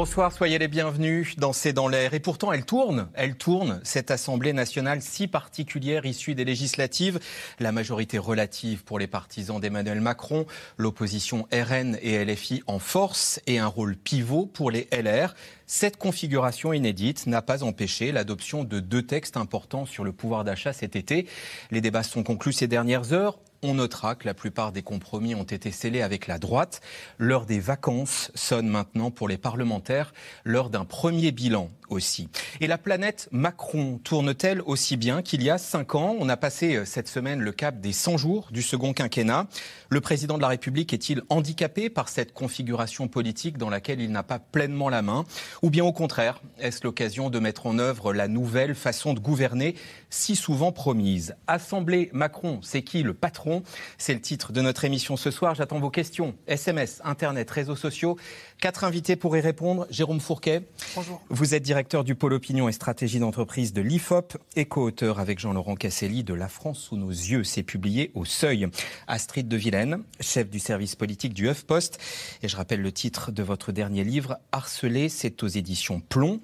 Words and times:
Bonsoir, 0.00 0.30
soyez 0.30 0.60
les 0.60 0.68
bienvenus 0.68 1.34
dans 1.38 1.52
C'est 1.52 1.72
dans 1.72 1.88
l'air. 1.88 2.14
Et 2.14 2.20
pourtant, 2.20 2.52
elle 2.52 2.64
tourne, 2.64 3.08
elle 3.14 3.34
tourne, 3.34 3.80
cette 3.82 4.12
Assemblée 4.12 4.52
nationale 4.52 5.02
si 5.02 5.26
particulière 5.26 6.06
issue 6.06 6.36
des 6.36 6.44
législatives. 6.44 7.18
La 7.58 7.72
majorité 7.72 8.16
relative 8.16 8.84
pour 8.84 9.00
les 9.00 9.08
partisans 9.08 9.58
d'Emmanuel 9.58 10.00
Macron, 10.00 10.46
l'opposition 10.76 11.48
RN 11.52 11.98
et 12.00 12.24
LFI 12.24 12.62
en 12.68 12.78
force 12.78 13.40
et 13.48 13.58
un 13.58 13.66
rôle 13.66 13.96
pivot 13.96 14.46
pour 14.46 14.70
les 14.70 14.86
LR. 14.92 15.34
Cette 15.66 15.96
configuration 15.96 16.72
inédite 16.72 17.26
n'a 17.26 17.42
pas 17.42 17.64
empêché 17.64 18.12
l'adoption 18.12 18.62
de 18.62 18.78
deux 18.78 19.02
textes 19.02 19.36
importants 19.36 19.84
sur 19.84 20.04
le 20.04 20.12
pouvoir 20.12 20.44
d'achat 20.44 20.72
cet 20.72 20.94
été. 20.94 21.26
Les 21.72 21.80
débats 21.80 22.04
sont 22.04 22.22
conclus 22.22 22.52
ces 22.52 22.68
dernières 22.68 23.12
heures. 23.12 23.40
On 23.62 23.74
notera 23.74 24.14
que 24.14 24.26
la 24.26 24.34
plupart 24.34 24.70
des 24.70 24.82
compromis 24.82 25.34
ont 25.34 25.42
été 25.42 25.72
scellés 25.72 26.02
avec 26.02 26.28
la 26.28 26.38
droite. 26.38 26.80
L'heure 27.18 27.44
des 27.44 27.58
vacances 27.58 28.30
sonne 28.36 28.68
maintenant 28.68 29.10
pour 29.10 29.28
les 29.28 29.36
parlementaires, 29.36 30.12
l'heure 30.44 30.70
d'un 30.70 30.84
premier 30.84 31.32
bilan 31.32 31.68
aussi. 31.88 32.28
Et 32.60 32.66
la 32.66 32.78
planète 32.78 33.28
Macron 33.32 33.98
tourne-t-elle 34.02 34.60
aussi 34.62 34.96
bien 34.96 35.22
qu'il 35.22 35.42
y 35.42 35.50
a 35.50 35.58
cinq 35.58 35.94
ans? 35.94 36.16
On 36.18 36.28
a 36.28 36.36
passé 36.36 36.76
euh, 36.76 36.84
cette 36.84 37.08
semaine 37.08 37.40
le 37.40 37.52
cap 37.52 37.80
des 37.80 37.92
100 37.92 38.18
jours 38.18 38.48
du 38.50 38.62
second 38.62 38.92
quinquennat. 38.92 39.46
Le 39.88 40.00
président 40.00 40.36
de 40.36 40.42
la 40.42 40.48
République 40.48 40.92
est-il 40.92 41.22
handicapé 41.28 41.90
par 41.90 42.08
cette 42.08 42.32
configuration 42.32 43.08
politique 43.08 43.58
dans 43.58 43.70
laquelle 43.70 44.00
il 44.00 44.12
n'a 44.12 44.22
pas 44.22 44.38
pleinement 44.38 44.88
la 44.88 45.02
main? 45.02 45.24
Ou 45.62 45.70
bien 45.70 45.84
au 45.84 45.92
contraire, 45.92 46.40
est-ce 46.58 46.84
l'occasion 46.84 47.30
de 47.30 47.38
mettre 47.38 47.66
en 47.66 47.78
œuvre 47.78 48.12
la 48.12 48.28
nouvelle 48.28 48.74
façon 48.74 49.14
de 49.14 49.20
gouverner 49.20 49.74
si 50.10 50.36
souvent 50.36 50.72
promise? 50.72 51.34
Assemblée 51.46 52.10
Macron, 52.12 52.60
c'est 52.62 52.82
qui 52.82 53.02
le 53.02 53.14
patron? 53.14 53.62
C'est 53.96 54.14
le 54.14 54.20
titre 54.20 54.52
de 54.52 54.60
notre 54.60 54.84
émission 54.84 55.16
ce 55.16 55.30
soir. 55.30 55.54
J'attends 55.54 55.80
vos 55.80 55.90
questions. 55.90 56.34
SMS, 56.46 57.00
Internet, 57.04 57.50
réseaux 57.50 57.76
sociaux. 57.76 58.16
Quatre 58.60 58.84
invités 58.84 59.16
pour 59.16 59.36
y 59.36 59.40
répondre. 59.40 59.86
Jérôme 59.90 60.20
Fourquet. 60.20 60.62
Bonjour. 60.94 61.22
Vous 61.30 61.54
êtes 61.54 61.62
directeur 61.62 61.77
du 61.78 62.16
pôle 62.16 62.32
opinion 62.32 62.68
et 62.68 62.72
stratégie 62.72 63.20
d'entreprise 63.20 63.72
de 63.72 63.80
l'IFOP 63.80 64.36
et 64.56 64.64
co-auteur 64.64 65.20
avec 65.20 65.38
Jean-Laurent 65.38 65.76
Casselli 65.76 66.24
de 66.24 66.34
La 66.34 66.48
France 66.48 66.80
sous 66.80 66.96
nos 66.96 67.10
yeux. 67.10 67.44
C'est 67.44 67.62
publié 67.62 68.10
au 68.14 68.24
Seuil. 68.24 68.66
Astrid 69.06 69.46
de 69.46 69.56
Vilaine, 69.56 70.02
chef 70.18 70.50
du 70.50 70.58
service 70.58 70.96
politique 70.96 71.34
du 71.34 71.48
HuffPost. 71.48 72.00
Et 72.42 72.48
je 72.48 72.56
rappelle 72.56 72.82
le 72.82 72.90
titre 72.90 73.30
de 73.30 73.44
votre 73.44 73.70
dernier 73.70 74.02
livre, 74.02 74.38
Harcelé, 74.50 75.08
c'est 75.08 75.44
aux 75.44 75.46
éditions 75.46 76.00
Plomb. 76.00 76.40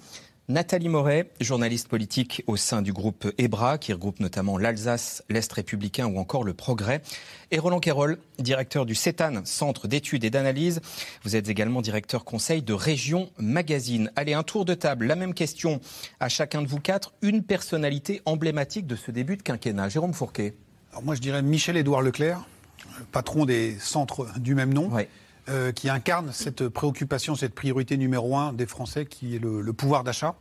Nathalie 0.48 0.90
Moret, 0.90 1.30
journaliste 1.40 1.88
politique 1.88 2.44
au 2.46 2.58
sein 2.58 2.82
du 2.82 2.92
groupe 2.92 3.32
EBRA, 3.38 3.78
qui 3.78 3.94
regroupe 3.94 4.20
notamment 4.20 4.58
l'Alsace, 4.58 5.24
l'Est 5.30 5.50
républicain 5.50 6.06
ou 6.06 6.18
encore 6.18 6.44
le 6.44 6.52
Progrès. 6.52 7.00
Et 7.50 7.58
Roland 7.58 7.80
Quérol, 7.80 8.18
directeur 8.38 8.84
du 8.84 8.94
CETAN, 8.94 9.46
Centre 9.46 9.88
d'études 9.88 10.22
et 10.22 10.28
d'analyse. 10.28 10.82
Vous 11.22 11.34
êtes 11.34 11.48
également 11.48 11.80
directeur 11.80 12.26
conseil 12.26 12.60
de 12.60 12.74
Région 12.74 13.30
Magazine. 13.38 14.12
Allez, 14.16 14.34
un 14.34 14.42
tour 14.42 14.66
de 14.66 14.74
table. 14.74 15.06
La 15.06 15.16
même 15.16 15.32
question 15.32 15.80
à 16.20 16.28
chacun 16.28 16.60
de 16.60 16.66
vous 16.66 16.78
quatre. 16.80 17.14
Une 17.22 17.42
personnalité 17.42 18.20
emblématique 18.26 18.86
de 18.86 18.96
ce 18.96 19.10
début 19.10 19.38
de 19.38 19.42
quinquennat. 19.42 19.88
Jérôme 19.88 20.12
Fourquet. 20.12 20.56
Alors 20.90 21.04
moi, 21.04 21.14
je 21.14 21.22
dirais 21.22 21.40
Michel-Édouard 21.40 22.02
Leclerc, 22.02 22.46
patron 23.12 23.46
des 23.46 23.78
centres 23.78 24.26
du 24.38 24.54
même 24.54 24.74
nom. 24.74 24.90
Euh, 25.50 25.72
qui 25.72 25.90
incarne 25.90 26.30
cette 26.32 26.68
préoccupation, 26.68 27.34
cette 27.34 27.54
priorité 27.54 27.98
numéro 27.98 28.34
un 28.34 28.54
des 28.54 28.64
Français, 28.64 29.04
qui 29.04 29.36
est 29.36 29.38
le, 29.38 29.72
pouvoir 29.74 30.02
d'achat. 30.02 30.36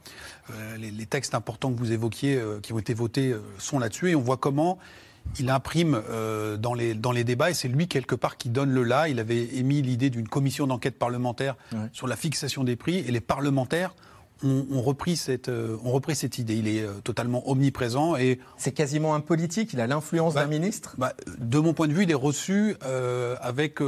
Euh, 0.50 0.78
les, 0.78 1.06
textes 1.06 1.36
importants 1.36 1.74
que 1.74 1.78
vous 1.78 1.92
évoquiez, 1.92 2.38
euh, 2.38 2.62
qui 2.62 2.72
ont 2.72 2.80
été 2.80 2.94
votés, 2.94 3.36
sont 3.58 3.80
là-dessus, 3.80 4.12
et 4.12 4.16
on 4.16 4.22
voit 4.22 4.38
comment 4.38 4.80
il 5.40 5.50
imprime 5.50 6.02
dans, 6.58 6.74
les, 6.74 6.94
dans 6.94 7.12
les 7.12 7.26
débats, 7.26 7.50
et 7.50 7.54
c'est 7.54 7.68
lui 7.68 7.90
quelque 7.90 8.16
part 8.16 8.38
qui 8.38 8.48
donne 8.48 8.72
le 8.72 8.84
là. 8.84 9.10
Il 9.10 9.20
avait 9.20 9.44
émis 9.56 9.82
l'idée 9.82 10.10
d'une 10.10 10.28
commission 10.30 10.68
d'enquête 10.68 10.98
parlementaire 10.98 11.56
sur 11.92 12.08
la 12.08 12.16
fixation 12.16 12.64
des 12.64 12.78
prix, 12.78 13.00
et 13.00 13.12
les 13.12 13.22
parlementaires 13.22 13.96
ont, 14.42 14.82
repris 14.82 15.18
cette, 15.18 15.50
ont 15.50 15.92
repris 15.92 16.16
cette 16.16 16.38
idée. 16.38 16.56
Il 16.56 16.68
est 16.68 16.86
totalement 17.04 17.50
omniprésent 17.50 18.16
et 18.18 18.40
c'est 18.58 18.74
quasiment 18.74 19.16
un 19.16 19.22
politique. 19.22 19.72
Il 19.74 19.80
a 19.80 19.88
l'influence 19.88 20.34
d'un 20.34 20.42
bah, 20.42 20.48
ministre? 20.48 20.96
Bah, 20.98 21.14
de 21.38 21.60
mon 21.60 21.74
point 21.74 21.88
de 21.88 21.94
vue, 21.94 22.04
il 22.04 22.12
est 22.12 22.14
reçu 22.14 22.76
avec 23.42 23.80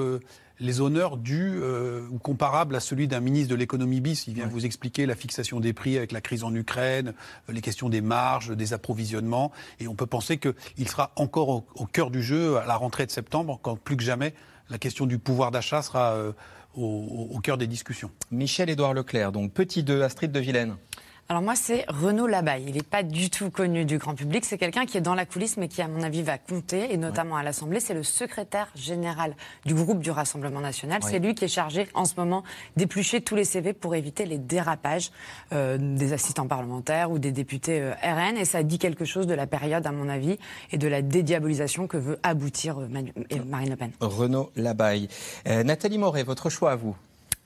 les 0.60 0.82
honneurs 0.82 1.18
dus 1.18 1.60
euh, 1.62 2.08
ou 2.12 2.18
comparables 2.18 2.76
à 2.76 2.80
celui 2.80 3.08
d'un 3.08 3.20
ministre 3.20 3.50
de 3.50 3.56
l'économie 3.56 4.02
bis. 4.02 4.28
Il 4.28 4.34
vient 4.34 4.48
vous 4.48 4.66
expliquer 4.66 5.06
la 5.06 5.16
fixation 5.16 5.60
des 5.60 5.74
prix 5.74 5.98
avec 5.98 6.12
la 6.12 6.22
crise 6.22 6.44
en 6.44 6.54
Ukraine, 6.54 7.14
euh, 7.50 7.54
les 7.54 7.62
questions 7.62 7.90
des 7.90 8.02
marges, 8.02 8.56
des 8.56 8.74
approvisionnements. 8.74 9.52
Et 9.80 9.88
on 9.88 9.96
peut 9.96 10.06
penser 10.06 10.38
qu'il 10.38 10.90
sera 10.90 11.12
encore 11.16 11.50
au, 11.50 11.86
cœur 11.86 12.12
du 12.12 12.24
jeu 12.24 12.58
à 12.58 12.66
la 12.66 12.76
rentrée 12.76 13.06
de 13.06 13.12
septembre, 13.12 13.60
quand 13.62 13.78
plus 13.78 13.98
que 13.98 14.04
jamais 14.04 14.34
la 14.70 14.78
question 14.78 15.06
du 15.06 15.20
pouvoir 15.20 15.52
d'achat 15.52 15.82
sera 15.82 16.14
euh, 16.14 16.32
au, 16.76 17.30
au, 17.32 17.40
cœur 17.40 17.58
des 17.58 17.68
discussions. 17.68 18.12
Michel-Édouard 18.32 18.94
Leclerc, 18.94 19.32
donc 19.32 19.52
petit 19.52 19.84
2, 19.84 20.02
Astrid 20.02 20.32
de 20.32 20.40
Vilaine. 20.40 20.76
Alors 21.28 21.42
moi, 21.42 21.56
c'est 21.56 21.86
Renaud 21.88 22.28
Labaye. 22.28 22.66
Il 22.68 22.76
n'est 22.76 22.84
pas 22.84 23.02
du 23.02 23.32
tout 23.32 23.50
connu 23.50 23.84
du 23.84 23.98
grand 23.98 24.14
public. 24.14 24.46
C'est 24.46 24.60
quelqu'un 24.60 24.86
qui 24.86 24.98
est 24.98 25.02
dans 25.02 25.16
la 25.16 25.26
coulisse, 25.26 25.58
mais 25.58 25.68
qui, 25.68 25.82
à 25.82 25.88
mon 25.88 26.04
avis, 26.04 26.22
va 26.22 26.38
compter, 26.38 26.94
et 26.94 26.98
notamment 26.98 27.36
à 27.36 27.42
l'Assemblée. 27.42 27.80
C'est 27.80 27.96
le 27.96 28.04
secrétaire 28.04 28.68
général 28.76 29.36
du 29.66 29.74
groupe 29.74 30.02
du 30.02 30.12
Rassemblement 30.12 30.62
national. 30.62 31.02
C'est 31.02 31.18
lui 31.18 31.34
qui 31.34 31.46
est 31.46 31.48
chargé, 31.48 31.88
en 31.96 32.06
ce 32.06 32.14
moment, 32.16 32.44
d'éplucher 32.78 33.22
tous 33.22 33.36
les 33.36 33.44
CV 33.44 33.74
pour 33.74 33.96
éviter 33.96 34.28
les 34.28 34.38
dérapages 34.38 35.10
euh, 35.52 35.80
des 35.80 36.14
assistants 36.14 36.46
parlementaires 36.46 37.10
ou 37.10 37.18
des 37.18 37.32
députés 37.32 37.82
euh, 37.82 37.94
RN. 38.04 38.38
Et 38.38 38.46
ça 38.46 38.62
dit 38.62 38.78
quelque 38.78 39.04
chose 39.04 39.26
de 39.26 39.34
la 39.34 39.48
période, 39.48 39.88
à 39.88 39.92
mon 39.92 40.10
avis, 40.10 40.38
et 40.72 40.78
de 40.78 40.88
la 40.88 41.02
dédiabolisation 41.02 41.88
que 41.88 41.98
veut 41.98 42.20
aboutir 42.22 42.80
euh, 42.80 42.88
Marine 43.48 43.72
Le 43.72 43.76
Pen. 43.76 43.92
Renaud 44.00 44.52
Labaye. 44.56 45.08
Nathalie 45.48 45.98
Moret, 45.98 46.22
votre 46.22 46.52
choix 46.52 46.74
à 46.74 46.76
vous 46.76 46.96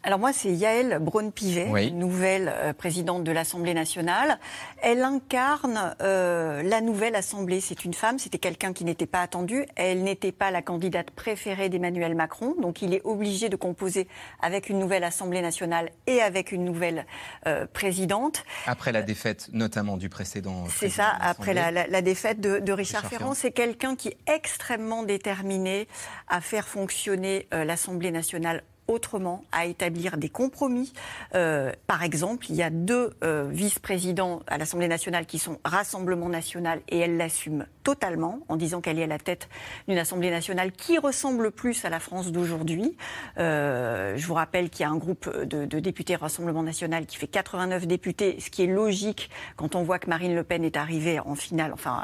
alors 0.01 0.17
moi, 0.17 0.31
c'est 0.31 0.53
Yael 0.53 0.99
Braun-Pivet, 1.01 1.91
nouvelle 1.91 2.53
euh, 2.55 2.71
présidente 2.71 3.25
de 3.25 3.33
l'Assemblée 3.33 3.73
nationale. 3.73 4.39
Elle 4.81 5.03
incarne 5.03 5.93
euh, 6.01 6.63
la 6.63 6.79
nouvelle 6.79 7.15
Assemblée. 7.15 7.59
C'est 7.59 7.83
une 7.83 7.93
femme, 7.93 8.17
c'était 8.17 8.37
quelqu'un 8.37 8.71
qui 8.71 8.85
n'était 8.85 9.05
pas 9.05 9.21
attendu. 9.21 9.65
Elle 9.75 10.03
n'était 10.03 10.31
pas 10.31 10.51
la 10.51 10.61
candidate 10.61 11.11
préférée 11.11 11.67
d'Emmanuel 11.67 12.15
Macron, 12.15 12.55
donc 12.61 12.81
il 12.81 12.93
est 12.93 13.01
obligé 13.03 13.49
de 13.49 13.57
composer 13.57 14.07
avec 14.41 14.69
une 14.69 14.79
nouvelle 14.79 15.03
Assemblée 15.03 15.41
nationale 15.41 15.89
et 16.07 16.21
avec 16.21 16.53
une 16.53 16.63
nouvelle 16.63 17.05
euh, 17.45 17.65
présidente. 17.65 18.45
Après 18.67 18.93
la 18.93 19.01
défaite 19.01 19.49
notamment 19.51 19.97
du 19.97 20.07
précédent. 20.07 20.63
C'est 20.69 20.87
ça, 20.87 21.11
après 21.19 21.53
la, 21.53 22.01
défaite 22.01 22.39
de, 22.39 22.71
Richard, 22.71 23.05
Ferrand. 23.05 23.33
C'est 23.33 23.51
quelqu'un 23.51 23.97
qui 23.97 24.07
est 24.07 24.17
extrêmement 24.27 25.03
déterminé 25.03 25.89
à 26.29 26.39
faire 26.39 26.69
fonctionner 26.69 27.47
l'Assemblée 27.51 28.11
nationale 28.11 28.63
autrement, 28.89 29.43
à 29.51 29.65
établir 29.65 30.17
des 30.17 30.29
compromis. 30.29 30.91
Euh, 31.35 31.71
par 31.87 32.03
exemple, 32.03 32.47
il 32.49 32.55
y 32.55 32.63
a 32.63 32.69
deux 32.69 33.11
euh, 33.23 33.47
vice-présidents 33.49 34.41
à 34.47 34.57
l'Assemblée 34.57 34.87
nationale 34.87 35.25
qui 35.25 35.39
sont 35.39 35.59
Rassemblement 35.63 36.29
national 36.29 36.81
et 36.89 36.97
elle 36.97 37.17
l'assume 37.17 37.65
totalement 37.83 38.39
en 38.49 38.55
disant 38.55 38.81
qu'elle 38.81 38.99
est 38.99 39.03
à 39.03 39.07
la 39.07 39.19
tête 39.19 39.47
d'une 39.87 39.97
Assemblée 39.97 40.31
nationale 40.31 40.71
qui 40.71 40.97
ressemble 40.97 41.51
plus 41.51 41.85
à 41.85 41.89
la 41.89 41.99
France 41.99 42.31
d'aujourd'hui. 42.31 42.97
Euh, 43.37 44.17
je 44.17 44.25
vous 44.25 44.33
rappelle 44.33 44.69
qu'il 44.69 44.81
y 44.81 44.83
a 44.83 44.89
un 44.89 44.97
groupe 44.97 45.29
de, 45.45 45.79
députés 45.79 46.15
Rassemblement 46.15 46.63
national 46.63 47.05
qui 47.05 47.17
fait 47.17 47.27
89 47.27 47.85
députés, 47.85 48.39
ce 48.39 48.49
qui 48.49 48.63
est 48.63 48.67
logique 48.67 49.29
quand 49.55 49.75
on 49.75 49.83
voit 49.83 49.99
que 49.99 50.09
Marine 50.09 50.35
Le 50.35 50.43
Pen 50.43 50.63
est 50.63 50.77
arrivée 50.77 51.19
en 51.19 51.35
finale, 51.35 51.71
enfin 51.73 52.03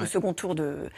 au 0.00 0.04
second 0.04 0.34
tour 0.34 0.54
de 0.54 0.90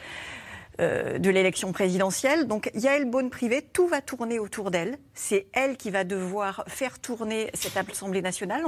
euh, 0.81 1.19
de 1.19 1.29
l'élection 1.29 1.71
présidentielle. 1.71 2.47
Donc 2.47 2.71
Yael 2.73 3.05
Bonne-Privé, 3.05 3.61
tout 3.61 3.87
va 3.87 4.01
tourner 4.01 4.39
autour 4.39 4.71
d'elle. 4.71 4.97
C'est 5.13 5.47
elle 5.53 5.77
qui 5.77 5.91
va 5.91 6.03
devoir 6.03 6.63
faire 6.67 6.99
tourner 6.99 7.49
cette 7.53 7.77
Assemblée 7.77 8.21
nationale 8.21 8.63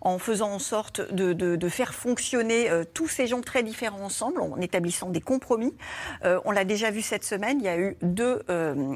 en, 0.00 0.18
faisant 0.18 0.52
en 0.52 0.58
sorte 0.58 1.12
de, 1.12 1.68
faire 1.68 1.94
fonctionner 1.94 2.70
euh, 2.70 2.84
tous 2.94 3.08
ces 3.08 3.26
gens 3.26 3.40
très 3.40 3.62
différents 3.62 4.00
ensemble, 4.00 4.40
en 4.40 4.60
établissant 4.60 5.10
des 5.10 5.20
compromis. 5.20 5.74
Euh, 6.24 6.40
on 6.44 6.50
l'a 6.50 6.64
déjà 6.64 6.90
vu 6.90 7.02
cette 7.02 7.24
semaine, 7.24 7.58
il 7.60 7.64
y 7.64 7.68
a 7.68 7.78
eu 7.78 7.96
deux 8.02 8.42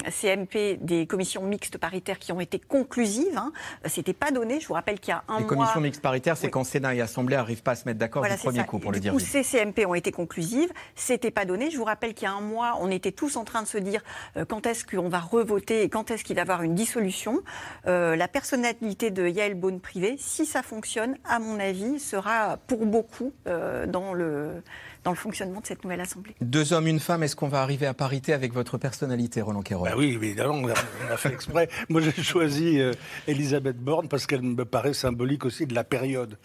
CMP 0.08 0.78
des 0.80 1.06
commissions 1.06 1.42
mixtes 1.42 1.78
paritaires 1.78 2.18
qui 2.18 2.32
ont 2.32 2.40
été 2.40 2.58
conclusives. 2.58 3.36
Hein. 3.36 3.52
C'était 3.86 4.12
pas 4.12 4.30
donné. 4.30 4.60
Je 4.60 4.68
vous 4.68 4.74
rappelle 4.74 5.00
qu'il 5.00 5.10
y 5.10 5.14
a 5.14 5.24
un 5.28 5.40
les 5.40 5.46
commissions 5.46 5.80
mixtes 5.80 6.02
paritaires, 6.02 6.36
c'est 6.36 6.50
quand 6.50 6.64
Sénat 6.64 6.94
et 6.94 7.00
Assemblée 7.00 7.36
n'arrivent 7.36 7.62
pas 7.62 7.72
à 7.72 7.76
se 7.76 7.84
mettre 7.86 7.98
d'accord 7.98 8.24
du 8.24 8.36
premier 8.36 8.64
coup, 8.64 8.78
pour 8.78 8.92
le 8.92 9.00
dire. 9.00 9.14
ces 9.20 9.42
CMP 9.42 9.84
ont 9.86 9.94
été 9.94 10.12
conclusives. 10.12 10.72
C'était 10.94 11.30
pas 11.30 11.44
donné. 11.44 11.70
Je 11.70 11.76
vous 11.76 11.84
rappelle 11.84 12.14
qu'il 12.14 12.24
y 12.24 12.30
a 12.30 12.32
un 12.32 12.40
mois 12.40 12.61
on 12.80 12.90
était 12.90 13.12
tous 13.12 13.36
en 13.36 13.44
train 13.44 13.62
de 13.62 13.68
se 13.68 13.78
dire 13.78 14.02
euh, 14.36 14.44
quand 14.44 14.66
est-ce 14.66 14.84
qu'on 14.84 15.08
va 15.08 15.20
revoter 15.20 15.82
et 15.82 15.88
quand 15.88 16.10
est-ce 16.10 16.24
qu'il 16.24 16.36
va 16.36 16.40
y 16.40 16.42
avoir 16.42 16.62
une 16.62 16.74
dissolution. 16.74 17.40
Euh, 17.86 18.16
la 18.16 18.28
personnalité 18.28 19.10
de 19.10 19.26
Yael 19.26 19.54
Bonne-Privé, 19.54 20.16
si 20.18 20.46
ça 20.46 20.62
fonctionne, 20.62 21.16
à 21.24 21.38
mon 21.38 21.58
avis, 21.58 21.98
sera 21.98 22.58
pour 22.66 22.86
beaucoup 22.86 23.32
euh, 23.46 23.86
dans 23.86 24.14
le 24.14 24.62
dans 25.04 25.10
le 25.10 25.16
fonctionnement 25.16 25.60
de 25.60 25.66
cette 25.66 25.82
nouvelle 25.82 26.00
Assemblée. 26.00 26.34
Deux 26.40 26.72
hommes, 26.72 26.86
une 26.86 27.00
femme, 27.00 27.22
est-ce 27.22 27.34
qu'on 27.34 27.48
va 27.48 27.60
arriver 27.62 27.86
à 27.86 27.94
parité 27.94 28.32
avec 28.32 28.52
votre 28.52 28.78
personnalité, 28.78 29.40
Roland 29.40 29.62
Quérol? 29.62 29.88
Bah 29.88 29.96
Oui, 29.96 30.12
évidemment, 30.12 30.54
on 30.54 30.68
a, 30.68 31.16
fait 31.16 31.32
exprès. 31.32 31.68
Moi, 31.88 32.00
j'ai 32.00 32.22
choisi 32.22 32.80
euh, 32.80 32.92
Elisabeth 33.26 33.78
Borne 33.78 34.08
parce 34.08 34.26
qu'elle 34.26 34.42
me 34.42 34.64
paraît 34.64 34.94
symbolique 34.94 35.44
aussi 35.44 35.66
de 35.66 35.74
la 35.74 35.82
période. 35.82 36.38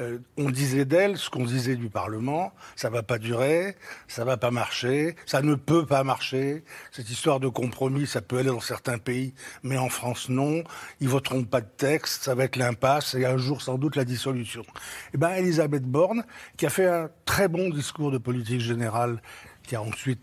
Euh, 0.00 0.18
on 0.36 0.50
disait 0.50 0.84
d'elle 0.84 1.18
ce 1.18 1.28
qu'on 1.28 1.44
disait 1.44 1.76
du 1.76 1.88
Parlement, 1.88 2.52
ça 2.76 2.88
va 2.88 3.02
pas 3.02 3.18
durer, 3.18 3.76
ça 4.06 4.24
va 4.24 4.36
pas 4.36 4.50
marcher, 4.50 5.16
ça 5.26 5.42
ne 5.42 5.54
peut 5.54 5.86
pas 5.86 6.04
marcher. 6.04 6.64
Cette 6.92 7.10
histoire 7.10 7.40
de 7.40 7.48
compromis, 7.48 8.06
ça 8.06 8.20
peut 8.20 8.38
aller 8.38 8.50
dans 8.50 8.60
certains 8.60 8.98
pays, 8.98 9.34
mais 9.62 9.76
en 9.76 9.88
France, 9.88 10.28
non. 10.28 10.62
Ils 11.00 11.08
voteront 11.08 11.44
pas 11.44 11.60
de 11.60 11.68
texte, 11.76 12.22
ça 12.22 12.34
va 12.34 12.44
être 12.44 12.56
l'impasse 12.56 13.14
et 13.14 13.24
un 13.26 13.38
jour, 13.38 13.60
sans 13.60 13.76
doute, 13.76 13.96
la 13.96 14.04
dissolution. 14.04 14.62
Et 14.62 15.14
eh 15.14 15.18
ben, 15.18 15.30
Elisabeth 15.30 15.84
Borne, 15.84 16.24
qui 16.56 16.66
a 16.66 16.70
fait 16.70 16.86
un 16.86 17.10
très 17.24 17.48
bon 17.48 17.70
discours 17.70 18.03
de 18.10 18.18
politique 18.18 18.60
générale, 18.60 19.20
qui 19.62 19.76
a 19.76 19.82
ensuite 19.82 20.20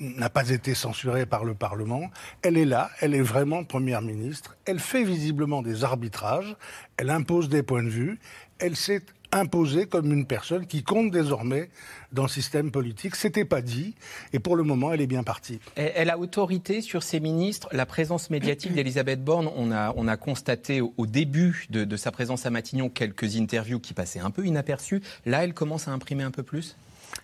n'a 0.00 0.30
pas 0.30 0.50
été 0.50 0.74
censuré 0.74 1.26
par 1.26 1.44
le 1.44 1.54
Parlement. 1.54 2.10
Elle 2.42 2.56
est 2.56 2.64
là, 2.64 2.90
elle 3.00 3.14
est 3.14 3.22
vraiment 3.22 3.64
Première 3.64 4.02
ministre. 4.02 4.56
Elle 4.64 4.80
fait 4.80 5.04
visiblement 5.04 5.62
des 5.62 5.84
arbitrages, 5.84 6.56
elle 6.96 7.10
impose 7.10 7.48
des 7.48 7.62
points 7.62 7.82
de 7.82 7.88
vue, 7.88 8.18
elle 8.58 8.76
s'est 8.76 9.02
imposée 9.34 9.86
comme 9.86 10.12
une 10.12 10.26
personne 10.26 10.66
qui 10.66 10.82
compte 10.82 11.10
désormais 11.10 11.70
dans 12.12 12.24
le 12.24 12.28
système 12.28 12.70
politique. 12.70 13.16
C'était 13.16 13.46
pas 13.46 13.62
dit, 13.62 13.94
et 14.34 14.38
pour 14.38 14.56
le 14.56 14.62
moment, 14.62 14.92
elle 14.92 15.00
est 15.00 15.06
bien 15.06 15.22
partie. 15.22 15.58
Elle 15.76 16.10
a 16.10 16.18
autorité 16.18 16.82
sur 16.82 17.02
ses 17.02 17.18
ministres. 17.18 17.68
La 17.72 17.86
présence 17.86 18.28
médiatique 18.28 18.74
d'Elisabeth 18.74 19.24
Borne, 19.24 19.48
on 19.56 19.72
a, 19.72 19.94
on 19.96 20.06
a 20.06 20.18
constaté 20.18 20.82
au, 20.82 21.06
début 21.06 21.66
de 21.70 21.96
sa 21.96 22.10
présence 22.10 22.44
à 22.44 22.50
Matignon 22.50 22.90
quelques 22.90 23.36
interviews 23.36 23.80
qui 23.80 23.94
passaient 23.94 24.20
un 24.20 24.30
peu 24.30 24.44
inaperçues. 24.44 25.00
Là, 25.24 25.44
elle 25.44 25.54
commence 25.54 25.88
à 25.88 25.92
imprimer 25.92 26.24
un 26.24 26.30
peu 26.30 26.42
plus? 26.42 26.76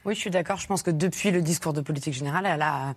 Oui, 0.04 0.14
je 0.14 0.20
suis 0.20 0.30
d'accord. 0.30 0.58
Je 0.58 0.66
pense 0.66 0.82
que 0.82 0.90
depuis 0.90 1.30
le 1.30 1.42
discours 1.42 1.72
de 1.72 1.80
politique 1.80 2.14
générale, 2.14 2.46
elle 2.46 2.62
a, 2.62 2.94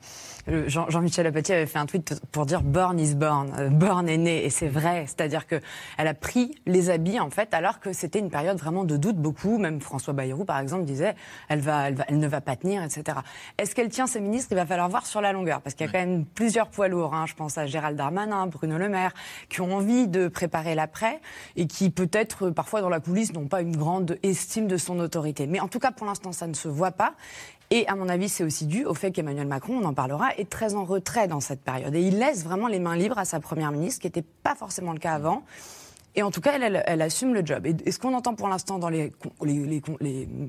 Jean-Michel 0.68 1.28
Apathy 1.28 1.54
avait 1.54 1.66
fait 1.66 1.80
un 1.80 1.86
tweet 1.86 2.22
pour 2.32 2.46
dire 2.46 2.62
born 2.62 3.00
is 3.00 3.16
born, 3.16 3.54
euh, 3.58 3.70
born 3.70 4.08
est 4.08 4.18
né, 4.18 4.46
et 4.46 4.50
c'est 4.50 4.68
vrai. 4.68 5.06
C'est-à-dire 5.08 5.48
que 5.48 5.60
elle 5.98 6.08
a 6.08 6.14
pris 6.14 6.56
les 6.66 6.90
habits 6.90 7.20
en 7.20 7.30
fait, 7.30 7.54
alors 7.54 7.80
que 7.80 7.94
c'était 7.94 8.20
une 8.20 8.30
période 8.30 8.58
vraiment 8.58 8.84
de 8.84 8.98
doute. 8.98 9.18
Beaucoup, 9.18 9.58
même 9.58 9.82
François 9.82 10.14
Bayrou 10.14 10.46
par 10.46 10.60
exemple 10.60 10.86
disait, 10.86 11.16
elle 11.50 11.60
va, 11.60 11.90
elle, 11.90 11.96
va, 11.96 12.06
elle 12.08 12.20
ne 12.20 12.28
va 12.28 12.42
pas 12.42 12.56
tenir, 12.56 12.84
etc. 12.84 13.20
Est-ce 13.58 13.76
qu'elle 13.76 13.90
tient 13.90 14.08
ses 14.08 14.22
ministres? 14.22 14.50
Il 14.52 14.56
va 14.56 14.66
falloir 14.66 14.90
voir 14.90 15.06
sur 15.06 15.22
la 15.22 15.34
longueur, 15.34 15.62
parce 15.62 15.76
qu'il 15.76 15.86
y 15.86 15.90
a 15.90 15.92
quand 15.92 16.00
même 16.00 16.26
plusieurs 16.26 16.70
poids 16.70 16.88
lourds. 16.88 17.14
Hein. 17.14 17.26
Je 17.28 17.36
pense 17.36 17.58
à 17.58 17.66
Gérald 17.66 17.98
Darmanin, 17.98 18.48
Bruno 18.48 18.78
Le 18.78 18.90
Maire, 18.90 19.14
qui 19.50 19.62
ont 19.62 19.76
envie 19.76 20.08
de 20.08 20.28
préparer 20.28 20.76
l'après 20.76 21.20
et 21.56 21.68
qui 21.68 21.90
peut-être 21.90 22.50
parfois 22.50 22.82
dans 22.82 22.90
la 22.90 23.00
coulisse 23.00 23.34
n'ont 23.34 23.48
pas 23.48 23.62
une 23.62 23.76
grande 23.76 24.18
estime 24.24 24.68
de 24.68 24.78
son 24.78 25.00
autorité. 25.00 25.48
Mais 25.48 25.60
en 25.60 25.68
tout 25.68 25.80
cas, 25.80 25.92
pour 25.92 26.08
l'instant, 26.08 26.32
ça 26.32 26.48
ne 26.48 26.54
se 26.54 26.68
voit 26.68 26.81
pas. 26.90 27.14
Et 27.70 27.88
à 27.88 27.96
mon 27.96 28.10
avis, 28.10 28.28
c'est 28.28 28.44
aussi 28.44 28.66
dû 28.66 28.84
au 28.86 28.96
fait 28.96 29.12
qu'Emmanuel 29.12 29.48
Macron, 29.48 29.80
on 29.82 29.86
en 29.86 29.94
parlera, 29.94 30.36
est 30.38 30.50
très 30.50 30.74
en 30.74 30.84
retrait 30.84 31.28
dans 31.28 31.40
cette 31.40 31.62
période. 31.62 31.94
Et 31.96 32.02
il 32.02 32.18
laisse 32.18 32.44
vraiment 32.44 32.68
les 32.68 32.80
mains 32.80 32.98
libres 32.98 33.20
à 33.20 33.26
sa 33.26 33.40
première 33.40 33.72
ministre, 33.72 33.98
ce 33.98 34.00
qui 34.02 34.08
n'était 34.08 34.28
pas 34.44 34.56
forcément 34.56 34.92
le 34.92 35.00
cas 35.00 35.14
avant. 35.14 35.44
Et 36.16 36.24
en 36.24 36.32
tout 36.32 36.42
cas, 36.42 36.60
elle, 36.60 37.02
assume 37.02 37.34
le 37.34 37.46
job. 37.46 37.66
Et, 37.66 37.92
ce 37.92 38.00
qu'on 38.00 38.14
entend 38.14 38.36
pour 38.36 38.50
l'instant 38.50 38.80
dans 38.80 38.90
les, 38.90 39.14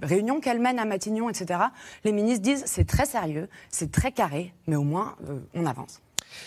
réunions 0.03 0.41
qu'elle 0.41 0.59
mène 0.59 0.79
à 0.79 0.85
Matignon, 0.85 1.31
etc., 1.31 1.61
les 2.05 2.13
ministres 2.13 2.43
disent 2.43 2.65
c'est 2.67 2.87
très 2.87 3.07
sérieux, 3.07 3.49
c'est 3.71 3.93
très 3.93 4.11
carré, 4.11 4.53
mais 4.67 4.75
au 4.75 4.83
moins, 4.83 5.15
euh, 5.29 5.39
on 5.55 5.67
avance. 5.67 6.01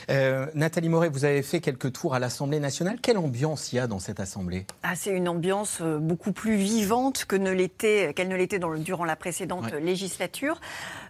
Euh, 0.10 0.48
Nathalie 0.54 0.90
Moret, 0.90 1.10
vous 1.10 1.26
avez 1.26 1.42
fait 1.42 1.60
quelques 1.60 1.94
tours 1.94 2.16
à 2.16 2.20
l'Assemblée 2.20 2.60
nationale. 2.60 2.98
Quelle 3.02 3.18
ambiance 3.18 3.72
il 3.74 3.78
y 3.78 3.80
a 3.80 3.88
dans 3.88 4.00
cette 4.00 4.20
Assemblée? 4.20 4.66
Ah, 4.84 4.96
C'est 4.96 5.12
une 5.12 5.28
ambiance 5.28 5.80
euh, 5.82 5.98
beaucoup 5.98 6.32
plus 6.32 6.56
vivante 6.56 7.26
que 7.26 7.36
ne 7.36 7.52
l'était, 7.52 8.14
qu'elle 8.16 8.28
ne 8.28 8.36
l'était 8.36 8.60
durant 8.60 9.06
la 9.06 9.16
précédente 9.16 9.74
législature. 9.74 10.60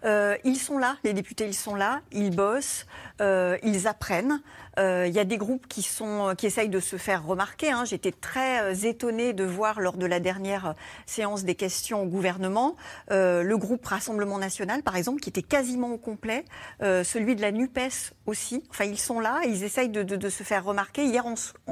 Euh, 0.04 0.38
ils 0.44 0.58
sont 0.58 0.78
là, 0.78 0.98
les 1.04 1.14
députés, 1.14 1.48
ils 1.48 1.54
sont 1.54 1.76
là, 1.76 2.02
ils 2.12 2.36
bossent, 2.36 2.86
ils 3.20 3.88
apprennent. 3.88 4.42
Il 4.78 5.12
y 5.14 5.20
a 5.20 5.24
des 5.24 5.38
groupes 5.38 5.68
qui, 5.68 5.82
sont, 5.82 6.34
qui 6.38 6.46
essayent 6.46 6.70
de 6.70 6.82
se 6.82 6.98
faire 6.98 7.26
remarquer. 7.26 7.72
Hein. 7.72 7.86
J'étais 7.86 8.12
très 8.12 8.86
étonnée 8.86 9.32
de 9.34 9.46
voir 9.46 9.80
lors 9.80 9.96
de 9.96 10.06
la 10.06 10.20
dernière 10.20 10.76
séance 11.06 11.46
des 11.46 11.56
questions 11.56 12.04
au 12.04 12.06
gouvernement 12.06 12.76
le 13.10 13.56
groupe 13.56 13.86
Rassemblement 13.86 14.38
national, 14.38 14.84
par 14.84 14.96
exemple, 14.96 15.22
qui 15.22 15.30
était 15.30 15.42
quasiment 15.42 15.92
au 15.92 15.98
complet, 15.98 16.44
celui 16.82 17.36
de 17.36 17.42
la 17.42 17.52
NUPES 17.52 18.14
aussi. 18.26 18.64
Enfin, 18.70 18.86
ils 18.86 19.00
sont 19.00 19.20
là, 19.20 19.42
ils 19.46 19.64
essayent 19.64 19.90
de, 19.90 20.30
se 20.30 20.44
faire 20.44 20.64
remarquer. 20.64 21.06
Hier, 21.06 21.24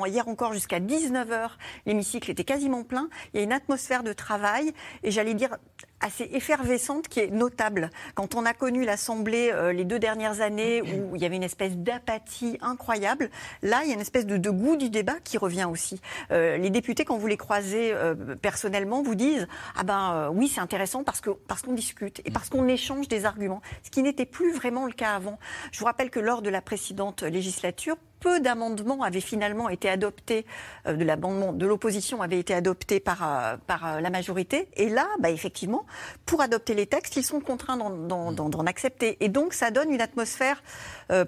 hier 0.06 0.28
encore, 0.28 0.54
jusqu'à 0.54 0.80
19h, 0.80 1.52
l'hémicycle 1.86 2.32
était 2.32 2.44
quasiment 2.44 2.84
plein. 2.84 3.10
Il 3.34 3.38
y 3.38 3.40
a 3.42 3.44
une 3.44 3.54
atmosphère 3.54 4.04
de 4.04 4.14
travail, 4.14 4.74
et 5.04 5.12
j'allais 5.12 5.34
dire 5.34 5.58
assez 6.04 6.30
effervescente 6.34 7.08
qui 7.08 7.22
est 7.22 7.32
notable. 7.32 7.90
Quand 8.14 8.36
on 8.36 8.46
a 8.46 8.54
connu 8.54 8.84
l'Assemblée 8.84 9.52
euh, 9.52 9.72
les 9.72 9.86
deux 9.86 10.00
dernières 10.00 10.42
années 10.42 10.82
où 10.82 11.16
il 11.16 11.22
y 11.22 11.26
avait 11.26 11.38
une 11.38 11.44
espèce 11.44 11.78
d'apathie 11.78 12.58
incroyable, 12.62 13.30
là, 13.62 13.82
il 13.84 13.90
y 13.90 13.92
a 13.92 13.96
une 13.96 14.02
espèce 14.02 14.26
de, 14.26 14.50
goût 14.50 14.76
du 14.76 14.90
débat 14.90 15.16
qui 15.24 15.38
revient 15.38 15.68
aussi. 15.70 16.02
Euh, 16.32 16.58
les 16.58 16.70
députés, 16.70 17.06
quand 17.06 17.18
vous 17.18 17.28
les 17.28 17.38
croisez 17.38 17.94
euh, 17.94 18.16
personnellement, 18.36 19.02
vous 19.02 19.16
disent 19.16 19.48
Ah 19.76 19.84
ben 19.84 20.30
oui, 20.34 20.48
c'est 20.48 20.62
intéressant 20.62 21.04
parce 21.04 21.22
qu'on 21.22 21.38
parce 21.48 21.62
qu'on 21.62 21.74
discute 21.74 22.22
et 22.26 22.32
parce 22.32 22.50
qu'on 22.50 22.68
échange 22.68 23.08
des 23.08 23.26
arguments, 23.26 23.62
ce 23.84 23.90
qui 23.90 24.04
n'était 24.04 24.26
plus 24.26 24.52
vraiment 24.52 24.86
le 24.86 24.94
cas 24.94 25.16
avant. 25.16 25.40
Je 25.72 25.80
vous 25.80 25.86
rappelle 25.86 26.10
que 26.10 26.20
lors 26.20 26.42
de 26.42 26.50
la 26.50 26.62
précédente 26.62 27.24
législature, 27.24 27.96
peu 28.24 28.40
d'amendements 28.40 29.04
avaient 29.04 29.20
finalement 29.20 29.68
été 29.68 29.90
adoptés, 29.90 30.46
euh, 30.88 30.94
de 30.96 31.04
l'amendement 31.04 31.52
de 31.52 31.66
l'opposition 31.68 32.22
avait 32.22 32.40
été 32.40 32.54
adopté 32.54 33.02
par, 33.02 33.22
euh, 33.22 33.58
par 33.68 33.86
euh, 33.86 34.00
la 34.00 34.10
majorité. 34.10 34.70
Et 34.76 34.88
là, 34.88 35.08
bah, 35.20 35.30
effectivement, 35.30 35.86
pour 36.26 36.42
adopter 36.42 36.74
les 36.74 36.86
textes, 36.86 37.18
ils 37.18 37.24
sont 37.24 37.42
contraints 37.42 37.76
d'en 37.78 38.66
accepter. 38.66 39.18
Et 39.20 39.28
donc, 39.28 39.54
ça 39.54 39.72
donne 39.72 39.92
une 39.92 40.02
atmosphère 40.02 40.64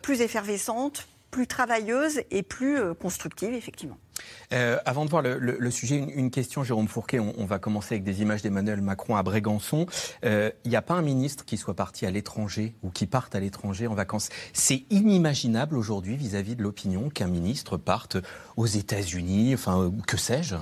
plus 0.02 0.22
effervescente, 0.22 1.08
plus 1.32 1.48
travailleuse 1.48 2.22
et 2.32 2.44
plus 2.44 2.94
constructive, 2.96 3.54
effectivement. 3.54 3.98
Euh, 4.54 4.78
avant 4.86 5.06
de 5.06 5.10
voir 5.10 5.24
le, 5.24 5.72
sujet, 5.72 5.98
une, 5.98 6.32
question, 6.32 6.64
Jérôme 6.64 6.88
Fourquet. 6.88 7.20
On, 7.20 7.46
va 7.46 7.60
commencer 7.60 7.96
avec 7.96 8.04
des 8.04 8.22
images 8.22 8.42
d'Emmanuel 8.42 8.82
Macron 8.82 9.16
à 9.16 9.24
Brégançon. 9.24 9.86
Il 10.24 10.30
euh, 10.30 10.50
n'y 10.66 10.76
a 10.76 10.82
pas 10.82 10.96
un 10.96 11.02
ministre 11.02 11.46
qui 11.46 11.58
soit 11.58 11.76
parti 11.76 12.06
à 12.06 12.12
l'étranger 12.12 12.76
ou 12.84 12.90
qui 12.90 13.06
parte 13.06 13.36
à 13.36 13.40
l'étranger 13.40 13.88
en 13.88 13.94
vacances? 13.94 14.30
C'est 14.54 14.84
inimaginable 14.90 15.78
aujourd'hui 15.78 16.16
vis-à-vis 16.16 16.56
de 16.56 16.64
l'opinion 16.64 17.10
qu'un 17.10 17.28
ministre 17.28 17.78
parte 17.78 18.18
aux 18.58 18.66
États-Unis, 18.66 19.54
enfin, 19.54 19.92
que 20.08 20.18
sais-je? 20.18 20.56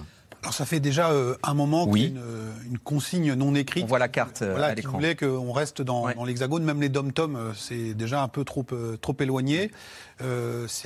Alors 0.43 0.53
ça 0.53 0.65
fait 0.65 0.79
déjà 0.79 1.09
euh, 1.09 1.35
un 1.41 1.53
moment 1.53 1.87
qu'il 1.87 2.01
y 2.01 2.05
a 2.05 2.21
une, 2.69 2.77
consigne 2.77 3.33
non 3.33 3.55
écrite. 3.55 3.83
On 3.83 3.87
voit 3.87 3.99
la 3.99 4.07
carte 4.07 4.41
à 4.41 4.75
l'écran. 4.75 4.91
Qui 4.91 4.97
voulait 4.97 5.15
qu'on 5.15 5.51
reste 5.51 5.81
dans, 5.81 6.07
l'hexagone, 6.25 6.63
même 6.63 6.81
les 6.81 6.89
dom-tom, 6.89 7.53
c'est 7.55 7.93
déjà 7.93 8.21
un 8.21 8.27
peu 8.27 8.43
trop, 8.43 8.65
trop 9.01 9.15
éloigné. 9.19 9.71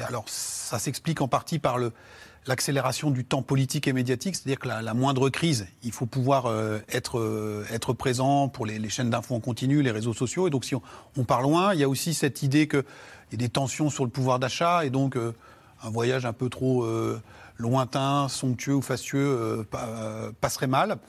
alors 0.07 0.25
ça 0.27 0.79
s'explique 0.79 1.21
en 1.21 1.27
partie 1.27 1.59
par 1.59 1.77
le, 1.77 1.91
l'accélération 2.47 3.11
du 3.11 3.25
temps 3.25 3.41
politique 3.41 3.87
et 3.87 3.93
médiatique, 3.93 4.35
c'est-à-dire 4.35 4.59
que 4.59 4.67
la, 4.67 4.93
moindre 4.93 5.29
crise, 5.29 5.67
il 5.83 5.91
faut 5.91 6.05
pouvoir 6.05 6.45
euh, 6.45 6.79
être, 6.89 7.19
euh, 7.19 7.65
être 7.71 7.93
présent 7.93 8.47
pour 8.47 8.65
les, 8.65 8.89
chaînes 8.89 9.09
d'infos 9.09 9.35
en 9.35 9.39
continu, 9.39 9.81
les 9.81 9.91
réseaux 9.91 10.13
sociaux. 10.13 10.47
Et 10.47 10.49
donc 10.49 10.65
si 10.65 10.75
on, 10.75 10.81
on, 11.17 11.23
part 11.23 11.41
loin, 11.41 11.73
il 11.73 11.79
y 11.79 11.83
a 11.83 11.89
aussi 11.89 12.13
cette 12.13 12.43
idée 12.43 12.67
qu'il 12.67 12.83
y 13.31 13.35
a 13.35 13.37
des 13.37 13.49
tensions 13.49 13.89
sur 13.89 14.05
le 14.05 14.09
pouvoir 14.09 14.39
d'achat 14.39 14.85
et 14.85 14.89
donc 14.89 15.17
euh, 15.17 15.33
un 15.83 15.89
voyage 15.89 16.25
un 16.25 16.33
peu 16.33 16.49
trop 16.49 16.87
lointain, 17.57 18.27
somptueux 18.29 18.75
ou 18.75 18.81
fastueux 18.81 19.65
passerait 20.41 20.67
mal. 20.67 20.99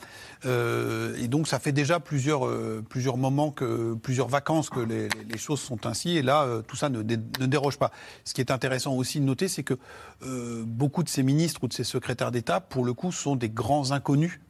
Euh, 0.46 1.16
et 1.20 1.28
donc 1.28 1.48
ça 1.48 1.58
fait 1.58 1.72
déjà 1.72 2.00
plusieurs, 2.00 2.46
euh, 2.46 2.84
plusieurs 2.88 3.16
moments, 3.16 3.50
que, 3.50 3.94
plusieurs 3.94 4.28
vacances 4.28 4.70
que 4.70 4.80
les, 4.80 5.08
les 5.28 5.38
choses 5.38 5.60
sont 5.60 5.86
ainsi. 5.86 6.16
Et 6.16 6.22
là, 6.22 6.44
euh, 6.44 6.62
tout 6.62 6.76
ça 6.76 6.88
ne, 6.88 7.02
ne, 7.02 7.46
déroge 7.46 7.78
pas. 7.78 7.90
Ce 8.24 8.34
qui 8.34 8.40
est 8.40 8.50
intéressant 8.50 8.94
aussi 8.94 9.20
de 9.20 9.24
noter, 9.24 9.48
c'est 9.48 9.62
que 9.62 9.78
beaucoup 10.64 11.02
de 11.02 11.08
ces 11.08 11.22
ministres 11.22 11.64
ou 11.64 11.68
de 11.68 11.72
ces 11.72 11.84
secrétaires 11.84 12.30
d'État, 12.30 12.60
pour 12.60 12.84
le 12.84 12.92
coup, 12.92 13.12
sont 13.12 13.36
des 13.36 13.50
grands 13.50 13.90
inconnus 13.92 14.40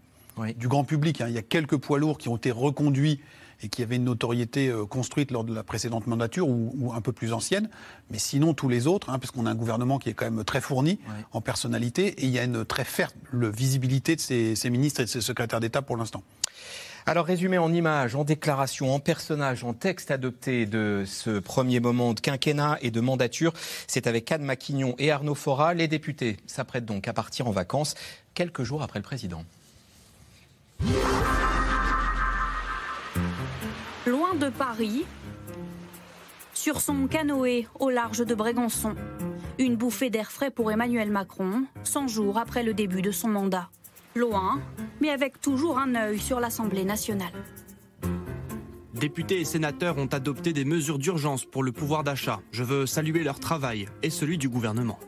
du 0.57 0.69
grand 0.69 0.85
public. 0.85 1.21
Hein. 1.21 1.26
Il 1.28 1.35
y 1.35 1.38
a 1.38 1.43
quelques 1.43 1.76
poids 1.76 1.99
lourds 1.99 2.19
qui 2.19 2.28
ont 2.28 2.37
été 2.37 2.50
reconduits 2.50 3.21
et 3.62 3.69
qui 3.69 3.83
avaient 3.83 3.97
une 3.97 4.05
notoriété 4.05 4.69
euh, 4.69 4.87
construite 4.87 5.31
lors 5.31 5.45
de 5.45 5.55
la 5.55 5.62
précédente 5.62 6.07
mandature 6.07 6.49
ou, 6.49 6.93
un 6.95 7.00
peu 7.00 7.12
plus 7.12 7.33
ancienne. 7.33 7.69
Mais 8.11 8.19
sinon, 8.19 8.55
tous 8.55 8.69
les 8.69 8.87
autres, 8.87 9.11
hein, 9.11 9.19
parce 9.19 9.31
qu'on 9.31 9.47
a 9.47 9.50
un 9.50 9.55
gouvernement 9.55 9.99
qui 9.99 10.11
est 10.11 10.15
quand 10.15 10.31
même 10.31 10.45
très 10.45 10.61
fourni 10.61 10.99
en 11.33 11.41
personnalité 11.41 12.09
et 12.09 12.25
il 12.25 12.31
y 12.31 12.38
a 12.38 12.45
une 12.45 12.65
très 12.65 12.85
faible 12.85 13.50
visibilité 13.50 14.17
de 14.17 14.21
ces, 14.21 14.71
ministres 14.71 15.00
et 15.00 15.05
de 15.05 15.09
ces 15.09 15.21
secrétaires 15.21 15.61
d'État 15.61 15.83
pour 15.83 15.97
l'instant. 15.97 16.23
Alors 17.07 17.25
résumé 17.25 17.57
en 17.57 17.73
images, 17.73 18.15
en 18.15 18.25
déclaration, 18.25 18.95
en 18.95 19.00
personnage, 19.00 19.65
en 19.65 19.73
texte 19.73 20.11
adopté 20.11 20.67
de 20.67 21.05
ce 21.07 21.38
premier 21.38 21.81
moment 21.81 22.12
de 22.12 22.21
quinquennat 22.21 22.79
et 22.83 22.91
de 22.91 23.00
mandature, 23.00 23.55
c'est 23.87 24.07
avec 24.07 24.31
Anne 24.31 24.43
Maquignon 24.43 24.95
et 24.99 25.11
Arnaud 25.11 25.35
Fora. 25.35 25.73
Les 25.73 25.88
députés 25.88 26.37
s'apprêtent 26.47 26.85
donc 26.85 27.09
à 27.09 27.15
partir 27.15 27.49
en 27.49 27.50
vacances 27.50 27.95
quelques 28.35 28.62
jours 28.62 28.83
après 28.83 28.99
le 28.99 29.05
président. 29.05 29.45
De 34.40 34.50
Paris, 34.50 35.04
sur 36.54 36.80
son 36.80 37.09
canoë 37.09 37.66
au 37.80 37.90
large 37.90 38.25
de 38.25 38.35
Brégançon, 38.37 38.95
une 39.59 39.75
bouffée 39.75 40.11
d'air 40.11 40.30
frais 40.30 40.52
pour 40.52 40.71
Emmanuel 40.71 41.11
Macron, 41.11 41.64
100 41.83 42.07
jours 42.07 42.38
après 42.38 42.62
le 42.62 42.73
début 42.73 43.02
de 43.02 43.11
son 43.11 43.28
mandat. 43.28 43.68
Loin, 44.14 44.61
mais 45.00 45.11
avec 45.11 45.40
toujours 45.40 45.78
un 45.78 45.97
œil 45.97 46.21
sur 46.21 46.38
l'Assemblée 46.38 46.85
nationale. 46.85 47.33
Députés 48.95 49.40
et 49.40 49.45
sénateurs 49.45 49.99
ont 49.99 50.07
adopté 50.07 50.52
des 50.52 50.64
mesures 50.64 50.99
d'urgence 50.99 51.45
pour 51.45 51.64
le 51.64 51.73
pouvoir 51.73 52.04
d'achat. 52.04 52.40
Je 52.52 52.62
veux 52.62 52.87
saluer 52.87 53.25
leur 53.25 53.40
travail 53.40 53.87
et 54.04 54.11
celui 54.11 54.38
du 54.38 54.49
gouvernement. 54.49 55.00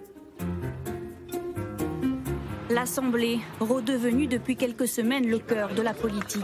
L'Assemblée, 2.68 3.38
redevenue 3.60 4.26
depuis 4.26 4.56
quelques 4.56 4.88
semaines 4.88 5.28
le 5.28 5.38
cœur 5.38 5.74
de 5.74 5.82
la 5.82 5.94
politique. 5.94 6.42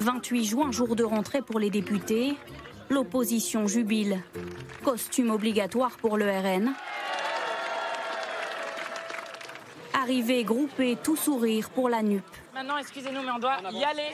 28 0.00 0.44
juin, 0.44 0.70
jour 0.70 0.96
de 0.96 1.04
rentrée 1.04 1.42
pour 1.42 1.58
les 1.58 1.70
députés. 1.70 2.36
L'opposition 2.88 3.66
jubile. 3.66 4.22
Costume 4.82 5.30
obligatoire 5.30 5.96
pour 5.98 6.16
le 6.16 6.26
RN. 6.30 6.72
Arrivée 9.92 10.44
groupée, 10.44 10.96
tout 11.02 11.16
sourire 11.16 11.70
pour 11.70 11.88
la 11.88 12.02
NUP. 12.02 12.22
Maintenant, 12.54 12.78
excusez-nous, 12.78 13.22
mais 13.22 13.30
on 13.34 13.38
doit 13.38 13.58
y 13.72 13.84
aller 13.84 14.08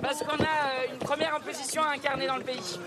parce 0.00 0.20
qu'on 0.20 0.42
a 0.42 0.42
euh, 0.42 0.92
une 0.92 0.98
première 0.98 1.36
opposition 1.36 1.82
à 1.82 1.92
incarner 1.92 2.26
dans 2.26 2.36
le 2.36 2.44
pays. 2.44 2.78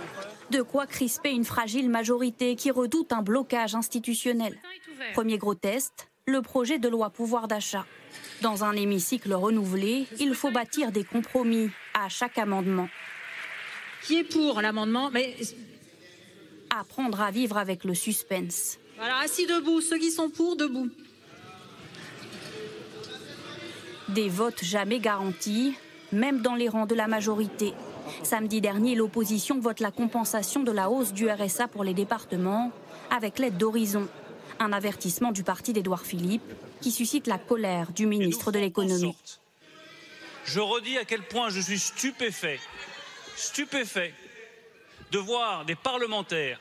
De 0.52 0.62
quoi 0.62 0.88
crisper 0.88 1.32
une 1.32 1.44
fragile 1.44 1.90
majorité 1.90 2.56
qui 2.56 2.72
redoute 2.72 3.12
un 3.12 3.22
blocage 3.22 3.76
institutionnel. 3.76 4.58
Premier 5.14 5.38
gros 5.38 5.54
test, 5.54 6.10
le 6.26 6.42
projet 6.42 6.80
de 6.80 6.88
loi 6.88 7.10
pouvoir 7.10 7.48
d'achat. 7.48 7.86
Dans 8.42 8.64
un 8.64 8.74
hémicycle 8.74 9.34
renouvelé, 9.34 10.08
il 10.20 10.34
faut 10.34 10.52
bâtir 10.52 10.92
des 10.92 11.04
compromis 11.04 11.70
à 11.94 12.10
chaque 12.10 12.38
amendement. 12.38 12.90
Qui 14.04 14.20
est 14.20 14.24
pour 14.24 14.62
l'amendement 14.62 15.10
Mais 15.12 15.36
apprendre 16.78 17.22
à 17.22 17.32
vivre 17.32 17.58
avec 17.58 17.84
le 17.84 17.94
suspense. 17.94 18.78
Voilà, 18.98 19.20
assis 19.20 19.46
debout, 19.46 19.82
ceux 19.82 19.98
qui 19.98 20.12
sont 20.12 20.30
pour, 20.30 20.56
debout. 20.56 20.90
Des 24.10 24.30
votes 24.30 24.64
jamais 24.64 25.00
garantis, 25.00 25.74
même 26.12 26.42
dans 26.42 26.56
les 26.56 26.70
rangs 26.70 26.86
de 26.86 26.96
la 26.96 27.08
majorité. 27.08 27.74
Samedi 28.24 28.62
dernier, 28.62 28.96
l'opposition 28.96 29.60
vote 29.60 29.80
la 29.80 29.92
compensation 29.92 30.64
de 30.64 30.72
la 30.72 30.90
hausse 30.90 31.14
du 31.14 31.30
RSA 31.30 31.68
pour 31.68 31.84
les 31.84 31.94
départements 31.94 32.72
avec 33.10 33.40
l'aide 33.40 33.58
d'Horizon 33.58 34.08
un 34.60 34.74
avertissement 34.74 35.32
du 35.32 35.44
parti 35.44 35.74
d'Édouard 35.74 36.06
Philippe 36.06 36.54
qui 36.82 36.92
suscite 36.92 37.28
la 37.28 37.38
colère 37.38 37.92
du 37.92 38.06
ministre 38.06 38.52
de 38.52 38.60
l'économie. 38.60 39.16
Je 40.46 40.60
redis 40.60 40.98
à 40.98 41.06
quel 41.06 41.24
point 41.24 41.50
je 41.50 41.60
suis 41.60 41.80
stupéfait, 41.80 42.60
stupéfait 43.36 44.14
de 45.12 45.18
voir 45.18 45.66
des 45.66 45.76
parlementaires 45.76 46.60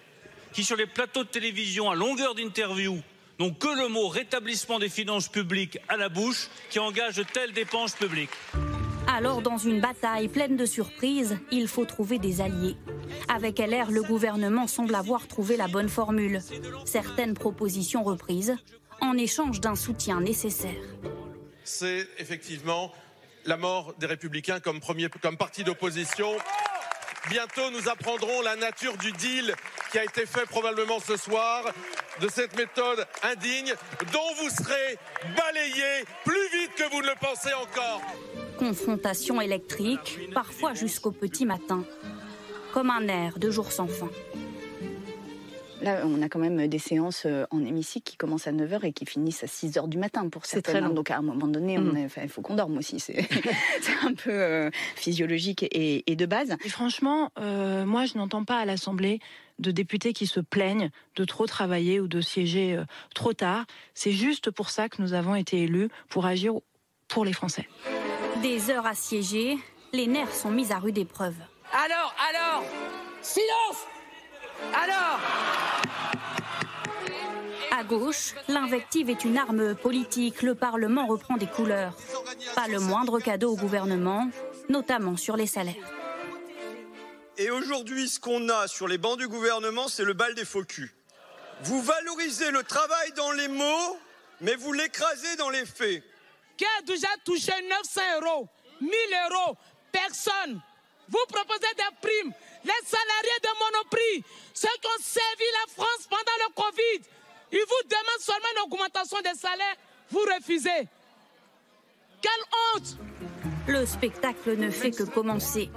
qui, 0.52 0.64
sur 0.64 0.76
les 0.76 0.86
plateaux 0.86 1.24
de 1.24 1.28
télévision, 1.28 1.90
à 1.90 1.94
longueur 1.94 2.34
d'interview, 2.34 3.00
n'ont 3.38 3.52
que 3.52 3.68
le 3.68 3.88
mot 3.88 4.08
rétablissement 4.08 4.78
des 4.78 4.88
finances 4.88 5.28
publiques 5.28 5.78
à 5.88 5.96
la 5.96 6.08
bouche, 6.08 6.48
qui 6.70 6.78
engage 6.78 7.16
de 7.16 7.24
telles 7.24 7.52
dépenses 7.52 7.94
publiques. 7.94 8.30
Alors, 9.06 9.42
dans 9.42 9.58
une 9.58 9.80
bataille 9.80 10.28
pleine 10.28 10.56
de 10.56 10.66
surprises, 10.66 11.38
il 11.50 11.68
faut 11.68 11.84
trouver 11.84 12.18
des 12.18 12.40
alliés. 12.40 12.76
Avec 13.28 13.58
LR, 13.58 13.90
le 13.90 14.02
gouvernement 14.02 14.66
semble 14.66 14.94
avoir 14.94 15.26
trouvé 15.28 15.56
la 15.56 15.68
bonne 15.68 15.88
formule. 15.88 16.40
Certaines 16.84 17.34
propositions 17.34 18.02
reprises 18.02 18.56
en 19.00 19.16
échange 19.16 19.61
d'un 19.61 19.75
soutien 19.75 20.20
nécessaire. 20.20 20.82
C'est 21.64 22.08
effectivement 22.18 22.92
la 23.44 23.56
mort 23.56 23.94
des 23.99 24.06
Républicains 24.06 24.61
comme, 24.61 24.80
premier, 24.80 25.08
parti 25.38 25.64
d'opposition. 25.64 26.30
Bientôt, 27.28 27.70
nous 27.70 27.88
apprendrons 27.88 28.42
la 28.42 28.56
nature 28.56 28.96
du 28.96 29.12
deal 29.12 29.54
qui 29.92 29.99
a 29.99 30.04
été 30.04 30.26
fait 30.26 30.46
probablement 30.46 30.99
ce 31.00 31.16
soir, 31.16 31.64
de 32.21 32.28
cette 32.28 32.56
méthode 32.56 33.06
indigne 33.23 33.75
dont 34.12 34.35
vous 34.40 34.50
serez 34.50 34.99
balayé 35.37 36.04
plus 36.25 36.49
vite 36.52 36.75
que 36.76 36.90
vous 36.90 37.02
ne 37.02 37.09
le 37.09 37.14
pensez 37.21 37.52
encore. 37.54 38.00
Confrontation 38.59 39.40
électrique, 39.40 40.30
parfois 40.33 40.75
jusqu'au 40.75 41.11
petit 41.11 41.47
matin 41.47 41.85
comme 42.73 42.90
un 42.90 43.06
air 43.06 43.38
de 43.38 43.50
jour 43.50 43.71
sans 43.71 43.87
fin. 43.87 44.11
Là, 45.80 46.02
on 46.06 46.23
a 46.23 46.28
quand 46.28 46.38
même 46.38 46.66
des 46.66 46.78
séances 46.78 47.25
euh, 47.26 47.44
en 47.50 47.64
hémicycle 47.64 48.11
qui 48.11 48.16
commencent 48.16 48.47
à 48.47 48.52
9h 48.52 48.87
et 48.87 48.92
qui 48.92 49.04
finissent 49.04 49.44
à 49.44 49.47
6h 49.47 49.88
du 49.88 49.99
matin 49.99 50.28
pour 50.28 50.47
certaines. 50.47 50.94
Donc 50.94 51.11
à 51.11 51.18
un 51.18 51.23
moment 51.23 51.47
donné, 51.47 51.78
mm. 51.78 52.09
il 52.23 52.28
faut 52.28 52.40
qu'on 52.40 52.54
dorme 52.54 52.78
aussi. 52.78 52.99
C'est 52.99 53.18
un 54.02 54.14
peu 54.14 54.30
euh, 54.30 54.71
physiologique 54.97 55.66
et, 55.71 56.16
de 56.16 56.26
base. 56.26 56.56
Et 56.64 56.68
franchement, 56.68 57.30
euh, 57.38 57.85
moi, 57.85 58.06
je 58.06 58.16
n'entends 58.16 58.44
pas 58.44 58.59
à 58.59 58.64
l'Assemblée 58.64 59.21
de 59.58 59.70
députés 59.70 60.12
qui 60.12 60.26
se 60.26 60.40
plaignent 60.40 60.90
de 61.16 61.25
trop 61.25 61.46
travailler 61.46 62.00
ou 62.00 62.08
de 62.08 62.20
siéger 62.20 62.80
trop 63.14 63.32
tard. 63.32 63.64
C'est 63.94 64.12
juste 64.12 64.50
pour 64.50 64.70
ça 64.70 64.88
que 64.88 65.00
nous 65.00 65.14
avons 65.14 65.34
été 65.34 65.62
élus, 65.62 65.88
pour 66.08 66.26
agir 66.26 66.54
pour 67.08 67.25
les 67.25 67.32
Français. 67.32 67.68
Des 68.42 68.70
heures 68.70 68.87
à 68.87 68.94
siéger, 68.94 69.58
les 69.92 70.06
nerfs 70.06 70.34
sont 70.34 70.50
mis 70.50 70.73
à 70.73 70.78
rude 70.78 70.99
épreuve. 70.99 71.37
Alors, 71.73 72.14
alors 72.28 72.64
Silence 73.23 73.87
Alors 74.75 75.20
À 77.76 77.84
gauche, 77.84 78.34
l'invective 78.49 79.08
est 79.11 79.25
une 79.25 79.38
arme 79.38 79.75
politique. 79.75 80.42
Le 80.42 80.54
Parlement 80.54 81.06
reprend 81.06 81.37
des 81.37 81.46
couleurs. 81.46 81.96
Pas 82.54 82.68
le 82.68 82.80
moindre 82.80 83.18
cadeau 83.18 83.52
au 83.52 83.56
gouvernement, 83.56 84.28
notamment 84.68 85.16
sur 85.16 85.37
les 85.37 85.46
salaires. 85.46 86.03
Et 87.36 87.50
aujourd'hui, 87.50 88.08
ce 88.08 88.20
qu'on 88.20 88.48
a 88.48 88.68
sur 88.68 88.86
les 88.86 88.98
bancs 88.98 89.18
du 89.18 89.28
gouvernement, 89.28 89.88
c'est 89.88 90.04
le 90.04 90.12
bal 90.12 90.34
des 90.34 90.44
faux 90.44 90.64
culs. 90.64 90.94
Vous 91.62 91.82
valorisez 91.82 92.50
le 92.50 92.62
travail 92.62 93.12
dans 93.12 93.32
les 93.32 93.48
mots, 93.48 93.98
mais 94.40 94.54
vous 94.54 94.72
l'écrasez 94.72 95.36
dans 95.36 95.50
les 95.50 95.66
faits. 95.66 96.02
Qui 96.56 96.64
a 96.64 96.82
déjà 96.82 97.08
touché 97.24 97.52
900 97.68 98.00
euros 98.20 98.48
1000 98.80 98.90
euros? 99.30 99.56
Personne 99.90 100.60
vous 101.08 101.24
proposez 101.28 101.72
des 101.76 101.96
primes. 102.00 102.32
Les 102.64 102.86
salariés 102.86 103.40
de 103.42 103.48
Monoprix, 103.58 104.24
ceux 104.54 104.68
qui 104.80 104.86
ont 104.86 105.02
servi 105.02 105.44
la 105.52 105.72
France 105.74 106.06
pendant 106.08 106.38
le 106.46 106.54
Covid, 106.54 107.04
ils 107.52 107.58
vous 107.58 107.88
demandent 107.88 108.20
seulement 108.20 108.48
une 108.56 108.72
augmentation 108.72 109.18
des 109.20 109.38
salaires. 109.38 109.76
Vous 110.10 110.20
refusez. 110.20 110.88
Quelle 112.22 112.42
honte 112.74 112.96
Le 113.68 113.84
spectacle 113.84 114.56
ne 114.56 114.70
fait 114.70 114.92
que 114.92 115.02
commencer. 115.02 115.70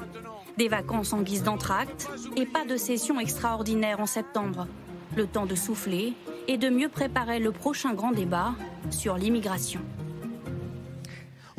Des 0.57 0.67
vacances 0.67 1.13
en 1.13 1.21
guise 1.21 1.43
d'entracte 1.43 2.09
et 2.35 2.45
pas 2.45 2.65
de 2.65 2.77
session 2.77 3.19
extraordinaire 3.19 3.99
en 3.99 4.05
septembre. 4.05 4.67
Le 5.15 5.27
temps 5.27 5.45
de 5.45 5.55
souffler 5.55 6.13
et 6.47 6.57
de 6.57 6.69
mieux 6.69 6.89
préparer 6.89 7.39
le 7.39 7.51
prochain 7.51 7.93
grand 7.93 8.11
débat 8.11 8.53
sur 8.89 9.15
l'immigration 9.15 9.81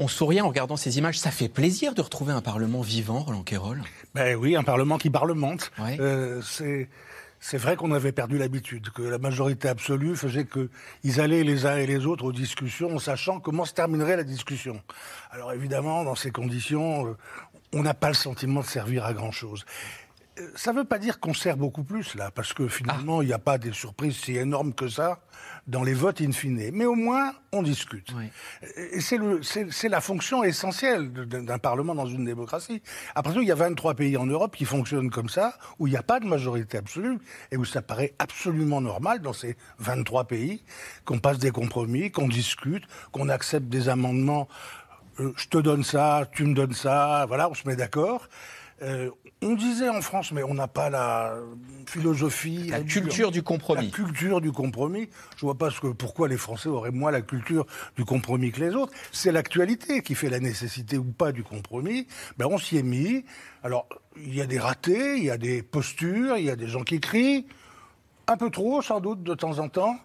on 0.00 0.06
souriait 0.06 0.40
en 0.40 0.48
regardant 0.48 0.76
ces 0.76 0.96
images. 0.96 1.18
Ça 1.18 1.32
fait 1.32 1.48
plaisir 1.48 1.92
de 1.92 2.00
retrouver 2.00 2.32
un 2.32 2.40
Parlement 2.40 2.82
vivant, 2.82 3.18
Roland 3.18 3.42
Quérol. 3.42 3.82
Ben 4.14 4.36
oui, 4.36 4.54
un 4.54 4.62
Parlement 4.62 4.96
qui 4.96 5.10
parlemente. 5.10 5.72
Euh, 5.80 6.40
c'est. 6.42 6.88
C'est 7.40 7.56
vrai 7.56 7.76
qu'on 7.76 7.92
avait 7.92 8.10
perdu 8.10 8.36
l'habitude, 8.36 8.90
que 8.90 9.02
la 9.02 9.18
majorité 9.18 9.68
absolue 9.68 10.16
faisait 10.16 10.44
qu'ils 10.44 11.20
allaient 11.20 11.44
les 11.44 11.66
uns 11.66 11.76
et 11.76 11.86
les 11.86 12.04
autres 12.04 12.24
aux 12.24 12.32
discussions 12.32 12.96
en 12.96 12.98
sachant 12.98 13.38
comment 13.38 13.64
se 13.64 13.72
terminerait 13.72 14.16
la 14.16 14.24
discussion. 14.24 14.82
Alors 15.30 15.52
évidemment, 15.52 16.02
dans 16.02 16.16
ces 16.16 16.32
conditions, 16.32 17.06
euh, 17.06 17.16
on 17.72 17.82
n'a 17.82 17.94
pas 17.94 18.08
le 18.08 18.14
sentiment 18.14 18.60
de 18.60 18.66
servir 18.66 19.04
à 19.04 19.12
grand-chose. 19.12 19.64
Euh, 20.38 20.50
ça 20.54 20.72
ne 20.72 20.78
veut 20.78 20.84
pas 20.84 20.98
dire 20.98 21.20
qu'on 21.20 21.34
sert 21.34 21.56
beaucoup 21.56 21.84
plus 21.84 22.14
là, 22.14 22.30
parce 22.30 22.52
que 22.52 22.68
finalement, 22.68 23.22
il 23.22 23.26
n'y 23.26 23.32
a 23.32 23.38
pas 23.38 23.58
des 23.58 23.72
surprises 23.72 24.16
si 24.16 24.36
énormes 24.36 24.72
que 24.72 24.88
ça 24.88 25.20
dans 25.66 25.82
les 25.82 25.94
votes 25.94 26.20
in 26.20 26.32
fine. 26.32 26.70
Mais 26.72 26.86
au 26.86 26.94
moins, 26.94 27.32
on 27.52 27.62
discute. 27.62 28.12
Et 28.76 29.00
c'est 29.00 29.88
la 29.88 30.00
fonction 30.00 30.42
essentielle 30.42 31.12
d'un 31.12 31.58
Parlement 31.58 31.94
dans 31.94 32.06
une 32.06 32.24
démocratie. 32.24 32.82
Après 33.14 33.32
tout, 33.34 33.42
il 33.42 33.48
y 33.48 33.52
a 33.52 33.56
23 33.56 33.94
pays 33.94 34.16
en 34.16 34.26
Europe 34.26 34.56
qui 34.56 34.64
fonctionnent 34.64 35.10
comme 35.10 35.28
ça, 35.28 35.54
où 35.78 35.86
il 35.86 35.90
n'y 35.90 35.96
a 35.96 36.02
pas 36.02 36.20
de 36.20 36.26
majorité 36.26 36.78
absolue, 36.78 37.18
et 37.50 37.56
où 37.56 37.64
ça 37.64 37.82
paraît 37.82 38.14
absolument 38.18 38.80
normal 38.80 39.20
dans 39.20 39.32
ces 39.32 39.56
23 39.78 40.24
pays 40.24 40.64
qu'on 41.04 41.18
passe 41.18 41.38
des 41.38 41.50
compromis, 41.50 42.10
qu'on 42.10 42.28
discute, 42.28 42.84
qu'on 43.12 43.28
accepte 43.28 43.68
des 43.68 43.88
amendements. 43.88 44.48
Euh, 45.20 45.32
je 45.36 45.48
te 45.48 45.58
donne 45.58 45.84
ça, 45.84 46.28
tu 46.32 46.44
me 46.44 46.54
donnes 46.54 46.74
ça, 46.74 47.24
voilà, 47.26 47.50
on 47.50 47.54
se 47.54 47.66
met 47.66 47.76
d'accord. 47.76 48.28
Euh, 48.80 49.10
on 49.42 49.54
disait 49.54 49.88
en 49.88 50.00
France, 50.00 50.30
mais 50.30 50.42
on 50.44 50.54
n'a 50.54 50.68
pas 50.68 50.88
la 50.88 51.34
philosophie. 51.86 52.68
La 52.68 52.80
culture 52.80 53.30
du 53.30 53.42
compromis. 53.42 53.86
La 53.86 53.90
culture 53.90 54.40
du 54.40 54.52
compromis. 54.52 55.08
Je 55.36 55.40
vois 55.42 55.56
pas 55.56 55.70
ce 55.70 55.80
que, 55.80 55.88
pourquoi 55.88 56.28
les 56.28 56.36
Français 56.36 56.68
auraient 56.68 56.92
moins 56.92 57.10
la 57.10 57.22
culture 57.22 57.66
du 57.96 58.04
compromis 58.04 58.52
que 58.52 58.60
les 58.60 58.74
autres. 58.74 58.92
C'est 59.10 59.32
l'actualité 59.32 60.02
qui 60.02 60.14
fait 60.14 60.30
la 60.30 60.38
nécessité 60.38 60.96
ou 60.96 61.04
pas 61.04 61.32
du 61.32 61.42
compromis. 61.42 62.06
Ben, 62.36 62.46
on 62.46 62.58
s'y 62.58 62.76
est 62.76 62.82
mis. 62.84 63.24
Alors, 63.64 63.88
il 64.16 64.34
y 64.34 64.40
a 64.40 64.46
des 64.46 64.58
ratés, 64.58 65.16
il 65.16 65.24
y 65.24 65.30
a 65.30 65.38
des 65.38 65.62
postures, 65.62 66.36
il 66.36 66.44
y 66.44 66.50
a 66.50 66.56
des 66.56 66.68
gens 66.68 66.82
qui 66.82 67.00
crient. 67.00 67.46
Un 68.28 68.36
peu 68.36 68.50
trop, 68.50 68.82
sans 68.82 69.00
doute, 69.00 69.22
de 69.24 69.34
temps 69.34 69.58
en 69.58 69.68
temps. 69.68 69.96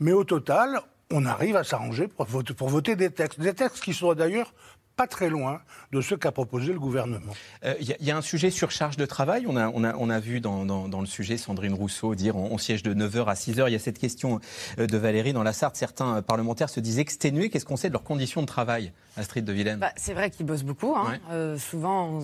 Mais 0.00 0.12
au 0.12 0.24
total, 0.24 0.80
on 1.10 1.24
arrive 1.24 1.56
à 1.56 1.64
s'arranger 1.64 2.08
pour 2.08 2.68
voter 2.68 2.96
des 2.96 3.10
textes. 3.10 3.40
Des 3.40 3.54
textes 3.54 3.82
qui 3.82 3.94
sont 3.94 4.14
d'ailleurs 4.14 4.52
pas 4.98 5.06
très 5.06 5.30
loin 5.30 5.60
de 5.92 6.00
ce 6.00 6.16
qu'a 6.16 6.32
proposé 6.32 6.72
le 6.72 6.80
gouvernement. 6.80 7.32
Il 7.62 7.68
euh, 7.68 7.94
y, 8.00 8.10
a 8.10 8.16
un 8.16 8.20
sujet 8.20 8.50
sur 8.50 8.72
charge 8.72 8.96
de 8.96 9.06
travail? 9.06 9.44
On 9.46 9.56
a, 9.56 9.68
on 9.68 9.84
a, 9.84 9.94
on 9.94 10.10
a 10.10 10.18
vu 10.18 10.40
dans, 10.40 10.64
dans, 10.64 11.00
le 11.00 11.06
sujet 11.06 11.36
Sandrine 11.36 11.72
Rousseau 11.72 12.16
dire 12.16 12.36
on, 12.36 12.58
siège 12.58 12.82
de 12.82 12.92
9h 12.92 13.26
à 13.26 13.34
6h. 13.34 13.68
Il 13.68 13.72
y 13.72 13.76
a 13.76 13.78
cette 13.78 14.00
question 14.00 14.40
euh, 14.80 14.88
de 14.88 14.98
Valérie 14.98 15.32
dans 15.32 15.44
la 15.44 15.52
Sarthe. 15.52 15.76
Certains 15.76 16.20
parlementaires 16.20 16.68
se 16.68 16.80
disent 16.80 16.98
exténués. 16.98 17.48
Qu'est-ce 17.48 17.64
qu'on 17.64 17.76
sait 17.76 17.86
de 17.86 17.92
leurs 17.92 18.02
conditions 18.02 18.40
de 18.40 18.46
travail, 18.48 18.92
Astrid 19.16 19.44
de 19.44 19.52
Villene 19.52 19.78
bah, 19.78 19.92
C'est 19.96 20.14
vrai 20.14 20.30
qu'ils 20.30 20.46
bossent 20.46 20.64
beaucoup. 20.64 20.96
Hein. 20.96 21.18
Euh, 21.30 21.56
souvent, 21.58 22.18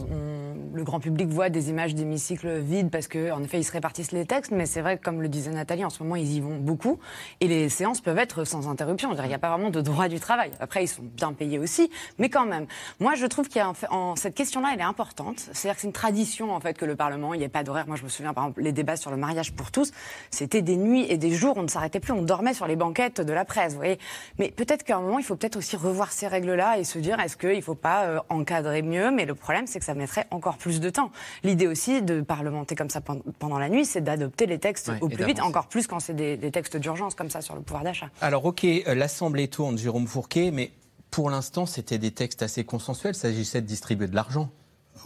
le 0.75 0.83
grand 0.83 0.99
public 0.99 1.29
voit 1.29 1.51
des 1.51 1.71
images 1.71 1.95
d'hémicycles 1.95 2.59
vides 2.59 2.91
parce 2.91 3.07
qu'en 3.07 3.41
effet, 3.45 3.61
ils 3.61 3.65
se 3.65 3.73
répartissent 3.73 4.11
les 4.11 4.27
textes. 4.27 4.51
Mais 4.51 4.67
c'est 4.67 4.81
vrai 4.81 4.99
que, 4.99 5.05
comme 5.05 5.23
le 5.23 5.29
disait 5.29 5.53
Nathalie, 5.53 5.85
en 5.85 5.91
ce 5.91 6.03
moment, 6.03 6.17
ils 6.17 6.33
y 6.33 6.41
vont 6.41 6.59
beaucoup. 6.59 6.99
Et 7.41 7.47
les 7.47 7.69
séances 7.69 8.01
peuvent 8.01 8.19
être 8.19 8.43
sans 8.43 8.69
interruption. 8.69 9.15
Il 9.15 9.29
n'y 9.29 9.33
a 9.33 9.39
pas 9.39 9.51
vraiment 9.51 9.71
de 9.71 9.81
droit 9.81 10.09
du 10.09 10.19
travail. 10.19 10.51
Après, 10.59 10.83
ils 10.83 10.89
sont 10.89 11.05
bien 11.05 11.33
payés 11.33 11.61
aussi. 11.61 11.89
Mais 12.19 12.29
quand 12.29 12.47
même, 12.47 12.64
moi, 13.01 13.15
je 13.15 13.27
trouve 13.27 13.49
qu'il 13.49 13.59
y 13.59 13.61
a 13.61 13.73
en, 13.91 14.17
cette 14.17 14.35
question-là, 14.35 14.71
elle 14.75 14.81
est 14.81 14.85
importante. 14.85 15.39
C'est-à-dire 15.53 15.75
que 15.75 15.81
c'est 15.83 15.87
une 15.87 15.93
tradition, 15.93 16.55
en 16.55 16.61
fait, 16.61 16.75
que 16.75 16.85
le 16.85 16.97
Parlement, 16.97 17.35
il 17.35 17.39
n'y 17.39 17.45
ait 17.45 17.49
pas 17.49 17.63
d'horaire. 17.63 17.87
Moi, 17.87 17.97
je 17.97 18.05
me 18.05 18.09
souviens, 18.09 18.33
par 18.33 18.45
exemple, 18.45 18.63
les 18.63 18.73
débats 18.73 18.97
sur 18.97 19.11
le 19.11 19.17
mariage 19.17 19.53
pour 19.53 19.71
tous, 19.71 19.93
c'était 20.31 20.63
des 20.63 20.77
nuits 20.77 21.07
et 21.09 21.17
des 21.17 21.33
jours, 21.33 21.57
on 21.57 21.63
ne 21.63 21.69
s'arrêtait 21.69 22.01
plus, 22.01 22.13
on 22.13 22.23
dormait 22.23 22.55
sur 22.55 22.67
les 22.67 22.77
banquettes 22.77 23.21
de 23.21 23.33
la 23.33 23.45
presse, 23.45 23.73
vous 23.73 23.79
voyez. 23.79 23.99
Mais 24.39 24.51
peut-être 24.51 24.85
qu'à 24.85 24.97
un 24.97 25.01
moment, 25.01 25.19
il 25.19 25.25
faut 25.25 25.37
peut-être 25.37 25.57
aussi 25.57 25.77
revoir 25.77 26.13
ces 26.13 26.27
règles-là 26.27 26.79
et 26.79 26.85
se 26.85 26.99
dire, 26.99 27.21
est-ce 27.21 27.37
qu'il 27.37 27.57
ne 27.57 27.61
faut 27.61 27.75
pas 27.75 28.05
euh, 28.05 28.21
encadrer 28.29 28.83
mieux? 28.83 29.11
Mais 29.11 29.25
le 29.25 29.35
problème, 29.35 29.67
c'est 29.67 29.79
que 29.79 29.85
ça 29.85 29.95
mettrait 29.95 30.27
encore 30.31 30.57
plus 30.57 30.81
de 30.81 30.91
temps. 30.91 31.11
L'idée 31.43 31.67
aussi 31.67 32.03
de 32.03 32.21
parlementer 32.21 32.75
comme 32.75 32.91
ça 32.91 33.01
pendant 33.39 33.59
la 33.59 33.69
nuit, 33.69 33.85
c'est 33.85 34.03
d'adopter 34.03 34.47
les 34.47 34.59
textes 34.59 34.91
au 35.01 35.09
plus 35.09 35.25
vite, 35.25 35.41
encore 35.41 35.67
plus 35.67 35.87
quand 35.87 36.01
c'est 36.01 36.15
des, 36.15 36.37
des 36.37 36.51
textes 36.51 36.77
d'urgence 36.77 37.15
comme 37.15 37.31
ça 37.31 37.41
sur 37.41 37.55
le 37.55 37.61
pouvoir 37.61 37.85
d'achat. 37.85 38.09
Alors, 38.21 38.45
ok, 38.45 38.65
euh, 38.65 38.95
l'Assemblée 38.95 39.49
tourne, 39.49 39.79
Jérôme 39.79 40.07
Fourquet, 40.07 40.51
mais 40.53 40.71
pour 41.11 41.31
l'instant, 41.31 41.67
c'était 41.67 41.99
des 41.99 42.11
textes 42.11 42.43
assez 42.43 42.65
consensuels. 42.65 43.15
Il 43.15 43.19
s'agissait 43.19 43.61
de 43.61 43.67
distribuer 43.67 44.09
de 44.09 44.15
l'argent. 44.15 44.51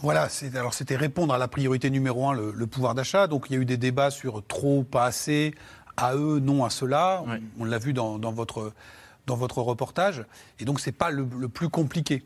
Voilà, 0.01 0.27
alors 0.55 0.73
c'était 0.73 0.95
répondre 0.95 1.33
à 1.33 1.37
la 1.37 1.47
priorité 1.47 1.89
numéro 1.89 2.29
un, 2.29 2.33
le, 2.33 2.67
pouvoir 2.67 2.95
d'achat. 2.95 3.27
Donc 3.27 3.47
il 3.49 3.53
y 3.53 3.55
a 3.57 3.61
eu 3.61 3.65
des 3.65 3.77
débats 3.77 4.11
sur 4.11 4.45
trop, 4.45 4.83
pas 4.83 5.05
assez, 5.05 5.53
à 5.97 6.15
eux, 6.15 6.39
non 6.39 6.63
à 6.63 6.69
cela. 6.69 7.23
On, 7.59 7.65
l'a 7.65 7.77
vu 7.77 7.91
dans, 7.93 8.17
votre, 8.31 8.71
dans 9.25 9.35
votre 9.35 9.61
reportage. 9.61 10.25
Et 10.59 10.65
donc 10.65 10.79
c'est 10.79 10.93
pas 10.93 11.11
le, 11.11 11.25
plus 11.49 11.69
compliqué. 11.69 12.23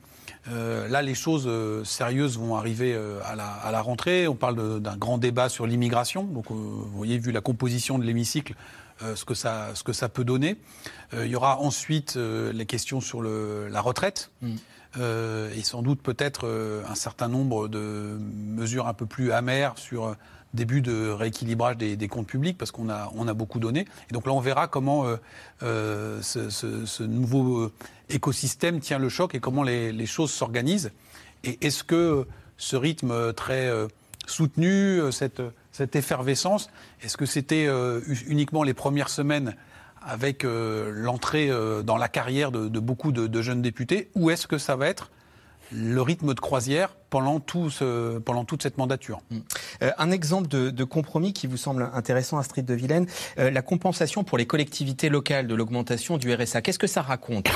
Euh, 0.49 0.87
là, 0.87 1.01
les 1.01 1.15
choses 1.15 1.45
euh, 1.47 1.83
sérieuses 1.83 2.37
vont 2.37 2.55
arriver 2.55 2.93
euh, 2.93 3.19
à, 3.25 3.35
la, 3.35 3.47
à, 3.47 3.71
la, 3.71 3.81
rentrée. 3.81 4.27
On 4.27 4.35
parle 4.35 4.79
d'un 4.81 4.97
grand 4.97 5.17
débat 5.17 5.49
sur 5.49 5.65
l'immigration. 5.65 6.23
Donc, 6.23 6.49
vous 6.49 6.85
voyez, 6.95 7.17
vu 7.17 7.31
la 7.31 7.41
composition 7.41 7.97
de 7.97 8.03
l'hémicycle, 8.03 8.55
ce, 8.99 9.25
que 9.25 9.33
ça, 9.33 9.71
ce 9.75 9.83
que 9.83 9.93
ça 9.93 10.09
peut 10.09 10.23
donner. 10.23 10.57
Euh, 11.13 11.25
il 11.25 11.31
y 11.31 11.35
aura 11.35 11.59
ensuite 11.59 12.15
euh, 12.17 12.51
les 12.53 12.65
questions 12.65 13.01
sur 13.01 13.21
le, 13.21 13.67
la 13.69 13.81
retraite. 13.81 14.31
Mm. 14.41 14.55
et 15.55 15.63
sans 15.63 15.81
doute 15.81 16.01
peut-être 16.03 16.47
un 16.87 16.93
certain 16.93 17.27
nombre 17.27 17.67
de 17.67 18.15
mesures 18.19 18.87
un 18.87 18.93
peu 18.93 19.07
plus 19.07 19.31
amères 19.31 19.75
sur 19.79 20.15
début 20.53 20.81
de 20.81 21.09
rééquilibrage 21.09 21.77
des, 21.77 21.95
des 21.95 22.07
comptes 22.07 22.27
publics 22.27 22.59
parce 22.59 22.69
qu'on 22.69 22.89
a, 22.89 23.11
on 23.15 23.27
a 23.27 23.33
beaucoup 23.33 23.59
donné. 23.59 23.87
Et 24.09 24.13
donc 24.13 24.27
là, 24.27 24.33
on 24.33 24.39
verra 24.39 24.67
comment 24.67 25.07
ce, 25.61 26.21
ce, 26.21 26.85
ce, 26.85 27.03
nouveau 27.03 27.71
écosystème 28.09 28.81
tient 28.81 28.99
le 28.99 29.09
choc 29.09 29.33
et 29.33 29.39
comment 29.39 29.63
les, 29.63 29.91
les 29.91 30.05
choses 30.05 30.31
s'organisent. 30.31 30.91
Et 31.43 31.65
est-ce 31.65 31.83
que 31.83 32.27
ce 32.57 32.75
rythme 32.75 33.33
très 33.33 33.71
soutenu, 34.27 35.11
cette 35.11 35.41
cette 35.73 35.95
effervescence 35.97 36.69
Est-ce 37.01 37.17
que 37.17 37.25
c'était 37.25 37.65
euh, 37.67 37.99
uniquement 38.27 38.63
les 38.63 38.73
premières 38.73 39.09
semaines 39.09 39.55
avec 40.01 40.45
euh, 40.45 40.91
l'entrée 40.93 41.49
euh, 41.49 41.81
dans 41.81 41.97
la 41.97 42.07
carrière 42.07 42.51
de, 42.51 42.79
beaucoup 42.79 43.11
de, 43.11 43.41
jeunes 43.41 43.61
députés 43.61 44.09
ou 44.15 44.29
est-ce 44.29 44.47
que 44.47 44.57
ça 44.57 44.75
va 44.77 44.87
être 44.87 45.11
le 45.71 46.01
rythme 46.01 46.35
de 46.35 46.39
croisière 46.39 46.95
pendant, 47.09 47.39
tout 47.39 47.71
ce, 47.71 48.19
pendant 48.19 48.45
toute 48.45 48.61
cette 48.61 48.77
mandature? 48.77 49.21
Mmh. 49.31 49.39
un 49.97 50.11
exemple 50.11 50.47
de, 50.47 50.83
compromis 50.83 51.33
qui 51.33 51.47
vous 51.47 51.57
semble 51.57 51.89
intéressant, 51.93 52.37
Astrid 52.37 52.65
de 52.65 52.73
Vilaine, 52.75 53.07
la 53.37 53.61
compensation 53.63 54.23
pour 54.23 54.37
les 54.37 54.45
collectivités 54.45 55.09
locales 55.09 55.47
de 55.47 55.55
l'augmentation 55.55 56.17
du 56.17 56.31
RSA. 56.31 56.61
Qu'est-ce 56.61 56.77
que 56.77 56.85
ça 56.85 57.01
raconte? 57.01 57.47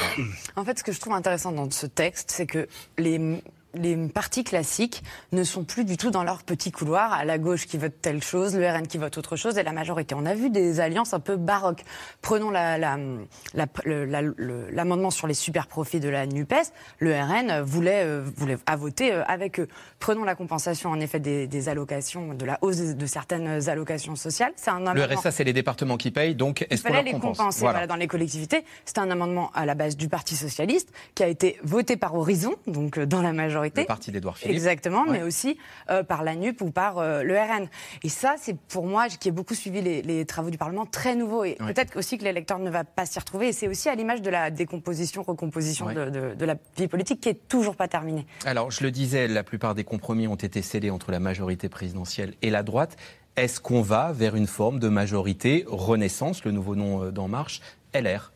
En 0.56 0.64
fait, 0.64 0.80
ce 0.80 0.84
que 0.84 0.94
je 0.94 1.00
trouve 1.00 1.14
intéressant 1.14 1.52
dans 1.52 1.70
ce 1.70 1.86
texte, 1.86 2.32
c'est 2.32 2.48
que 2.48 2.68
les 2.98 3.42
les 3.78 3.96
partis 4.08 4.44
classiques 4.44 5.04
ne 5.32 5.44
sont 5.44 5.64
plus 5.64 5.86
du 5.86 5.98
tout 5.98 6.12
dans 6.12 6.24
leur 6.24 6.44
petit 6.44 6.72
couloir, 6.72 7.14
à 7.14 7.26
la 7.26 7.38
gauche 7.38 7.68
qui 7.68 7.78
vote 7.78 7.94
telle 8.02 8.24
chose, 8.24 8.56
le 8.56 8.68
RN 8.68 8.88
qui 8.88 8.98
vote 8.98 9.18
autre 9.18 9.36
chose, 9.36 9.58
et 9.58 9.64
la 9.64 9.72
majorité. 9.72 10.16
On 10.16 10.26
a 10.26 10.34
vu 10.34 10.50
des 10.50 10.80
alliances 10.80 11.14
un 11.14 11.20
peu 11.20 11.36
baroques. 11.36 11.84
Prenons 12.22 12.52
l'amendement 12.52 13.28
la, 13.54 15.12
sur 15.12 15.28
les 15.28 15.34
super 15.34 15.68
profits 15.68 16.00
de 16.00 16.10
la 16.10 16.26
NUPES. 16.26 16.72
Le 17.00 17.14
RN 17.14 17.62
voulait, 17.62 18.04
euh, 18.04 18.24
voulait 18.36 18.58
a 18.66 18.76
voté 18.76 19.14
euh, 19.14 19.24
avec 19.26 19.60
eux. 19.60 19.68
Prenons 20.00 20.24
la 20.24 20.36
compensation, 20.36 20.90
en 20.90 21.00
effet, 21.00 21.20
des, 21.20 21.70
allocations, 21.70 22.34
de 22.34 22.46
la 22.46 22.58
hausse 22.62 22.78
de, 22.78 23.06
certaines 23.06 23.70
allocations 23.70 24.16
sociales. 24.16 24.54
Un 24.68 24.94
Le 24.94 25.04
RSA, 25.04 25.32
c'est 25.32 25.44
les 25.44 25.54
départements 25.54 25.98
qui 25.98 26.12
payent, 26.12 26.36
donc 26.36 26.66
est-ce 26.70 26.84
qu'on 26.84 27.02
les 27.02 27.14
compenser 27.14 27.66
dans 27.88 27.96
les 27.96 28.08
collectivités. 28.08 28.64
C'est 28.86 28.98
un 28.98 29.10
amendement 29.10 29.52
à 29.54 29.66
la 29.66 29.76
base 29.76 29.98
du 29.98 30.10
Parti 30.10 30.36
Socialiste 30.36 30.92
qui 31.16 31.24
a 31.24 31.28
été 31.28 31.58
voté 31.64 31.98
par 31.98 32.16
Horizon, 32.16 32.56
donc 32.68 32.98
euh, 32.98 33.06
dans 33.06 33.22
la 33.22 33.34
majorité 33.34 33.67
le 33.76 33.86
parti 33.86 34.12
d'Edouard 34.12 34.38
Philippe. 34.38 34.56
Exactement, 34.56 35.06
mais 35.06 35.24
aussi 35.24 35.58
euh, 35.90 36.04
par 36.04 36.24
la 36.24 36.36
NUP 36.36 36.62
ou 36.62 36.72
par 36.72 36.98
euh, 36.98 37.24
le 37.24 37.38
RN. 37.38 37.68
Et 38.04 38.10
ça, 38.10 38.36
c'est 38.40 38.58
pour 38.58 38.86
moi, 38.86 39.08
qui 39.10 39.30
ai 39.30 39.32
beaucoup 39.32 39.56
suivi 39.56 39.82
les, 39.82 40.26
travaux 40.26 40.50
du 40.50 40.58
Parlement, 40.58 40.86
très 40.86 41.16
nouveau. 41.16 41.44
Et 41.44 41.56
peut-être 41.56 41.98
aussi 41.98 42.18
que 42.18 42.24
l'électeur 42.24 42.60
ne 42.60 42.70
va 42.70 42.84
pas 42.84 43.06
s'y 43.06 43.20
retrouver. 43.20 43.50
Et 43.50 43.54
c'est 43.54 43.68
aussi 43.68 43.90
à 43.90 43.96
l'image 43.96 44.22
de 44.22 44.30
la 44.30 44.52
décomposition, 44.52 45.24
recomposition 45.24 45.88
de, 45.88 46.46
la 46.46 46.56
vie 46.78 46.88
politique 46.88 47.22
qui 47.22 47.30
est 47.30 47.48
toujours 47.48 47.76
pas 47.76 47.88
terminée. 47.88 48.26
Alors, 48.46 48.72
je 48.72 48.84
le 48.84 48.92
disais, 48.92 49.28
la 49.28 49.44
plupart 49.44 49.76
des 49.76 49.84
compromis 49.84 50.28
ont 50.28 50.36
été 50.36 50.62
scellés 50.62 50.90
entre 50.90 51.12
la 51.12 51.20
majorité 51.20 51.70
présidentielle 51.70 52.34
et 52.42 52.50
la 52.50 52.64
droite. 52.64 52.96
Est-ce 53.36 53.60
qu'on 53.60 53.82
va 53.82 54.12
vers 54.14 54.36
une 54.36 54.48
forme 54.48 54.80
de 54.80 54.90
majorité 54.90 55.64
Renaissance, 55.68 56.44
le 56.44 56.52
nouveau 56.52 56.76
nom 56.76 57.04
euh, 57.04 57.12
d'En 57.12 57.28
Marche, 57.28 57.62
LR 57.94 58.32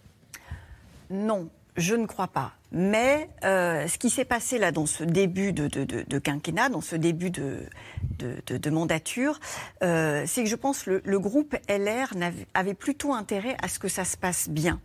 Non, 1.10 1.50
je 1.76 1.96
ne 1.96 2.06
crois 2.06 2.28
pas. 2.28 2.54
Mais 2.72 3.30
euh, 3.44 3.88
ce 3.88 3.98
qui 3.98 4.10
s'est 4.10 4.26
passé 4.26 4.58
là 4.58 4.72
dans 4.72 4.86
ce 4.86 5.04
début 5.04 5.52
de, 5.52 6.20
quinquennat, 6.20 6.70
dans 6.70 6.82
ce 6.82 6.96
début 6.96 7.30
de, 7.30 8.70
mandature, 8.70 9.40
euh, 9.84 10.24
c'est 10.26 10.44
que 10.44 10.50
je 10.50 10.56
pense 10.56 10.84
que 10.84 11.02
le, 11.04 11.20
groupe 11.20 11.56
LR 11.68 12.14
avait, 12.54 12.74
plutôt 12.74 13.14
intérêt 13.14 13.58
à 13.62 13.68
ce 13.68 13.78
que 13.78 13.90
ça 13.90 14.06
se 14.06 14.16
passe 14.16 14.50
bien. 14.50 14.80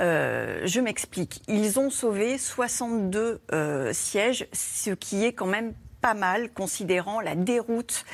Euh, 0.00 0.62
je 0.64 0.80
m'explique. 0.80 1.42
Ils 1.48 1.78
ont 1.78 1.90
sauvé 1.90 2.38
62 2.38 3.42
sièges, 3.92 4.48
ce 4.52 4.90
qui 4.90 5.24
est 5.24 5.34
quand 5.34 5.46
même 5.46 5.74
pas 6.00 6.14
mal, 6.14 6.50
considérant 6.52 7.20
la 7.20 7.34
déroute 7.34 8.06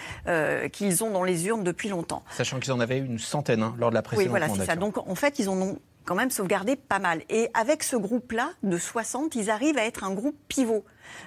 qu'ils 0.73 1.05
ont 1.05 1.11
dans 1.11 1.23
les 1.23 1.47
urnes 1.47 1.63
depuis 1.63 1.89
longtemps. 1.89 2.25
Sachant 2.31 2.59
qu'ils 2.59 2.73
en 2.73 2.81
avaient 2.81 2.99
une 2.99 3.21
centaine 3.21 3.63
hein, 3.63 3.77
lors 3.79 3.91
de 3.91 3.95
la 3.95 4.03
précédente 4.03 4.25
Oui, 4.25 4.31
voilà, 4.31 4.53
c'est 4.53 4.65
ça. 4.65 4.75
Donc, 4.75 4.99
en 4.99 5.15
fait, 5.15 5.39
ils 5.39 5.49
en 5.49 5.61
ont 5.61 5.79
quand 6.05 6.15
même 6.15 6.31
sauvegardé 6.31 6.77
pas 6.77 6.99
mal. 6.99 7.23
Et 7.29 7.49
avec 7.55 7.83
ce 7.83 7.97
groupe-là, 7.97 8.51
de 8.63 8.77
60, 8.77 9.35
ils 9.35 9.51
arrivent 9.51 9.79
à 9.79 9.85
être 9.85 10.05
un 10.05 10.13
groupe 10.13 10.37
pivot. 10.49 10.85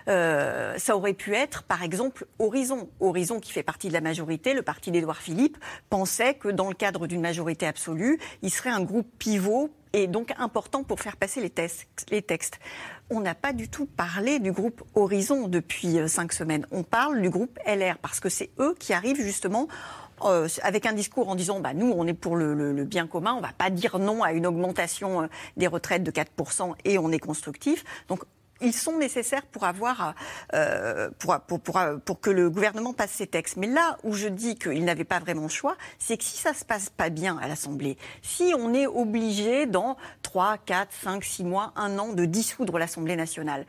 Euh, 0.07 0.77
ça 0.77 0.95
aurait 0.95 1.13
pu 1.13 1.35
être, 1.35 1.63
par 1.63 1.83
exemple, 1.83 2.25
Horizon. 2.39 2.89
Horizon, 2.99 3.39
qui 3.39 3.51
fait 3.51 3.63
partie 3.63 3.87
de 3.87 3.93
la 3.93 4.01
majorité, 4.01 4.53
le 4.53 4.61
parti 4.61 4.91
d'Édouard 4.91 5.17
Philippe, 5.17 5.57
pensait 5.89 6.35
que 6.35 6.49
dans 6.49 6.69
le 6.69 6.75
cadre 6.75 7.07
d'une 7.07 7.21
majorité 7.21 7.65
absolue, 7.65 8.19
il 8.41 8.51
serait 8.51 8.69
un 8.69 8.81
groupe 8.81 9.07
pivot 9.19 9.69
et 9.93 10.07
donc 10.07 10.33
important 10.37 10.83
pour 10.83 10.99
faire 10.99 11.17
passer 11.17 11.41
les, 11.41 11.51
les 12.11 12.21
textes. 12.21 12.59
On 13.09 13.21
n'a 13.21 13.35
pas 13.35 13.53
du 13.53 13.69
tout 13.69 13.85
parlé 13.85 14.39
du 14.39 14.51
groupe 14.51 14.83
Horizon 14.95 15.47
depuis 15.47 15.97
euh, 15.97 16.07
cinq 16.07 16.33
semaines. 16.33 16.67
On 16.71 16.83
parle 16.83 17.21
du 17.21 17.29
groupe 17.29 17.57
LR 17.65 17.97
parce 17.99 18.19
que 18.19 18.29
c'est 18.29 18.51
eux 18.59 18.75
qui 18.79 18.93
arrivent 18.93 19.21
justement 19.21 19.67
euh, 20.23 20.47
avec 20.63 20.85
un 20.85 20.93
discours 20.93 21.29
en 21.29 21.35
disant 21.35 21.59
bah, 21.59 21.73
nous, 21.73 21.93
on 21.95 22.07
est 22.07 22.13
pour 22.13 22.35
le, 22.35 22.83
bien 22.83 23.07
commun, 23.07 23.33
on 23.33 23.37
ne 23.37 23.41
va 23.41 23.53
pas 23.57 23.69
dire 23.69 23.99
non 23.99 24.23
à 24.23 24.33
une 24.33 24.47
augmentation 24.47 25.23
euh, 25.23 25.27
des 25.57 25.67
retraites 25.67 26.03
de 26.03 26.11
4% 26.11 26.73
et 26.85 26.97
on 26.97 27.11
est 27.11 27.19
constructif. 27.19 27.83
Donc, 28.07 28.23
ils 28.61 28.73
sont 28.73 28.97
nécessaires 28.97 29.45
pour 29.45 29.65
avoir 29.65 30.15
euh, 30.53 31.09
pour, 31.19 32.21
que 32.21 32.29
le 32.29 32.49
gouvernement 32.49 32.93
passe 32.93 33.11
ses 33.11 33.27
textes. 33.27 33.57
Mais 33.57 33.67
là 33.67 33.97
où 34.03 34.13
je 34.13 34.27
dis 34.27 34.55
qu'il 34.55 34.83
n'avait 34.83 35.03
pas 35.03 35.19
vraiment 35.19 35.43
le 35.43 35.49
choix, 35.49 35.77
c'est 35.99 36.17
que 36.17 36.23
si 36.23 36.37
ça 36.37 36.53
se 36.53 36.65
passe 36.65 36.89
pas 36.89 37.09
bien 37.09 37.37
à 37.37 37.47
l'Assemblée, 37.47 37.97
si 38.21 38.53
on 38.57 38.73
est 38.73 38.87
obligé 38.87 39.65
dans 39.65 39.97
3, 40.23 40.57
4, 40.65 40.91
5, 40.91 41.23
6 41.23 41.43
mois, 41.43 41.73
un 41.75 41.99
an 41.99 42.13
de 42.13 42.25
dissoudre 42.25 42.79
l'Assemblée 42.79 43.15
nationale, 43.15 43.65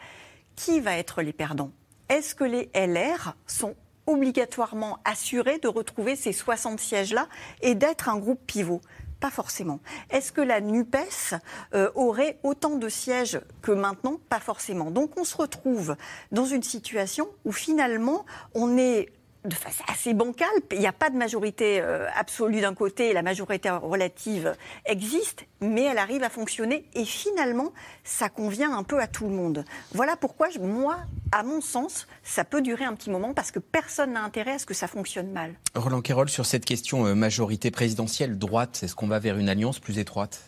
qui 0.56 0.80
va 0.80 0.96
être 0.96 1.22
les 1.22 1.32
perdants? 1.32 1.70
Est-ce 2.08 2.34
que 2.34 2.44
les 2.44 2.70
LR 2.74 3.34
sont 3.46 3.74
obligatoirement 4.08 4.98
assuré 5.04 5.58
de 5.58 5.68
retrouver 5.68 6.16
ces 6.16 6.32
60 6.32 6.80
sièges-là 6.80 7.28
et 7.62 7.74
d'être 7.74 8.08
un 8.08 8.18
groupe 8.18 8.40
pivot 8.46 8.80
pas 9.20 9.30
forcément. 9.30 9.80
Est-ce 10.10 10.30
que 10.30 10.40
la 10.40 10.60
NUPES 10.60 11.34
euh, 11.74 11.90
aurait 11.96 12.38
autant 12.44 12.76
de 12.76 12.88
sièges 12.88 13.40
que 13.62 13.72
maintenant? 13.72 14.20
Pas 14.28 14.38
forcément. 14.38 14.90
Donc 14.90 15.18
on 15.18 15.24
se 15.24 15.36
retrouve 15.36 15.96
dans 16.30 16.44
une 16.44 16.62
situation 16.62 17.28
où 17.44 17.52
finalement 17.52 18.24
on 18.54 18.78
est 18.78 19.08
de 19.48 19.54
façon 19.54 19.82
assez 19.88 20.14
bancale. 20.14 20.48
Il 20.72 20.78
n'y 20.78 20.86
a 20.86 20.92
pas 20.92 21.10
de 21.10 21.16
majorité 21.16 21.80
euh, 21.80 22.06
absolue 22.16 22.60
d'un 22.60 22.74
côté, 22.74 23.12
la 23.12 23.22
majorité 23.22 23.70
relative 23.70 24.54
existe, 24.84 25.44
mais 25.60 25.82
elle 25.82 25.98
arrive 25.98 26.22
à 26.22 26.28
fonctionner 26.28 26.84
et 26.94 27.04
finalement, 27.04 27.72
ça 28.04 28.28
convient 28.28 28.76
un 28.76 28.82
peu 28.82 29.00
à 29.00 29.06
tout 29.06 29.24
le 29.24 29.34
monde. 29.34 29.64
Voilà 29.92 30.16
pourquoi, 30.16 30.48
moi, 30.60 30.98
à 31.32 31.42
mon 31.42 31.60
sens, 31.60 32.06
ça 32.22 32.44
peut 32.44 32.62
durer 32.62 32.84
un 32.84 32.94
petit 32.94 33.10
moment 33.10 33.34
parce 33.34 33.50
que 33.50 33.58
personne 33.58 34.12
n'a 34.12 34.22
intérêt 34.22 34.52
à 34.52 34.58
ce 34.58 34.66
que 34.66 34.74
ça 34.74 34.86
fonctionne 34.86 35.32
mal. 35.32 35.54
Roland 35.74 36.00
Quérol, 36.00 36.28
sur 36.28 36.46
cette 36.46 36.64
question 36.64 37.06
euh, 37.06 37.14
majorité 37.14 37.70
présidentielle, 37.70 38.38
droite, 38.38 38.80
est-ce 38.82 38.94
qu'on 38.94 39.08
va 39.08 39.18
vers 39.18 39.36
une 39.38 39.48
alliance 39.48 39.78
plus 39.78 39.98
étroite? 39.98 40.42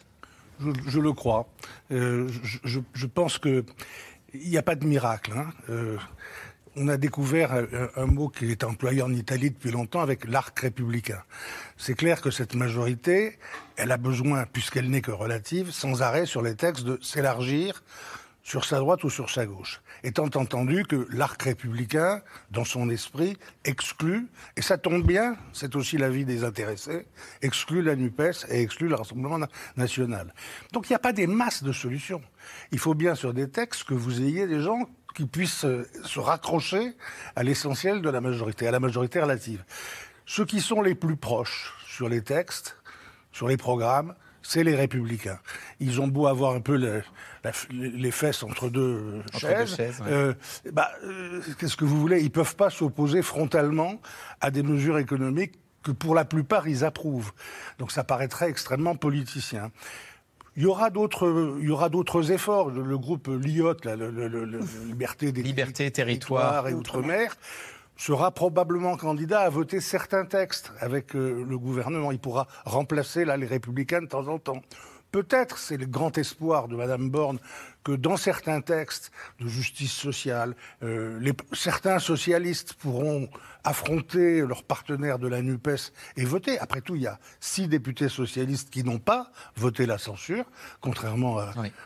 Je, 0.86 1.00
le 1.00 1.14
crois. 1.14 1.48
Euh, 1.90 2.28
je, 2.64 3.06
pense 3.06 3.38
qu'il 3.38 3.64
n'y 4.34 4.58
a 4.58 4.62
pas 4.62 4.74
de 4.74 4.84
miracle. 4.84 5.32
Hein. 5.34 5.46
On 6.76 6.88
a 6.88 6.96
découvert 6.96 7.52
un, 7.96 8.06
mot 8.06 8.28
qui 8.28 8.50
est 8.50 8.64
employé 8.64 9.02
en 9.02 9.12
Italie 9.12 9.50
depuis 9.50 9.70
longtemps 9.70 10.00
avec 10.00 10.26
l'arc 10.26 10.58
républicain. 10.58 11.22
C'est 11.76 11.94
clair 11.94 12.20
que 12.20 12.30
cette 12.30 12.54
majorité, 12.54 13.38
elle 13.76 13.92
a 13.92 13.96
besoin, 13.96 14.46
puisqu'elle 14.46 14.88
n'est 14.88 15.00
que 15.00 15.10
relative, 15.10 15.70
sans 15.70 16.02
arrêt 16.02 16.26
sur 16.26 16.42
les 16.42 16.54
textes 16.54 16.84
de 16.84 16.98
s'élargir 17.02 17.82
sur 18.42 18.64
sa 18.64 18.78
droite 18.78 19.04
ou 19.04 19.10
sur 19.10 19.30
sa 19.30 19.46
gauche, 19.46 19.80
étant 20.02 20.24
entendu 20.24 20.84
que 20.84 21.06
l'arc 21.12 21.40
républicain, 21.42 22.22
dans 22.50 22.64
son 22.64 22.88
esprit, 22.90 23.36
exclut, 23.64 24.28
et 24.56 24.62
ça 24.62 24.78
tombe 24.78 25.06
bien, 25.06 25.36
c'est 25.52 25.76
aussi 25.76 25.98
l'avis 25.98 26.24
des 26.24 26.42
intéressés, 26.42 27.06
exclut 27.42 27.82
la 27.82 27.96
NUPES 27.96 28.46
et 28.48 28.62
exclut 28.62 28.88
le 28.88 28.94
Rassemblement 28.94 29.38
national. 29.76 30.34
Donc 30.72 30.88
il 30.88 30.92
n'y 30.92 30.96
a 30.96 31.00
pas 31.00 31.12
des 31.12 31.26
masses 31.26 31.62
de 31.62 31.72
solutions. 31.72 32.22
Il 32.72 32.78
faut 32.78 32.94
bien 32.94 33.14
sur 33.14 33.34
des 33.34 33.48
textes 33.48 33.84
que 33.84 33.94
vous 33.94 34.22
ayez 34.22 34.46
des 34.46 34.60
gens 34.60 34.88
qui 35.14 35.26
puissent 35.26 35.64
euh, 35.64 35.86
se 36.04 36.20
raccrocher 36.20 36.94
à 37.36 37.42
l'essentiel 37.42 38.02
de 38.02 38.10
la 38.10 38.20
majorité, 38.20 38.66
à 38.66 38.70
la 38.70 38.80
majorité 38.80 39.20
relative. 39.20 39.64
Ceux 40.26 40.44
qui 40.44 40.60
sont 40.60 40.82
les 40.82 40.94
plus 40.94 41.16
proches 41.16 41.74
sur 41.86 42.08
les 42.08 42.22
textes, 42.22 42.76
sur 43.32 43.48
les 43.48 43.56
programmes, 43.56 44.14
c'est 44.42 44.64
les 44.64 44.74
républicains. 44.74 45.38
Ils 45.80 46.00
ont 46.00 46.08
beau 46.08 46.26
avoir 46.26 46.54
un 46.54 46.60
peu 46.60 47.02
les 47.70 48.10
fesses 48.10 48.42
entre 48.42 48.68
deux 48.68 49.22
chaises. 49.38 49.76
Euh, 50.06 50.34
bah, 50.72 50.90
euh, 51.04 51.42
qu'est-ce 51.58 51.76
que 51.76 51.84
vous 51.84 52.00
voulez? 52.00 52.20
Ils 52.20 52.24
ne 52.24 52.28
peuvent 52.30 52.56
pas 52.56 52.70
s'opposer 52.70 53.22
frontalement 53.22 54.00
à 54.40 54.50
des 54.50 54.62
mesures 54.62 54.98
économiques 54.98 55.58
que 55.82 55.90
pour 55.90 56.14
la 56.14 56.24
plupart 56.24 56.68
ils 56.68 56.84
approuvent. 56.84 57.32
Donc 57.78 57.92
ça 57.92 58.04
paraîtrait 58.04 58.48
extrêmement 58.48 58.96
politicien. 58.96 59.70
Il 60.60 60.64
y 60.64 60.66
aura 60.66 60.90
d'autres, 60.90 61.56
il 61.58 61.64
y 61.64 61.70
aura 61.70 61.88
d'autres 61.88 62.32
efforts. 62.32 62.68
Le, 62.68 62.98
groupe 62.98 63.28
LIOT, 63.28 63.76
la, 63.84 63.96
Liberté 64.86 65.32
des 65.32 65.42
Liberté, 65.42 65.90
territoire 65.90 66.68
et 66.68 66.74
Outre-mer, 66.74 67.34
sera 67.96 68.30
probablement 68.30 68.98
candidat 68.98 69.40
à 69.40 69.48
voter 69.48 69.80
certains 69.80 70.26
textes 70.26 70.70
avec 70.80 71.16
euh, 71.16 71.46
le 71.48 71.58
gouvernement. 71.58 72.12
Il 72.12 72.18
pourra 72.18 72.46
remplacer 72.66 73.24
là 73.24 73.38
les 73.38 73.46
républicains 73.46 74.02
de 74.02 74.06
temps 74.06 74.28
en 74.28 74.38
temps. 74.38 74.60
Peut-être, 75.12 75.56
c'est 75.56 75.78
le 75.78 75.86
grand 75.86 76.18
espoir 76.18 76.68
de 76.68 76.76
Mme 76.76 77.08
Borne, 77.08 77.38
que 77.84 77.92
dans 77.92 78.16
certains 78.16 78.60
textes 78.60 79.10
de 79.40 79.48
justice 79.48 79.92
sociale, 79.92 80.54
euh, 80.82 81.18
les, 81.20 81.32
certains 81.52 81.98
socialistes 81.98 82.74
pourront 82.74 83.28
affronter 83.64 84.40
leurs 84.40 84.64
partenaires 84.64 85.18
de 85.18 85.28
la 85.28 85.42
NUPES 85.42 85.92
et 86.16 86.24
voter. 86.24 86.58
Après 86.58 86.80
tout, 86.80 86.96
il 86.96 87.02
y 87.02 87.06
a 87.06 87.18
six 87.40 87.68
députés 87.68 88.08
socialistes 88.08 88.70
qui 88.70 88.84
n'ont 88.84 88.98
pas 88.98 89.30
voté 89.56 89.86
la 89.86 89.98
censure, 89.98 90.44
contrairement 90.80 91.38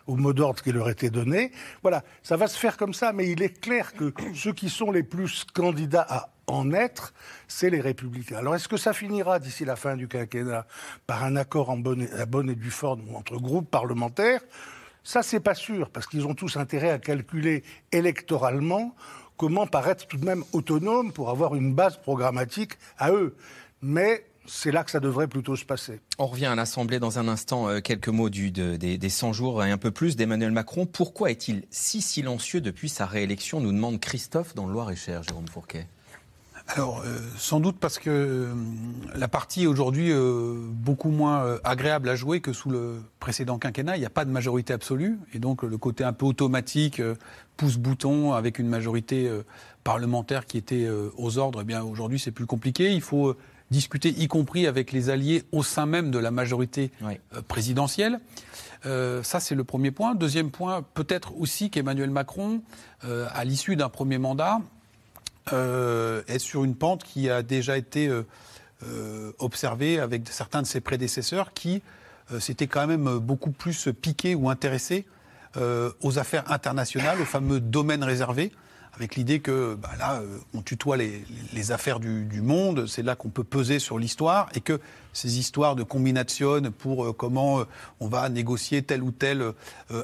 au 0.07 0.16
mot 0.16 0.33
d'ordre 0.33 0.62
qui 0.62 0.72
leur 0.72 0.88
était 0.88 1.11
donné. 1.11 1.52
Voilà, 1.83 2.02
ça 2.22 2.37
va 2.37 2.46
se 2.46 2.59
faire 2.59 2.76
comme 2.76 2.94
ça, 2.94 3.12
mais 3.12 3.30
il 3.30 3.42
est 3.42 3.61
clair 3.61 3.92
que 3.94 4.12
ceux 4.35 4.52
qui 4.52 4.70
sont 4.70 4.90
les 4.90 5.02
plus 5.02 5.44
candidats 5.52 6.07
à 6.09 6.30
en 6.46 6.72
être, 6.72 7.14
c'est 7.48 7.70
les 7.70 7.80
républicains. 7.80 8.37
Alors 8.37 8.54
est-ce 8.54 8.68
que 8.68 8.76
ça 8.76 8.92
finira 8.92 9.38
d'ici 9.38 9.64
la 9.64 9.76
fin 9.76 9.96
du 9.96 10.09
quinquennat 10.09 10.66
par 11.07 11.24
un 11.24 11.37
accord 11.37 11.70
en 11.70 11.78
bonne, 11.78 12.07
à 12.18 12.26
bonne 12.26 12.50
et 12.50 12.54
due 12.54 12.70
forme 12.70 13.02
entre 13.14 13.38
groupes 13.38 13.70
parlementaires? 13.70 14.42
Ça, 15.04 15.22
c'est 15.22 15.40
pas 15.40 15.54
sûr, 15.54 15.90
parce 15.90 16.06
qu'ils 16.06 16.26
ont 16.26 16.34
tous 16.34 16.56
intérêt 16.56 16.90
à 16.90 16.98
calculer 16.98 17.62
électoralement 17.92 18.94
comment 19.36 19.66
paraître 19.66 20.06
tout 20.06 20.16
de 20.16 20.24
même 20.24 20.44
autonome 20.52 21.12
pour 21.12 21.28
avoir 21.30 21.54
une 21.54 21.74
base 21.74 21.98
programmatique 21.98 22.72
à 22.98 23.12
eux. 23.12 23.36
Mais 23.82 24.24
c'est 24.46 24.72
là 24.72 24.84
que 24.84 24.90
ça 24.90 25.00
devrait 25.00 25.28
plutôt 25.28 25.56
se 25.56 25.64
passer. 25.64 26.00
On 26.18 26.26
revient 26.26 26.46
à 26.46 26.54
l'Assemblée 26.54 26.98
dans 26.98 27.18
un 27.18 27.28
instant. 27.28 27.68
Euh, 27.68 27.80
quelques 27.80 28.08
mots 28.08 28.30
du, 28.30 28.50
des, 28.50 29.08
100 29.08 29.32
jours 29.32 29.64
et 29.64 29.70
un 29.70 29.78
peu 29.78 29.90
plus 29.90 30.16
d'Emmanuel 30.16 30.52
Macron. 30.52 30.86
Pourquoi 30.86 31.30
est-il 31.30 31.64
si 31.70 32.00
silencieux 32.00 32.60
depuis 32.60 32.88
sa 32.88 33.06
réélection 33.06 33.60
nous 33.60 33.72
demande 33.72 34.00
Christophe 34.00 34.54
dans 34.54 34.66
le 34.66 34.72
Loir-et-Cher, 34.72 35.22
Jérôme 35.22 35.48
Fourquet 35.48 35.86
alors, 36.66 37.03
euh, 37.05 37.18
sans 37.37 37.61
doute 37.61 37.77
parce 37.79 37.98
que 37.98 38.09
euh, 38.09 38.55
la 39.14 39.29
partie 39.29 39.64
est 39.64 39.66
aujourd'hui 39.66 40.11
euh, 40.11 40.55
beaucoup 40.70 41.11
moins 41.11 41.59
agréable 41.62 42.09
à 42.09 42.16
jouer 42.16 42.40
que 42.40 42.53
sous 42.53 42.70
le 42.70 43.03
précédent 43.20 43.59
quinquennat. 43.59 43.96
Il 43.96 44.00
n'y 44.00 44.07
a 44.07 44.11
pas 44.11 44.24
de 44.24 44.31
majorité 44.31 44.72
absolue. 44.72 45.18
Et 45.35 45.38
donc, 45.38 45.62
le 45.62 45.77
côté 45.77 46.05
un 46.05 46.14
peu 46.14 46.24
automatique, 46.24 47.03
pouce-bouton, 47.57 48.33
avec 48.33 48.59
une 48.59 48.68
majorité 48.68 49.31
parlementaire 49.85 50.46
qui 50.46 50.57
était 50.57 50.88
aux 51.16 51.38
ordres, 51.38 51.61
eh 51.62 51.64
bien, 51.64 51.83
aujourd'hui, 51.83 52.18
c'est 52.18 52.33
plus 52.33 52.46
compliqué. 52.46 52.92
Il 52.92 53.03
faut 53.03 53.37
discuter, 53.70 54.09
y 54.09 54.27
compris 54.27 54.66
avec 54.66 54.92
les 54.92 55.11
alliés 55.11 55.44
au 55.53 55.62
sein 55.62 55.87
même 55.87 56.11
de 56.11 56.18
la 56.18 56.31
majorité 56.31 56.90
présidentielle. 57.46 58.20
ça, 58.85 59.40
c'est 59.40 59.55
le 59.55 59.64
premier 59.64 59.90
point. 59.90 60.14
Deuxième 60.14 60.50
point, 60.50 60.83
peut-être 60.94 61.37
aussi 61.38 61.70
qu'Emmanuel 61.70 62.11
Macron, 62.11 62.62
à 63.03 63.44
l'issue 63.44 63.77
d'un 63.77 63.90
premier 63.90 64.18
mandat, 64.18 64.61
euh, 65.52 66.22
est 66.26 66.38
sur 66.38 66.64
une 66.64 66.74
pente 66.74 67.04
qui 67.04 67.28
a 67.28 67.42
déjà 67.42 67.76
été 67.76 68.09
euh, 68.09 68.22
euh, 68.85 69.33
observée 69.38 70.00
avec 70.00 70.26
certains 70.30 70.62
de 70.62 70.66
ses 70.66 70.80
prédécesseurs 70.80 71.52
qui 71.52 71.83
s'étaient 72.38 72.66
quand 72.66 72.87
même 72.87 73.18
beaucoup 73.18 73.50
plus 73.50 73.90
piqués 74.00 74.35
ou 74.35 74.48
intéressés 74.48 75.04
aux 75.57 76.18
affaires 76.18 76.50
internationales, 76.50 77.20
aux 77.20 77.26
fameux 77.26 77.61
domaines 77.61 78.02
réservés 78.02 78.50
avec 78.94 79.14
l'idée 79.16 79.40
que 79.40 79.74
bah, 79.74 79.90
là, 79.98 80.22
on 80.54 80.62
tutoie 80.62 80.96
les, 80.96 81.72
affaires 81.72 82.00
du, 82.00 82.40
monde, 82.40 82.87
c'est 82.87 83.02
là 83.02 83.14
qu'on 83.14 83.28
peut 83.28 83.44
peser 83.44 83.78
sur 83.78 83.98
l'histoire, 83.98 84.48
et 84.54 84.61
que 84.62 84.80
ces 85.12 85.38
histoires 85.38 85.76
de 85.76 85.83
combination 85.83 86.62
pour 86.78 87.14
comment 87.14 87.64
on 88.00 88.09
va 88.09 88.30
négocier 88.30 88.83
tel 88.83 89.02
ou 89.02 89.11
tel 89.11 89.52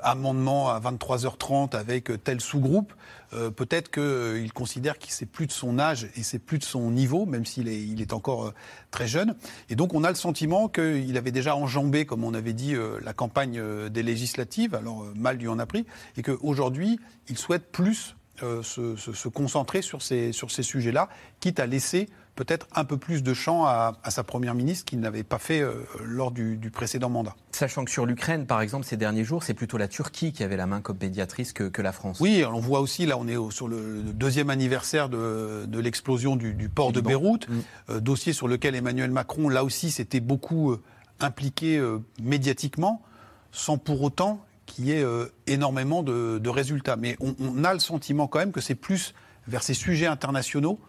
amendement 0.02 0.68
à 0.68 0.78
23h30 0.78 1.74
avec 1.74 2.10
tel 2.22 2.42
sous-groupe, 2.42 2.92
euh, 3.32 3.50
peut-être 3.50 3.90
qu'il 3.90 4.02
euh, 4.02 4.48
considère 4.54 4.98
que 4.98 5.06
c'est 5.08 5.26
plus 5.26 5.46
de 5.46 5.52
son 5.52 5.78
âge 5.78 6.08
et 6.16 6.22
c'est 6.22 6.38
plus 6.38 6.58
de 6.58 6.64
son 6.64 6.90
niveau, 6.90 7.26
même 7.26 7.46
s'il 7.46 7.68
est, 7.68 7.80
il 7.80 8.00
est 8.00 8.12
encore 8.12 8.46
euh, 8.46 8.54
très 8.90 9.06
jeune. 9.06 9.36
Et 9.68 9.76
donc 9.76 9.94
on 9.94 10.02
a 10.02 10.08
le 10.08 10.16
sentiment 10.16 10.68
qu'il 10.68 11.16
avait 11.16 11.30
déjà 11.30 11.54
enjambé, 11.54 12.06
comme 12.06 12.24
on 12.24 12.34
avait 12.34 12.52
dit, 12.52 12.74
la 13.02 13.12
campagne 13.12 13.62
des 13.88 14.02
législatives, 14.02 14.74
alors 14.74 15.04
mal 15.14 15.36
lui 15.36 15.48
en 15.48 15.58
a 15.58 15.66
pris, 15.66 15.86
et 16.16 16.22
qu'aujourd'hui, 16.22 16.98
il 17.28 17.38
souhaite 17.38 17.70
plus 17.70 18.16
se, 18.40 18.96
se, 18.96 19.28
concentrer 19.28 19.82
sur 19.82 20.02
ces, 20.02 20.32
sur 20.32 20.50
ces 20.50 20.62
sujets-là, 20.62 21.08
quitte 21.40 21.60
à 21.60 21.66
laisser 21.66 22.08
peut-être 22.34 22.66
un 22.74 22.84
peu 22.84 22.96
plus 22.96 23.22
de 23.22 23.34
champ 23.34 23.66
à, 23.66 23.94
sa 24.08 24.22
première 24.24 24.54
ministre 24.54 24.84
qu'il 24.84 25.00
n'avait 25.00 25.22
pas 25.22 25.38
fait 25.38 25.60
euh, 25.60 25.84
lors 26.02 26.30
du, 26.30 26.58
précédent 26.72 27.10
mandat. 27.10 27.34
Sachant 27.52 27.84
que 27.84 27.90
sur 27.90 28.06
l'Ukraine, 28.06 28.46
par 28.46 28.60
exemple, 28.60 28.86
ces 28.86 28.96
derniers 28.96 29.24
jours, 29.24 29.42
c'est 29.42 29.54
plutôt 29.54 29.76
la 29.76 29.88
Turquie 29.88 30.32
qui 30.32 30.42
avait 30.42 30.56
la 30.56 30.66
main 30.66 30.80
comme 30.80 30.98
médiatrice 31.00 31.52
que, 31.52 31.82
la 31.82 31.92
France. 31.92 32.20
Oui, 32.20 32.44
on 32.44 32.60
voit 32.60 32.80
aussi, 32.80 33.06
là, 33.06 33.16
on 33.18 33.26
est 33.26 33.52
sur 33.52 33.68
le 33.68 34.02
deuxième 34.02 34.50
anniversaire 34.50 35.08
de, 35.08 35.66
l'explosion 35.80 36.36
du, 36.36 36.68
port 36.68 36.92
de 36.92 37.00
Beyrouth, 37.00 37.48
mm. 37.48 37.60
euh, 37.90 38.00
dossier 38.00 38.32
sur 38.32 38.48
lequel 38.48 38.74
Emmanuel 38.74 39.10
Macron, 39.10 39.48
là 39.48 39.64
aussi, 39.64 39.90
s'était 39.90 40.20
beaucoup 40.20 40.72
euh, 40.72 40.82
impliqué 41.20 41.82
médiatiquement, 42.22 43.02
sans 43.52 43.76
pour 43.76 44.02
autant 44.02 44.42
qu'il 44.64 44.86
y 44.86 44.92
ait 44.92 45.04
énormément 45.46 46.02
de, 46.02 46.48
résultats. 46.48 46.96
Mais 46.96 47.16
on, 47.20 47.34
on, 47.38 47.64
a 47.64 47.74
le 47.74 47.80
sentiment 47.80 48.26
quand 48.26 48.38
même 48.38 48.52
que 48.52 48.62
c'est 48.62 48.74
plus 48.74 49.14
vers 49.46 49.62
ces 49.62 49.74
sujets 49.74 50.06
internationaux 50.06 50.80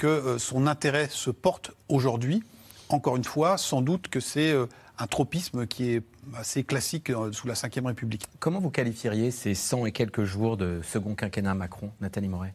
que 0.00 0.06
euh, 0.06 0.38
son 0.38 0.66
intérêt 0.66 1.08
se 1.10 1.30
porte 1.30 1.72
aujourd'hui. 1.90 2.42
Encore 2.88 3.16
une 3.16 3.24
fois, 3.24 3.58
sans 3.58 3.82
doute 3.82 4.08
que 4.08 4.18
c'est 4.18 4.50
euh, 4.50 4.64
un 4.98 5.06
tropisme 5.06 5.66
qui 5.66 5.90
est 5.90 6.02
assez 6.34 6.64
classique 6.64 7.10
euh, 7.10 7.32
sous 7.32 7.46
la 7.46 7.52
Ve 7.52 7.84
République. 7.84 8.24
Comment 8.38 8.60
vous 8.60 8.70
qualifieriez 8.70 9.30
ces 9.30 9.54
100 9.54 9.84
et 9.84 9.92
quelques 9.92 10.24
jours 10.24 10.56
de 10.56 10.80
second 10.82 11.14
quinquennat 11.14 11.52
Macron, 11.52 11.90
Nathalie 12.00 12.28
Moret? 12.28 12.54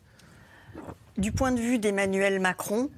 Du 1.19 1.31
point 1.31 1.51
de 1.51 1.59
vue 1.59 1.77
d'Emmanuel 1.77 2.39
Macron, 2.39 2.89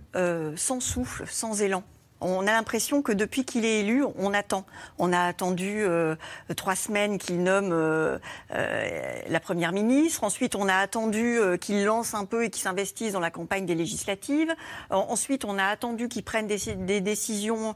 sans 0.55 0.79
souffle, 0.79 1.25
sans 1.27 1.61
élan. 1.61 1.83
On 2.19 2.47
a 2.47 2.51
l'impression 2.51 3.01
que 3.01 3.11
depuis 3.11 3.45
qu'il 3.45 3.63
est 3.63 3.81
élu, 3.81 4.03
on 4.17 4.33
attend. 4.33 4.65
On 4.97 5.13
a 5.13 5.21
attendu 5.21 5.83
euh, 5.83 6.15
trois 6.55 6.75
semaines 6.75 7.17
qu'il 7.19 7.43
nomme 7.43 7.71
euh, 7.71 8.17
euh, 8.53 9.21
la 9.27 9.39
première 9.39 9.71
ministre. 9.71 10.23
Ensuite, 10.23 10.55
on 10.55 10.67
a 10.67 10.75
attendu 10.75 11.39
qu'il 11.61 11.85
lance 11.85 12.13
un 12.13 12.25
peu 12.25 12.45
et 12.45 12.49
qu'il 12.49 12.61
s'investisse 12.61 13.13
dans 13.13 13.19
la 13.19 13.29
campagne 13.31 13.65
des 13.65 13.75
législatives. 13.75 14.53
ensuite, 14.89 15.45
on 15.45 15.57
a 15.57 15.65
attendu 15.65 16.07
qu'il 16.09 16.23
prenne 16.23 16.47
des, 16.47 17.01
décisions 17.01 17.75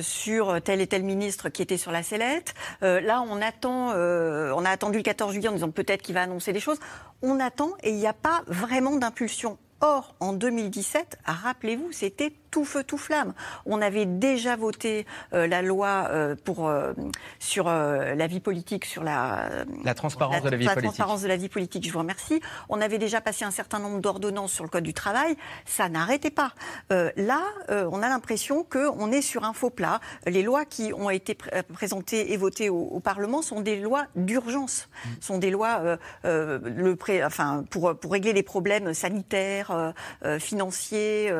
sur 0.00 0.60
tel 0.62 0.80
et 0.80 0.86
tel 0.86 1.02
ministre 1.02 1.48
qui 1.48 1.62
était 1.62 1.76
sur 1.76 1.92
la 1.92 2.02
sellette. 2.02 2.54
là, 2.82 3.24
on 3.28 3.40
attend. 3.40 3.88
on 3.88 4.64
a 4.64 4.70
attendu 4.70 4.98
le 4.98 5.04
14 5.04 5.32
juillet 5.32 5.48
en 5.48 5.52
disant 5.52 5.70
peut-être 5.70 6.02
qu'il 6.02 6.14
va 6.14 6.22
annoncer 6.22 6.52
des 6.52 6.60
choses. 6.60 6.78
On 7.22 7.40
attend 7.40 7.70
et 7.82 7.90
il 7.90 7.96
n'y 7.96 8.06
a 8.06 8.12
pas 8.12 8.42
vraiment 8.46 8.96
d'impulsion 8.96 9.58
Or, 9.80 10.16
en 10.18 10.32
2017, 10.32 11.18
rappelez-vous, 11.24 11.92
c'était 11.92 12.32
tout 12.50 12.64
feu, 12.64 12.84
tout 12.84 12.98
flamme. 12.98 13.34
On 13.66 13.80
avait 13.80 14.06
déjà 14.06 14.56
voté 14.56 15.06
euh, 15.32 15.46
la 15.46 15.62
loi 15.62 16.08
euh, 16.10 16.34
pour, 16.44 16.68
euh, 16.68 16.92
sur 17.38 17.66
la 17.68 18.26
vie 18.26 18.40
politique, 18.40 18.84
sur 18.84 19.04
la, 19.04 19.48
la 19.84 19.94
transparence 19.94 20.42
de 20.42 20.48
la 20.48 20.56
vie 20.56 20.64
la 20.64 20.74
politique. 20.74 20.88
transparence 20.88 21.22
de 21.22 21.28
la 21.28 21.36
vie 21.36 21.48
politique, 21.48 21.86
je 21.86 21.92
vous 21.92 21.98
remercie. 21.98 22.40
On 22.68 22.80
avait 22.80 22.98
déjà 22.98 23.20
passé 23.20 23.44
un 23.44 23.50
certain 23.50 23.78
nombre 23.78 24.00
d'ordonnances 24.00 24.52
sur 24.52 24.64
le 24.64 24.70
Code 24.70 24.84
du 24.84 24.94
travail. 24.94 25.36
Ça 25.66 25.88
n'arrêtait 25.88 26.30
pas. 26.30 26.52
là, 26.90 27.42
on 27.68 28.02
a 28.02 28.08
l'impression 28.08 28.64
qu'on 28.64 29.12
est 29.12 29.22
sur 29.22 29.44
un 29.44 29.52
faux 29.52 29.70
plat. 29.70 30.00
Les 30.26 30.42
lois 30.42 30.64
qui 30.64 30.92
ont 30.92 31.10
été 31.10 31.36
présentées 31.72 32.32
et 32.32 32.36
votées 32.36 32.70
au, 32.70 33.00
Parlement 33.00 33.42
sont 33.42 33.60
des 33.60 33.80
lois 33.80 34.06
d'urgence, 34.16 34.88
mm. 35.04 35.08
sont 35.20 35.38
des 35.38 35.50
lois 35.50 35.98
le 36.24 36.94
pré, 36.94 37.24
enfin, 37.24 37.64
pour, 37.70 37.94
pour 37.96 38.12
régler 38.12 38.32
les 38.32 38.42
problèmes 38.42 38.92
sanitaires, 38.92 39.94
financiers, 40.38 41.32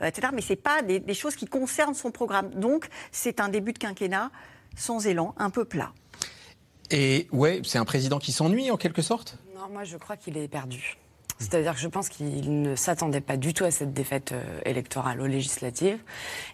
etc. 0.00 0.28
Mais 0.32 0.42
c'est 0.42 0.53
pas 0.56 0.82
des, 0.82 1.14
choses 1.14 1.36
qui 1.36 1.46
concernent 1.46 1.94
son 1.94 2.10
programme. 2.10 2.50
Donc, 2.50 2.88
c'est 3.12 3.40
un 3.40 3.48
début 3.48 3.72
de 3.72 3.78
quinquennat 3.78 4.30
sans 4.76 5.06
élan, 5.06 5.34
un 5.38 5.50
peu 5.50 5.64
plat. 5.64 5.92
Et 6.90 7.28
ouais, 7.32 7.62
c'est 7.64 7.78
un 7.78 7.84
président 7.84 8.18
qui 8.18 8.32
s'ennuie 8.32 8.70
en 8.70 8.76
quelque 8.76 9.02
sorte? 9.02 9.38
Non, 9.54 9.68
moi 9.72 9.84
je 9.84 9.96
crois 9.96 10.16
qu'il 10.16 10.36
est 10.36 10.48
perdu. 10.48 10.98
C'est-à-dire 11.38 11.74
que 11.74 11.80
je 11.80 11.88
pense 11.88 12.08
qu'il 12.08 12.62
ne 12.62 12.76
s'attendait 12.76 13.20
pas 13.20 13.36
du 13.36 13.54
tout 13.54 13.64
à 13.64 13.70
cette 13.70 13.92
défaite 13.92 14.32
euh, 14.32 14.60
électorale 14.64 15.20
aux 15.20 15.26
législatives 15.26 15.98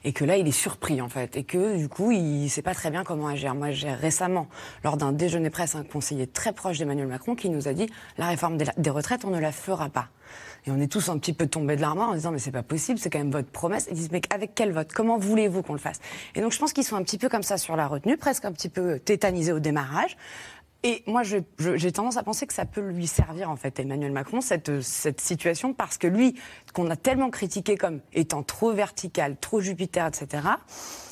et 0.05 0.13
que 0.13 0.25
là, 0.25 0.37
il 0.37 0.49
est 0.49 0.53
surpris 0.53 1.03
en 1.03 1.09
fait 1.09 1.37
et 1.37 1.45
que 1.45 1.77
du 1.77 1.89
coup, 1.89 2.11
il 2.11 2.45
ne 2.45 2.49
sait 2.49 2.63
pas 2.63 2.75
très 2.75 2.91
bien 2.91 3.05
comment 3.05 3.29
agir. 3.29 3.55
Moi, 3.55 3.73
j'ai 3.73 3.93
récemment, 3.93 4.49
lors 4.83 4.97
d'un 4.97 5.13
déjeuner 5.13 5.51
presse, 5.51 5.75
un 5.75 5.85
conseiller 5.85 6.27
très 6.27 6.53
proche 6.53 6.79
d'Emmanuel 6.79 7.09
Macron 7.09 7.35
qui 7.35 7.51
nous 7.51 7.69
a 7.69 7.75
dit 7.75 7.91
la 8.17 8.29
réforme 8.29 8.57
des 8.57 8.91
retraites, 8.91 9.25
on 9.25 9.31
ne 9.31 9.41
la 9.41 9.53
fera 9.53 9.91
pas. 9.91 10.09
Et 10.67 10.71
on 10.71 10.81
est 10.81 10.91
tous 10.91 11.09
un 11.09 11.19
petit 11.19 11.33
peu 11.33 11.47
tombés 11.47 11.77
de 11.77 11.81
l'armoire 11.81 12.11
en 12.11 12.15
disant 12.15 12.31
mais 12.31 12.39
c'est 12.39 12.51
pas 12.51 12.63
possible, 12.63 12.99
c'est 12.99 13.11
quand 13.11 13.19
même 13.19 13.31
votre 13.31 13.51
promesse. 13.51 13.87
Ils 13.91 13.97
disent 13.97 14.13
mais 14.13 14.21
avec 14.31 14.55
quel 14.55 14.73
vote? 14.73 14.93
Comment 14.93 15.19
voulez-vous 15.19 15.63
qu'on 15.63 15.73
le 15.73 15.79
fasse? 15.79 16.01
Et 16.35 16.41
donc 16.41 16.53
je 16.53 16.59
pense 16.59 16.73
qu'ils 16.73 16.85
sont 16.85 16.97
un 16.97 17.03
petit 17.03 17.19
peu 17.19 17.29
comme 17.29 17.43
ça 17.43 17.59
sur 17.59 17.77
la 17.77 17.87
retenue, 17.87 18.17
presque 18.17 18.45
un 18.45 18.53
petit 18.53 18.69
peu 18.69 18.99
tétanisés 18.99 19.53
au 19.53 19.61
démarrage. 19.61 20.17
Et 20.83 21.03
moi, 21.07 21.23
j'ai 21.23 21.93
tendance 21.93 22.17
à 22.17 22.23
penser 22.23 22.47
que 22.47 22.55
ça 22.55 22.65
peut 22.65 22.81
lui 22.81 23.07
servir, 23.07 23.51
en 23.51 23.57
fait, 23.57 23.79
Emmanuel 23.79 24.13
Macron, 24.13 24.41
cette, 24.41 24.81
cette 24.81 25.21
situation, 25.21 25.75
parce 25.75 25.99
que 25.99 26.07
lui, 26.07 26.37
qu'on 26.73 26.89
a 26.89 26.97
tellement 26.97 27.29
critiqué 27.29 27.77
comme 27.77 28.01
étant 28.15 28.43
trop 28.43 28.73
vertical, 28.73 29.37
trop 29.39 29.61
Jupiter, 29.61 30.07
etc., 30.07 30.43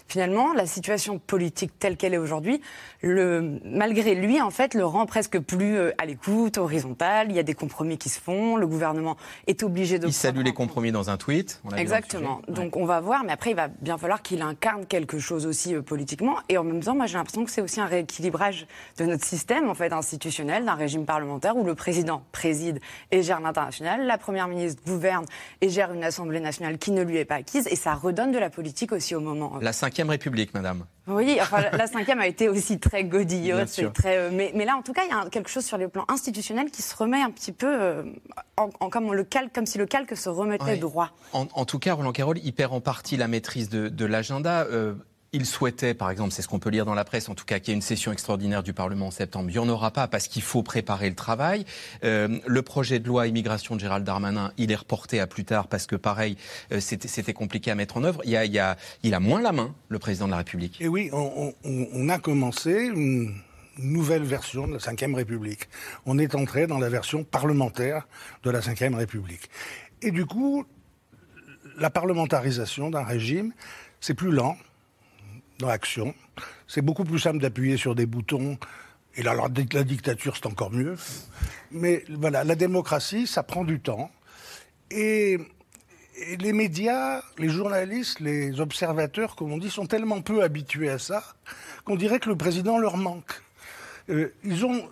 finalement, 0.08 0.52
la 0.54 0.66
situation 0.66 1.18
politique 1.18 1.78
telle 1.78 1.96
qu'elle 1.96 2.14
est 2.14 2.18
aujourd'hui, 2.18 2.60
malgré 3.02 4.14
lui, 4.14 4.40
en 4.40 4.50
fait, 4.50 4.74
le 4.74 4.84
rend 4.84 5.06
presque 5.06 5.38
plus 5.38 5.76
euh, 5.76 5.92
à 5.98 6.06
l'écoute, 6.06 6.58
horizontal. 6.58 7.28
Il 7.30 7.36
y 7.36 7.38
a 7.38 7.42
des 7.42 7.54
compromis 7.54 7.98
qui 7.98 8.08
se 8.08 8.20
font. 8.20 8.56
Le 8.56 8.66
gouvernement 8.66 9.16
est 9.46 9.62
obligé 9.62 9.98
de. 9.98 10.06
Il 10.06 10.12
salue 10.12 10.42
les 10.42 10.52
compromis 10.52 10.92
dans 10.92 11.10
un 11.10 11.16
tweet. 11.16 11.60
Exactement. 11.76 12.40
Donc 12.48 12.76
on 12.76 12.84
va 12.84 13.00
voir, 13.00 13.24
mais 13.24 13.32
après, 13.32 13.50
il 13.50 13.56
va 13.56 13.68
bien 13.68 13.98
falloir 13.98 14.22
qu'il 14.22 14.42
incarne 14.42 14.86
quelque 14.86 15.18
chose 15.18 15.46
aussi 15.46 15.74
euh, 15.74 15.82
politiquement. 15.82 16.36
Et 16.48 16.58
en 16.58 16.64
même 16.64 16.82
temps, 16.82 16.94
moi, 16.94 17.06
j'ai 17.06 17.18
l'impression 17.18 17.44
que 17.44 17.50
c'est 17.50 17.60
aussi 17.60 17.80
un 17.80 17.86
rééquilibrage 17.86 18.66
de 18.96 19.04
notre 19.04 19.24
système, 19.24 19.68
en 19.68 19.74
fait, 19.74 19.92
institutionnel, 19.92 20.64
d'un 20.64 20.74
régime 20.74 21.04
parlementaire 21.04 21.56
où 21.56 21.64
le 21.64 21.74
président 21.74 22.22
préside 22.32 22.80
et 23.10 23.22
gère 23.22 23.40
l'international, 23.40 24.06
la 24.06 24.18
première 24.18 24.48
ministre 24.48 24.82
gouverne 24.84 25.24
et 25.60 25.68
gère 25.68 25.92
une 25.92 26.04
assemblée 26.04 26.40
nationale 26.40 26.78
qui 26.78 26.90
ne 26.90 27.02
lui 27.02 27.18
est 27.18 27.24
pas 27.24 27.36
acquise, 27.36 27.66
et 27.70 27.76
ça 27.76 27.94
redonne 27.94 28.32
de 28.32 28.38
la 28.38 28.50
politique 28.50 28.92
aussi 28.92 29.14
au 29.14 29.20
moment. 29.20 29.58
La 29.60 29.72
République, 30.06 30.54
madame. 30.54 30.84
Oui, 31.08 31.38
enfin, 31.40 31.62
la 31.72 31.86
cinquième 31.86 32.20
a 32.20 32.26
été 32.26 32.48
aussi 32.48 32.78
très 32.78 33.04
godillote. 33.04 33.92
Très, 33.94 34.18
euh, 34.18 34.30
mais, 34.32 34.52
mais, 34.54 34.64
là, 34.64 34.76
en 34.76 34.82
tout 34.82 34.92
cas, 34.92 35.02
il 35.04 35.10
y 35.10 35.12
a 35.12 35.28
quelque 35.30 35.48
chose 35.48 35.64
sur 35.64 35.78
le 35.78 35.88
plan 35.88 36.04
institutionnel 36.08 36.70
qui 36.70 36.82
se 36.82 36.94
remet 36.94 37.20
un 37.20 37.30
petit 37.30 37.52
peu 37.52 37.66
euh, 37.66 38.02
en, 38.56 38.90
comme, 38.90 39.12
le 39.12 39.24
calque, 39.24 39.54
comme 39.54 39.66
si 39.66 39.78
le 39.78 39.86
calque 39.86 40.16
se 40.16 40.28
remettait 40.28 40.76
droit. 40.76 41.10
En, 41.32 41.64
tout 41.64 41.78
cas, 41.78 41.94
Roland 41.94 42.12
Carroll, 42.12 42.38
il 42.44 42.52
perd 42.52 42.72
en 42.72 42.80
partie 42.80 43.16
la 43.16 43.28
maîtrise 43.28 43.68
de, 43.70 44.04
l'agenda. 44.04 44.64
Euh, 44.70 44.94
il 45.32 45.44
souhaitait, 45.44 45.92
par 45.92 46.10
exemple, 46.10 46.32
c'est 46.32 46.40
ce 46.40 46.48
qu'on 46.48 46.58
peut 46.58 46.70
lire 46.70 46.86
dans 46.86 46.94
la 46.94 47.04
presse, 47.04 47.28
en 47.28 47.34
tout 47.34 47.44
cas, 47.44 47.58
qu'il 47.58 47.68
y 47.68 47.72
ait 47.72 47.76
une 47.76 47.82
session 47.82 48.12
extraordinaire 48.12 48.62
du 48.62 48.72
Parlement 48.72 49.08
en 49.08 49.10
septembre. 49.10 49.50
Il 49.50 49.52
n'y 49.52 49.58
en 49.58 49.68
aura 49.68 49.90
pas 49.90 50.08
parce 50.08 50.26
qu'il 50.26 50.42
faut 50.42 50.62
préparer 50.62 51.10
le 51.10 51.14
travail. 51.14 51.66
Euh, 52.02 52.38
le 52.46 52.62
projet 52.62 52.98
de 52.98 53.06
loi 53.06 53.26
immigration 53.26 53.74
de 53.74 53.80
Gérald 53.80 54.04
Darmanin, 54.04 54.52
il 54.56 54.72
est 54.72 54.76
reporté 54.76 55.20
à 55.20 55.26
plus 55.26 55.44
tard 55.44 55.68
parce 55.68 55.86
que, 55.86 55.96
pareil, 55.96 56.36
euh, 56.72 56.80
c'était 56.80 57.34
compliqué 57.34 57.70
à 57.70 57.74
mettre 57.74 57.98
en 57.98 58.04
œuvre. 58.04 58.22
Il, 58.24 58.30
y 58.30 58.58
a, 58.58 59.20
moins 59.20 59.42
la 59.42 59.52
main, 59.52 59.74
le 59.88 59.98
président 59.98 60.26
de 60.26 60.30
la 60.30 60.38
République. 60.38 60.80
Et 60.80 60.88
oui, 60.88 61.10
on, 61.12 62.08
a 62.08 62.18
commencé 62.18 62.72
une 62.72 63.34
nouvelle 63.76 64.24
version 64.24 64.66
de 64.66 64.72
la 64.72 64.78
Ve 64.78 65.14
République. 65.14 65.68
On 66.06 66.18
est 66.18 66.34
entré 66.34 66.66
dans 66.66 66.78
la 66.78 66.88
version 66.88 67.22
parlementaire 67.22 68.08
de 68.44 68.50
la 68.50 68.60
Ve 68.60 68.94
République. 68.94 69.50
Et 70.00 70.10
du 70.10 70.24
coup, 70.24 70.64
la 71.76 71.90
parlementarisation 71.90 72.88
d'un 72.88 73.04
régime, 73.04 73.52
c'est 74.00 74.14
plus 74.14 74.30
lent, 74.30 74.56
dans 75.58 75.68
l'action. 75.68 76.14
C'est 76.66 76.82
beaucoup 76.82 77.04
plus 77.04 77.18
simple 77.18 77.38
d'appuyer 77.38 77.76
sur 77.76 77.94
des 77.94 78.06
boutons. 78.06 78.58
Et 79.16 79.26
alors, 79.26 79.48
la 79.72 79.84
dictature, 79.84 80.36
c'est 80.36 80.46
encore 80.46 80.70
mieux. 80.70 80.96
Mais 81.70 82.04
voilà, 82.08 82.44
la 82.44 82.54
démocratie, 82.54 83.26
ça 83.26 83.42
prend 83.42 83.64
du 83.64 83.80
temps. 83.80 84.10
Et, 84.90 85.38
les 86.40 86.52
médias, 86.52 87.22
les 87.38 87.48
journalistes, 87.48 88.18
les 88.18 88.58
observateurs, 88.60 89.36
comme 89.36 89.52
on 89.52 89.58
dit, 89.58 89.70
sont 89.70 89.86
tellement 89.86 90.20
peu 90.20 90.42
habitués 90.42 90.90
à 90.90 90.98
ça 90.98 91.22
qu'on 91.84 91.94
dirait 91.94 92.18
que 92.18 92.28
le 92.28 92.36
président 92.36 92.78
leur 92.78 92.96
manque. 92.96 93.40
Euh, 94.10 94.34
ils 94.42 94.66
ont 94.66 94.82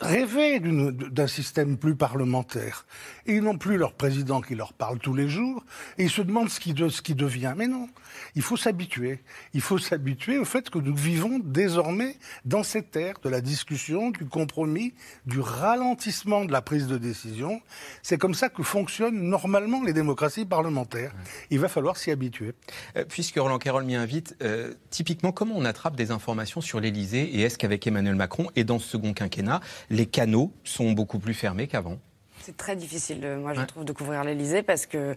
rêvé 0.00 0.60
d'un 0.60 1.26
système 1.26 1.76
plus 1.76 1.94
parlementaire. 1.94 2.86
Et 3.26 3.34
ils 3.34 3.42
n'ont 3.42 3.58
plus 3.58 3.76
leur 3.76 3.92
président 3.92 4.40
qui 4.40 4.54
leur 4.54 4.72
parle 4.72 4.98
tous 4.98 5.14
les 5.14 5.28
jours. 5.28 5.64
Et 5.98 6.04
ils 6.04 6.10
se 6.10 6.22
demandent 6.22 6.48
ce 6.48 6.58
qui, 6.58 6.74
ce 6.74 7.02
qui 7.02 7.14
devient. 7.14 7.54
Mais 7.56 7.66
non, 7.66 7.88
il 8.34 8.42
faut 8.42 8.56
s'habituer. 8.56 9.20
Il 9.54 9.60
faut 9.60 9.78
s'habituer 9.78 10.38
au 10.38 10.44
fait 10.44 10.70
que 10.70 10.78
nous 10.78 10.94
vivons 10.94 11.40
désormais 11.42 12.16
dans 12.44 12.62
cette 12.62 12.96
ère 12.96 13.14
de 13.22 13.28
la 13.28 13.40
discussion, 13.40 14.10
du 14.10 14.26
compromis, 14.26 14.94
du 15.26 15.40
ralentissement 15.40 16.44
de 16.44 16.52
la 16.52 16.62
prise 16.62 16.86
de 16.86 16.98
décision. 16.98 17.60
C'est 18.02 18.18
comme 18.18 18.34
ça 18.34 18.48
que 18.48 18.62
fonctionnent 18.62 19.20
normalement 19.20 19.82
les 19.82 19.92
démocraties 19.92 20.44
parlementaires. 20.44 21.14
Il 21.50 21.58
va 21.58 21.68
falloir 21.68 21.96
s'y 21.96 22.10
habituer. 22.10 22.52
Euh, 22.96 23.04
puisque 23.08 23.36
Roland 23.36 23.58
Carroll 23.58 23.84
m'y 23.84 23.94
invite, 23.94 24.36
euh, 24.42 24.74
typiquement, 24.90 25.32
comment 25.32 25.54
on 25.56 25.64
attrape 25.64 25.96
des 25.96 26.10
informations 26.10 26.60
sur 26.60 26.80
l'Élysée 26.80 27.36
Et 27.36 27.42
est-ce 27.42 27.58
qu'avec 27.58 27.86
Emmanuel 27.86 28.14
Macron 28.14 28.48
et 28.56 28.64
dans 28.64 28.78
ce 28.78 28.88
second 28.88 29.12
quinquennat, 29.12 29.60
les 29.90 30.06
canaux 30.06 30.52
sont 30.64 30.92
beaucoup 30.92 31.18
plus 31.18 31.34
fermés 31.34 31.66
qu'avant? 31.66 31.98
C'est 32.42 32.56
très 32.56 32.76
difficile, 32.76 33.20
euh, 33.24 33.38
moi, 33.38 33.54
je 33.54 33.62
trouve, 33.62 33.84
de 33.84 33.92
couvrir 33.92 34.24
l'Elysée 34.24 34.62
parce 34.62 34.86
que 34.86 35.14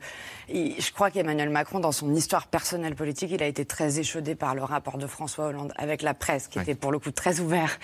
je 0.49 0.91
crois 0.91 1.11
qu'Emmanuel 1.11 1.49
Macron, 1.49 1.79
dans 1.79 1.91
son 1.91 2.13
histoire 2.13 2.47
personnelle 2.47 2.95
politique, 2.95 3.31
il 3.31 3.41
a 3.41 3.47
été 3.47 3.65
très 3.65 3.99
échaudé 3.99 4.35
par 4.35 4.55
le 4.55 4.63
rapport 4.63 4.97
de 4.97 5.07
François 5.07 5.47
Hollande 5.47 5.73
avec 5.77 6.01
la 6.01 6.13
presse, 6.13 6.47
qui 6.47 6.59
était 6.59 6.75
pour 6.75 6.91
le 6.91 6.99
coup 6.99 7.11
très 7.11 7.39
ouvert. 7.39 7.79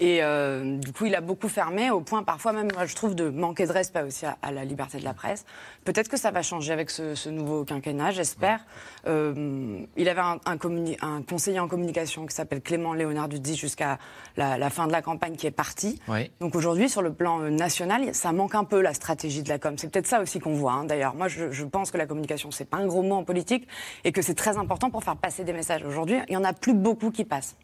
Et 0.00 0.22
euh, 0.22 0.76
du 0.78 0.92
coup, 0.92 1.06
il 1.06 1.14
a 1.14 1.20
beaucoup 1.20 1.48
fermé, 1.48 1.90
au 1.90 2.00
point 2.00 2.22
parfois 2.22 2.52
même, 2.52 2.68
moi, 2.74 2.86
je 2.86 2.94
trouve, 2.94 3.14
de 3.14 3.28
manquer 3.28 3.66
de 3.66 3.72
respect 3.72 4.02
aussi 4.02 4.26
à, 4.26 4.52
la 4.52 4.64
liberté 4.64 4.98
de 4.98 5.04
la 5.04 5.14
presse. 5.14 5.44
Peut-être 5.84 6.08
que 6.08 6.18
ça 6.18 6.30
va 6.30 6.42
changer 6.42 6.72
avec 6.72 6.90
ce, 6.90 7.28
nouveau 7.28 7.64
quinquennat, 7.64 8.10
j'espère. 8.10 8.60
Euh, 9.06 9.80
il 9.96 10.08
avait 10.08 10.20
un, 10.20 10.38
un, 10.44 11.22
conseiller 11.22 11.60
en 11.60 11.68
communication 11.68 12.26
qui 12.26 12.34
s'appelle 12.34 12.60
Clément 12.60 12.94
Léonard 12.94 13.28
Dudzi 13.28 13.56
jusqu'à 13.56 13.98
la, 14.36 14.70
fin 14.70 14.86
de 14.86 14.92
la 14.92 15.02
campagne 15.02 15.36
qui 15.36 15.46
est 15.46 15.50
parti. 15.50 16.00
Donc 16.40 16.54
aujourd'hui, 16.54 16.88
sur 16.88 17.02
le 17.02 17.12
plan 17.12 17.38
national, 17.38 18.14
ça 18.14 18.32
manque 18.32 18.54
un 18.54 18.64
peu 18.64 18.82
la 18.92 18.94
stratégie 18.94 19.42
de 19.42 19.48
la 19.48 19.58
com. 19.58 19.74
C'est 19.78 19.90
peut-être 19.90 20.06
ça 20.06 20.20
aussi 20.20 20.38
qu'on 20.38 20.54
voit. 20.54 20.72
Hein, 20.72 20.84
d'ailleurs, 20.84 21.14
moi, 21.14 21.26
je, 21.26 21.64
pense 21.64 21.90
que 21.90 21.96
la 21.96 22.06
communication, 22.06 22.50
c'est 22.50 22.66
pas 22.66 22.76
un 22.76 22.86
gros 22.86 23.02
mot 23.02 23.14
en 23.14 23.24
politique 23.24 23.66
et 24.04 24.12
que 24.12 24.20
c'est 24.20 24.34
très 24.34 24.58
important 24.58 24.90
pour 24.90 25.02
faire 25.02 25.16
passer 25.16 25.44
des 25.44 25.54
messages. 25.54 25.82
Aujourd'hui, 25.82 26.18
il 26.28 26.34
y 26.34 26.36
en 26.36 26.44
a 26.44 26.52
plus 26.52 26.74
beaucoup 26.74 27.10
qui 27.10 27.24
passent. 27.24 27.56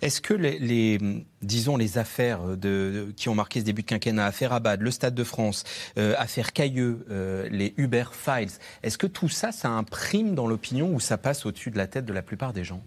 Est-ce 0.00 0.20
que 0.20 0.34
les, 0.34 0.98
disons, 1.40 1.76
les 1.76 1.98
affaires 1.98 2.56
de, 2.56 3.12
qui 3.16 3.28
ont 3.28 3.34
marqué 3.36 3.60
ce 3.60 3.64
début 3.64 3.82
de 3.82 3.86
quinquennat, 3.86 4.26
affaire 4.26 4.52
Abad, 4.52 4.80
le 4.80 4.90
Stade 4.90 5.14
de 5.14 5.24
France, 5.24 5.62
euh, 5.98 6.14
affaire 6.18 6.52
Cailleux, 6.52 7.06
euh, 7.10 7.48
les 7.50 7.74
Uber 7.76 8.04
Files, 8.12 8.50
est-ce 8.82 8.98
que 8.98 9.06
tout 9.06 9.28
ça, 9.28 9.52
ça 9.52 9.68
imprime 9.68 10.34
dans 10.34 10.48
l'opinion 10.48 10.92
ou 10.92 10.98
ça 10.98 11.16
passe 11.16 11.46
au-dessus 11.46 11.70
de 11.70 11.78
la 11.78 11.86
tête 11.86 12.04
de 12.04 12.12
la 12.12 12.22
plupart 12.22 12.52
des 12.52 12.64
gens? 12.64 12.82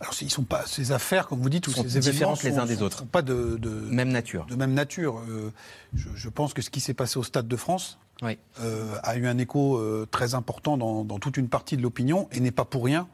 Alors, 0.00 0.14
ils 0.20 0.30
sont 0.30 0.44
pas 0.44 0.64
ces 0.66 0.92
affaires, 0.92 1.26
comme 1.26 1.40
vous 1.40 1.48
dites, 1.48 1.66
ou 1.68 1.72
ces 1.72 1.98
événements 1.98 2.34
les 2.42 2.58
uns 2.58 2.66
des 2.66 2.82
autres, 2.82 2.98
sont 2.98 3.06
pas 3.06 3.22
de, 3.22 3.58
même 3.88 4.10
nature. 4.10 4.46
De 4.46 4.56
même 4.56 4.74
nature. 4.74 5.20
Euh, 5.28 5.52
je, 5.94 6.28
pense 6.28 6.54
que 6.54 6.62
ce 6.62 6.70
qui 6.70 6.80
s'est 6.80 6.94
passé 6.94 7.18
au 7.18 7.22
Stade 7.22 7.48
de 7.48 7.56
France 7.56 7.98
euh, 8.22 8.96
a 9.02 9.16
eu 9.16 9.26
un 9.26 9.38
écho 9.38 9.76
euh, 9.76 10.06
très 10.10 10.34
important 10.34 10.76
dans, 10.76 11.18
toute 11.18 11.36
une 11.36 11.48
partie 11.48 11.76
de 11.76 11.82
l'opinion 11.82 12.28
et 12.32 12.40
n'est 12.40 12.50
pas 12.50 12.64
pour 12.64 12.84
rien 12.84 13.08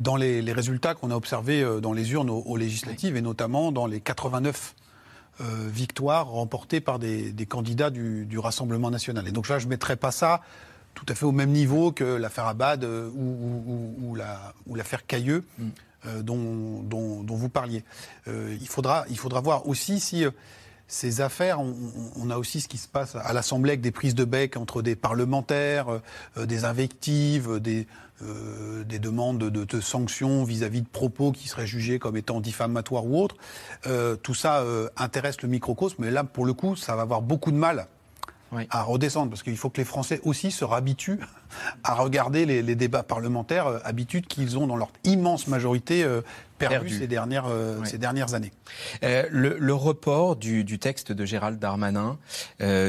dans 0.00 0.16
les, 0.16 0.40
résultats 0.52 0.94
qu'on 0.94 1.10
a 1.10 1.16
observés 1.16 1.64
dans 1.80 1.92
les 1.92 2.12
urnes 2.12 2.30
aux, 2.30 2.56
législatives 2.56 3.16
et 3.16 3.22
notamment 3.22 3.72
dans 3.72 3.86
les 3.86 4.00
89 4.00 4.74
victoires 5.40 6.28
remportées 6.28 6.80
par 6.80 6.98
des, 6.98 7.46
candidats 7.48 7.90
du, 7.90 8.38
Rassemblement 8.38 8.90
national. 8.90 9.26
Et 9.28 9.32
donc 9.32 9.48
là, 9.48 9.58
je 9.58 9.66
ne 9.66 9.70
mettrais 9.70 9.96
pas 9.96 10.10
ça 10.10 10.42
tout 10.94 11.06
à 11.08 11.14
fait 11.16 11.26
au 11.26 11.32
même 11.32 11.50
niveau 11.50 11.90
que 11.90 12.04
l'affaire 12.04 12.46
Abad 12.46 12.84
ou, 12.84 14.16
l'affaire 14.74 15.06
Cailleux. 15.06 15.44
Mm. 15.58 15.68
Euh, 16.06 16.22
dont, 16.22 17.24
vous 17.36 17.48
parliez. 17.48 17.82
Euh, 18.28 18.56
il, 18.60 18.68
faudra, 18.68 19.04
il 19.10 19.18
faudra 19.18 19.40
voir 19.40 19.66
aussi 19.68 20.00
si 20.00 20.24
euh, 20.24 20.30
ces 20.86 21.20
affaires, 21.20 21.60
on, 21.60 22.30
a 22.30 22.36
aussi 22.36 22.60
ce 22.60 22.68
qui 22.68 22.76
se 22.76 22.88
passe 22.88 23.16
à 23.16 23.32
l'Assemblée 23.32 23.70
avec 23.70 23.80
des 23.80 23.90
prises 23.90 24.14
de 24.14 24.24
bec 24.24 24.56
entre 24.56 24.82
des 24.82 24.96
parlementaires, 24.96 25.86
des 26.36 26.66
invectives, 26.66 27.58
des, 27.58 27.86
des 28.20 28.98
demandes 28.98 29.38
de, 29.38 29.80
sanctions 29.80 30.44
vis-à-vis 30.44 30.82
de 30.82 30.86
propos 30.86 31.32
qui 31.32 31.48
seraient 31.48 31.66
jugés 31.66 31.98
comme 31.98 32.18
étant 32.18 32.38
diffamatoires 32.38 33.06
ou 33.06 33.18
autres. 33.18 33.36
tout 34.22 34.34
ça 34.34 34.62
intéresse 34.98 35.40
le 35.40 35.48
microcosme, 35.48 35.96
mais 36.00 36.10
là, 36.10 36.22
pour 36.22 36.44
le 36.44 36.52
coup, 36.52 36.76
ça 36.76 36.94
va 36.96 37.02
avoir 37.02 37.22
beaucoup 37.22 37.50
de 37.50 37.56
mal 37.56 37.86
à 38.70 38.82
redescendre, 38.82 39.30
parce 39.30 39.42
qu'il 39.42 39.56
faut 39.56 39.70
que 39.70 39.78
les 39.78 39.84
Français 39.84 40.20
aussi 40.24 40.50
se 40.50 40.64
réhabituent 40.64 41.20
à 41.82 41.94
regarder 41.94 42.46
les, 42.46 42.74
débats 42.74 43.02
parlementaires, 43.02 43.66
euh, 43.66 43.78
habitudes 43.84 44.26
qu'ils 44.26 44.58
ont 44.58 44.66
dans 44.66 44.76
leur 44.76 44.90
immense 45.04 45.46
majorité 45.46 46.02
euh, 46.02 46.22
perdu, 46.58 46.98
ces, 46.98 47.06
dernières, 47.06 47.46
euh, 47.46 47.84
ces 47.84 47.98
dernières 47.98 48.34
années. 48.34 48.52
le, 49.02 49.72
report 49.72 50.36
du, 50.36 50.78
texte 50.78 51.12
de 51.12 51.24
Gérald 51.24 51.58
Darmanin 51.58 52.18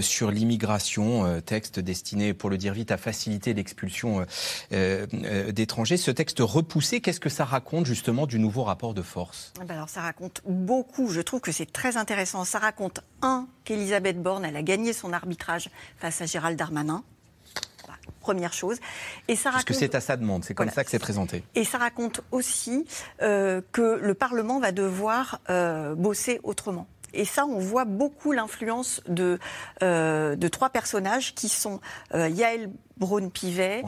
sur 0.01 0.31
l'immigration, 0.31 1.41
texte 1.41 1.79
destiné, 1.79 2.33
pour 2.33 2.49
le 2.49 2.57
dire 2.57 2.73
vite, 2.73 2.91
à 2.91 2.97
faciliter 2.97 3.53
l'expulsion 3.53 4.25
d'étrangers, 4.71 5.97
ce 5.97 6.11
texte 6.11 6.37
repoussé, 6.39 7.01
qu'est-ce 7.01 7.19
que 7.19 7.29
ça 7.29 7.45
raconte 7.45 7.85
justement 7.85 8.27
du 8.27 8.39
nouveau 8.39 8.63
rapport 8.63 8.93
de 8.93 9.01
force? 9.01 9.53
Eh 9.61 9.65
ben 9.65 9.75
Alors 9.75 9.89
ça 9.89 10.01
raconte 10.01 10.41
beaucoup, 10.45 11.09
je 11.09 11.21
trouve 11.21 11.41
que 11.41 11.51
c'est 11.51 11.71
très 11.71 11.97
intéressant. 11.97 12.45
Ça 12.45 12.59
raconte, 12.59 13.01
un, 13.21 13.47
qu'Elisabeth 13.63 14.21
Borne, 14.21 14.45
elle 14.45 14.55
a 14.55 14.63
gagné 14.63 14.93
son 14.93 15.13
arbitrage 15.13 15.69
face 15.97 16.21
à 16.21 16.25
Gérald 16.25 16.57
Darmanin 16.57 17.03
première 18.25 18.53
chose. 18.53 18.77
Et 19.27 19.35
ça 19.35 19.51
Parce 19.51 19.63
que 19.65 19.75
c'est 19.75 19.93
à 19.93 20.01
sa 20.01 20.17
demande, 20.17 20.43
c'est 20.43 20.55
comme 20.55 20.71
ça 20.71 20.83
que 20.83 20.89
c'est 20.89 20.97
présenté. 20.97 21.43
Et 21.53 21.63
ça 21.63 21.77
raconte 21.77 22.21
aussi 22.31 22.87
euh, 23.21 23.61
que 23.71 23.99
le 24.01 24.13
Parlement 24.15 24.59
va 24.59 24.71
devoir 24.71 25.41
euh, 25.51 25.93
bosser 25.93 26.39
autrement. 26.43 26.87
Et 27.13 27.23
ça, 27.23 27.45
on 27.45 27.59
voit 27.59 27.85
beaucoup 27.85 28.31
l'influence 28.31 29.01
de, 29.07 29.37
euh, 29.83 30.35
de 30.35 30.47
trois 30.47 30.69
personnages 30.69 31.35
qui 31.35 31.49
sont 31.49 31.79
Yael 32.13 32.71
Braun-Pivet, 32.97 33.83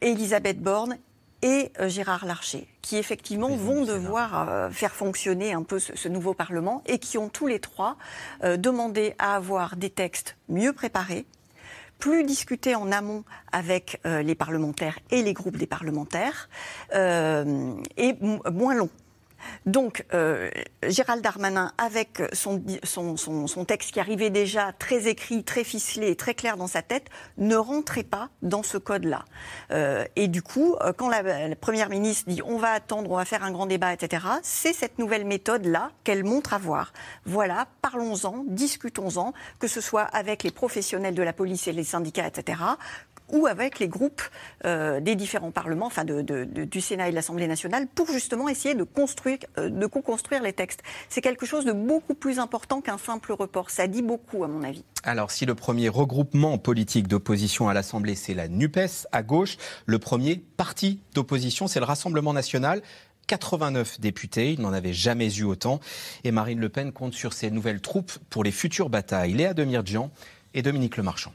Elisabeth 0.00 0.60
Borne 0.60 0.96
et 1.42 1.70
Gérard 1.86 2.24
Larcher, 2.24 2.66
qui 2.82 2.96
effectivement 2.96 3.54
vont 3.54 3.84
devoir 3.84 4.72
faire 4.72 4.94
fonctionner 4.94 5.52
un 5.52 5.62
peu 5.62 5.78
ce, 5.78 5.94
ce, 5.94 6.08
nouveau 6.08 6.34
Parlement 6.34 6.82
et 6.86 6.98
qui 6.98 7.18
ont 7.18 7.28
tous 7.28 7.46
les 7.46 7.60
trois 7.60 7.96
demandé 8.42 9.14
à 9.20 9.36
avoir 9.36 9.76
des 9.76 9.90
textes 9.90 10.36
mieux 10.48 10.72
préparés, 10.72 11.24
plus 11.98 12.24
discuter 12.24 12.74
en 12.74 12.92
amont 12.92 13.24
avec 13.52 14.00
euh, 14.06 14.22
les 14.22 14.34
parlementaires 14.34 14.98
et 15.10 15.22
les 15.22 15.32
groupes 15.32 15.56
des 15.56 15.66
parlementaires, 15.66 16.48
euh, 16.94 17.74
et 17.96 18.14
moins 18.52 18.74
long. 18.74 18.90
Donc, 19.66 20.04
euh, 20.14 20.50
Gérald 20.86 21.22
Darmanin, 21.22 21.72
avec 21.78 22.22
son, 22.32 22.62
texte 23.66 23.92
qui 23.92 24.00
arrivait 24.00 24.30
déjà 24.30 24.72
très 24.72 25.08
écrit, 25.08 25.44
très 25.44 25.64
ficelé, 25.64 26.16
très 26.16 26.34
clair 26.34 26.56
dans 26.56 26.66
sa 26.66 26.82
tête, 26.82 27.06
ne 27.36 27.56
rentrait 27.56 28.02
pas 28.02 28.30
dans 28.42 28.62
ce 28.62 28.78
code-là. 28.78 29.24
Euh, 29.70 30.04
et 30.16 30.28
du 30.28 30.42
coup, 30.42 30.76
euh, 30.80 30.92
quand 30.92 31.08
la, 31.08 31.22
Première 31.56 31.88
ministre 31.88 32.30
dit 32.30 32.40
on 32.44 32.56
va 32.56 32.70
attendre, 32.70 33.10
on 33.10 33.16
va 33.16 33.24
faire 33.24 33.42
un 33.42 33.50
grand 33.50 33.66
débat, 33.66 33.92
etc., 33.92 34.24
c'est 34.42 34.72
cette 34.72 34.98
nouvelle 34.98 35.24
méthode-là 35.24 35.90
qu'elle 36.04 36.24
montre 36.24 36.54
avoir. 36.54 36.92
Voilà, 37.24 37.66
parlons-en, 37.82 38.44
discutons-en, 38.46 39.32
que 39.58 39.66
ce 39.66 39.80
soit 39.80 40.02
avec 40.02 40.42
les 40.42 40.50
professionnels 40.50 41.14
de 41.14 41.22
la 41.22 41.32
police 41.32 41.66
et 41.68 41.72
les 41.72 41.84
syndicats, 41.84 42.26
etc., 42.26 42.60
ou 43.30 43.46
avec 43.46 43.78
les 43.78 43.88
groupes 43.88 44.22
euh, 44.64 45.00
des 45.00 45.14
différents 45.14 45.50
parlements, 45.50 45.86
enfin 45.86 46.04
du 46.04 46.80
Sénat 46.80 47.08
et 47.08 47.10
de 47.10 47.14
l'Assemblée 47.14 47.46
nationale, 47.46 47.86
pour 47.86 48.10
justement 48.10 48.48
essayer 48.48 48.74
de 48.74 48.84
construire, 48.84 49.38
euh, 49.58 49.70
de 49.70 49.86
co-construire 49.86 50.42
les 50.42 50.52
textes. 50.52 50.82
C'est 51.08 51.20
quelque 51.20 51.46
chose 51.46 51.64
de 51.64 51.72
beaucoup 51.72 52.14
plus 52.14 52.38
important 52.38 52.80
qu'un 52.80 52.98
simple 52.98 53.32
report. 53.32 53.70
Ça 53.70 53.86
dit 53.86 54.02
beaucoup, 54.02 54.44
à 54.44 54.48
mon 54.48 54.62
avis. 54.62 54.84
Alors, 55.02 55.30
si 55.30 55.46
le 55.46 55.54
premier 55.54 55.88
regroupement 55.88 56.58
politique 56.58 57.08
d'opposition 57.08 57.68
à 57.68 57.74
l'Assemblée, 57.74 58.14
c'est 58.14 58.34
la 58.34 58.48
NUPES 58.48 59.06
à 59.12 59.22
gauche, 59.22 59.56
le 59.86 59.98
premier 59.98 60.42
parti 60.56 61.00
d'opposition, 61.14 61.66
c'est 61.66 61.80
le 61.80 61.86
Rassemblement 61.86 62.32
national. 62.32 62.82
89 63.28 64.00
députés, 64.00 64.52
il 64.52 64.60
n'en 64.60 64.72
avait 64.72 64.92
jamais 64.92 65.32
eu 65.36 65.44
autant. 65.44 65.80
Et 66.24 66.32
Marine 66.32 66.58
Le 66.58 66.68
Pen 66.68 66.92
compte 66.92 67.14
sur 67.14 67.32
ses 67.32 67.50
nouvelles 67.50 67.80
troupes 67.80 68.12
pour 68.30 68.42
les 68.42 68.52
futures 68.52 68.88
batailles. 68.88 69.34
Léa 69.34 69.54
Demirjian 69.54 70.10
et 70.54 70.62
Dominique 70.62 70.96
Lemarchand. 70.96 71.32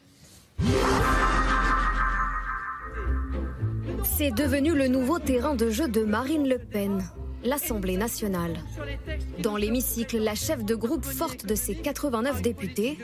C'est 4.15 4.32
devenu 4.32 4.76
le 4.76 4.88
nouveau 4.88 5.17
terrain 5.17 5.56
de 5.56 5.71
jeu 5.71 5.88
de 5.88 6.04
Marine 6.04 6.47
Le 6.47 6.60
Pen, 6.60 7.04
l'Assemblée 7.43 7.97
nationale. 7.97 8.60
Dans 9.39 9.58
l'hémicycle, 9.58 10.19
la 10.19 10.36
chef 10.36 10.63
de 10.63 10.76
groupe 10.76 11.04
forte 11.04 11.47
de 11.47 11.56
ses 11.56 11.76
89 11.76 12.43
députés 12.43 12.99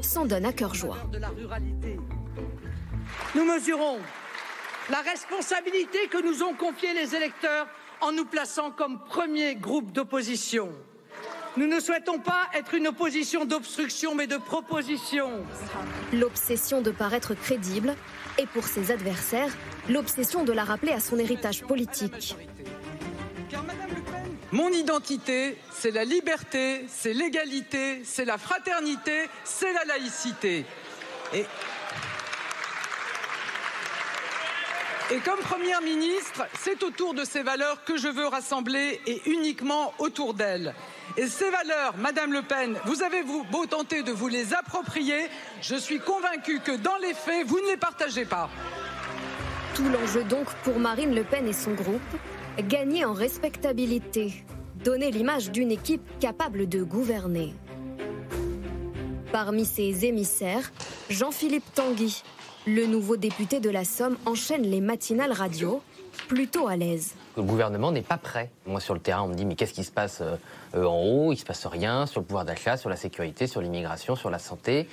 s'en 0.00 0.24
donne 0.24 0.46
à 0.46 0.54
cœur 0.54 0.74
joie. 0.74 0.96
Nous 3.34 3.44
mesurons 3.44 3.98
la 4.90 5.00
responsabilité 5.02 6.08
que 6.10 6.22
nous 6.22 6.42
ont 6.42 6.54
confiée 6.54 6.94
les 6.94 7.14
électeurs 7.14 7.66
en 8.00 8.12
nous 8.12 8.24
plaçant 8.24 8.70
comme 8.70 9.04
premier 9.04 9.56
groupe 9.56 9.92
d'opposition. 9.92 10.70
Nous 11.56 11.66
ne 11.66 11.78
souhaitons 11.78 12.18
pas 12.18 12.48
être 12.54 12.74
une 12.74 12.88
opposition 12.88 13.44
d'obstruction, 13.44 14.14
mais 14.14 14.26
de 14.26 14.38
proposition. 14.38 15.30
L'obsession 16.12 16.80
de 16.80 16.90
paraître 16.90 17.34
crédible 17.34 17.94
et 18.38 18.46
pour 18.46 18.66
ses 18.66 18.90
adversaires, 18.90 19.52
l'obsession 19.88 20.44
de 20.44 20.52
la 20.52 20.64
rappeler 20.64 20.92
à 20.92 21.00
son 21.00 21.18
héritage 21.18 21.62
politique. 21.62 22.36
Mon 24.52 24.68
identité, 24.68 25.58
c'est 25.72 25.90
la 25.90 26.04
liberté, 26.04 26.84
c'est 26.88 27.12
l'égalité, 27.12 28.02
c'est 28.04 28.24
la 28.24 28.38
fraternité, 28.38 29.28
c'est 29.42 29.72
la 29.72 29.84
laïcité. 29.84 30.64
Et, 35.10 35.18
comme 35.24 35.40
Première 35.40 35.82
ministre, 35.82 36.46
c'est 36.60 36.82
autour 36.82 37.14
de 37.14 37.24
ces 37.24 37.42
valeurs 37.42 37.84
que 37.84 37.96
je 37.96 38.08
veux 38.08 38.26
rassembler 38.26 39.00
et 39.06 39.22
uniquement 39.28 39.92
autour 39.98 40.34
d'elles. 40.34 40.74
Et 41.16 41.26
ces 41.26 41.50
valeurs, 41.50 41.96
Madame 41.98 42.32
Le 42.32 42.42
Pen, 42.42 42.76
vous 42.86 43.02
avez 43.02 43.22
beau 43.22 43.66
tenter 43.66 44.02
de 44.02 44.12
vous 44.12 44.28
les 44.28 44.52
approprier, 44.52 45.28
je 45.62 45.76
suis 45.76 46.00
convaincue 46.00 46.60
que 46.60 46.76
dans 46.76 46.96
les 47.00 47.14
faits, 47.14 47.46
vous 47.46 47.60
ne 47.60 47.68
les 47.68 47.76
partagez 47.76 48.24
pas. 48.24 48.50
Tout 49.74 49.88
l'enjeu 49.88 50.24
donc 50.24 50.46
pour 50.64 50.78
Marine 50.78 51.14
Le 51.14 51.24
Pen 51.24 51.46
et 51.46 51.52
son 51.52 51.72
groupe, 51.72 52.00
gagner 52.58 53.04
en 53.04 53.12
respectabilité, 53.12 54.44
donner 54.84 55.10
l'image 55.10 55.50
d'une 55.50 55.70
équipe 55.70 56.02
capable 56.20 56.68
de 56.68 56.82
gouverner. 56.82 57.54
Parmi 59.32 59.64
ses 59.64 60.04
émissaires, 60.04 60.72
Jean-Philippe 61.10 61.74
Tanguy, 61.74 62.22
le 62.66 62.86
nouveau 62.86 63.16
député 63.16 63.60
de 63.60 63.70
la 63.70 63.84
Somme, 63.84 64.16
enchaîne 64.26 64.62
les 64.62 64.80
matinales 64.80 65.32
radio, 65.32 65.82
plutôt 66.28 66.68
à 66.68 66.76
l'aise. 66.76 67.14
Le 67.36 67.42
gouvernement 67.42 67.90
n'est 67.90 68.02
pas 68.02 68.16
prêt. 68.16 68.50
Moi, 68.66 68.80
sur 68.80 68.94
le 68.94 69.00
terrain, 69.00 69.22
on 69.22 69.28
me 69.28 69.34
dit 69.34 69.44
mais 69.44 69.56
qu'est-ce 69.56 69.74
qui 69.74 69.82
se 69.82 69.90
passe 69.90 70.20
euh, 70.20 70.36
euh, 70.76 70.84
en 70.84 71.02
haut? 71.02 71.32
Il 71.32 71.36
se 71.36 71.44
passe 71.44 71.66
rien 71.66 72.06
sur 72.06 72.20
le 72.20 72.26
pouvoir 72.26 72.44
d'achat, 72.44 72.76
sur 72.76 72.88
la 72.88 72.96
sécurité, 72.96 73.46
sur 73.46 73.60
l'immigration, 73.60 74.14
sur 74.14 74.30
la 74.30 74.38
santé. 74.38 74.88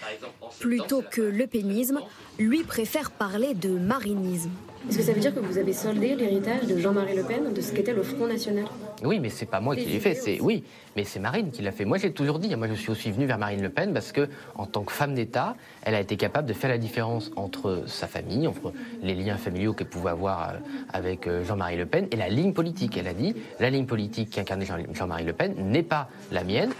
Plutôt 0.59 1.03
que 1.03 1.21
le 1.21 1.45
pénisme, 1.45 1.99
lui 2.39 2.63
préfère 2.63 3.11
parler 3.11 3.53
de 3.53 3.69
marinisme. 3.69 4.49
Est-ce 4.89 4.97
que 4.97 5.03
ça 5.03 5.13
veut 5.13 5.19
dire 5.19 5.33
que 5.33 5.39
vous 5.39 5.59
avez 5.59 5.73
soldé 5.73 6.15
l'héritage 6.15 6.65
de 6.65 6.75
Jean-Marie 6.79 7.15
Le 7.15 7.23
Pen, 7.23 7.53
de 7.53 7.61
ce 7.61 7.71
qu'était 7.71 7.93
le 7.93 8.01
Front 8.01 8.25
National? 8.25 8.65
Oui, 9.03 9.19
mais 9.19 9.29
c'est 9.29 9.45
pas 9.45 9.59
moi 9.59 9.75
qui 9.75 9.85
l'ai 9.85 9.99
fait. 9.99 10.15
C'est 10.15 10.39
oui, 10.41 10.63
mais 10.95 11.03
c'est 11.03 11.19
Marine 11.19 11.51
qui 11.51 11.61
l'a 11.61 11.71
fait. 11.71 11.85
Moi, 11.85 11.99
j'ai 11.99 12.11
toujours 12.11 12.39
dit. 12.39 12.55
Moi, 12.55 12.67
je 12.67 12.73
suis 12.73 12.89
aussi 12.89 13.11
venu 13.11 13.27
vers 13.27 13.37
Marine 13.37 13.61
Le 13.61 13.69
Pen 13.69 13.93
parce 13.93 14.11
que, 14.11 14.27
en 14.55 14.65
tant 14.65 14.81
que 14.81 14.91
femme 14.91 15.13
d'État, 15.13 15.55
elle 15.83 15.93
a 15.93 15.99
été 15.99 16.17
capable 16.17 16.47
de 16.47 16.53
faire 16.53 16.71
la 16.71 16.79
différence 16.79 17.31
entre 17.35 17.83
sa 17.85 18.07
famille, 18.07 18.47
entre 18.47 18.73
les 19.03 19.13
liens 19.13 19.37
familiaux 19.37 19.73
qu'elle 19.73 19.87
pouvait 19.87 20.09
avoir 20.09 20.49
euh, 20.49 20.53
avec 20.91 21.29
Jean-Marie 21.43 21.77
Le 21.77 21.85
Pen 21.85 22.07
et 22.09 22.15
la 22.15 22.29
ligne 22.31 22.53
politique. 22.53 22.97
Elle 22.97 23.07
a 23.07 23.13
dit 23.13 23.35
la 23.59 23.69
ligne 23.69 23.85
politique 23.85 24.31
qu'incarnait 24.31 24.65
Jean-Marie 24.65 25.25
Le 25.25 25.33
Pen 25.33 25.53
n'est 25.57 25.83
pas 25.83 26.09
la 26.31 26.43
mienne. 26.43 26.71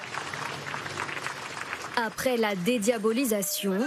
Après 1.98 2.38
la 2.38 2.56
dédiabolisation, 2.56 3.78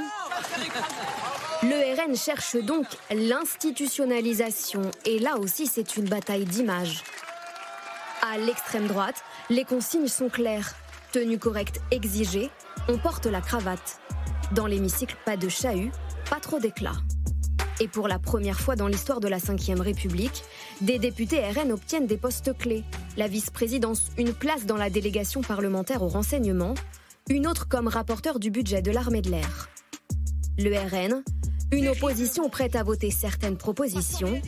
le 1.62 2.07
RN 2.07 2.14
cherche 2.16 2.57
donc 2.57 2.87
l'institutionnalisation 3.11 4.83
et 5.07 5.18
là 5.18 5.38
aussi 5.38 5.66
c'est 5.66 5.96
une 5.96 6.05
bataille 6.05 6.44
d'image. 6.44 7.03
À 8.22 8.38
l'extrême 8.38 8.87
droite, 8.87 9.22
les 9.50 9.64
consignes 9.64 10.09
sont 10.09 10.29
claires. 10.29 10.74
Tenue 11.12 11.38
correcte 11.38 11.81
exigée, 11.90 12.50
on 12.88 12.98
porte 12.98 13.27
la 13.27 13.40
cravate. 13.40 14.00
Dans 14.53 14.66
l'hémicycle, 14.66 15.16
pas 15.24 15.37
de 15.37 15.48
chahut, 15.48 15.90
pas 16.29 16.40
trop 16.40 16.59
d'éclat. 16.59 16.96
Et 17.81 17.89
pour 17.89 18.07
la 18.07 18.19
première 18.19 18.61
fois 18.61 18.77
dans 18.77 18.87
l'histoire 18.87 19.21
de 19.21 19.27
la 19.27 19.39
Ve 19.39 19.81
République, 19.81 20.45
des 20.81 20.99
députés 20.99 21.41
RN 21.41 21.73
obtiennent 21.73 22.07
des 22.07 22.17
postes 22.17 22.57
clés. 22.57 22.85
La 23.17 23.27
vice-présidence, 23.27 24.11
une 24.17 24.33
place 24.33 24.65
dans 24.65 24.77
la 24.77 24.91
délégation 24.91 25.43
parlementaire 25.43 26.03
au 26.03 26.09
renseignement, 26.09 26.75
une 27.29 27.47
autre 27.47 27.69
comme 27.69 27.89
rapporteur 27.89 28.39
du 28.39 28.51
budget 28.51 28.81
de 28.81 28.93
l'armée 28.93 29.23
de 29.23 29.31
l'air. 29.31 29.69
Le 30.57 30.71
RN, 30.71 31.25
une 31.73 31.89
opposition 31.89 32.49
prête 32.49 32.77
à 32.77 32.85
voter 32.85 33.11
certaines 33.11 33.57
propositions, 33.57 34.41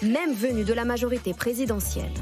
même 0.00 0.32
venues 0.32 0.64
de 0.64 0.72
la 0.72 0.86
majorité 0.86 1.34
présidentielle. 1.34 2.12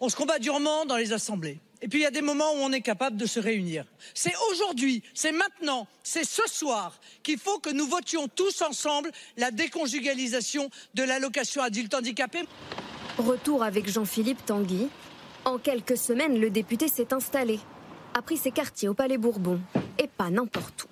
On 0.00 0.08
se 0.08 0.16
combat 0.16 0.40
durement 0.40 0.84
dans 0.86 0.96
les 0.96 1.12
assemblées. 1.12 1.60
Et 1.82 1.88
puis 1.88 2.00
il 2.00 2.02
y 2.02 2.06
a 2.06 2.10
des 2.10 2.22
moments 2.22 2.52
où 2.52 2.58
on 2.58 2.72
est 2.72 2.80
capable 2.80 3.16
de 3.16 3.26
se 3.26 3.40
réunir. 3.40 3.84
C'est 4.14 4.34
aujourd'hui, 4.50 5.02
c'est 5.14 5.32
maintenant, 5.32 5.86
c'est 6.02 6.24
ce 6.24 6.42
soir 6.46 6.98
qu'il 7.22 7.38
faut 7.38 7.58
que 7.58 7.70
nous 7.70 7.86
votions 7.86 8.28
tous 8.28 8.62
ensemble 8.62 9.10
la 9.36 9.50
déconjugalisation 9.50 10.70
de 10.94 11.02
l'allocation 11.02 11.62
adulte 11.62 11.94
handicapé. 11.94 12.44
Retour 13.18 13.62
avec 13.62 13.88
Jean-Philippe 13.88 14.44
Tanguy. 14.44 14.88
En 15.44 15.58
quelques 15.58 15.96
semaines, 15.96 16.40
le 16.40 16.50
député 16.50 16.88
s'est 16.88 17.12
installé, 17.12 17.60
a 18.14 18.22
pris 18.22 18.36
ses 18.36 18.50
quartiers 18.50 18.88
au 18.88 18.94
Palais 18.94 19.16
Bourbon, 19.16 19.60
et 19.96 20.08
pas 20.08 20.28
n'importe 20.28 20.84
où. 20.84 20.88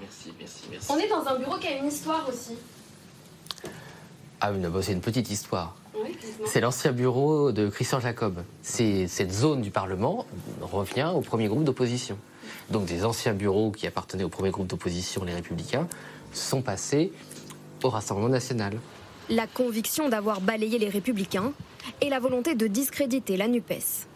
Merci, 0.00 0.32
merci, 0.38 0.62
merci. 0.70 0.86
On 0.90 0.98
est 0.98 1.08
dans 1.08 1.26
un 1.26 1.38
bureau 1.38 1.56
qui 1.58 1.68
a 1.68 1.78
une 1.78 1.86
histoire 1.86 2.28
aussi. 2.28 2.56
Ah 4.40 4.52
oui, 4.52 4.60
c'est 4.82 4.92
une 4.92 5.00
petite 5.00 5.30
histoire. 5.30 5.74
C'est 6.46 6.60
l'ancien 6.60 6.92
bureau 6.92 7.52
de 7.52 7.68
Christian 7.68 8.00
Jacob. 8.00 8.42
Cette 8.62 9.32
zone 9.32 9.62
du 9.62 9.70
Parlement 9.70 10.26
revient 10.60 11.10
au 11.14 11.20
premier 11.20 11.48
groupe 11.48 11.64
d'opposition. 11.64 12.18
Donc 12.70 12.86
des 12.86 13.04
anciens 13.04 13.34
bureaux 13.34 13.70
qui 13.70 13.86
appartenaient 13.86 14.24
au 14.24 14.28
premier 14.28 14.50
groupe 14.50 14.66
d'opposition, 14.66 15.24
les 15.24 15.34
Républicains, 15.34 15.88
sont 16.32 16.62
passés 16.62 17.12
au 17.82 17.90
Rassemblement 17.90 18.28
national. 18.28 18.78
La 19.30 19.46
conviction 19.46 20.08
d'avoir 20.08 20.40
balayé 20.40 20.78
les 20.78 20.88
Républicains 20.88 21.52
et 22.00 22.08
la 22.08 22.18
volonté 22.18 22.54
de 22.54 22.66
discréditer 22.66 23.36
la 23.36 23.48
NUPES. 23.48 24.06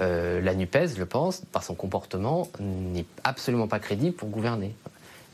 Euh, 0.00 0.40
la 0.40 0.54
NUPES, 0.54 0.96
je 0.96 1.04
pense, 1.04 1.42
par 1.52 1.62
son 1.62 1.74
comportement, 1.74 2.48
n'est 2.60 3.06
absolument 3.22 3.68
pas 3.68 3.78
crédible 3.78 4.14
pour 4.14 4.28
gouverner. 4.28 4.74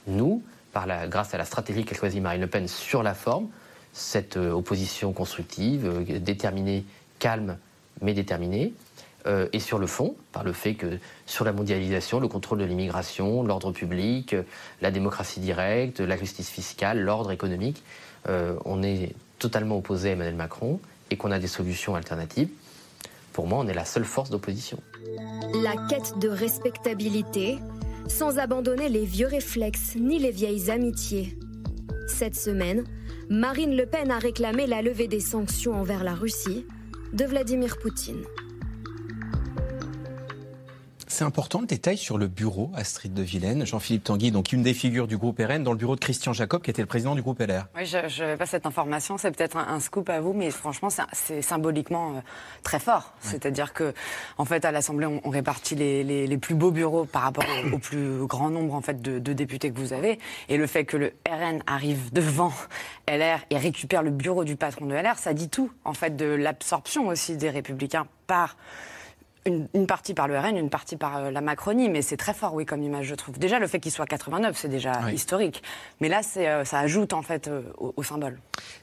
Nous, 0.07 0.43
par 0.73 0.87
la, 0.87 1.09
grâce 1.09 1.35
à 1.35 1.39
la 1.39 1.45
stratégie 1.45 1.85
qu'a 1.85 1.95
choisie 1.95 2.21
Marine 2.21 2.43
Le 2.43 2.47
Pen 2.47 2.69
sur 2.69 3.03
la 3.03 3.15
forme, 3.15 3.49
cette 3.93 4.37
euh, 4.37 4.53
opposition 4.53 5.13
constructive, 5.13 5.87
euh, 5.87 6.19
déterminée, 6.19 6.85
calme, 7.19 7.59
mais 8.01 8.15
déterminée, 8.15 8.73
euh, 9.27 9.49
et 9.53 9.61
sur 9.61 9.79
le 9.79 9.87
fond, 9.87 10.15
par 10.33 10.45
le 10.45 10.53
fait 10.53 10.75
que 10.75 10.99
sur 11.27 11.45
la 11.45 11.53
mondialisation, 11.53 12.21
le 12.21 12.29
contrôle 12.29 12.59
de 12.59 12.65
l'immigration, 12.65 13.43
l'ordre 13.43 13.73
public, 13.73 14.35
la 14.81 14.91
démocratie 14.91 15.41
directe, 15.41 16.01
la 16.01 16.17
justice 16.17 16.49
fiscale, 16.49 17.01
l'ordre 17.01 17.31
économique, 17.31 17.83
on 18.27 18.83
est 18.83 19.15
totalement 19.39 19.79
opposé 19.79 20.11
à 20.11 20.13
Emmanuel 20.13 20.37
Macron 20.37 20.79
et 21.11 21.17
qu'on 21.17 21.31
a 21.31 21.39
des 21.39 21.49
solutions 21.49 21.95
alternatives. 21.95 22.49
Pour 23.33 23.47
moi, 23.47 23.59
on 23.59 23.69
est 23.69 23.75
la 23.75 23.85
seule 23.85 24.05
force 24.05 24.31
d'opposition. 24.31 24.79
La 25.63 25.75
quête 25.89 26.19
de 26.19 26.29
respectabilité, 26.29 27.59
sans 28.09 28.39
abandonner 28.39 28.89
les 28.89 29.05
vieux 29.05 29.27
réflexes 29.27 29.97
ni 29.97 30.19
les 30.19 30.31
vieilles 30.31 30.71
amitiés. 30.71 31.39
Cette 32.09 32.37
semaine, 32.37 32.85
Marine 33.33 33.77
Le 33.77 33.87
Pen 33.87 34.11
a 34.11 34.19
réclamé 34.19 34.67
la 34.67 34.83
levée 34.83 35.07
des 35.07 35.21
sanctions 35.21 35.75
envers 35.75 36.03
la 36.03 36.17
Russie 36.17 36.67
de 37.13 37.25
Vladimir 37.25 37.79
Poutine. 37.79 38.25
C'est 41.11 41.25
important 41.25 41.61
le 41.61 41.67
détail 41.67 41.99
sur 41.99 42.19
le 42.19 42.29
bureau 42.29 42.71
Astrid 42.77 43.13
de 43.13 43.23
Vilaine. 43.23 43.67
Jean-Philippe 43.67 44.05
Tanguy, 44.05 44.31
donc 44.31 44.53
une 44.53 44.63
des 44.63 44.73
figures 44.73 45.09
du 45.09 45.19
groupe 45.19 45.41
RN, 45.41 45.65
dans 45.65 45.73
le 45.73 45.77
bureau 45.77 45.97
de 45.97 46.01
Christian 46.01 46.33
Jacob, 46.33 46.63
qui 46.63 46.71
était 46.71 46.83
le 46.83 46.87
président 46.87 47.17
du 47.17 47.21
groupe 47.21 47.41
LR. 47.41 47.67
Oui, 47.75 47.85
je 47.85 48.23
n'avais 48.23 48.37
pas 48.37 48.47
cette 48.47 48.65
information. 48.65 49.19
C'est 49.19 49.33
peut-être 49.33 49.57
un, 49.57 49.81
scoop 49.81 50.09
à 50.09 50.21
vous, 50.21 50.33
mais 50.33 50.53
franchement, 50.53 50.89
c'est 51.13 51.43
symboliquement 51.43 52.15
euh, 52.15 52.21
très 52.63 52.79
fort. 52.79 53.13
C'est-à-dire 53.21 53.73
que, 53.73 53.93
en 54.39 54.45
fait, 54.45 54.65
à 54.65 54.71
l'Assemblée, 54.71 55.07
on, 55.07 55.31
répartit 55.31 55.75
les, 55.75 56.39
plus 56.39 56.55
beaux 56.55 56.71
bureaux 56.71 57.07
par 57.07 57.23
rapport 57.23 57.45
au, 57.73 57.79
plus 57.79 58.25
grand 58.27 58.49
nombre 58.49 58.75
en 58.75 58.81
fait 58.81 59.03
de, 59.03 59.19
de, 59.19 59.33
députés 59.33 59.73
que 59.73 59.79
vous 59.79 59.93
avez. 59.93 60.21
Et 60.49 60.57
le 60.57 60.69
fait 60.69 60.85
que 60.85 60.97
le 60.97 61.13
RN 61.29 61.61
arrive 61.67 62.13
devant 62.13 62.53
LR 63.09 63.41
et 63.51 63.59
récupère 63.59 64.05
le 64.05 64.13
bureau 64.13 64.45
du 64.45 64.55
patron 64.55 64.87
de 64.87 64.95
LR, 64.95 65.19
ça 65.19 65.35
dit 65.35 65.49
tout, 65.49 65.73
en 65.85 65.93
fait, 65.93 66.15
de 66.15 66.27
l'absorption 66.27 67.09
aussi 67.09 67.37
des 67.37 67.51
Républicains 67.51 68.07
par 68.29 68.57
une, 69.47 69.87
partie 69.87 70.15
par 70.15 70.29
le 70.29 70.39
RN, 70.39 70.57
une 70.57 70.71
partie 70.71 70.97
par 70.97 71.17
euh, 71.17 71.31
la 71.31 71.41
Macronie, 71.41 71.89
mais 71.89 72.03
c'est 72.03 72.17
très 72.17 72.35
fort, 72.35 72.55
oui, 72.55 72.67
comme 72.67 72.83
image, 72.83 73.07
je 73.07 73.15
trouve. 73.15 73.39
Déjà, 73.39 73.59
le 73.59 73.67
fait 73.67 73.81
qu'il 73.81 73.93
soit 73.93 74.07
89, 74.07 74.57
c'est 74.57 74.69
déjà 74.69 75.11
historique. 75.13 75.63
Mais 76.01 76.09
là, 76.09 76.21
euh, 76.37 76.65
ça 76.65 76.79
ajoute, 76.79 77.13
en 77.13 77.23
fait, 77.23 77.49
euh, 77.49 77.63
au, 77.79 78.03
symbole. 78.03 78.39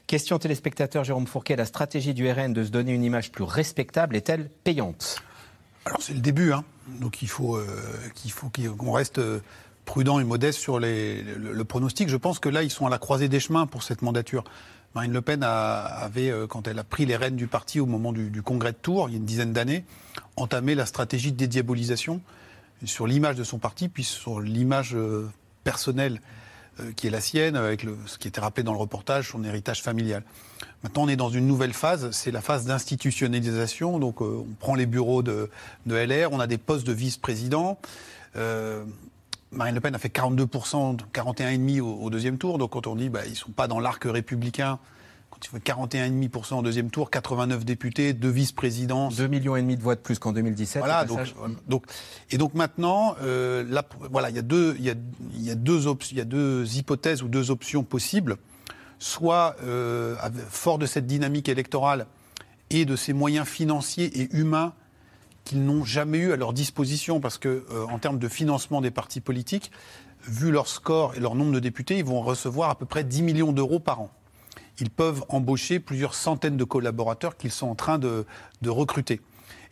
Question 0.06 0.38
téléspectateur 0.38 1.04
Jérôme 1.04 1.26
Fourquet. 1.26 1.56
La 1.56 1.66
stratégie 1.66 2.14
du 2.14 2.30
RN 2.30 2.52
de 2.52 2.64
se 2.64 2.70
donner 2.70 2.92
une 2.92 3.04
image 3.04 3.30
plus 3.30 3.44
respectable 3.44 4.16
est-elle 4.16 4.48
payante? 4.64 5.22
Alors, 5.84 6.02
c'est 6.02 6.14
le 6.14 6.20
début, 6.20 6.52
hein. 6.52 6.64
Donc, 7.00 7.22
il 7.22 7.28
faut 7.28 7.58
qu'il 8.14 8.30
faut 8.30 8.50
qu'on 8.78 8.92
reste 8.92 9.20
prudent 9.84 10.18
et 10.18 10.24
modeste 10.24 10.58
sur 10.58 10.78
les, 10.80 11.22
le, 11.22 11.64
pronostic. 11.64 12.08
Je 12.08 12.16
pense 12.16 12.38
que 12.38 12.48
là, 12.48 12.62
ils 12.62 12.70
sont 12.70 12.86
à 12.86 12.90
la 12.90 12.98
croisée 12.98 13.28
des 13.28 13.40
chemins 13.40 13.66
pour 13.66 13.82
cette 13.82 14.02
mandature. 14.02 14.44
Marine 14.94 15.12
Le 15.12 15.20
Pen 15.20 15.42
avait, 15.42 16.32
quand 16.48 16.66
elle 16.66 16.78
a 16.78 16.84
pris 16.84 17.06
les 17.06 17.16
rênes 17.16 17.36
du 17.36 17.46
parti 17.46 17.78
au 17.78 17.86
moment 17.86 18.12
du, 18.12 18.42
congrès 18.42 18.72
de 18.72 18.78
Tours, 18.78 19.08
il 19.08 19.12
y 19.12 19.14
a 19.14 19.18
une 19.18 19.26
dizaine 19.26 19.52
d'années, 19.52 19.84
entamer 20.36 20.74
la 20.74 20.86
stratégie 20.86 21.30
de 21.30 21.36
dédiabolisation 21.36 22.20
sur 22.86 23.06
l'image 23.06 23.36
de 23.36 23.44
son 23.44 23.58
parti, 23.58 23.88
puis 23.88 24.04
sur 24.04 24.40
l'image 24.40 24.94
euh, 24.94 25.28
personnelle 25.64 26.20
euh, 26.80 26.92
qui 26.94 27.06
est 27.08 27.10
la 27.10 27.20
sienne, 27.20 27.56
avec 27.56 27.84
ce 28.06 28.18
qui 28.18 28.28
était 28.28 28.40
rappelé 28.40 28.62
dans 28.62 28.72
le 28.72 28.78
reportage, 28.78 29.30
son 29.30 29.42
héritage 29.44 29.82
familial. 29.82 30.22
Maintenant, 30.82 31.04
on 31.04 31.08
est 31.08 31.16
dans 31.16 31.30
une 31.30 31.46
nouvelle 31.46 31.72
phase, 31.72 32.10
c'est 32.12 32.30
la 32.30 32.40
phase 32.40 32.66
d'institutionnalisation. 32.66 33.98
Donc, 33.98 34.22
euh, 34.22 34.44
on 34.48 34.54
prend 34.60 34.74
les 34.74 34.86
bureaux 34.86 35.22
de, 35.22 35.50
LR, 35.86 36.32
on 36.32 36.40
a 36.40 36.46
des 36.46 36.58
postes 36.58 36.86
de 36.86 36.92
vice-président. 36.92 37.78
Marine 39.50 39.74
Le 39.74 39.80
Pen 39.80 39.94
a 39.94 39.98
fait 39.98 40.14
42%, 40.14 40.98
41,5% 41.14 41.80
au, 41.80 42.02
au, 42.02 42.10
deuxième 42.10 42.38
tour. 42.38 42.58
Donc, 42.58 42.70
quand 42.70 42.86
on 42.86 42.96
dit 42.96 43.08
bah, 43.08 43.24
ils 43.24 43.30
ne 43.30 43.36
sont 43.36 43.52
pas 43.52 43.66
dans 43.66 43.80
l'arc 43.80 44.04
républicain, 44.04 44.78
il 45.42 45.48
faut 45.48 45.58
41,5% 45.58 46.54
en 46.54 46.62
deuxième 46.62 46.90
tour, 46.90 47.10
89 47.10 47.64
députés, 47.64 48.12
deux 48.12 48.28
vice-présidents. 48.28 49.08
2,5 49.10 49.28
millions 49.28 49.56
et 49.56 49.62
demi 49.62 49.76
de 49.76 49.82
voix 49.82 49.94
de 49.94 50.00
plus 50.00 50.18
qu'en 50.18 50.32
2017. 50.32 50.80
Voilà, 50.80 51.04
donc, 51.68 51.84
et 52.30 52.38
donc 52.38 52.54
maintenant, 52.54 53.14
euh, 53.22 53.64
voilà, 54.10 54.30
il 54.30 54.36
y 54.36 54.38
a 54.38 54.42
deux, 54.42 54.74
il 54.78 54.84
y 54.84 54.90
a, 54.90 54.94
il 55.34 55.48
y 55.48 55.54
deux 55.56 55.86
il 56.10 56.16
y 56.16 56.20
a 56.20 56.24
deux 56.24 56.76
hypothèses 56.76 57.22
ou 57.22 57.28
deux 57.28 57.50
options 57.50 57.84
possibles. 57.84 58.36
Soit, 58.98 59.54
euh, 59.62 60.16
fort 60.50 60.78
de 60.78 60.86
cette 60.86 61.06
dynamique 61.06 61.48
électorale 61.48 62.06
et 62.70 62.84
de 62.84 62.96
ces 62.96 63.12
moyens 63.12 63.46
financiers 63.46 64.20
et 64.20 64.34
humains 64.36 64.72
qu'ils 65.48 65.64
n'ont 65.64 65.84
jamais 65.84 66.18
eu 66.18 66.32
à 66.32 66.36
leur 66.36 66.52
disposition, 66.52 67.20
parce 67.20 67.38
que 67.38 67.64
euh, 67.70 67.86
en 67.86 67.98
termes 67.98 68.18
de 68.18 68.28
financement 68.28 68.80
des 68.80 68.90
partis 68.90 69.20
politiques, 69.20 69.72
vu 70.26 70.50
leur 70.50 70.68
score 70.68 71.14
et 71.14 71.20
leur 71.20 71.34
nombre 71.34 71.52
de 71.52 71.60
députés, 71.60 71.98
ils 71.98 72.04
vont 72.04 72.20
recevoir 72.20 72.70
à 72.70 72.74
peu 72.76 72.86
près 72.86 73.04
10 73.04 73.22
millions 73.22 73.52
d'euros 73.52 73.80
par 73.80 74.00
an 74.00 74.10
ils 74.80 74.90
peuvent 74.90 75.24
embaucher 75.28 75.80
plusieurs 75.80 76.14
centaines 76.14 76.56
de 76.56 76.64
collaborateurs 76.64 77.36
qu'ils 77.36 77.52
sont 77.52 77.68
en 77.68 77.74
train 77.74 77.98
de, 77.98 78.24
recruter. 78.66 79.20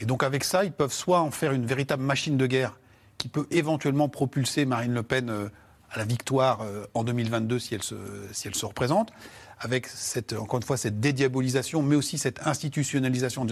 Et 0.01 0.07
donc 0.07 0.23
avec 0.23 0.45
ça, 0.45 0.65
ils 0.65 0.73
peuvent 0.73 0.93
soit 0.93 1.21
en 1.21 1.31
faire 1.31 1.53
une 1.53 1.67
véritable 1.67 2.03
machine 2.03 2.37
de 2.37 2.47
guerre 2.47 2.79
qui 3.19 3.29
peut 3.29 3.47
éventuellement 3.51 4.09
propulser 4.09 4.67
Marine 4.67 4.93
Le 4.93 5.03
Pen 5.03 5.31
euh, 5.31 5.49
à 5.91 5.99
la 5.99 6.05
victoire 6.05 6.61
euh, 6.63 6.85
en 6.93 7.03
2022 7.03 7.59
si 7.59 7.75
elle 7.75 7.83
se, 7.83 7.95
si 8.33 8.49
elle 8.49 8.55
se 8.55 8.67
représente, 8.67 9.11
avec 9.59 9.87
cette, 9.87 10.35
encore 10.35 10.59
une 10.59 10.67
fois 10.67 10.77
cette 10.77 11.01
dédiabolisation, 11.01 11.83
mais 11.83 11.97
aussi 11.97 12.19
cette 12.19 12.47
institutionnalisation 12.47 13.43
en 13.43 13.47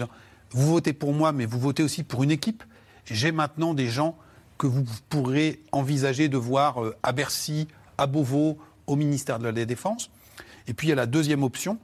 vous 0.55 0.71
votez 0.71 0.93
pour 0.93 1.11
moi, 1.11 1.33
mais 1.33 1.45
vous 1.45 1.59
votez 1.59 1.83
aussi 1.83 2.03
pour 2.03 2.23
une 2.23 2.31
équipe. 2.31 2.63
J'ai 3.03 3.33
maintenant 3.33 3.73
des 3.73 3.89
gens 3.89 4.17
que 4.57 4.67
vous 4.67 4.85
pourrez 5.09 5.59
envisager 5.73 6.29
de 6.29 6.37
voir 6.37 6.81
euh, 6.81 6.95
à 7.03 7.11
Bercy, 7.11 7.67
à 7.97 8.07
Beauvau, 8.07 8.57
au 8.87 8.95
ministère 8.95 9.37
de 9.37 9.43
la 9.43 9.65
Défense. 9.65 10.09
Et 10.67 10.73
puis 10.73 10.87
il 10.87 10.89
y 10.91 10.93
a 10.93 10.95
la 10.95 11.07
deuxième 11.07 11.43
option, 11.43 11.77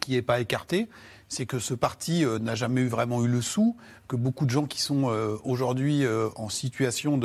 qui 0.00 0.12
n'est 0.12 0.22
pas 0.22 0.40
écartée, 0.40 0.88
c'est 1.28 1.44
que 1.44 1.58
ce 1.58 1.74
parti 1.74 2.24
euh, 2.24 2.38
n'a 2.38 2.54
jamais 2.54 2.84
vraiment 2.84 3.22
eu 3.22 3.28
le 3.28 3.42
sou, 3.42 3.76
que 4.08 4.16
beaucoup 4.16 4.46
de 4.46 4.50
gens 4.50 4.64
qui 4.64 4.80
sont 4.80 5.10
euh, 5.10 5.36
aujourd'hui 5.44 6.04
en 6.36 6.48
situation 6.48 7.20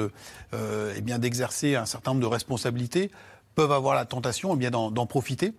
eh 0.51 1.01
d'exercer 1.01 1.75
un 1.75 1.85
certain 1.85 2.11
nombre 2.11 2.21
de 2.21 2.27
responsabilités 2.27 3.11
peuvent 3.55 3.71
avoir 3.71 3.95
la 3.95 4.03
tentation 4.03 4.59
eh 4.59 4.69
d'en 4.69 5.05
profiter. 5.05 5.53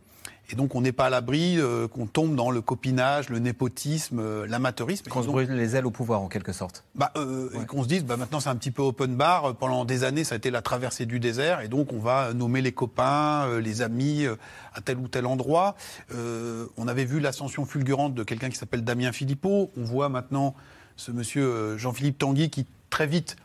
Et 0.51 0.55
donc 0.55 0.75
on 0.75 0.81
n'est 0.81 0.93
pas 0.93 1.07
à 1.07 1.11
l'abri 1.11 1.59
euh, 1.59 1.89
qu'on 1.89 2.07
tombe 2.07 2.37
dans 2.37 2.51
le 2.51 2.61
copinage, 2.61 3.29
le 3.31 3.39
népotisme, 3.39 4.21
euh, 4.21 4.47
l'amateurisme. 4.47 5.09
Qu'on 5.09 5.23
se 5.23 5.29
brûle 5.29 5.51
les 5.51 5.77
ailes 5.77 5.87
au 5.87 5.91
pouvoir 5.91 6.21
en 6.23 6.29
quelque 6.29 6.53
sorte. 6.53 6.85
Bah, 6.95 7.13
euh, 7.17 7.51
Et 7.61 7.67
qu'on 7.67 7.83
se 7.83 7.89
dise, 7.89 8.05
bah, 8.05 8.17
maintenant 8.17 8.39
c'est 8.39 8.49
un 8.49 8.57
petit 8.57 8.71
peu 8.71 8.83
open 8.83 9.17
bar. 9.17 9.57
Pendant 9.57 9.85
des 9.85 10.05
années 10.05 10.25
ça 10.25 10.35
a 10.35 10.39
été 10.39 10.51
la 10.51 10.63
traversée 10.63 11.07
du 11.07 11.19
désert 11.19 11.61
et 11.61 11.69
donc 11.69 11.93
on 11.93 11.99
va 11.99 12.33
nommer 12.33 12.63
les 12.63 12.73
copains, 12.73 13.59
les 13.59 13.83
amis 13.83 14.27
à 14.75 14.81
tel 14.81 14.99
ou 14.99 15.09
tel 15.09 15.27
endroit. 15.27 15.75
on 16.13 16.89
avait 16.89 17.05
vu 17.05 17.21
l'ascension 17.21 17.65
fulgurante 17.65 18.15
de 18.15 18.23
quelqu'un 18.23 18.51
qui 18.51 18.57
s'appelle 18.57 18.85
Damien 18.85 19.13
Philippot. 19.13 19.71
On 19.77 19.85
voit 19.85 20.09
maintenant 20.09 20.55
ce 20.97 21.11
monsieur 21.11 21.77
Jean-Philippe 21.77 22.19
Tanguy 22.19 22.51
qui 22.51 22.67
très 22.91 23.07
vite 23.07 23.37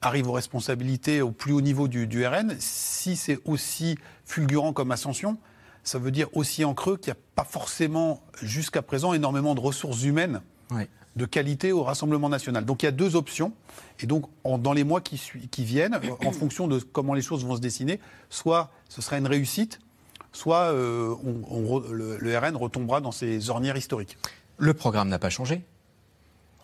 arrive 0.00 0.28
aux 0.28 0.32
responsabilités 0.32 1.22
au 1.22 1.30
plus 1.30 1.52
haut 1.52 1.60
niveau 1.60 1.88
du, 1.88 2.06
du 2.06 2.26
RN. 2.26 2.54
Si 2.58 3.16
c'est 3.16 3.38
aussi 3.44 3.98
fulgurant 4.24 4.72
comme 4.72 4.90
ascension, 4.92 5.38
ça 5.88 5.98
veut 5.98 6.10
dire 6.10 6.28
aussi 6.34 6.64
en 6.66 6.74
creux 6.74 6.98
qu'il 6.98 7.12
n'y 7.12 7.18
a 7.18 7.22
pas 7.34 7.44
forcément, 7.44 8.20
jusqu'à 8.42 8.82
présent, 8.82 9.14
énormément 9.14 9.54
de 9.54 9.60
ressources 9.60 10.02
humaines 10.02 10.42
de 11.16 11.24
qualité 11.24 11.72
au 11.72 11.82
Rassemblement 11.82 12.28
national. 12.28 12.64
Donc 12.66 12.82
il 12.82 12.86
y 12.86 12.88
a 12.88 12.92
deux 12.92 13.16
options. 13.16 13.52
Et 13.98 14.06
donc, 14.06 14.26
dans 14.44 14.74
les 14.74 14.84
mois 14.84 15.00
qui, 15.00 15.20
qui 15.50 15.64
viennent, 15.64 15.98
en 16.24 16.32
fonction 16.32 16.68
de 16.68 16.78
comment 16.78 17.14
les 17.14 17.22
choses 17.22 17.44
vont 17.44 17.56
se 17.56 17.60
dessiner, 17.60 18.00
soit 18.28 18.70
ce 18.90 19.00
sera 19.00 19.16
une 19.16 19.26
réussite, 19.26 19.80
soit 20.32 20.72
euh, 20.72 21.14
le, 21.90 22.38
RN 22.38 22.54
retombera 22.54 23.00
dans 23.00 23.10
ses 23.10 23.48
ornières 23.48 23.76
historiques. 23.76 24.18
Le 24.58 24.74
programme 24.74 25.08
n'a 25.08 25.18
pas 25.18 25.30
changé 25.30 25.62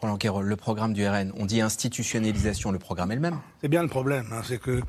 Le 0.07 0.55
programme 0.57 0.92
du 0.92 1.07
RN, 1.07 1.32
on 1.36 1.46
dit 1.46 1.61
institutionnalisation, 1.61 2.70
le 2.70 2.78
programme 2.78 3.11
est 3.12 3.14
le 3.14 3.20
même. 3.20 3.38
C'est 3.61 3.68
bien 3.68 3.82
le 3.82 3.88
problème, 3.88 4.26
hein, 4.32 4.42
c'est 4.44 4.61
que 4.61 4.82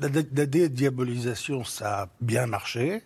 la, 0.00 0.08
dédiabolisation, 0.08 1.62
ça 1.64 2.02
a 2.02 2.08
bien 2.20 2.46
marché, 2.46 3.02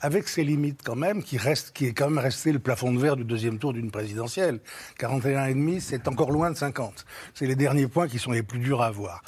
avec 0.00 0.28
ses 0.28 0.42
limites 0.42 0.80
quand 0.82 0.96
même, 0.96 1.22
qui, 1.22 1.36
reste, 1.36 1.72
qui 1.72 1.86
est 1.86 1.92
quand 1.92 2.08
même 2.08 2.18
resté 2.18 2.52
le 2.52 2.58
plafond 2.58 2.92
de 2.92 2.98
verre 2.98 3.16
du 3.16 3.24
deuxième 3.24 3.58
tour 3.58 3.74
d'une 3.74 3.90
présidentielle. 3.90 4.60
41,5, 4.98 5.80
c'est 5.80 6.08
encore 6.08 6.30
loin 6.30 6.50
de 6.50 6.56
50. 6.56 7.04
C'est 7.34 7.46
les 7.46 7.56
derniers 7.56 7.86
points 7.86 8.08
qui 8.08 8.18
sont 8.18 8.32
les 8.32 8.42
plus 8.42 8.58
durs 8.58 8.80
à 8.80 8.86
avoir. 8.86 9.22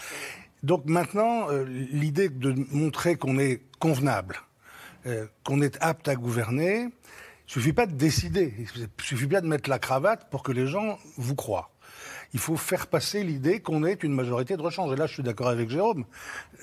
Donc 0.62 0.86
maintenant, 0.86 1.50
euh, 1.50 1.64
l'idée 1.64 2.28
de 2.28 2.54
montrer 2.70 3.16
qu'on 3.16 3.38
est 3.38 3.62
convenable, 3.78 4.38
euh, 5.06 5.26
qu'on 5.44 5.60
est 5.60 5.76
apte 5.80 6.08
à 6.08 6.14
gouverner, 6.14 6.88
suffit 7.53 7.72
pas 7.74 7.86
de 7.86 7.92
décider, 7.92 8.55
il 8.59 8.88
suffit 9.05 9.26
bien 9.26 9.42
de 9.42 9.46
mettre 9.46 9.68
la 9.68 9.78
cravate 9.78 10.30
pour 10.30 10.42
que 10.42 10.53
les 10.53 10.66
gens 10.66 10.98
vous 11.18 11.34
croient. 11.34 11.70
Il 12.32 12.40
faut 12.40 12.57
faire 12.57 12.86
passer 12.86 13.22
l'idée 13.24 13.61
qu'on 13.61 13.84
est 13.84 14.03
une 14.03 14.14
majorité 14.14 14.57
de 14.57 14.62
rechange. 14.62 14.90
Et 14.92 14.96
là, 14.96 15.07
je 15.07 15.12
suis 15.12 15.22
d'accord 15.22 15.48
avec 15.48 15.68
Jérôme. 15.68 16.07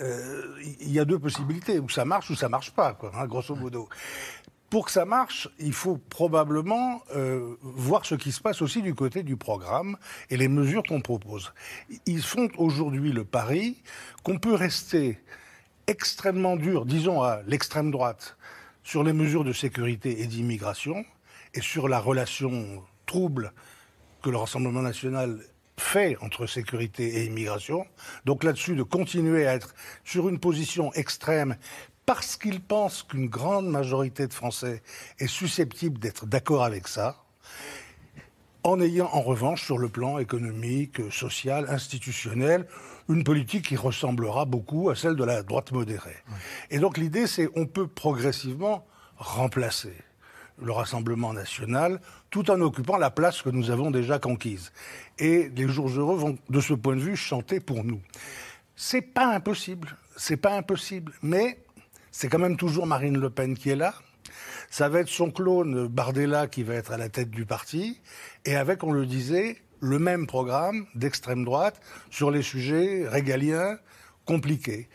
Euh, 0.02 0.58
il 0.82 0.92
y 0.92 1.00
a 1.00 1.06
deux 1.06 1.20
possibilités, 1.20 1.78
où 1.78 1.90
ça 1.90 2.06
marche 2.06 2.32
ou 2.32 2.36
ça 2.36 2.50
marche 2.50 2.72
pas, 2.72 2.98
hein, 3.14 3.28
grosso 3.28 3.56
modo. 3.56 3.88
Pour 4.72 4.86
que 4.86 4.92
ça 4.92 5.06
marche, 5.06 5.48
il 5.60 5.74
faut 5.74 5.98
probablement 5.98 7.04
euh, 7.16 7.56
voir 7.62 8.06
ce 8.06 8.16
qui 8.16 8.32
se 8.32 8.42
passe 8.42 8.64
aussi 8.64 8.82
du 8.82 8.96
côté 8.96 9.22
du 9.22 9.38
programme 9.38 9.96
et 10.32 10.38
les 10.38 10.48
mesures 10.48 10.84
qu'on 10.84 11.02
propose. 11.02 11.54
Ils 12.08 12.24
font 12.24 12.50
aujourd'hui 12.58 13.12
le 13.12 13.26
pari 13.26 13.82
qu'on 14.24 14.40
peut 14.40 14.56
rester 14.56 15.20
extrêmement 15.86 16.56
dur, 16.56 16.86
disons 16.86 17.22
à 17.22 17.42
l'extrême 17.48 17.92
droite, 17.92 18.38
sur 18.84 19.04
les 19.04 19.14
mesures 19.14 19.44
de 19.44 19.54
sécurité 19.54 20.22
et 20.22 20.28
d'immigration 20.28 21.06
et 21.54 21.62
sur 21.62 21.88
la 21.88 22.00
relation 22.00 22.84
trouble 23.06 23.54
que 24.22 24.30
le 24.30 24.38
Rassemblement 24.38 24.82
national 24.82 25.40
fait 25.78 26.18
entre 26.22 26.46
sécurité 26.46 27.08
et 27.08 27.26
immigration. 27.26 27.86
Donc 28.26 28.44
là-dessus, 28.44 28.76
de 28.76 28.84
continuer 28.84 29.48
à 29.48 29.56
être 29.56 29.74
sur 30.04 30.30
une 30.30 30.40
position 30.40 30.94
extrême 30.94 31.56
parce 32.06 32.38
qu'il 32.38 32.60
pense 32.60 33.04
qu'une 33.04 33.28
grande 33.28 33.70
majorité 33.70 34.28
de 34.28 34.34
Français 34.34 34.82
est 35.20 35.28
susceptible 35.28 36.00
d'être 36.00 36.26
d'accord 36.26 36.64
avec 36.64 36.88
ça, 36.88 37.24
en 38.64 38.82
ayant 38.82 39.10
en 39.14 39.22
revanche 39.22 39.64
sur 39.64 39.78
le 39.78 39.90
plan 39.90 40.18
économique, 40.18 41.00
social, 41.12 41.68
institutionnel, 41.70 42.68
une 43.10 43.24
politique 43.24 43.68
qui 43.68 43.76
ressemblera 43.76 44.45
beaucoup 44.45 44.89
à 44.89 44.95
celle 44.95 45.16
de 45.16 45.24
la 45.24 45.43
droite 45.43 45.72
modérée. 45.72 46.18
Et 46.70 46.80
donc 46.80 46.97
l'idée, 46.97 47.28
c'est 47.28 47.49
on 47.55 47.66
peut 47.66 47.88
progressivement 47.88 48.86
remplacer 49.18 49.93
le 50.62 50.72
Rassemblement 50.72 51.34
national 51.34 51.99
tout 52.30 52.51
en 52.51 52.62
occupant 52.62 52.97
la 52.97 53.10
place 53.10 53.41
que 53.41 53.49
nous 53.49 53.72
avons 53.72 53.91
déjà 53.91 54.20
conquise. 54.20 54.72
Et 55.18 55.49
les 55.49 55.68
jours 55.68 55.89
heureux 55.89 56.18
vont, 56.18 56.38
de 56.49 56.60
ce 56.60 56.74
point 56.74 56.95
de 56.95 57.01
vue, 57.01 57.16
chanter 57.16 57.60
pour 57.60 57.84
nous. 57.84 58.01
C'est 58.76 59.01
pas 59.01 59.34
impossible, 59.34 59.97
c'est 60.16 60.38
pas 60.38 60.55
impossible, 60.55 61.14
mais 61.22 61.60
c'est 62.12 62.28
quand 62.30 62.39
même 62.39 62.57
toujours 62.57 62.86
Marine 62.86 63.18
Le 63.18 63.30
Pen 63.30 63.57
qui 63.57 63.70
est 63.70 63.76
là. 63.76 63.93
Ça 64.70 64.88
va 64.88 64.99
être 64.99 65.10
son 65.10 65.32
clone 65.32 65.88
Bardella 65.88 66.47
qui 66.47 66.64
va 66.64 66.76
être 66.76 66.91
à 66.91 66.97
la 66.97 67.10
tête 67.10 67.32
du 67.32 67.45
parti, 67.45 67.99
et 68.45 68.55
avec, 68.55 68.84
on 68.84 68.91
le 68.91 69.05
disait, 69.05 69.57
le 69.80 70.00
même 70.00 70.28
programme 70.28 70.86
d'extrême 70.96 71.46
droite 71.46 71.80
sur 72.10 72.32
les 72.32 72.42
sujets 72.42 73.08
régaliens 73.08 73.78
compliqués. 74.26 74.90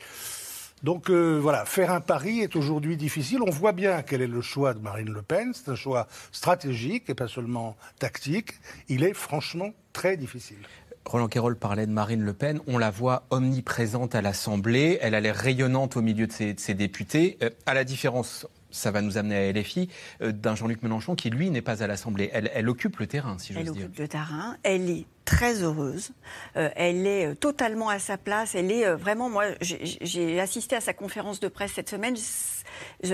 Donc 0.84 1.08
euh, 1.08 1.38
voilà, 1.40 1.64
faire 1.64 1.90
un 1.90 2.02
pari 2.02 2.40
est 2.40 2.56
aujourd'hui 2.56 2.98
difficile. 2.98 3.40
On 3.40 3.50
voit 3.50 3.72
bien 3.72 4.02
quel 4.02 4.20
est 4.20 4.26
le 4.26 4.42
choix 4.42 4.74
de 4.74 4.80
Marine 4.80 5.10
Le 5.10 5.22
Pen. 5.22 5.52
C'est 5.54 5.70
un 5.70 5.74
choix 5.74 6.06
stratégique 6.30 7.08
et 7.08 7.14
pas 7.14 7.26
seulement 7.26 7.76
tactique. 7.98 8.52
Il 8.88 9.02
est 9.02 9.14
franchement 9.14 9.70
très 9.94 10.18
difficile. 10.18 10.58
Roland 11.06 11.28
Quérol 11.28 11.56
parlait 11.56 11.86
de 11.86 11.92
Marine 11.92 12.22
Le 12.22 12.34
Pen. 12.34 12.60
On 12.66 12.76
la 12.76 12.90
voit 12.90 13.24
omniprésente 13.30 14.14
à 14.14 14.20
l'Assemblée. 14.20 14.98
Elle 15.00 15.14
a 15.14 15.20
l'air 15.20 15.36
rayonnante 15.36 15.96
au 15.96 16.02
milieu 16.02 16.26
de 16.26 16.32
ses, 16.32 16.74
députés. 16.74 17.38
Euh, 17.42 17.50
à 17.64 17.72
la 17.72 17.84
différence, 17.84 18.46
ça 18.74 18.90
va 18.90 19.00
nous 19.00 19.16
amener 19.16 19.36
à 19.36 19.52
LFI, 19.52 19.88
euh, 20.20 20.32
d'un 20.32 20.54
Jean-Luc 20.54 20.82
Mélenchon 20.82 21.14
qui, 21.14 21.30
lui, 21.30 21.50
n'est 21.50 21.62
pas 21.62 21.82
à 21.82 21.86
l'Assemblée. 21.86 22.30
Elle, 22.32 22.68
occupe 22.68 22.98
le 22.98 23.06
terrain, 23.06 23.38
si 23.38 23.52
j'ose 23.52 23.62
dire. 23.62 23.72
Elle 23.76 23.82
occupe 23.84 23.98
le 23.98 24.08
terrain. 24.08 24.56
Elle 24.62 24.90
est 24.90 25.06
très 25.24 25.62
heureuse. 25.62 26.10
Euh, 26.56 26.68
elle 26.74 27.06
est 27.06 27.26
euh, 27.26 27.34
totalement 27.34 27.88
à 27.88 27.98
sa 27.98 28.18
place. 28.18 28.54
Elle 28.54 28.70
est 28.72 28.92
vraiment, 28.94 29.30
moi, 29.30 29.44
j'ai 29.60 30.40
assisté 30.40 30.76
à 30.76 30.80
sa 30.80 30.92
conférence 30.92 31.40
de 31.40 31.48
presse 31.48 31.72
cette 31.72 31.88
semaine. 31.88 32.16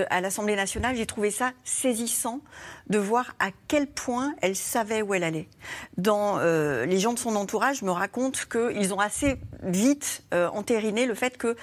à 0.09 0.19
l'Assemblée 0.19 0.55
nationale, 0.55 0.95
j'ai 0.95 1.05
trouvé 1.05 1.29
ça 1.29 1.51
saisissant 1.63 2.41
de 2.89 2.97
voir 2.97 3.35
à 3.39 3.49
quel 3.67 3.87
point 3.87 4.33
elle 4.41 4.55
savait 4.55 5.03
où 5.03 5.13
elle 5.13 5.23
allait. 5.23 5.47
Dans 5.97 6.39
les 6.39 6.99
gens 6.99 7.13
de 7.13 7.19
son 7.19 7.35
entourage 7.35 7.81
me 7.83 7.91
racontent 7.91 8.39
qu'ils 8.49 8.93
ont 8.93 8.99
assez 8.99 9.37
vite 9.63 10.23
entériné 10.31 11.05
le 11.05 11.13
fait 11.13 11.37
que 11.37 11.55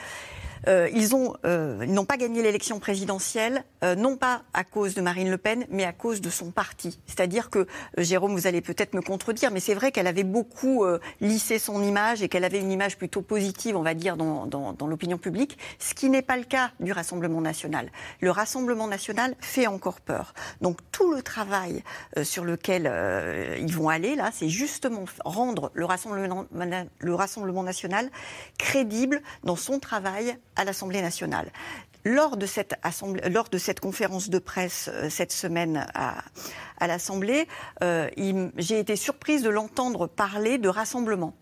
euh, 0.66 0.88
ils 0.92 1.10
euh, 1.44 1.86
n'ont 1.86 2.04
pas 2.04 2.16
gagné 2.16 2.42
l'élection 2.42 2.78
présidentielle, 2.78 3.64
euh, 3.84 3.94
non 3.94 4.16
pas 4.16 4.42
à 4.52 4.64
cause 4.64 4.94
de 4.94 5.00
Marine 5.00 5.30
Le 5.30 5.38
Pen, 5.38 5.66
mais 5.70 5.84
à 5.84 5.92
cause 5.92 6.20
de 6.20 6.30
son 6.30 6.50
parti. 6.50 6.98
C'est-à-dire 7.06 7.50
que, 7.50 7.66
Jérôme, 7.96 8.32
vous 8.32 8.46
allez 8.46 8.60
peut-être 8.60 8.94
me 8.94 9.00
contredire, 9.00 9.50
mais 9.50 9.60
c'est 9.60 9.74
vrai 9.74 9.92
qu'elle 9.92 10.06
avait 10.06 10.24
beaucoup 10.24 10.84
lissé 11.20 11.58
son 11.58 11.82
image 11.82 12.22
et 12.22 12.28
qu'elle 12.28 12.44
avait 12.44 12.60
une 12.60 12.72
image 12.72 12.98
plutôt 12.98 13.22
positive, 13.22 13.76
on 13.76 13.82
va 13.82 13.94
dire, 13.94 14.16
dans, 14.16 14.46
dans 14.46 14.86
l'opinion 14.86 15.18
publique, 15.18 15.58
ce 15.78 15.94
qui 15.94 16.10
n'est 16.10 16.22
pas 16.22 16.36
le 16.36 16.44
cas 16.44 16.70
du 16.80 16.92
Rassemblement 16.92 17.40
national. 17.40 17.90
Le 18.20 18.30
Rassemblement 18.30 18.86
national 18.86 19.34
fait 19.40 19.66
encore 19.66 20.00
peur. 20.00 20.34
Donc 20.60 20.78
tout 20.92 21.12
le 21.12 21.22
travail 21.22 21.82
sur 22.22 22.44
lequel 22.44 22.90
ils 23.60 23.74
vont 23.74 23.88
aller, 23.88 24.16
là, 24.16 24.30
c'est 24.32 24.48
justement 24.48 25.04
rendre 25.24 25.70
le 25.74 25.84
Rassemblement, 25.84 26.46
le 26.98 27.14
Rassemblement 27.14 27.62
national 27.62 28.10
crédible 28.58 29.22
dans 29.44 29.56
son 29.56 29.78
travail 29.78 30.38
à 30.58 30.64
l'Assemblée 30.64 31.00
nationale. 31.00 31.50
Lors 32.04 32.36
de, 32.36 32.46
cette 32.46 33.80
conférence 33.80 34.28
de 34.28 34.38
presse 34.38 34.90
euh, 34.92 35.08
cette 35.08 35.32
semaine 35.32 35.86
à, 35.94 36.22
à 36.78 36.86
l'Assemblée, 36.86 37.48
euh, 37.82 38.08
j'ai 38.56 38.78
été 38.78 38.96
surprise 38.96 39.42
de 39.42 39.50
l'entendre 39.50 40.06
parler 40.06 40.58
de 40.58 40.68
rassemblement 40.68 41.34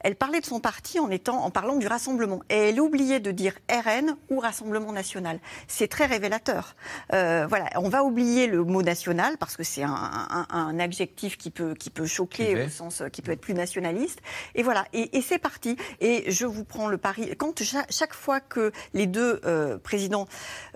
elle 0.00 0.16
parlait 0.16 0.40
de 0.40 0.46
son 0.46 0.60
parti 0.60 0.98
en, 0.98 1.10
étant, 1.10 1.44
en 1.44 1.50
parlant 1.50 1.76
du 1.76 1.86
Rassemblement. 1.86 2.40
Et 2.48 2.70
elle 2.70 2.80
oubliait 2.80 3.20
de 3.20 3.30
dire 3.30 3.54
RN 3.70 4.16
ou 4.30 4.40
Rassemblement 4.40 4.92
national. 4.92 5.40
C'est 5.68 5.88
très 5.88 6.06
révélateur. 6.06 6.74
Euh, 7.12 7.46
voilà, 7.48 7.66
on 7.76 7.88
va 7.88 8.04
oublier 8.04 8.46
le 8.46 8.64
mot 8.64 8.82
national 8.82 9.36
parce 9.38 9.56
que 9.56 9.62
c'est 9.62 9.82
un, 9.82 10.78
adjectif 10.78 11.36
qui 11.36 11.50
peut, 11.50 11.74
qui 11.74 11.90
peut 11.90 12.06
choquer 12.06 12.64
au 12.64 12.68
sens 12.68 13.02
qui 13.12 13.22
peut 13.22 13.32
être 13.32 13.40
plus 13.40 13.54
nationaliste. 13.54 14.20
Et 14.54 14.62
voilà, 14.62 14.86
et, 14.92 15.20
c'est 15.20 15.38
parti. 15.38 15.76
Et 16.00 16.30
je 16.30 16.46
vous 16.46 16.64
prends 16.64 16.88
le 16.88 16.96
pari. 16.96 17.34
Quand 17.36 17.62
chaque, 17.62 18.14
fois 18.14 18.40
que 18.40 18.72
les 18.94 19.06
deux 19.06 19.40
euh, 19.44 19.78
présidents, 19.78 20.26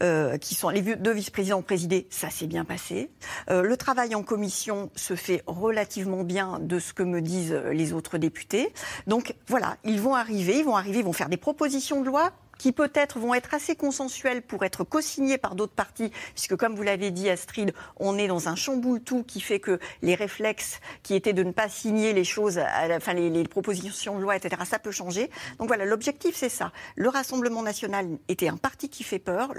euh, 0.02 0.36
qui 0.38 0.54
sont 0.54 0.68
les 0.68 0.82
deux 0.82 1.12
vice-présidents 1.12 1.58
ont 1.58 1.62
présidé, 1.62 2.06
ça 2.10 2.30
s'est 2.30 2.46
bien 2.46 2.64
passé. 2.64 3.10
le 3.48 3.76
travail 3.76 4.14
en 4.14 4.22
commission 4.22 4.90
se 4.94 5.14
fait 5.14 5.42
relativement 5.46 6.24
bien 6.24 6.58
de 6.60 6.78
ce 6.78 6.92
que 6.92 7.02
me 7.02 7.20
disent 7.20 7.54
les 7.72 7.92
autres 7.92 8.18
députés. 8.18 8.72
Donc 9.06 9.13
voilà, 9.48 9.76
ils 9.84 10.00
vont 10.00 10.14
arriver, 10.14 10.58
ils 10.58 10.64
vont 10.64 10.76
arriver, 10.76 10.98
ils 11.00 11.04
vont 11.04 11.12
faire 11.12 11.28
des 11.28 11.36
propositions 11.36 12.00
de 12.00 12.06
loi 12.06 12.32
qui 12.58 12.72
peut-être 12.72 13.18
vont 13.18 13.34
être 13.34 13.54
assez 13.54 13.76
consensuelles 13.76 14.42
pour 14.42 14.64
être 14.64 14.84
co-signées 14.84 15.38
par 15.38 15.54
d'autres 15.54 15.74
partis, 15.74 16.10
puisque 16.34 16.56
comme 16.56 16.74
vous 16.74 16.82
l'avez 16.82 17.10
dit 17.10 17.28
Astrid, 17.28 17.72
on 17.96 18.16
est 18.18 18.28
dans 18.28 18.48
un 18.48 18.56
chamboule-tout 18.56 19.24
qui 19.24 19.40
fait 19.40 19.60
que 19.60 19.78
les 20.02 20.14
réflexes 20.14 20.80
qui 21.02 21.14
étaient 21.14 21.32
de 21.32 21.42
ne 21.42 21.52
pas 21.52 21.68
signer 21.68 22.12
les 22.12 22.24
choses, 22.24 22.60
enfin 22.90 23.14
les, 23.14 23.44
propositions 23.44 24.16
de 24.16 24.22
loi, 24.22 24.36
etc., 24.36 24.62
ça 24.64 24.78
peut 24.78 24.90
changer. 24.90 25.30
Donc 25.58 25.68
voilà, 25.68 25.84
l'objectif 25.84 26.34
c'est 26.36 26.48
ça. 26.48 26.72
Le 26.96 27.08
Rassemblement 27.08 27.62
national 27.62 28.06
était 28.28 28.48
un 28.48 28.56
parti 28.56 28.88
qui 28.88 29.04
fait 29.04 29.18
peur, 29.18 29.52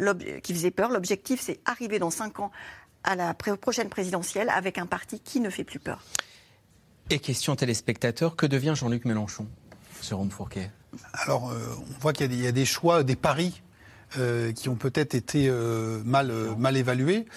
qui 0.44 0.54
faisait 0.54 0.72
peur. 0.72 0.90
L'objectif 0.90 1.42
c'est 1.42 1.60
arriver 1.66 2.00
dans 2.00 2.10
cinq 2.12 2.40
ans 2.40 2.52
à 3.04 3.16
la 3.16 3.34
prochaine 3.34 3.90
présidentielle 3.90 4.50
avec 4.50 4.78
un 4.78 4.86
parti 4.86 5.20
qui 5.20 5.40
ne 5.40 5.50
fait 5.50 5.64
plus 5.64 5.80
peur. 5.80 6.02
Et 7.12 7.20
question 7.20 7.56
téléspectateur, 7.56 8.36
que 8.36 8.48
devient 8.48 8.74
Jean-Luc 8.76 9.06
Mélenchon, 9.06 9.46
Jérôme 10.02 10.32
Fourquet? 10.32 10.72
Alors, 11.14 11.52
euh, 11.52 11.60
on 11.80 12.00
voit 12.00 12.14
qu'il 12.14 12.34
y, 12.34 12.48
a 12.48 12.52
des 12.52 12.66
choix, 12.66 13.04
des 13.04 13.16
paris 13.16 13.62
euh, 14.18 14.52
qui 14.52 14.70
ont 14.70 14.76
peut-être 14.76 15.14
été 15.14 15.48
euh, 15.48 16.02
mal, 16.04 16.32
mal 16.58 16.76
évalués. 16.76 17.28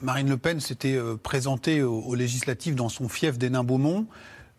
Marine 0.00 0.30
Le 0.30 0.38
Pen 0.38 0.58
s'était 0.60 0.98
présentée 1.22 1.82
aux, 1.82 2.14
législatives 2.14 2.74
dans 2.74 2.88
son 2.88 3.10
fief 3.10 3.36
d'Hénin-Beaumont, 3.36 4.06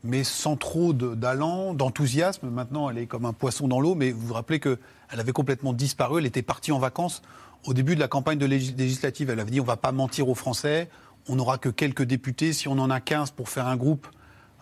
mais 0.04 0.24
sans 0.24 0.56
trop 0.58 0.94
d'allant, 0.94 1.74
d'enthousiasme. 1.74 2.48
Maintenant, 2.52 2.92
elle 2.92 3.00
est 3.00 3.08
comme 3.08 3.26
un 3.26 3.34
poisson 3.34 3.68
dans 3.68 3.82
l'eau, 3.82 3.96
mais 3.96 4.12
vous 4.12 4.28
vous 4.28 4.34
rappelez 4.36 4.60
qu'elle 4.60 4.78
avait 5.10 5.32
complètement 5.32 5.74
disparu. 5.74 6.20
Elle 6.20 6.28
était 6.28 6.44
partie 6.44 6.72
en 6.72 6.78
vacances 6.78 7.24
au 7.66 7.74
début 7.74 7.96
de 7.96 8.00
la 8.00 8.08
campagne 8.08 8.38
de 8.38 8.46
législative. 8.46 9.32
Elle 9.32 9.40
avait 9.40 9.50
dit 9.50 9.60
on 9.60 9.64
ne 9.64 9.68
va 9.68 9.78
pas 9.78 9.92
mentir 9.92 10.30
aux 10.30 10.36
Français, 10.36 10.88
on 11.28 11.36
n'aura 11.36 11.58
que 11.58 11.70
quelques 11.70 12.04
députés. 12.04 12.54
Si 12.54 12.68
on 12.68 12.74
en 12.74 12.92
a 12.92 13.00
15 13.00 13.32
pour 13.32 13.50
faire 13.50 13.66
un 13.66 13.78
groupe, 13.78 14.06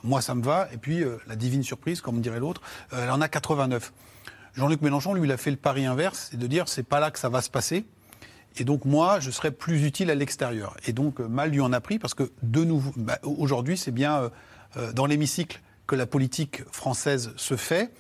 moi, 0.04 0.22
ça 0.22 0.36
me 0.36 0.44
va. 0.44 0.68
Et 0.74 0.78
puis, 0.78 1.04
euh, 1.04 1.18
la 1.28 1.36
divine 1.36 1.64
surprise, 1.64 2.02
comme 2.02 2.22
dirait 2.22 2.40
l'autre, 2.40 2.62
euh, 2.94 3.04
elle 3.04 3.12
en 3.12 3.22
a 3.22 3.28
89. 3.28 3.94
Jean-Luc 4.54 4.82
Mélenchon, 4.82 5.14
lui, 5.14 5.28
il 5.28 5.32
a 5.32 5.38
fait 5.38 5.52
le 5.52 5.58
pari 5.58 5.86
inverse, 5.86 6.30
c'est 6.32 6.38
de 6.38 6.48
dire 6.48 6.68
c'est 6.68 6.84
pas 6.84 7.00
là 7.00 7.12
que 7.12 7.20
ça 7.20 7.30
va 7.30 7.42
se 7.42 7.50
passer. 7.50 7.86
Et 8.58 8.64
donc, 8.64 8.86
moi, 8.86 9.20
je 9.20 9.32
serais 9.32 9.52
plus 9.52 9.86
utile 9.86 10.10
à 10.10 10.16
l'extérieur. 10.16 10.76
Et 10.88 10.94
donc, 10.94 11.20
euh, 11.20 11.28
mal 11.28 11.52
lui 11.52 11.62
en 11.62 11.72
a 11.72 11.82
pris 11.82 12.00
parce 12.00 12.14
que, 12.14 12.32
de 12.42 12.64
nouveau, 12.64 12.92
bah, 12.98 13.20
aujourd'hui, 13.24 13.78
c'est 13.78 13.92
bien 13.92 14.32
dans 14.94 15.08
l'hémicycle 15.08 15.62
que 15.88 15.96
la 15.96 16.06
politique 16.06 16.64
française 16.72 17.32
se 17.38 17.56
fait. 17.56 17.92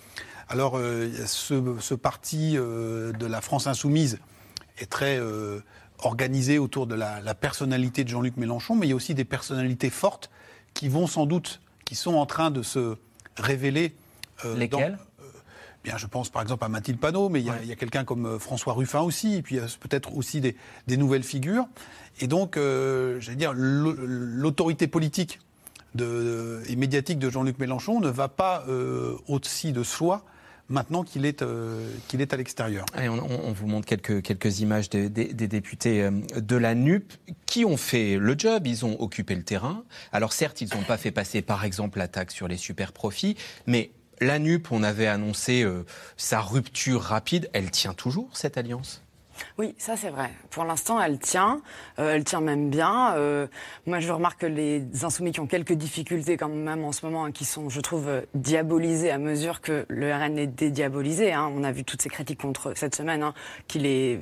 Alors, 0.50 0.80
ce, 1.26 1.93
parti 1.95 2.54
de 2.54 3.26
la 3.26 3.41
France 3.41 3.66
insoumise 3.66 4.20
est 4.78 4.89
très 4.89 5.20
organisé 6.04 6.60
autour 6.60 6.88
de 6.88 6.95
la, 6.95 7.36
personnalité 7.36 8.04
de 8.04 8.10
Jean-Luc 8.10 8.38
Mélenchon, 8.38 8.76
mais 8.76 8.88
il 8.88 8.89
y 8.89 8.93
a 8.93 8.95
aussi 8.95 9.14
des 9.14 9.26
personnalités 9.26 9.89
fortes 9.89 10.30
qui 10.74 10.88
vont 10.88 11.08
sans 11.08 11.26
doute, 11.26 11.62
qui 11.90 11.96
sont 11.96 12.14
en 12.14 12.28
train 12.28 12.52
de 12.52 12.62
se 12.62 12.98
révéler. 13.36 13.96
Lesquelles 14.56 15.00
Bien, 15.84 15.98
je 15.98 16.06
pense 16.06 16.30
par 16.30 16.44
exemple 16.44 16.64
à 16.64 16.70
Mathilde 16.70 17.00
Panot, 17.00 17.30
mais 17.30 17.40
il 17.40 17.48
y 17.48 17.72
a, 17.72 17.76
quelqu'un 17.76 18.04
comme 18.04 18.28
euh, 18.28 18.38
François 18.38 18.74
Ruffin 18.74 19.00
aussi, 19.00 19.36
et 19.36 19.42
puis 19.42 19.56
il 19.56 19.58
y 19.60 19.62
a 19.62 19.68
peut-être 19.80 20.16
aussi 20.16 20.40
des, 20.40 20.56
nouvelles 20.98 21.24
figures. 21.24 21.66
Et 22.20 22.28
donc, 22.28 22.58
euh, 22.58 23.20
j'allais 23.20 23.38
dire, 23.38 23.54
l'autorité 23.56 24.88
politique 24.88 25.40
de, 25.96 26.62
et 26.68 26.76
médiatique 26.76 27.18
de 27.18 27.32
Jean-Luc 27.32 27.58
Mélenchon 27.58 28.02
ne 28.02 28.10
va 28.10 28.28
pas 28.28 28.66
euh, 28.68 29.16
aussi 29.28 29.72
de 29.72 29.82
soi 29.82 30.26
maintenant 30.70 31.03
qu'il 31.03 31.26
est, 31.26 31.43
qu'il 32.07 32.22
est 32.22 32.34
à 32.34 32.38
l'extérieur. 32.38 32.86
On, 32.95 33.51
vous 33.51 33.67
montre 33.67 33.86
quelques, 33.86 34.22
quelques 34.22 34.59
images 34.59 34.89
des, 34.89 35.09
députés 35.09 36.09
de 36.36 36.55
la 36.55 36.76
NUP 36.76 37.13
qui 37.45 37.65
ont 37.65 37.78
fait 37.78 38.17
le 38.17 38.36
job, 38.38 38.67
ils 38.67 38.86
ont 38.86 38.99
occupé 39.01 39.36
le 39.36 39.43
terrain. 39.43 39.84
Alors 40.11 40.34
certes, 40.34 40.61
ils 40.61 40.70
n'ont 40.76 40.84
pas 40.84 40.97
fait 40.97 41.11
passer 41.11 41.41
par 41.41 41.65
exemple 41.65 41.99
la 41.99 42.07
taxe 42.07 42.34
sur 42.34 42.47
les 42.47 42.57
super 42.57 42.91
profits, 42.91 43.36
mais 43.65 43.91
la 44.22 44.39
NUP, 44.39 44.72
on 44.72 44.84
avait 44.84 45.07
annoncé 45.07 45.63
euh, 45.63 45.86
sa 46.17 46.41
rupture 46.41 47.01
rapide. 47.01 47.49
Elle 47.53 47.72
tient 47.72 47.93
toujours, 47.93 48.30
cette 48.34 48.57
alliance? 48.57 49.01
Oui, 49.58 49.76
ça 49.78 49.98
c'est 49.98 50.10
vrai. 50.10 50.30
Pour 50.50 50.64
l'instant, 50.64 51.02
elle 51.02 51.20
tient. 51.20 51.62
Euh, 52.00 52.16
elle 52.16 52.24
tient 52.24 52.42
même 52.42 52.70
bien. 52.70 53.14
Euh, 53.16 53.48
moi, 53.86 54.00
je 54.00 54.12
remarque 54.12 54.42
que 54.42 54.46
les 54.46 54.84
insoumis 55.04 55.32
qui 55.32 55.40
ont 55.40 55.48
quelques 55.48 55.74
difficultés 55.74 56.38
quand 56.38 56.50
même 56.50 56.84
en 56.84 56.92
ce 56.92 57.06
moment, 57.06 57.26
hein, 57.26 57.32
qui 57.32 57.46
sont, 57.46 57.70
je 57.70 57.82
trouve, 57.82 58.10
diabolisés 58.34 59.12
à 59.12 59.18
mesure 59.18 59.62
que 59.62 59.86
le 59.88 60.14
RN 60.14 60.38
est 60.38 60.48
dédiabolisé. 60.48 61.34
Hein. 61.34 61.52
On 61.56 61.64
a 61.64 61.72
vu 61.72 61.84
toutes 61.84 62.02
ces 62.02 62.10
critiques 62.10 62.42
contre 62.42 62.74
cette 62.76 62.96
semaine, 62.96 63.24
hein, 63.24 63.34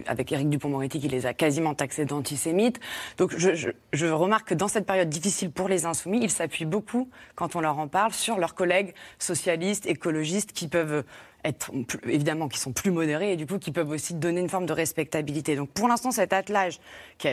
avec 0.08 0.32
Éric 0.32 0.50
Dupont-Moretti, 0.50 1.00
qui 1.00 1.08
les 1.08 1.26
a 1.26 1.34
quasiment 1.34 1.74
taxés 1.74 2.06
d'antisémites. 2.06 2.80
Donc, 3.18 3.34
je, 3.38 3.72
je, 3.94 4.06
remarque 4.08 4.50
que 4.50 4.54
dans 4.56 4.68
cette 4.68 4.86
période 4.86 5.10
difficile 5.10 5.52
pour 5.52 5.70
les 5.70 5.86
insoumis, 5.86 6.20
ils 6.22 6.32
s'appuient 6.32 6.66
beaucoup, 6.66 7.10
quand 7.36 7.56
on 7.56 7.62
leur 7.62 7.80
en 7.80 7.88
parle, 7.88 8.14
sur 8.14 8.38
leurs 8.38 8.56
collègues 8.56 8.94
socialistes, 9.20 9.86
écologistes, 9.86 10.52
qui 10.54 10.68
peuvent 10.68 11.04
être, 11.44 11.72
évidemment, 12.06 12.48
qui 12.48 12.60
sont 12.60 12.74
plus 12.74 12.92
modérés 12.92 13.34
et 13.34 13.36
du 13.36 13.46
coup 13.46 13.60
qui 13.60 13.72
peuvent 13.72 13.90
aussi 13.90 14.14
donner 14.14 14.42
une 14.42 14.50
forme 14.50 14.66
de 14.66 14.74
respectabilité. 14.74 15.56
Donc 15.56 15.70
pour 15.70 15.88
l'instant, 15.88 16.12
cet 16.12 16.34
attelage 16.34 16.80
qui, 17.18 17.30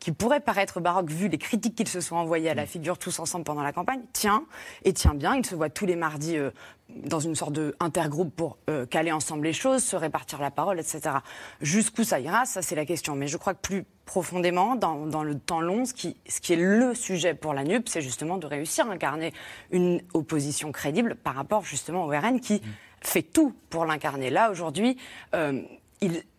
qui 0.00 0.12
pourrait 0.12 0.40
paraître 0.40 0.80
baroque 0.80 1.10
vu 1.10 1.28
les 1.28 1.38
critiques 1.38 1.74
qu'ils 1.74 1.88
se 1.88 2.00
sont 2.00 2.16
envoyées 2.16 2.50
à 2.50 2.54
la 2.54 2.64
mm. 2.64 2.66
figure 2.66 2.98
tous 2.98 3.18
ensemble 3.18 3.44
pendant 3.44 3.62
la 3.62 3.72
campagne, 3.72 4.02
tient 4.12 4.44
et 4.84 4.92
tient 4.92 5.14
bien. 5.14 5.34
Ils 5.34 5.46
se 5.46 5.54
voient 5.54 5.70
tous 5.70 5.86
les 5.86 5.96
mardis 5.96 6.36
euh, 6.36 6.50
dans 6.88 7.20
une 7.20 7.34
sorte 7.34 7.54
d'intergroupe 7.54 8.34
pour 8.34 8.58
euh, 8.68 8.86
caler 8.86 9.12
ensemble 9.12 9.44
les 9.44 9.52
choses, 9.52 9.82
se 9.82 9.96
répartir 9.96 10.40
la 10.40 10.50
parole, 10.50 10.78
etc. 10.78 11.16
Jusqu'où 11.60 12.04
ça 12.04 12.20
ira, 12.20 12.44
ça 12.44 12.62
c'est 12.62 12.74
la 12.74 12.84
question. 12.84 13.14
Mais 13.14 13.28
je 13.28 13.36
crois 13.36 13.54
que 13.54 13.60
plus 13.60 13.84
profondément, 14.04 14.76
dans, 14.76 15.06
dans 15.06 15.22
le 15.22 15.38
temps 15.38 15.62
long, 15.62 15.86
ce 15.86 15.94
qui, 15.94 16.16
ce 16.28 16.40
qui, 16.40 16.52
est 16.52 16.56
le 16.56 16.94
sujet 16.94 17.32
pour 17.32 17.54
la 17.54 17.64
NUP, 17.64 17.88
c'est 17.88 18.02
justement 18.02 18.36
de 18.36 18.46
réussir 18.46 18.86
à 18.88 18.92
incarner 18.92 19.32
une 19.70 20.02
opposition 20.12 20.72
crédible 20.72 21.14
par 21.14 21.34
rapport 21.34 21.64
justement 21.64 22.04
au 22.04 22.08
RN 22.08 22.40
qui... 22.40 22.56
Mm 22.56 22.60
fait 23.06 23.22
tout 23.22 23.54
pour 23.70 23.84
l'incarner. 23.84 24.30
Là, 24.30 24.50
aujourd'hui, 24.50 24.96
euh, 25.34 25.62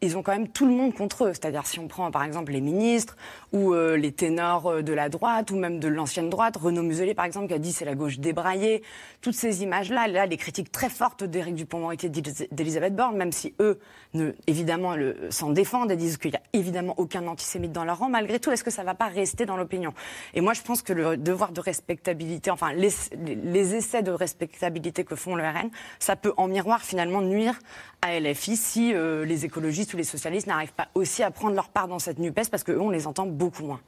ils, 0.01 0.17
ont 0.17 0.21
quand 0.21 0.33
même 0.33 0.47
tout 0.47 0.65
le 0.65 0.71
monde 0.71 0.93
contre 0.93 1.25
eux. 1.25 1.33
C'est-à-dire, 1.33 1.65
si 1.65 1.79
on 1.79 1.87
prend 1.87 2.11
par 2.11 2.23
exemple 2.23 2.51
les 2.51 2.61
ministres 2.61 3.15
ou 3.51 3.73
euh, 3.73 3.97
les 3.97 4.11
ténors 4.11 4.67
euh, 4.67 4.81
de 4.81 4.93
la 4.93 5.09
droite 5.09 5.51
ou 5.51 5.57
même 5.57 5.79
de 5.79 5.87
l'ancienne 5.87 6.29
droite, 6.29 6.57
Renaud 6.57 6.83
Muselier 6.83 7.13
par 7.13 7.25
exemple 7.25 7.47
qui 7.47 7.53
a 7.53 7.59
dit 7.59 7.71
c'est 7.71 7.85
la 7.85 7.95
gauche 7.95 8.19
débraillée, 8.19 8.83
toutes 9.21 9.35
ces 9.35 9.63
images-là, 9.63 10.07
là, 10.07 10.25
les 10.25 10.37
critiques 10.37 10.71
très 10.71 10.89
fortes 10.89 11.23
d'Éric 11.23 11.55
Dupond-Moretti 11.55 12.07
et 12.07 12.09
d'Elisabeth 12.51 12.95
Borne, 12.95 13.17
même 13.17 13.31
si 13.31 13.55
eux, 13.59 13.79
ne, 14.13 14.31
évidemment, 14.47 14.95
s'en 15.29 15.49
défendent 15.49 15.91
et 15.91 15.95
disent 15.95 16.17
qu'il 16.17 16.31
n'y 16.31 16.37
a 16.37 16.41
évidemment 16.53 16.93
aucun 16.97 17.25
antisémite 17.27 17.71
dans 17.71 17.83
leur 17.83 17.99
rang, 17.99 18.09
malgré 18.09 18.39
tout, 18.39 18.51
est-ce 18.51 18.63
que 18.63 18.71
ça 18.71 18.81
ne 18.81 18.87
va 18.87 18.95
pas 18.95 19.07
rester 19.07 19.45
dans 19.45 19.57
l'opinion? 19.57 19.93
Et 20.33 20.41
moi, 20.41 20.53
je 20.53 20.61
pense 20.61 20.81
que 20.81 20.93
le 20.93 21.17
devoir 21.17 21.51
de 21.51 21.61
respectabilité, 21.61 22.51
enfin, 22.51 22.73
les, 22.73 23.75
essais 23.75 24.03
de 24.03 24.11
respectabilité 24.11 25.03
que 25.03 25.15
font 25.15 25.35
le 25.35 25.43
RN, 25.43 25.69
ça 25.99 26.15
peut 26.15 26.33
en 26.37 26.47
miroir 26.47 26.81
finalement 26.81 27.21
nuire 27.21 27.59
à 28.01 28.19
LFI 28.19 28.55
si 28.55 28.93
euh, 28.93 29.25
les 29.25 29.45
écologistes 29.55 29.93
ou 29.93 29.97
les 29.97 30.03
socialistes 30.03 30.47
n'arrivent 30.47 30.73
pas 30.73 30.89
aussi 30.95 31.23
à 31.23 31.31
prendre 31.31 31.55
leur 31.55 31.69
part 31.69 31.87
dans 31.87 31.99
cette 31.99 32.19
NUPES 32.19 32.49
parce 32.51 32.63
qu'eux, 32.63 32.79
on 32.79 32.89
les 32.89 33.07
entend 33.07 33.25
beaucoup 33.25 33.63
moins. 33.63 33.79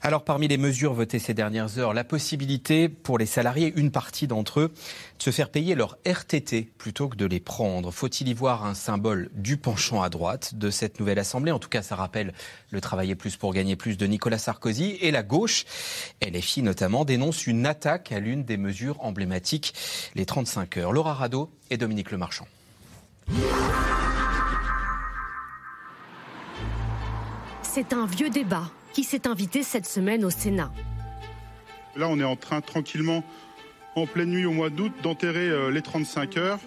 Alors, 0.00 0.24
parmi 0.24 0.48
les 0.48 0.56
mesures 0.56 0.94
votées 0.94 1.18
ces 1.18 1.34
dernières 1.34 1.78
heures, 1.78 1.92
la 1.92 2.02
possibilité 2.02 2.88
pour 2.88 3.18
les 3.18 3.26
salariés, 3.26 3.72
une 3.76 3.90
partie 3.90 4.26
d'entre 4.26 4.60
eux, 4.60 4.68
de 5.18 5.22
se 5.22 5.30
faire 5.30 5.50
payer 5.50 5.74
leur 5.74 5.98
RTT 6.06 6.70
plutôt 6.78 7.08
que 7.08 7.16
de 7.16 7.26
les 7.26 7.40
prendre. 7.40 7.90
Faut-il 7.90 8.28
y 8.28 8.34
voir 8.34 8.64
un 8.64 8.74
symbole 8.74 9.30
du 9.34 9.58
penchant 9.58 10.02
à 10.02 10.08
droite 10.08 10.54
de 10.54 10.70
cette 10.70 10.98
nouvelle 10.98 11.18
Assemblée? 11.18 11.52
En 11.52 11.58
tout 11.58 11.68
cas, 11.68 11.82
ça 11.82 11.94
rappelle 11.94 12.32
le 12.70 12.80
travailler 12.80 13.14
plus 13.14 13.36
pour 13.36 13.52
gagner 13.52 13.76
plus 13.76 13.98
de 13.98 14.06
Nicolas 14.06 14.38
Sarkozy. 14.38 14.96
Et 15.02 15.10
la 15.10 15.22
gauche, 15.22 15.64
LFI 16.22 16.62
notamment, 16.62 17.04
dénonce 17.04 17.46
une 17.46 17.66
attaque 17.66 18.12
à 18.12 18.20
l'une 18.20 18.44
des 18.44 18.56
mesures 18.56 18.96
emblématiques, 19.00 19.74
les 20.14 20.24
35 20.24 20.78
heures. 20.78 20.92
Laura 20.92 21.14
Rado 21.14 21.50
et 21.70 21.76
Dominique 21.76 22.10
Lemarchand. 22.10 22.46
C'est 27.76 27.92
un 27.92 28.06
vieux 28.06 28.30
débat 28.30 28.70
qui 28.94 29.04
s'est 29.04 29.28
invité 29.28 29.62
cette 29.62 29.84
semaine 29.84 30.24
au 30.24 30.30
Sénat. 30.30 30.72
Là, 31.94 32.08
on 32.08 32.18
est 32.18 32.24
en 32.24 32.34
train 32.34 32.62
tranquillement, 32.62 33.22
en 33.96 34.06
pleine 34.06 34.30
nuit 34.30 34.46
au 34.46 34.52
mois 34.52 34.70
d'août, 34.70 34.94
d'enterrer 35.02 35.50
euh, 35.50 35.70
les 35.70 35.82
35 35.82 36.38
heures. 36.38 36.58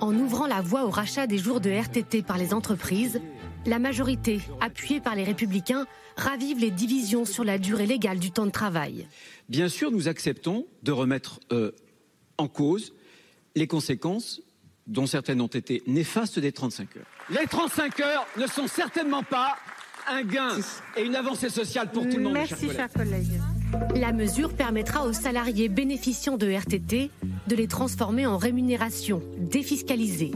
En 0.00 0.12
ouvrant 0.16 0.48
la 0.48 0.62
voie 0.62 0.84
au 0.84 0.90
rachat 0.90 1.28
des 1.28 1.38
jours 1.38 1.60
de 1.60 1.70
RTT 1.70 2.22
par 2.22 2.38
les 2.38 2.52
entreprises, 2.52 3.20
la 3.66 3.78
majorité, 3.78 4.40
appuyée 4.60 5.00
par 5.00 5.14
les 5.14 5.22
républicains, 5.22 5.86
ravive 6.16 6.58
les 6.58 6.72
divisions 6.72 7.24
sur 7.24 7.44
la 7.44 7.58
durée 7.58 7.86
légale 7.86 8.18
du 8.18 8.32
temps 8.32 8.46
de 8.46 8.50
travail. 8.50 9.06
Bien 9.48 9.68
sûr, 9.68 9.92
nous 9.92 10.08
acceptons 10.08 10.66
de 10.82 10.90
remettre 10.90 11.38
euh, 11.52 11.70
en 12.36 12.48
cause 12.48 12.94
les 13.54 13.68
conséquences 13.68 14.42
dont 14.88 15.06
certaines 15.06 15.40
ont 15.40 15.46
été 15.46 15.84
néfastes 15.86 16.40
des 16.40 16.50
35 16.50 16.96
heures. 16.96 17.06
Les 17.30 17.46
35 17.46 18.00
heures 18.00 18.26
ne 18.36 18.48
sont 18.48 18.66
certainement 18.66 19.22
pas 19.22 19.56
un 20.10 20.22
gain 20.22 20.58
et 20.96 21.04
une 21.04 21.14
avancée 21.14 21.48
sociale 21.48 21.90
pour 21.90 22.08
tout 22.08 22.16
le 22.16 22.24
monde. 22.24 22.32
Merci, 22.34 22.70
chers 22.70 22.92
collègues. 22.92 23.40
La 23.94 24.12
mesure 24.12 24.52
permettra 24.54 25.06
aux 25.06 25.12
salariés 25.12 25.68
bénéficiant 25.68 26.36
de 26.36 26.50
RTT 26.50 27.10
de 27.46 27.56
les 27.56 27.68
transformer 27.68 28.26
en 28.26 28.36
rémunération 28.36 29.22
défiscalisée. 29.38 30.32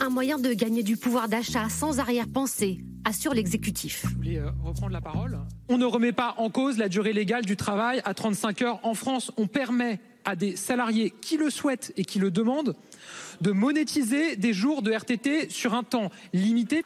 Un 0.00 0.10
moyen 0.10 0.38
de 0.38 0.52
gagner 0.52 0.82
du 0.82 0.96
pouvoir 0.96 1.28
d'achat 1.28 1.68
sans 1.68 2.00
arrière-pensée, 2.00 2.80
assure 3.04 3.34
l'exécutif. 3.34 4.04
Euh, 4.26 4.50
reprendre 4.64 4.92
la 4.92 5.00
parole. 5.00 5.38
On 5.68 5.78
ne 5.78 5.84
remet 5.84 6.12
pas 6.12 6.34
en 6.38 6.50
cause 6.50 6.76
la 6.76 6.88
durée 6.88 7.12
légale 7.12 7.44
du 7.44 7.56
travail 7.56 8.02
à 8.04 8.14
35 8.14 8.62
heures 8.62 8.80
en 8.82 8.94
France. 8.94 9.30
On 9.36 9.46
permet 9.46 10.00
à 10.24 10.34
des 10.34 10.56
salariés 10.56 11.14
qui 11.20 11.36
le 11.36 11.50
souhaitent 11.50 11.92
et 11.96 12.04
qui 12.04 12.18
le 12.18 12.32
demandent 12.32 12.74
de 13.40 13.52
monétiser 13.52 14.34
des 14.34 14.52
jours 14.52 14.82
de 14.82 14.90
RTT 14.90 15.50
sur 15.50 15.74
un 15.74 15.84
temps 15.84 16.10
limité. 16.32 16.84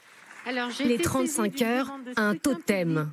Les 0.85 0.99
35 0.99 1.63
heures, 1.63 1.91
un 2.17 2.35
totem. 2.35 3.11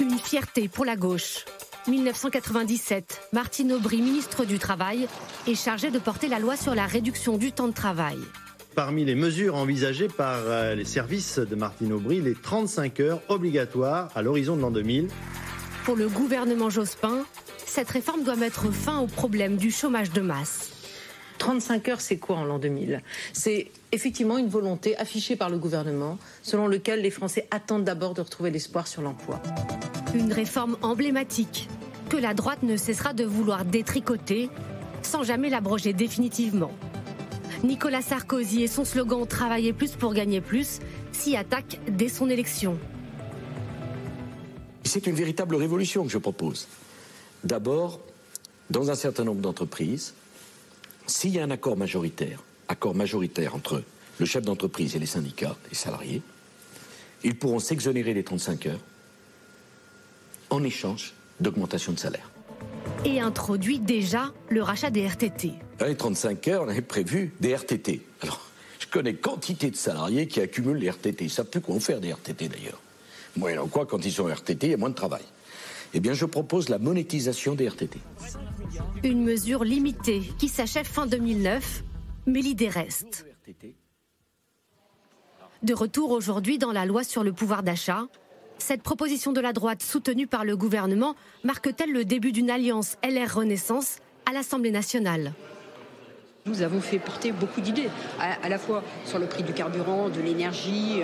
Une 0.00 0.18
fierté 0.18 0.68
pour 0.68 0.84
la 0.84 0.96
gauche. 0.96 1.44
1997, 1.88 3.28
Martine 3.32 3.72
Aubry, 3.72 4.00
ministre 4.02 4.44
du 4.44 4.58
Travail, 4.58 5.08
est 5.48 5.54
chargée 5.54 5.90
de 5.90 5.98
porter 5.98 6.28
la 6.28 6.38
loi 6.38 6.56
sur 6.56 6.74
la 6.74 6.86
réduction 6.86 7.38
du 7.38 7.52
temps 7.52 7.68
de 7.68 7.72
travail. 7.72 8.18
Parmi 8.74 9.04
les 9.04 9.14
mesures 9.14 9.56
envisagées 9.56 10.08
par 10.08 10.38
euh, 10.46 10.74
les 10.74 10.84
services 10.84 11.38
de 11.38 11.54
Martine 11.56 11.92
Aubry, 11.92 12.20
les 12.20 12.34
35 12.34 13.00
heures 13.00 13.20
obligatoires 13.28 14.08
à 14.14 14.22
l'horizon 14.22 14.56
de 14.56 14.62
l'an 14.62 14.70
2000. 14.70 15.08
Pour 15.84 15.96
le 15.96 16.08
gouvernement 16.08 16.70
Jospin, 16.70 17.24
cette 17.66 17.90
réforme 17.90 18.22
doit 18.22 18.36
mettre 18.36 18.72
fin 18.72 19.00
au 19.00 19.06
problème 19.06 19.56
du 19.56 19.70
chômage 19.70 20.12
de 20.12 20.20
masse. 20.20 20.81
35 21.42 21.88
heures, 21.88 22.00
c'est 22.00 22.18
quoi 22.18 22.36
en 22.36 22.44
l'an 22.44 22.60
2000 22.60 23.02
C'est 23.32 23.66
effectivement 23.90 24.38
une 24.38 24.46
volonté 24.46 24.96
affichée 24.96 25.34
par 25.34 25.50
le 25.50 25.58
gouvernement 25.58 26.16
selon 26.44 26.68
lequel 26.68 27.02
les 27.02 27.10
Français 27.10 27.48
attendent 27.50 27.82
d'abord 27.82 28.14
de 28.14 28.20
retrouver 28.20 28.52
l'espoir 28.52 28.86
sur 28.86 29.02
l'emploi. 29.02 29.42
Une 30.14 30.32
réforme 30.32 30.76
emblématique 30.82 31.68
que 32.08 32.16
la 32.16 32.32
droite 32.32 32.62
ne 32.62 32.76
cessera 32.76 33.12
de 33.12 33.24
vouloir 33.24 33.64
détricoter 33.64 34.50
sans 35.02 35.24
jamais 35.24 35.50
l'abroger 35.50 35.92
définitivement. 35.92 36.70
Nicolas 37.64 38.02
Sarkozy 38.02 38.62
et 38.62 38.68
son 38.68 38.84
slogan 38.84 39.26
Travailler 39.26 39.72
plus 39.72 39.96
pour 39.96 40.14
gagner 40.14 40.40
plus 40.40 40.78
s'y 41.10 41.34
attaquent 41.36 41.80
dès 41.88 42.08
son 42.08 42.30
élection. 42.30 42.78
C'est 44.84 45.08
une 45.08 45.16
véritable 45.16 45.56
révolution 45.56 46.04
que 46.04 46.10
je 46.12 46.18
propose. 46.18 46.68
D'abord, 47.42 47.98
dans 48.70 48.92
un 48.92 48.94
certain 48.94 49.24
nombre 49.24 49.40
d'entreprises, 49.40 50.14
s'il 51.12 51.34
y 51.34 51.38
a 51.38 51.44
un 51.44 51.50
accord 51.50 51.76
majoritaire, 51.76 52.42
accord 52.68 52.94
majoritaire 52.94 53.54
entre 53.54 53.82
le 54.18 54.26
chef 54.26 54.42
d'entreprise 54.44 54.96
et 54.96 54.98
les 54.98 55.06
syndicats, 55.06 55.56
les 55.68 55.76
salariés, 55.76 56.22
ils 57.22 57.36
pourront 57.36 57.58
s'exonérer 57.58 58.14
les 58.14 58.24
35 58.24 58.66
heures 58.66 58.80
en 60.50 60.62
échange 60.64 61.14
d'augmentation 61.40 61.92
de 61.92 61.98
salaire. 61.98 62.28
et 63.04 63.20
introduit 63.20 63.78
déjà 63.78 64.32
le 64.48 64.62
rachat 64.62 64.90
des 64.90 65.06
RTT. 65.06 65.52
Dans 65.78 65.86
les 65.86 65.96
35 65.96 66.48
heures, 66.48 66.62
on 66.62 66.68
avait 66.68 66.82
prévu 66.82 67.32
des 67.40 67.54
RTT. 67.54 68.00
Alors, 68.22 68.40
je 68.78 68.86
connais 68.86 69.14
quantité 69.14 69.70
de 69.70 69.76
salariés 69.76 70.28
qui 70.28 70.40
accumulent 70.40 70.76
les 70.76 70.88
RTT. 70.90 71.24
Ils 71.24 71.26
ne 71.26 71.30
savent 71.32 71.46
plus 71.46 71.60
quoi 71.60 71.74
en 71.74 71.80
faire 71.80 72.00
des 72.00 72.12
RTT 72.12 72.48
d'ailleurs. 72.48 72.80
Moyennant 73.36 73.66
quoi, 73.66 73.86
quand 73.86 74.04
ils 74.04 74.12
sont 74.12 74.26
RTT, 74.26 74.66
il 74.66 74.70
y 74.70 74.74
a 74.74 74.76
moins 74.76 74.90
de 74.90 74.94
travail. 74.94 75.22
Eh 75.94 76.00
bien, 76.00 76.14
je 76.14 76.24
propose 76.24 76.68
la 76.68 76.78
monétisation 76.78 77.54
des 77.54 77.68
RTT. 77.68 77.98
Une 79.04 79.22
mesure 79.22 79.64
limitée 79.64 80.22
qui 80.38 80.48
s'achève 80.48 80.86
fin 80.86 81.06
2009, 81.06 81.82
mais 82.26 82.40
l'idée 82.40 82.68
reste. 82.68 83.26
De 85.62 85.74
retour 85.74 86.10
aujourd'hui 86.10 86.58
dans 86.58 86.72
la 86.72 86.86
loi 86.86 87.04
sur 87.04 87.22
le 87.22 87.32
pouvoir 87.32 87.62
d'achat, 87.62 88.06
cette 88.58 88.82
proposition 88.82 89.32
de 89.32 89.40
la 89.40 89.52
droite 89.52 89.82
soutenue 89.82 90.26
par 90.26 90.44
le 90.44 90.56
gouvernement 90.56 91.14
marque-t-elle 91.44 91.92
le 91.92 92.04
début 92.04 92.32
d'une 92.32 92.50
alliance 92.50 92.96
LR 93.04 93.34
Renaissance 93.34 93.98
à 94.24 94.32
l'Assemblée 94.32 94.70
nationale? 94.70 95.32
Nous 96.46 96.62
avons 96.62 96.80
fait 96.80 96.98
porter 96.98 97.30
beaucoup 97.30 97.60
d'idées, 97.60 97.88
à, 98.18 98.48
la 98.48 98.58
fois 98.58 98.82
sur 99.04 99.18
le 99.18 99.26
prix 99.26 99.44
du 99.44 99.52
carburant, 99.52 100.08
de 100.08 100.20
l'énergie, 100.20 101.02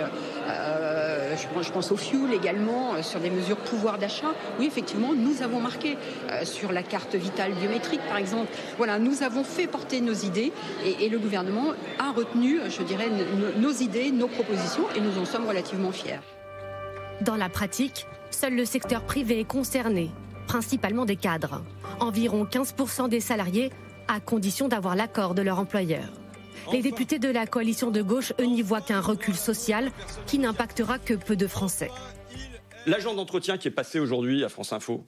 euh, 0.49 1.35
je, 1.37 1.71
pense 1.71 1.91
au 1.91 1.97
fuel 1.97 2.33
également, 2.33 2.95
euh, 2.95 3.01
sur 3.01 3.21
des 3.21 3.29
mesures 3.29 3.57
pouvoir 3.57 3.97
d'achat. 3.97 4.33
Oui, 4.59 4.65
effectivement, 4.65 5.13
nous 5.15 5.41
avons 5.41 5.61
marqué 5.61 5.97
euh, 6.29 6.43
sur 6.43 6.73
la 6.73 6.83
carte 6.83 7.15
vitale 7.15 7.53
biométrique, 7.53 8.01
par 8.07 8.17
exemple. 8.17 8.51
Voilà, 8.77 8.99
nous 8.99 9.23
avons 9.23 9.45
fait 9.45 9.67
porter 9.67 10.01
nos 10.01 10.13
idées 10.13 10.51
et, 10.85 11.07
le 11.07 11.17
gouvernement 11.17 11.71
a 11.97 12.11
retenu, 12.11 12.59
je 12.69 12.83
dirais, 12.83 13.07
nos 13.57 13.71
idées, 13.71 14.11
nos 14.11 14.27
propositions 14.27 14.83
et 14.95 15.01
nous 15.01 15.17
en 15.17 15.25
sommes 15.25 15.47
relativement 15.47 15.91
fiers. 15.91 16.19
Dans 17.21 17.35
la 17.35 17.49
pratique, 17.49 18.05
seul 18.29 18.55
le 18.55 18.65
secteur 18.65 19.01
privé 19.03 19.39
est 19.39 19.47
concerné, 19.47 20.11
principalement 20.47 21.05
des 21.05 21.15
cadres. 21.15 21.63
Environ 21.99 22.45
15% 22.45 23.09
des 23.09 23.21
salariés 23.21 23.71
à 24.09 24.19
condition 24.19 24.67
d'avoir 24.67 24.95
l'accord 24.95 25.35
de 25.35 25.41
leur 25.41 25.59
employeur. 25.59 26.03
Les 26.73 26.81
députés 26.81 27.19
de 27.19 27.29
la 27.29 27.47
coalition 27.47 27.91
de 27.91 28.01
gauche, 28.01 28.33
eux, 28.39 28.45
n'y 28.45 28.61
voient 28.61 28.81
qu'un 28.81 28.99
recul 28.99 29.35
social 29.35 29.91
qui 30.25 30.39
n'impactera 30.39 30.99
que 30.99 31.13
peu 31.13 31.35
de 31.35 31.47
Français. 31.47 31.89
L'agent 32.85 33.13
d'entretien 33.13 33.57
qui 33.57 33.67
est 33.67 33.71
passé 33.71 33.99
aujourd'hui 33.99 34.43
à 34.43 34.49
France 34.49 34.73
Info, 34.73 35.05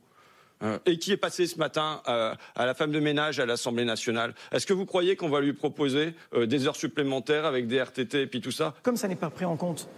euh, 0.64 0.78
et 0.86 1.00
qui 1.00 1.12
est 1.12 1.18
passé 1.18 1.48
ce 1.48 1.58
matin 1.58 2.02
euh, 2.08 2.36
à, 2.56 2.66
la 2.68 2.76
femme 2.76 2.92
de 2.92 3.00
ménage 3.00 3.40
à 3.40 3.48
l'Assemblée 3.48 3.86
nationale. 3.86 4.36
Est-ce 4.52 4.68
que 4.68 4.74
vous 4.74 4.86
croyez 4.86 5.16
qu'on 5.16 5.30
va 5.30 5.42
lui 5.42 5.54
proposer 5.54 6.14
euh, 6.36 6.46
des 6.46 6.68
heures 6.68 6.76
supplémentaires 6.76 7.46
avec 7.46 7.66
des 7.66 7.82
RTT 7.82 8.22
et 8.22 8.28
puis 8.28 8.42
tout 8.42 8.52
ça? 8.52 8.76
Comme 8.84 8.96
ça 8.96 9.08
n'est 9.08 9.16
pas 9.16 9.32
pris 9.32 9.46
en 9.46 9.56
compte 9.56 9.90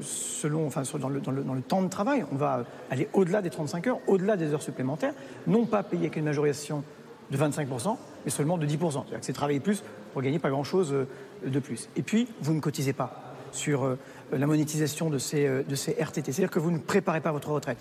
selon, 0.00 0.66
enfin, 0.66 0.82
dans, 0.98 1.10
le, 1.10 1.20
dans, 1.20 1.32
le, 1.32 1.60
temps 1.60 1.82
de 1.82 1.88
travail, 1.88 2.24
on 2.32 2.36
va 2.36 2.64
aller 2.90 3.08
au-delà 3.12 3.42
des 3.42 3.50
35 3.50 3.86
heures, 3.86 3.98
au-delà 4.06 4.38
des 4.38 4.54
heures 4.54 4.62
supplémentaires, 4.62 5.12
non 5.46 5.66
pas 5.66 5.82
payer 5.82 6.08
qu'une 6.08 6.24
majoration 6.24 6.84
de 7.32 7.38
25%, 7.38 7.96
mais 8.24 8.30
seulement 8.30 8.58
de 8.58 8.66
10%. 8.66 8.92
C'est-à-dire 8.92 9.20
que 9.20 9.26
c'est 9.26 9.32
travailler 9.32 9.60
plus 9.60 9.82
pour 10.12 10.22
gagner 10.22 10.38
pas 10.38 10.50
grand-chose 10.50 10.92
euh, 10.92 11.06
de 11.44 11.58
plus. 11.58 11.88
Et 11.96 12.02
puis, 12.02 12.28
vous 12.42 12.52
ne 12.52 12.60
cotisez 12.60 12.92
pas 12.92 13.34
sur 13.50 13.84
euh, 13.84 13.98
la 14.30 14.46
monétisation 14.46 15.10
de 15.10 15.18
ces, 15.18 15.46
euh, 15.46 15.62
de 15.62 15.74
ces 15.74 15.92
RTT. 15.92 16.30
C'est-à-dire 16.30 16.50
que 16.50 16.58
vous 16.58 16.70
ne 16.70 16.78
préparez 16.78 17.20
pas 17.20 17.32
votre 17.32 17.50
retraite. 17.50 17.78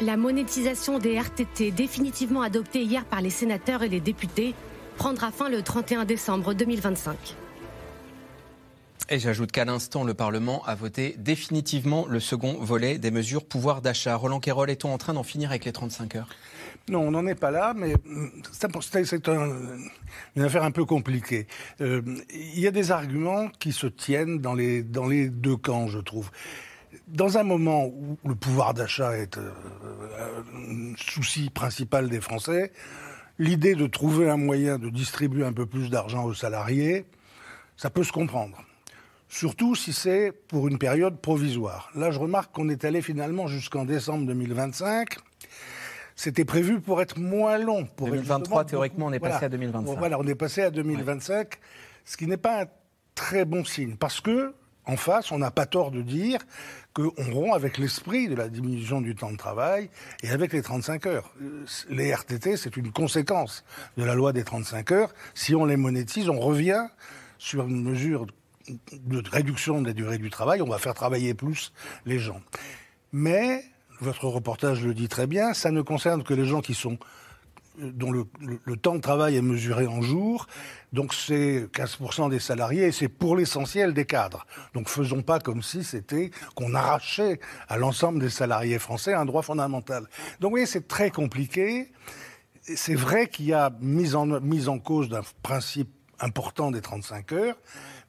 La 0.00 0.16
monétisation 0.16 0.98
des 0.98 1.18
RTT, 1.18 1.72
définitivement 1.72 2.42
adoptée 2.42 2.82
hier 2.82 3.04
par 3.04 3.20
les 3.20 3.30
sénateurs 3.30 3.82
et 3.82 3.88
les 3.88 4.00
députés, 4.00 4.54
prendra 4.96 5.30
fin 5.30 5.50
le 5.50 5.62
31 5.62 6.04
décembre 6.04 6.54
2025. 6.54 7.36
Et 9.12 9.18
j'ajoute 9.18 9.50
qu'à 9.50 9.64
l'instant, 9.64 10.04
le 10.04 10.14
Parlement 10.14 10.64
a 10.66 10.76
voté 10.76 11.16
définitivement 11.18 12.06
le 12.06 12.20
second 12.20 12.52
volet 12.60 12.96
des 12.96 13.10
mesures 13.10 13.44
pouvoir 13.44 13.82
d'achat. 13.82 14.14
Roland 14.14 14.38
Quérol, 14.38 14.70
est-on 14.70 14.92
en 14.92 14.98
train 14.98 15.14
d'en 15.14 15.24
finir 15.24 15.50
avec 15.50 15.64
les 15.64 15.72
35 15.72 16.14
heures? 16.14 16.28
Non, 16.88 17.00
on 17.00 17.10
n'en 17.10 17.26
est 17.26 17.34
pas 17.34 17.50
là, 17.50 17.74
mais 17.76 17.94
c'est 18.52 19.28
une 20.36 20.42
affaire 20.42 20.62
un 20.62 20.70
peu 20.70 20.84
compliquée. 20.84 21.48
Euh, 21.80 22.02
il 22.32 22.60
y 22.60 22.68
a 22.68 22.70
des 22.70 22.92
arguments 22.92 23.48
qui 23.58 23.72
se 23.72 23.88
tiennent 23.88 24.38
dans 24.38 24.54
les, 24.54 24.82
deux 24.82 25.56
camps, 25.56 25.88
je 25.88 25.98
trouve. 25.98 26.30
Dans 27.08 27.36
un 27.36 27.42
moment 27.42 27.86
où 27.86 28.16
le 28.24 28.36
pouvoir 28.36 28.74
d'achat 28.74 29.18
est 29.18 29.38
euh, 29.38 29.50
un 30.56 30.94
souci 30.96 31.50
principal 31.50 32.08
des 32.08 32.20
Français, 32.20 32.70
l'idée 33.40 33.74
de 33.74 33.88
trouver 33.88 34.30
un 34.30 34.36
moyen 34.36 34.78
de 34.78 34.88
distribuer 34.88 35.44
un 35.44 35.52
peu 35.52 35.66
plus 35.66 35.90
d'argent 35.90 36.22
aux 36.24 36.34
salariés, 36.34 37.06
ça 37.76 37.90
peut 37.90 38.04
se 38.04 38.12
comprendre. 38.12 38.62
Surtout 39.30 39.74
si 39.74 39.92
c'est 39.92 40.32
pour 40.48 40.68
une 40.68 40.76
période 40.76 41.20
provisoire. 41.20 41.90
Là, 41.94 42.10
je 42.10 42.18
remarque 42.18 42.52
qu'on 42.52 42.68
est 42.68 42.84
allé 42.84 43.00
finalement 43.00 43.46
jusqu'en 43.46 43.84
décembre 43.84 44.26
2025 44.26 45.16
c'était 46.20 46.44
prévu 46.44 46.80
pour 46.82 47.00
être 47.00 47.18
moins 47.18 47.56
long. 47.56 47.86
Pour 47.86 48.08
2023, 48.08 48.66
théoriquement, 48.66 49.06
on 49.06 49.12
est 49.12 49.18
passé 49.18 49.46
à 49.46 49.48
2025. 49.48 49.98
Voilà, 49.98 50.18
on 50.18 50.26
est 50.26 50.34
passé 50.34 50.60
à 50.60 50.70
2025, 50.70 51.54
ce 52.04 52.18
qui 52.18 52.26
n'est 52.26 52.36
pas 52.36 52.64
un 52.64 52.66
très 53.14 53.46
bon 53.46 53.64
signe. 53.64 53.96
Parce 53.96 54.20
que, 54.20 54.52
en 54.84 54.98
face, 54.98 55.32
on 55.32 55.38
n'a 55.38 55.50
pas 55.50 55.64
tort 55.64 55.90
de 55.90 56.02
dire 56.02 56.40
qu'on 56.92 57.10
rompt 57.32 57.54
avec 57.54 57.78
l'esprit 57.78 58.28
de 58.28 58.34
la 58.34 58.50
diminution 58.50 59.00
du 59.00 59.14
temps 59.14 59.32
de 59.32 59.38
travail 59.38 59.88
et 60.22 60.28
avec 60.28 60.52
les 60.52 60.60
35 60.60 61.06
heures. 61.06 61.32
Les 61.88 62.12
RTT, 62.12 62.58
c'est 62.58 62.76
une 62.76 62.92
conséquence 62.92 63.64
de 63.96 64.04
la 64.04 64.14
loi 64.14 64.34
des 64.34 64.44
35 64.44 64.92
heures. 64.92 65.14
Si 65.32 65.54
on 65.54 65.64
les 65.64 65.78
monétise, 65.78 66.28
on 66.28 66.38
revient 66.38 66.84
sur 67.38 67.66
une 67.66 67.82
mesure 67.82 68.26
de 68.92 69.22
réduction 69.28 69.82
de 69.82 69.88
la 69.88 69.92
durée 69.92 70.18
du 70.18 70.30
travail, 70.30 70.62
on 70.62 70.68
va 70.68 70.78
faire 70.78 70.94
travailler 70.94 71.34
plus 71.34 71.72
les 72.06 72.18
gens. 72.18 72.40
Mais 73.12 73.64
votre 74.00 74.26
reportage 74.26 74.84
le 74.84 74.94
dit 74.94 75.08
très 75.08 75.26
bien, 75.26 75.52
ça 75.52 75.70
ne 75.70 75.82
concerne 75.82 76.22
que 76.22 76.34
les 76.34 76.46
gens 76.46 76.60
qui 76.60 76.74
sont 76.74 76.98
euh, 77.80 77.90
dont 77.92 78.10
le, 78.10 78.26
temps 78.76 78.94
de 78.94 79.00
travail 79.00 79.36
est 79.36 79.42
mesuré 79.42 79.86
en 79.86 80.00
jours. 80.00 80.46
Donc 80.92 81.14
c'est 81.14 81.66
15% 81.72 82.30
des 82.30 82.38
salariés 82.38 82.84
et 82.84 82.92
c'est 82.92 83.08
pour 83.08 83.36
l'essentiel 83.36 83.94
des 83.94 84.06
cadres. 84.06 84.46
Donc 84.74 84.88
faisons 84.88 85.22
pas 85.22 85.38
comme 85.38 85.62
si 85.62 85.84
c'était 85.84 86.30
qu'on 86.54 86.74
arrachait 86.74 87.40
à 87.68 87.76
l'ensemble 87.76 88.20
des 88.20 88.30
salariés 88.30 88.78
français 88.78 89.12
un 89.12 89.24
droit 89.24 89.42
fondamental. 89.42 90.04
Donc 90.40 90.50
vous 90.50 90.56
voyez, 90.56 90.66
c'est 90.66 90.88
très 90.88 91.10
compliqué. 91.10 91.92
C'est 92.62 92.94
vrai 92.94 93.28
qu'il 93.28 93.46
y 93.46 93.52
a 93.52 93.70
mise 93.80 94.14
en, 94.14 94.26
mise 94.26 94.68
en 94.68 94.78
cause 94.78 95.08
d'un 95.08 95.22
principe 95.42 95.90
important 96.20 96.70
des 96.70 96.80
35 96.80 97.32
heures, 97.32 97.56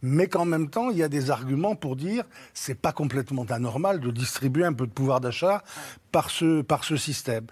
mais 0.01 0.27
qu'en 0.27 0.45
même 0.45 0.69
temps, 0.69 0.89
il 0.89 0.97
y 0.97 1.03
a 1.03 1.09
des 1.09 1.31
arguments 1.31 1.75
pour 1.75 1.95
dire 1.95 2.23
c'est 2.53 2.79
pas 2.79 2.91
complètement 2.91 3.45
anormal 3.45 3.99
de 3.99 4.11
distribuer 4.11 4.65
un 4.65 4.73
peu 4.73 4.87
de 4.87 4.91
pouvoir 4.91 5.21
d'achat 5.21 5.63
par 6.11 6.29
ce, 6.29 6.61
par 6.61 6.83
ce 6.83 6.97
système. 6.97 7.45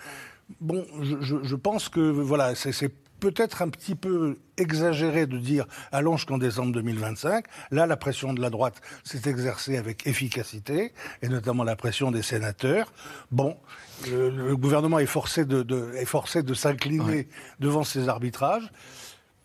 Bon, 0.62 0.86
je, 1.02 1.38
je 1.44 1.56
pense 1.56 1.90
que 1.90 2.00
voilà, 2.00 2.56
c'est 2.56 2.92
peut-être 3.20 3.62
un 3.62 3.70
petit 3.70 3.96
peu 3.96 4.38
exagéré 4.58 5.28
de 5.28 5.38
dire 5.38 5.66
allons 5.92 6.18
jusqu'en 6.18 6.38
décembre 6.38 6.72
2025. 6.74 7.46
Là, 7.72 7.86
la 7.86 7.98
pression 7.98 8.34
de 8.34 8.42
la 8.42 8.50
droite 8.50 8.82
s'est 9.04 9.30
exercée 9.30 9.78
avec 9.78 10.08
efficacité, 10.08 10.94
et 11.22 11.30
notamment 11.30 11.64
la 11.64 11.76
pression 11.76 12.12
des 12.12 12.22
sénateurs. 12.22 12.92
Bon, 13.32 13.58
le, 14.08 14.56
gouvernement 14.56 15.00
est 15.00 15.06
forcé 15.06 15.46
de, 15.46 15.64
de 15.64 15.94
est 15.96 16.06
forcé 16.06 16.44
de 16.44 16.54
s'incliner 16.54 17.28
devant 17.60 17.84
ces 17.84 18.10
arbitrages 18.10 18.72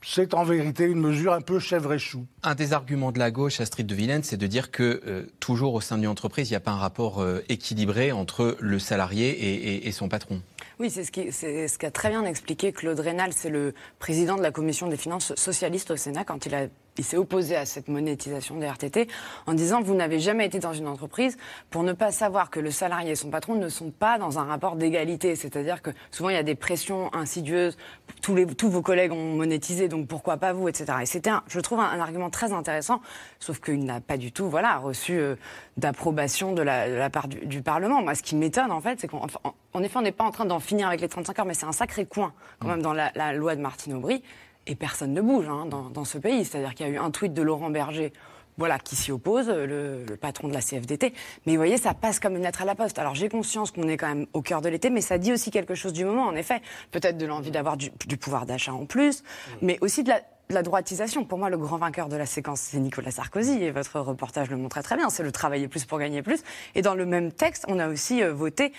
c'est 0.05 0.35
en 0.35 0.45
vérité 0.45 0.85
une 0.85 1.01
mesure 1.01 1.33
un 1.33 1.41
peu 1.41 1.59
chèvre 1.59 1.93
et 1.95 1.99
chou. 1.99 2.27
Un 2.43 2.55
des 2.55 2.73
arguments 2.73 3.13
de 3.13 3.19
la 3.19 3.31
gauche, 3.31 3.61
Astrid 3.61 3.87
de 3.87 3.95
Villene, 3.95 4.23
c'est 4.23 4.37
de 4.37 4.47
dire 4.47 4.71
que 4.71 5.03
euh, 5.07 5.27
toujours 5.41 5.75
au 5.75 5.81
sein 5.81 5.99
d'une 5.99 6.09
entreprise, 6.09 6.51
il 6.51 6.53
n'y 6.53 6.57
a 6.57 6.61
pas 6.61 6.73
un 6.73 6.79
rapport 6.79 7.21
euh, 7.21 7.43
équilibré 7.49 8.13
entre 8.13 8.57
le 8.61 8.79
salarié 8.79 9.87
et, 9.87 9.93
son 9.93 10.09
patron. 10.09 10.43
Oui, 10.81 10.91
c'est 10.91 11.05
ce, 11.05 11.11
ce 11.13 11.79
qu'a 11.79 11.91
très 11.91 12.11
bien 12.11 12.25
expliqué 12.25 12.73
Claude 12.73 12.99
Rénal, 12.99 13.33
c'est 13.33 13.51
le 13.51 13.75
président 13.99 14.37
de 14.37 14.43
la 14.43 14.51
commission 14.51 14.89
des 14.89 14.97
finances 14.97 15.35
socialistes 15.37 15.91
au 15.93 15.97
Sénat 15.97 16.25
quand 16.25 16.47
il 16.47 16.55
a 16.55 16.67
il 16.99 17.05
s'est 17.05 17.17
opposé 17.17 17.57
à 17.57 17.67
cette 17.67 17.89
monétisation 17.89 18.57
des 18.57 18.67
RTT 18.67 19.09
en 19.47 19.55
disant 19.55 19.83
vous 19.83 19.95
n'avez 19.95 20.21
jamais 20.21 20.47
été 20.47 20.59
dans 20.59 20.73
une 20.73 20.87
entreprise 20.87 21.37
pour 21.71 21.83
ne 21.83 21.93
pas 21.93 22.13
savoir 22.13 22.51
que 22.51 22.61
le 22.61 22.71
salarié 22.71 23.13
et 23.13 23.17
son 23.17 23.31
patron 23.31 23.55
ne 23.55 23.69
sont 23.69 23.91
pas 23.91 24.19
dans 24.19 24.39
un 24.39 24.45
rapport 24.45 24.77
d'égalité. 24.77 25.35
C'est-à-dire 25.37 25.83
que 25.83 25.91
souvent 26.11 26.29
il 26.29 26.35
y 26.35 26.39
a 26.39 26.43
des 26.43 26.55
pressions 26.55 27.13
insidieuses. 27.15 27.77
Tous, 28.23 28.35
les, 28.35 28.47
tous 28.47 28.69
vos 28.69 28.83
collègues 28.83 29.13
ont 29.13 29.35
monétisé, 29.35 29.89
donc 29.89 30.07
pourquoi 30.07 30.37
pas 30.37 30.53
vous, 30.53 30.69
etc. 30.69 30.99
Et 31.03 31.07
c'était, 31.07 31.31
je 31.49 31.61
trouve, 31.61 31.81
un, 31.81 32.01
argument 32.01 32.31
très 32.31 32.53
intéressant, 32.53 33.01
sauf 33.39 33.61
qu'il 33.61 33.85
n'a 33.85 34.01
pas 34.01 34.17
du 34.17 34.33
tout, 34.33 34.49
voilà, 34.49 34.79
reçu 34.79 35.19
euh, 35.19 35.37
d'approbation 35.77 36.53
de 36.53 36.63
la, 36.63 37.11
part 37.11 37.29
du, 37.29 37.63
Parlement. 37.63 38.03
Moi, 38.03 38.15
ce 38.15 38.23
qui 38.23 38.37
m'étonne, 38.37 38.71
en 38.71 38.81
fait, 38.81 39.01
c'est 39.01 39.09
qu'en 39.09 39.27
en 39.73 39.83
effet, 39.83 39.99
on 39.99 40.03
n'est 40.03 40.13
pas 40.13 40.25
en 40.25 40.31
train 40.31 40.45
d'en 40.45 40.61
finir 40.61 40.89
avec 40.89 41.01
les 41.01 41.09
35 41.09 41.39
heures, 41.39 41.47
mais 41.47 41.55
c'est 41.55 41.67
un 41.67 41.73
sacré 41.73 42.07
coin 42.07 42.33
quand 42.61 42.69
même 42.69 42.83
dans 42.83 42.93
la, 42.93 43.11
la 43.15 43.33
loi 43.33 43.57
de 43.57 43.61
Martine 43.61 43.95
Aubry. 43.95 44.23
Et 44.67 44.75
personne 44.75 45.13
ne 45.13 45.21
bouge 45.21 45.49
hein, 45.49 45.67
dans, 45.67 46.05
ce 46.05 46.19
pays. 46.19 46.45
C'est-à-dire 46.45 46.75
qu'il 46.75 46.87
y 46.87 46.89
a 46.89 46.93
eu 46.93 46.99
un 46.99 47.11
tweet 47.11 47.35
de 47.35 47.43
Laurent 47.43 47.71
Berger 47.71 48.13
voilà, 48.57 48.79
qui 48.79 48.95
s'y 48.95 49.11
oppose, 49.11 49.49
le, 49.49 50.05
patron 50.21 50.49
de 50.49 50.55
la 50.55 50.61
CFDT. 50.61 51.13
Mais 51.45 51.53
vous 51.53 51.59
voyez, 51.59 51.77
ça 51.77 51.93
passe 51.93 52.21
comme 52.21 52.37
une 52.37 52.43
lettre 52.43 52.63
à 52.63 52.65
la 52.65 52.75
poste. 52.75 52.99
Alors 52.99 53.15
j'ai 53.15 53.29
conscience 53.29 53.73
qu'on 53.73 53.89
est 53.89 53.97
quand 53.97 54.09
même 54.09 54.27
au 54.33 54.43
cœur 54.43 54.63
de 54.63 54.69
l'été, 54.69 54.91
mais 54.91 55.01
ça 55.01 55.19
dit 55.19 55.33
aussi 55.33 55.51
quelque 55.51 55.75
chose 55.75 55.93
du 55.93 56.05
moment, 56.05 56.27
en 56.27 56.37
effet. 56.37 56.63
Peut-être 56.93 57.19
de 57.19 57.27
l'envie 57.27 57.51
d'avoir 57.51 57.77
du, 57.77 57.91
pouvoir 58.17 58.47
d'achat 58.47 58.73
en 58.73 58.87
plus, 58.87 59.25
mais 59.61 59.79
aussi 59.81 60.05
de 60.05 60.11
la, 60.11 60.21
la 60.51 60.63
droitisation. 60.63 61.25
Pour 61.25 61.39
moi, 61.39 61.51
le 61.51 61.59
grand 61.59 61.79
vainqueur 61.79 62.09
de 62.09 62.17
la 62.17 62.27
séquence, 62.27 62.61
c'est 62.61 62.79
Nicolas 62.79 63.11
Sarkozy, 63.11 63.63
et 63.63 63.71
votre 63.71 63.99
reportage 64.01 64.51
le 64.51 64.57
montrait 64.57 64.83
très 64.83 64.97
bien. 64.97 65.11
C'est 65.11 65.23
le 65.23 65.33
travailler 65.33 65.69
plus 65.69 65.85
pour 65.85 65.99
gagner 65.99 66.23
plus. 66.23 66.43
Et 66.75 66.83
dans 66.83 66.95
le 66.95 67.07
même 67.07 67.33
texte, 67.33 67.65
on 67.69 67.79
a 67.79 67.89
aussi 67.89 68.23
euh, 68.23 68.33
voté 68.33 68.73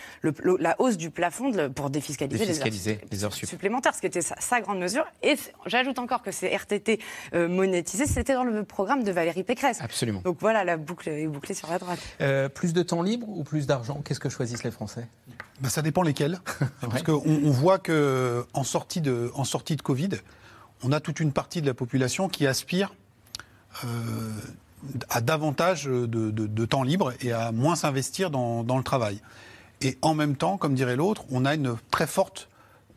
la 0.60 0.76
hausse 0.80 0.98
du 0.98 1.10
plafond 1.10 1.52
pour 1.74 1.90
défiscaliser, 1.90 2.46
les, 3.12 3.24
heures, 3.24 3.34
supplémentaires, 3.34 3.96
ce 3.96 4.02
qui 4.02 4.08
était 4.08 4.22
sa, 4.22 4.62
grande 4.62 4.80
mesure. 4.80 5.06
Et 5.24 5.36
j'ajoute 5.66 6.00
encore 6.00 6.22
que 6.22 6.32
ces 6.32 6.48
RTT 6.56 7.00
euh, 7.34 7.48
monétisés, 7.48 8.06
c'était 8.06 8.34
dans 8.34 8.44
le 8.44 8.64
programme 8.64 9.04
de 9.04 9.12
Valérie 9.12 9.44
Pécresse. 9.44 9.80
Absolument. 9.82 10.22
Donc 10.24 10.38
voilà, 10.40 10.64
la 10.64 10.78
boucle 10.78 11.10
est 11.10 11.28
bouclée 11.28 11.56
sur 11.56 11.70
la 11.70 11.80
droite. 11.80 12.00
Euh, 12.22 12.50
plus 12.50 12.74
de 12.74 12.84
temps 12.84 13.02
libre 13.02 13.28
ou 13.28 13.44
plus 13.44 13.68
d'argent? 13.68 14.02
Qu'est-ce 14.04 14.20
que 14.20 14.30
choisissent 14.30 14.64
les 14.64 14.72
Français? 14.72 15.08
Ben, 15.60 15.70
Ça 15.70 15.82
dépend 15.82 16.04
lesquels. 16.04 16.40
Parce 16.82 17.04
qu'on 17.04 17.22
on 17.26 17.52
voit 17.52 17.80
qu'en 17.80 18.64
sortie, 18.64 19.02
de, 19.02 19.32
en 19.36 19.44
sortie 19.44 19.76
de 19.76 19.82
Covid, 19.82 20.10
on 20.84 20.92
a 20.92 21.00
toute 21.00 21.20
une 21.20 21.32
partie 21.32 21.62
de 21.62 21.68
la 21.68 21.74
population 21.74 22.30
qui 22.30 22.48
aspire 22.48 22.94
euh, 23.84 23.88
à 25.10 25.22
davantage 25.22 25.86
de, 25.86 26.66
temps 26.66 26.84
libre 26.84 27.14
et 27.22 27.32
à 27.32 27.52
moins 27.52 27.76
s'investir 27.76 28.30
dans, 28.30 28.78
le 28.78 28.84
travail. 28.84 29.20
Et 29.82 29.98
en 30.02 30.14
même 30.14 30.36
temps, 30.36 30.58
comme 30.58 30.76
dirait 30.76 30.96
l'autre, 30.96 31.24
on 31.32 31.44
a 31.44 31.56
une 31.56 31.76
très 31.90 32.08
forte 32.08 32.50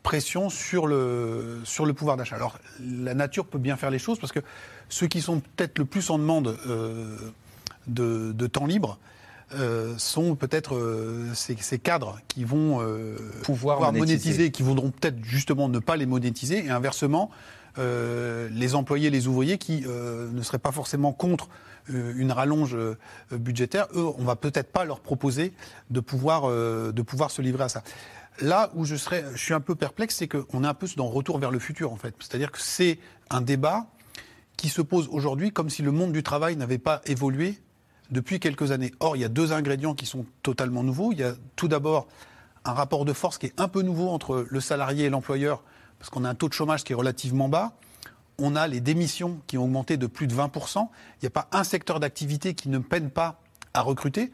pression 0.03 0.49
sur 0.49 0.87
le, 0.87 1.59
sur 1.63 1.85
le 1.85 1.93
pouvoir 1.93 2.15
d'achat. 2.15 2.35
Alors, 2.35 2.59
la 2.79 3.13
nature 3.13 3.45
peut 3.45 3.57
bien 3.57 3.75
faire 3.75 3.89
les 3.89 3.99
choses 3.99 4.19
parce 4.19 4.31
que 4.31 4.39
ceux 4.87 5.07
qui 5.07 5.21
sont 5.21 5.39
peut-être 5.39 5.77
le 5.79 5.85
plus 5.85 6.09
en 6.09 6.19
demande 6.19 6.57
euh, 6.67 7.17
de, 7.87 8.47
temps 8.47 8.65
libre, 8.65 8.99
euh, 9.55 9.95
sont 9.97 10.35
peut-être 10.35 10.79
ces, 11.33 11.79
cadres 11.79 12.19
qui 12.27 12.43
vont 12.43 12.85
pouvoir, 13.41 13.91
monétiser, 13.91 14.51
qui 14.51 14.61
voudront 14.61 14.91
peut-être 14.91 15.23
justement 15.23 15.69
ne 15.69 15.79
pas 15.79 15.97
les 15.97 16.05
monétiser, 16.05 16.65
et 16.65 16.69
inversement, 16.69 17.31
euh, 17.77 18.49
les 18.51 18.75
employés, 18.75 19.09
les 19.09 19.27
ouvriers 19.27 19.57
qui 19.57 19.83
euh, 19.87 20.29
ne 20.31 20.41
seraient 20.41 20.59
pas 20.59 20.71
forcément 20.71 21.13
contre 21.13 21.49
euh, 21.89 22.13
une 22.17 22.31
rallonge 22.31 22.77
budgétaire, 23.31 23.87
eux, 23.95 24.07
on 24.17 24.23
va 24.23 24.35
peut-être 24.35 24.71
pas 24.71 24.85
leur 24.85 24.99
proposer 24.99 25.53
de 25.89 25.99
pouvoir, 25.99 26.49
de 26.49 27.01
pouvoir 27.01 27.31
se 27.31 27.41
livrer 27.41 27.65
à 27.65 27.69
ça. 27.69 27.83
Là 28.41 28.71
où 28.75 28.85
je, 28.85 28.95
serais, 28.95 29.25
je 29.33 29.43
suis 29.43 29.53
un 29.53 29.59
peu 29.59 29.75
perplexe, 29.75 30.15
c'est 30.15 30.27
qu'on 30.27 30.63
est 30.63 30.67
un 30.67 30.73
peu 30.73 30.87
dans 30.95 31.07
retour 31.07 31.39
vers 31.39 31.51
le 31.51 31.59
futur, 31.59 31.91
en 31.91 31.97
fait. 31.97 32.15
C'est-à-dire 32.19 32.51
que 32.51 32.59
c'est 32.59 32.99
un 33.29 33.41
débat 33.41 33.87
qui 34.55 34.69
se 34.69 34.81
pose 34.81 35.07
aujourd'hui 35.11 35.51
comme 35.51 35.69
si 35.69 35.81
le 35.81 35.91
monde 35.91 36.11
du 36.11 36.23
travail 36.23 36.55
n'avait 36.55 36.77
pas 36.77 37.01
évolué 37.05 37.59
depuis 38.11 38.39
quelques 38.39 38.71
années. 38.71 38.91
Or, 38.99 39.15
il 39.15 39.21
y 39.21 39.25
a 39.25 39.29
deux 39.29 39.51
ingrédients 39.51 39.93
qui 39.93 40.05
sont 40.05 40.25
totalement 40.41 40.83
nouveaux. 40.83 41.11
Il 41.11 41.19
y 41.19 41.23
a 41.23 41.33
tout 41.55 41.67
d'abord 41.67 42.07
un 42.65 42.73
rapport 42.73 43.05
de 43.05 43.13
force 43.13 43.37
qui 43.37 43.47
est 43.47 43.59
un 43.59 43.67
peu 43.67 43.81
nouveau 43.81 44.09
entre 44.09 44.45
le 44.49 44.59
salarié 44.59 45.05
et 45.05 45.09
l'employeur 45.09 45.63
parce 45.99 46.09
qu'on 46.09 46.25
a 46.25 46.29
un 46.29 46.35
taux 46.35 46.49
de 46.49 46.53
chômage 46.53 46.83
qui 46.83 46.93
est 46.93 46.95
relativement 46.95 47.49
bas. 47.49 47.73
On 48.37 48.55
a 48.55 48.67
les 48.67 48.79
démissions 48.79 49.39
qui 49.47 49.57
ont 49.57 49.65
augmenté 49.65 49.97
de 49.97 50.07
plus 50.07 50.27
de 50.27 50.33
20%. 50.33 50.77
Il 50.79 51.23
n'y 51.23 51.27
a 51.27 51.29
pas 51.29 51.47
un 51.51 51.63
secteur 51.63 51.99
d'activité 51.99 52.53
qui 52.53 52.69
ne 52.69 52.79
peine 52.79 53.09
pas 53.09 53.41
à 53.73 53.81
recruter. 53.81 54.31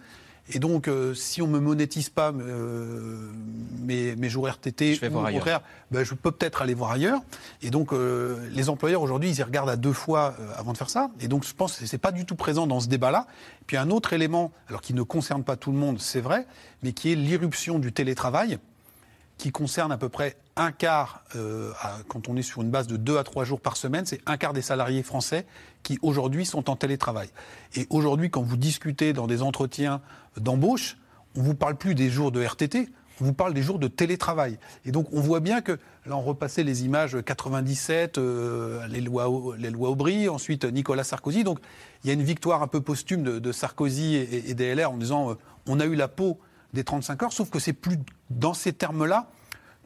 Et 0.54 0.60
donc, 0.60 0.88
euh, 0.88 1.16
si 1.16 1.42
on 1.42 1.48
ne 1.48 1.54
me 1.54 1.60
monétise 1.60 2.10
pas 2.10 2.32
euh, 2.32 3.32
mes, 3.80 4.16
mes, 4.16 4.30
jours 4.30 4.48
RTT, 4.48 4.94
je 4.94 5.06
au 5.08 5.10
contraire, 5.10 5.62
ben, 5.90 6.04
je 6.04 6.14
peux 6.14 6.32
peut-être 6.32 6.62
aller 6.62 6.76
voir 6.76 6.92
ailleurs. 6.92 7.22
Et 7.64 7.72
donc, 7.72 7.92
euh, 7.92 8.48
les 8.52 8.70
employeurs 8.70 9.02
aujourd'hui, 9.02 9.32
ils 9.32 9.40
y 9.40 9.44
regardent 9.44 9.72
à 9.72 9.76
deux 9.76 9.94
fois 9.94 10.36
avant 10.56 10.72
de 10.72 10.78
faire 10.78 10.92
ça. 10.92 11.10
Et 11.20 11.28
donc, 11.28 11.46
je 11.46 11.54
pense 11.54 11.78
que 11.78 11.86
ce 11.88 11.96
n'est 11.96 12.00
pas 12.00 12.12
du 12.12 12.26
tout 12.26 12.36
présent 12.36 12.68
dans 12.68 12.80
ce 12.80 12.88
débat-là. 12.88 13.26
Puis 13.66 13.76
un 13.76 13.90
autre 13.90 14.14
élément, 14.14 14.52
alors 14.68 14.82
qui 14.82 14.94
ne 14.94 15.02
concerne 15.02 15.44
pas 15.44 15.56
tout 15.56 15.72
le 15.72 15.80
monde, 15.80 16.00
c'est 16.00 16.22
vrai, 16.22 16.46
mais 16.84 16.94
qui 16.94 17.12
est 17.12 17.16
l'irruption 17.16 17.80
du 17.80 17.92
télétravail 17.92 18.60
qui 19.38 19.52
concerne 19.52 19.92
à 19.92 19.98
peu 19.98 20.10
près 20.10 20.38
un 20.56 20.72
quart, 20.72 21.24
euh, 21.36 21.72
quand 22.08 22.30
on 22.30 22.38
est 22.38 22.42
sur 22.42 22.62
une 22.62 22.70
base 22.70 22.88
de 22.88 22.98
deux 22.98 23.18
à 23.18 23.24
trois 23.24 23.44
jours 23.44 23.60
par 23.60 23.76
semaine, 23.76 24.06
c'est 24.06 24.22
un 24.26 24.38
quart 24.38 24.54
des 24.54 24.62
salariés 24.62 25.04
français 25.04 25.46
qui 25.84 26.00
aujourd'hui 26.02 26.46
sont 26.46 26.70
en 26.70 26.76
télétravail. 26.76 27.30
Et 27.76 27.88
aujourd'hui, 27.90 28.30
quand 28.30 28.42
vous 28.42 28.58
discutez 28.58 29.14
dans 29.14 29.28
des 29.28 29.42
entretiens 29.42 30.02
d'embauche, 30.38 30.98
on 31.36 31.42
ne 31.42 31.46
vous 31.46 31.56
parle 31.56 31.76
plus 31.76 31.96
des 31.96 32.10
jours 32.10 32.32
de 32.32 32.42
RTT, 32.42 32.90
on 33.22 33.26
vous 33.26 33.34
parle 33.34 33.54
des 33.54 33.62
jours 33.62 33.80
de 33.80 33.88
télétravail. 33.88 34.58
Et 34.86 34.92
donc 34.92 35.08
on 35.12 35.22
voit 35.22 35.40
bien 35.40 35.62
que, 35.62 35.74
là 36.06 36.16
on 36.16 36.22
repassait 36.22 36.64
les 36.64 36.86
images 36.86 37.18
97, 37.24 38.18
euh, 38.18 38.88
les, 38.88 39.02
lois, 39.02 39.30
Aubry, 39.30 40.30
ensuite 40.30 40.66
Nicolas 40.66 41.04
Sarkozy. 41.04 41.44
Donc 41.44 41.60
il 42.04 42.08
y 42.08 42.12
a 42.12 42.14
une 42.14 42.24
victoire 42.24 42.62
un 42.62 42.68
peu 42.68 42.82
posthume 42.82 43.24
de, 43.24 43.52
Sarkozy 43.52 44.16
et, 44.16 44.54
des 44.54 44.76
LR 44.76 44.92
en 44.92 44.98
disant 44.98 45.32
euh, 45.32 45.36
on 45.68 45.80
a 45.80 45.86
eu 45.86 45.96
la 45.96 46.08
peau 46.08 46.40
des 46.76 46.84
35 46.84 47.24
heures, 47.24 47.34
sauf 47.34 47.50
que 47.50 47.58
c'est 47.58 47.74
plus 47.74 47.98
dans 48.30 48.54
ces 48.54 48.74
termes-là 48.74 49.28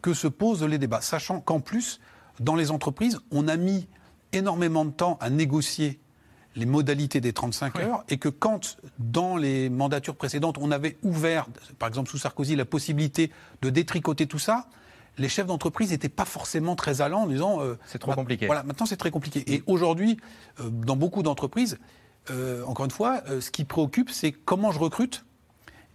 que 0.02 0.14
se 0.14 0.28
posent 0.28 0.64
les 0.64 0.78
débats, 0.78 1.02
sachant 1.02 1.40
qu'en 1.40 1.62
plus, 1.62 2.00
dans 2.40 2.56
les 2.56 2.72
entreprises, 2.72 3.20
on 3.32 3.48
a 3.48 3.56
mis 3.56 3.88
énormément 4.34 4.86
de 4.86 4.92
temps 4.92 5.18
à 5.22 5.30
négocier 5.30 6.00
les 6.56 6.66
modalités 6.66 7.22
des 7.22 7.32
35 7.32 7.80
heures 7.80 8.04
et 8.10 8.18
que 8.18 8.30
quand, 8.30 8.78
dans 8.98 9.38
les 9.38 9.70
mandatures 9.70 10.16
précédentes, 10.16 10.58
on 10.60 10.72
avait 10.72 10.98
ouvert, 11.04 11.48
par 11.78 11.88
exemple 11.88 12.10
sous 12.10 12.18
Sarkozy, 12.18 12.56
la 12.56 12.66
possibilité 12.66 13.32
de 13.62 13.70
détricoter 13.70 14.28
tout 14.28 14.40
ça, 14.40 14.68
les 15.18 15.30
chefs 15.30 15.48
d'entreprise 15.48 15.92
n'étaient 15.92 16.10
pas 16.10 16.26
forcément 16.26 16.76
très 16.76 17.02
allants 17.02 17.24
en 17.24 17.28
disant... 17.28 17.62
Euh, 17.62 17.78
c'est 17.86 18.00
trop 18.00 18.14
compliqué. 18.14 18.46
Voilà, 18.46 18.64
maintenant 18.64 18.86
c'est 18.86 18.98
très 18.98 19.12
compliqué. 19.12 19.44
Et 19.48 19.64
aujourd'hui, 19.68 20.18
euh, 20.60 20.70
dans 20.70 20.96
beaucoup 20.96 21.24
d'entreprises, 21.24 21.78
euh, 22.32 22.64
encore 22.66 22.86
une 22.86 22.92
fois, 22.92 23.22
ce 23.40 23.52
qui 23.52 23.66
préoccupe, 23.66 24.10
c'est 24.10 24.32
comment 24.32 24.72
je 24.72 24.80
recrute 24.80 25.26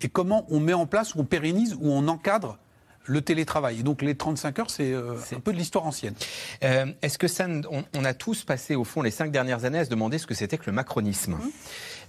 et 0.04 0.08
comment 0.08 0.46
on 0.50 0.60
met 0.60 0.74
en 0.74 0.86
place, 0.86 1.14
ou 1.14 1.20
on 1.20 1.24
pérennise, 1.24 1.74
ou 1.80 1.90
on 1.90 2.06
encadre 2.08 2.58
le 3.06 3.22
télétravail. 3.22 3.80
Et 3.80 3.82
donc 3.82 4.02
les 4.02 4.14
35 4.14 4.58
heures, 4.58 4.70
c'est 4.70 4.92
euh, 4.92 5.16
un 5.34 5.40
peu 5.40 5.52
de 5.52 5.58
l'histoire 5.58 5.86
ancienne. 5.86 6.14
Euh, 6.62 6.86
est-ce 7.02 7.18
que 7.18 7.26
ça, 7.26 7.46
on, 7.48 8.04
a 8.04 8.14
tous 8.14 8.44
passé 8.44 8.74
au 8.74 8.84
fond 8.84 9.02
les 9.02 9.10
cinq 9.10 9.30
dernières 9.30 9.64
années 9.64 9.78
à 9.78 9.84
se 9.84 9.90
demander 9.90 10.18
ce 10.18 10.26
que 10.26 10.34
c'était 10.34 10.58
que 10.58 10.66
le 10.66 10.72
macronisme 10.72 11.32
mmh. 11.32 11.50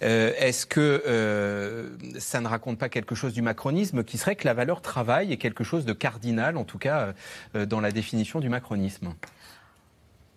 euh, 0.03 0.33
Est-ce 0.37 0.65
que 0.65 1.89
ça 2.19 2.41
ne 2.41 2.47
raconte 2.47 2.77
pas 2.77 2.89
quelque 2.89 3.15
chose 3.15 3.33
du 3.33 3.41
macronisme 3.41 4.03
qui 4.03 4.17
serait 4.17 4.35
que 4.35 4.45
la 4.45 4.53
valeur 4.53 4.81
travail 4.81 5.31
est 5.31 5.37
quelque 5.37 5.63
chose 5.63 5.85
de 5.85 5.93
cardinal, 5.93 6.57
en 6.57 6.65
tout 6.65 6.77
cas 6.77 7.13
dans 7.53 7.79
la 7.79 7.91
définition 7.91 8.39
du 8.39 8.49
macronisme? 8.49 9.13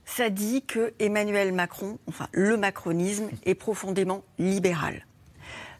Ça 0.05 0.31
dit 0.31 0.63
que 0.63 0.95
Emmanuel 1.01 1.53
Macron, 1.53 1.99
enfin 2.07 2.29
le 2.33 2.57
macronisme, 2.57 3.29
est 3.45 3.55
profondément 3.55 4.25
libéral. 4.39 5.05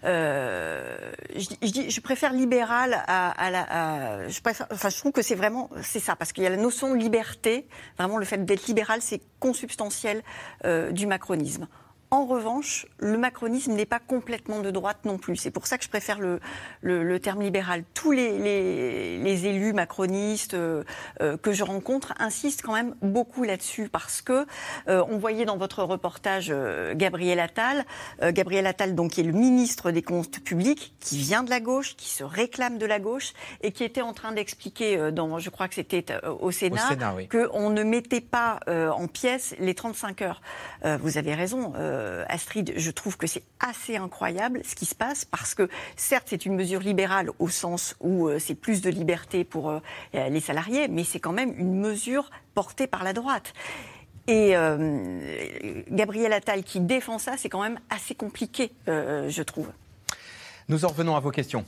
Euh, 0.05 0.96
je, 1.34 1.88
je, 1.88 2.01
préfère 2.01 2.32
libéral 2.32 3.03
à, 3.07 3.51
la. 3.51 4.28
je, 4.28 4.40
enfin, 4.70 4.88
je 4.88 4.96
trouve 4.96 5.12
que 5.12 5.22
c'est 5.22 5.34
vraiment 5.34 5.70
c'est 5.82 6.01
ça 6.01 6.14
parce 6.14 6.32
qu'il 6.32 6.44
y 6.44 6.46
a 6.46 6.51
la 6.51 6.57
notion 6.57 6.94
de 6.94 6.99
liberté. 6.99 7.66
Vraiment, 7.99 8.16
le 8.16 8.24
fait 8.24 8.44
d'être 8.44 8.66
libéral, 8.66 9.01
c'est 9.03 9.20
consubstantiel 9.40 10.22
euh, 10.64 10.92
du 10.92 11.07
macronisme. 11.07 11.66
En 12.11 12.24
revanche, 12.24 12.86
le 12.98 13.18
macronisme 13.18 13.72
n'est 13.74 13.84
pas 13.84 13.98
complètement 13.98 14.61
de 14.61 14.70
droite 14.70 14.98
non 15.04 15.18
plus. 15.18 15.36
C'est 15.36 15.50
pour 15.50 15.66
ça 15.66 15.76
que 15.76 15.84
je 15.84 15.90
préfère 15.90 16.18
le, 16.20 16.40
le, 16.80 17.20
terme 17.20 17.42
libéral. 17.42 17.84
Tous 17.92 18.12
les, 18.12 18.38
les, 18.38 19.18
les 19.18 19.46
élus 19.46 19.74
macronistes 19.74 20.54
euh, 20.54 20.84
euh, 21.20 21.36
que 21.36 21.52
je 21.52 21.64
rencontre 21.64 22.14
insistent 22.18 22.62
quand 22.62 22.72
même 22.72 22.94
beaucoup 23.02 23.44
là-dessus 23.44 23.90
parce 23.90 24.22
que 24.22 24.46
euh, 24.88 25.04
on 25.11 25.18
voyait 25.18 25.44
dans 25.44 25.59
votre 25.59 25.82
reportage 25.82 26.54
Gabriel 26.94 27.40
Attal, 27.40 27.84
Gabriel 28.22 28.66
Attal 28.66 28.94
donc 28.94 29.12
qui 29.12 29.20
est 29.20 29.24
le 29.24 29.32
ministre 29.32 29.90
des 29.90 30.02
comptes 30.02 30.40
publics, 30.40 30.94
qui 31.00 31.18
vient 31.18 31.42
de 31.42 31.50
la 31.50 31.61
gauche, 31.61 31.94
qui 31.96 32.09
se 32.09 32.24
réclame 32.24 32.78
de 32.78 32.86
la 32.86 33.00
gauche 33.00 33.34
et 33.62 33.72
qui 33.72 33.84
était 33.84 34.00
en 34.00 34.14
train 34.14 34.32
d'expliquer 34.32 35.11
dans, 35.12 35.38
je 35.38 35.50
crois 35.50 35.68
que 35.68 35.74
c'était 35.74 36.06
au 36.40 36.50
Sénat, 36.50 36.96
qu'on 37.30 37.70
ne 37.70 37.82
mettait 37.82 38.20
pas 38.20 38.61
en 38.66 39.09
pièces 39.09 39.54
les 39.59 39.74
35 39.74 40.22
heures. 40.22 40.40
vous 41.00 41.18
avez 41.18 41.34
raison. 41.34 41.72
Euh, 41.99 42.24
Astrid, 42.28 42.72
je 42.76 42.90
trouve 42.90 43.16
que 43.16 43.26
c'est 43.26 43.42
assez 43.61 43.96
incroyable 43.96 44.62
ce 44.64 44.74
qui 44.74 44.86
se 44.86 44.94
passe 44.94 45.24
parce 45.24 45.55
que 45.55 45.68
certes 45.96 46.28
c'est 46.30 46.46
une 46.46 46.55
mesure 46.55 46.80
libérale 46.80 47.30
au 47.38 47.49
sens 47.49 47.96
où 48.01 48.28
euh, 48.28 48.38
c'est 48.38 48.55
plus 48.55 48.80
de 48.82 48.90
liberté 48.90 49.44
pour 49.44 49.70
euh, 49.70 49.80
les 50.12 50.40
salariés, 50.40 50.86
mais 50.88 51.03
c'est 51.05 51.18
quand 51.18 51.32
même 51.32 51.53
une 51.59 51.74
mesure 51.74 52.30
portée 52.55 52.86
par 52.86 53.03
la 53.05 53.12
droite. 53.12 53.53
Et 54.30 54.53
Gabriel 55.90 56.34
Attal 56.34 56.62
qui 56.62 56.80
défend 56.80 57.18
ça, 57.18 57.38
c'est 57.38 57.49
quand 57.49 57.62
même 57.62 57.80
assez 57.88 58.14
compliqué, 58.14 58.70
je 58.86 59.42
trouve. 59.42 59.68
Nous 60.68 60.84
en 60.84 60.88
revenons 60.88 61.16
à 61.16 61.20
vos 61.20 61.30
questions. 61.30 61.64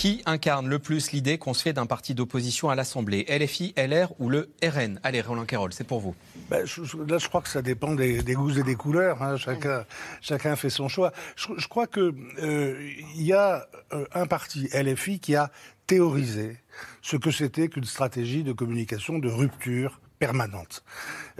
Qui 0.00 0.22
incarne 0.24 0.66
le 0.66 0.78
plus 0.78 1.12
l'idée 1.12 1.36
qu'on 1.36 1.52
se 1.52 1.60
fait 1.60 1.74
d'un 1.74 1.84
parti 1.84 2.14
d'opposition 2.14 2.70
à 2.70 2.74
l'Assemblée? 2.74 3.26
LFI, 3.28 3.74
LR 3.76 4.18
ou 4.18 4.30
le 4.30 4.48
RN 4.64 4.98
Allez, 5.02 5.20
Roland 5.20 5.44
Carroll, 5.44 5.74
c'est 5.74 5.86
pour 5.86 6.00
vous. 6.00 6.14
Ben, 6.48 6.64
là, 7.06 7.18
je 7.18 7.28
crois 7.28 7.42
que 7.42 7.50
ça 7.50 7.60
dépend 7.60 7.94
des, 7.94 8.22
goûts 8.22 8.58
et 8.58 8.62
des 8.62 8.76
couleurs. 8.76 9.22
Hein. 9.22 9.36
Chacun, 9.36 9.84
chacun 10.22 10.56
fait 10.56 10.70
son 10.70 10.88
choix. 10.88 11.12
Je, 11.36 11.68
crois 11.68 11.86
qu'il 11.86 12.14
euh, 12.38 12.92
y 13.14 13.34
a 13.34 13.68
euh, 13.92 14.06
un 14.14 14.24
parti, 14.24 14.70
LFI, 14.72 15.20
qui 15.20 15.36
a 15.36 15.50
théorisé 15.86 16.56
ce 17.02 17.18
que 17.18 17.30
c'était 17.30 17.68
qu'une 17.68 17.84
stratégie 17.84 18.42
de 18.42 18.54
communication 18.54 19.18
de 19.18 19.28
rupture 19.28 20.00
permanente. 20.18 20.82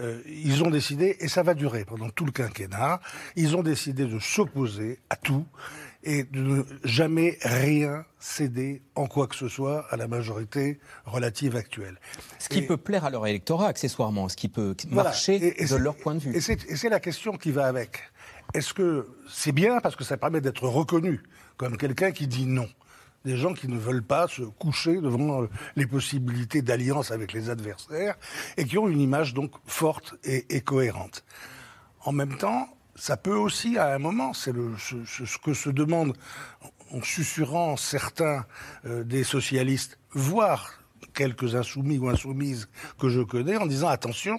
Euh, 0.00 0.20
ils 0.26 0.62
ont 0.64 0.70
décidé, 0.70 1.16
et 1.20 1.28
ça 1.28 1.42
va 1.42 1.54
durer 1.54 1.86
pendant 1.86 2.10
tout 2.10 2.26
le 2.26 2.32
quinquennat, 2.32 3.00
ils 3.36 3.56
ont 3.56 3.62
décidé 3.62 4.04
de 4.04 4.18
s'opposer 4.18 4.98
à 5.08 5.16
tout 5.16 5.46
et 6.02 6.24
de 6.24 6.40
ne 6.40 6.62
jamais 6.84 7.38
rien 7.42 8.04
céder 8.18 8.82
en 8.94 9.06
quoi 9.06 9.26
que 9.26 9.36
ce 9.36 9.48
soit 9.48 9.86
à 9.90 9.96
la 9.96 10.08
majorité 10.08 10.80
relative 11.04 11.56
actuelle. 11.56 11.98
Ce 12.38 12.48
qui 12.48 12.62
peut 12.62 12.76
plaire 12.76 13.04
à 13.04 13.10
leur 13.10 13.26
électorat 13.26 13.68
accessoirement, 13.68 14.28
ce 14.28 14.36
qui 14.36 14.48
peut 14.48 14.74
marcher 14.90 15.38
de 15.38 15.76
leur 15.76 15.96
point 15.96 16.14
de 16.14 16.20
vue. 16.20 16.36
Et 16.36 16.40
c'est 16.40 16.88
la 16.88 17.00
question 17.00 17.36
qui 17.36 17.50
va 17.50 17.66
avec. 17.66 17.98
Est-ce 18.54 18.74
que 18.74 19.08
c'est 19.28 19.52
bien 19.52 19.80
parce 19.80 19.94
que 19.94 20.04
ça 20.04 20.16
permet 20.16 20.40
d'être 20.40 20.66
reconnu 20.66 21.22
comme 21.56 21.76
quelqu'un 21.76 22.10
qui 22.10 22.26
dit 22.26 22.46
non? 22.46 22.68
Des 23.24 23.36
gens 23.36 23.52
qui 23.52 23.68
ne 23.68 23.78
veulent 23.78 24.02
pas 24.02 24.28
se 24.28 24.40
coucher 24.40 24.98
devant 24.98 25.42
euh, 25.42 25.46
les 25.76 25.86
possibilités 25.86 26.62
d'alliance 26.62 27.10
avec 27.10 27.34
les 27.34 27.50
adversaires 27.50 28.16
et 28.56 28.64
qui 28.64 28.78
ont 28.78 28.88
une 28.88 29.00
image 29.00 29.34
donc 29.34 29.52
forte 29.66 30.14
et, 30.24 30.62
cohérente. 30.62 31.22
En 32.02 32.12
même 32.12 32.38
temps, 32.38 32.66
ça 33.00 33.16
peut 33.16 33.34
aussi, 33.34 33.78
à 33.78 33.94
un 33.94 33.98
moment, 33.98 34.34
c'est 34.34 34.52
ce, 34.52 35.38
que 35.38 35.54
se 35.54 35.70
demandent 35.70 36.14
en 36.92 37.00
susurrant 37.02 37.78
certains 37.78 38.44
euh, 38.84 39.04
des 39.04 39.24
socialistes, 39.24 39.98
voire 40.12 40.74
quelques 41.14 41.54
insoumis 41.54 41.96
ou 41.96 42.10
insoumises 42.10 42.68
que 42.98 43.08
je 43.08 43.22
connais, 43.22 43.56
en 43.56 43.64
disant 43.64 43.88
attention, 43.88 44.38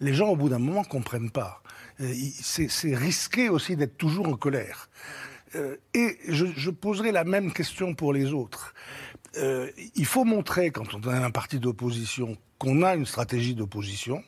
les 0.00 0.12
gens 0.12 0.28
au 0.28 0.36
bout 0.36 0.50
d'un 0.50 0.58
moment 0.58 0.84
comprennent 0.84 1.30
pas. 1.30 1.62
Euh, 2.02 2.12
c'est 2.42 2.94
risqué 2.94 3.48
aussi 3.48 3.74
d'être 3.74 3.96
toujours 3.96 4.28
en 4.28 4.36
colère. 4.36 4.90
Euh, 5.54 5.78
et 5.94 6.18
je, 6.28 6.68
poserai 6.68 7.10
la 7.10 7.24
même 7.24 7.54
question 7.54 7.94
pour 7.94 8.12
les 8.12 8.34
autres. 8.34 8.74
Il 9.94 10.04
faut 10.04 10.24
montrer, 10.24 10.72
quand 10.72 10.94
on 10.94 11.00
est 11.00 11.14
un 11.14 11.30
parti 11.30 11.58
d'opposition, 11.58 12.36
qu'on 12.58 12.82
a 12.82 12.96
une 12.96 13.06
stratégie 13.06 13.54
d'opposition, 13.54 14.22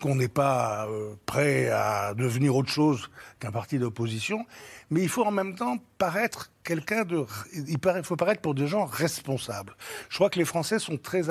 qu'on 0.00 0.14
n'est 0.14 0.28
pas 0.28 0.86
prêt 1.26 1.68
à 1.70 2.14
devenir 2.14 2.56
autre 2.56 2.70
chose 2.70 3.10
qu'un 3.38 3.50
parti 3.50 3.78
d'opposition, 3.78 4.44
mais 4.90 5.02
il 5.02 5.08
faut 5.08 5.24
en 5.24 5.30
même 5.30 5.54
temps 5.54 5.78
paraître 5.98 6.50
quelqu'un 6.64 7.04
de. 7.04 7.24
Il 7.54 7.78
faut 8.02 8.16
paraître 8.16 8.42
pour 8.42 8.54
des 8.54 8.66
gens 8.66 8.84
responsables. 8.84 9.74
Je 10.10 10.16
crois 10.16 10.28
que 10.28 10.38
les 10.38 10.44
Français 10.44 10.78
sont 10.78 10.98
très, 10.98 11.22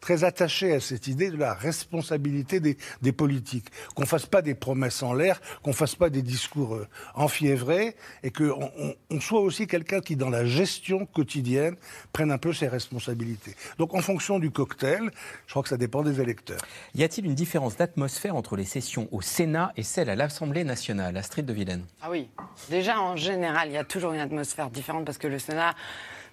très 0.00 0.24
attachés 0.24 0.72
à 0.72 0.80
cette 0.80 1.08
idée 1.08 1.30
de 1.30 1.36
la 1.36 1.54
responsabilité 1.54 2.60
des, 2.60 3.12
politiques. 3.12 3.66
Qu'on 3.94 4.06
fasse 4.06 4.26
pas 4.26 4.42
des 4.42 4.54
promesses 4.54 5.02
en 5.02 5.12
l'air, 5.12 5.40
qu'on 5.62 5.72
fasse 5.72 5.94
pas 5.94 6.10
des 6.10 6.22
discours 6.22 6.74
euh, 6.74 6.88
enfiévrés, 7.14 7.96
et 8.22 8.30
qu'on 8.30 8.70
on, 9.10 9.20
soit 9.20 9.40
aussi 9.40 9.66
quelqu'un 9.66 10.00
qui, 10.00 10.16
dans 10.16 10.30
la 10.30 10.44
gestion 10.44 11.06
quotidienne, 11.06 11.76
prenne 12.12 12.30
un 12.30 12.38
peu 12.38 12.52
ses 12.52 12.68
responsabilités. 12.68 13.54
Donc, 13.78 13.94
en 13.94 14.00
fonction 14.00 14.38
du 14.38 14.50
cocktail, 14.50 15.10
je 15.46 15.52
crois 15.52 15.62
que 15.62 15.68
ça 15.68 15.76
dépend 15.76 16.02
des 16.02 16.20
électeurs. 16.20 16.60
Y 16.94 17.02
a-t-il 17.02 17.26
une 17.26 17.34
différence 17.34 17.76
d'atmosphère 17.76 18.36
entre 18.36 18.56
les 18.56 18.64
sessions 18.64 19.08
au 19.12 19.22
Sénat 19.22 19.72
et 19.76 19.82
celles 19.82 20.10
à 20.10 20.14
l'Assemblée 20.14 20.64
nationale? 20.64 21.16
Astrid 21.16 21.46
de 21.46 21.53
Ah 22.02 22.10
oui. 22.10 22.28
Déjà, 22.68 23.00
en 23.00 23.16
général, 23.16 23.68
il 23.68 23.74
y 23.74 23.76
a 23.76 23.84
toujours 23.84 24.12
une 24.12 24.20
atmosphère 24.20 24.70
différente 24.70 25.04
parce 25.04 25.18
que 25.18 25.26
le 25.26 25.38
Sénat 25.38 25.74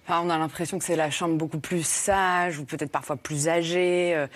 on 0.08 0.30
a 0.30 0.38
l'impression 0.38 0.78
que 0.78 0.84
c'est 0.84 0.96
la 0.96 1.10
chambre 1.10 1.36
beaucoup 1.36 1.58
plus 1.58 1.86
sage 1.86 2.58
ou 2.58 2.64
peut-être 2.64 2.90
parfois 2.90 3.16
plus 3.16 3.48
âgée. 3.48 4.14
Euh, 4.14 4.26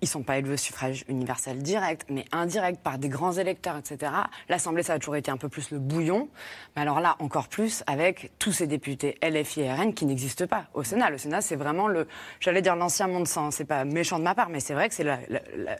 ils 0.00 0.08
sont 0.08 0.22
pas 0.22 0.38
élevés 0.38 0.54
au 0.54 0.56
suffrage 0.56 1.04
universel 1.08 1.62
direct, 1.62 2.06
mais 2.10 2.24
indirect 2.32 2.80
par 2.82 2.98
des 2.98 3.08
grands 3.08 3.32
électeurs, 3.32 3.76
etc. 3.76 4.12
L'Assemblée, 4.48 4.82
ça 4.82 4.94
a 4.94 4.98
toujours 4.98 5.16
été 5.16 5.30
un 5.30 5.36
peu 5.36 5.48
plus 5.48 5.70
le 5.70 5.78
bouillon. 5.78 6.28
Mais 6.74 6.82
alors 6.82 7.00
là, 7.00 7.16
encore 7.18 7.48
plus 7.48 7.82
avec 7.86 8.30
tous 8.38 8.52
ces 8.52 8.66
députés 8.66 9.18
LFI 9.22 9.62
et 9.62 9.72
RN 9.72 9.94
qui 9.94 10.06
n'existent 10.06 10.46
pas 10.46 10.66
au 10.74 10.84
Sénat. 10.84 11.10
Le 11.10 11.18
Sénat, 11.18 11.40
c'est 11.40 11.56
vraiment 11.56 11.88
le, 11.88 12.06
j'allais 12.40 12.62
dire 12.62 12.76
l'ancien 12.76 13.08
monde 13.08 13.26
sans. 13.26 13.50
C'est 13.50 13.64
pas 13.64 13.84
méchant 13.84 14.18
de 14.18 14.24
ma 14.24 14.34
part, 14.34 14.48
mais 14.48 14.60
c'est 14.60 14.74
vrai 14.74 14.88
que 14.88 14.94
c'est 14.94 15.04
la, 15.04 15.18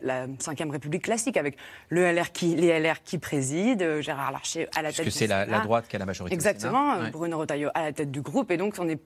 la, 0.02 0.26
République 0.70 1.04
classique 1.04 1.36
avec 1.36 1.56
le 1.88 2.10
LR 2.10 2.32
qui, 2.32 2.56
les 2.56 2.78
LR 2.80 3.02
qui 3.04 3.18
président, 3.18 3.84
euh, 3.84 4.00
Gérard 4.00 4.32
Larcher 4.32 4.68
à 4.74 4.82
la 4.82 4.88
tête. 4.88 5.04
Parce 5.04 5.08
que 5.08 5.10
c'est 5.10 5.26
la, 5.26 5.46
droite 5.60 5.86
qui 5.88 5.96
a 5.96 5.98
la 5.98 6.06
majorité. 6.06 6.34
Exactement. 6.34 6.96
Bruno 7.12 7.38
Retailleau 7.38 7.70
à 7.74 7.82
la 7.82 7.92
tête 7.92 8.10
du 8.10 8.20
groupe, 8.20 8.50
et 8.50 8.56
donc 8.56 8.74
on 8.78 8.88
est 8.88 9.00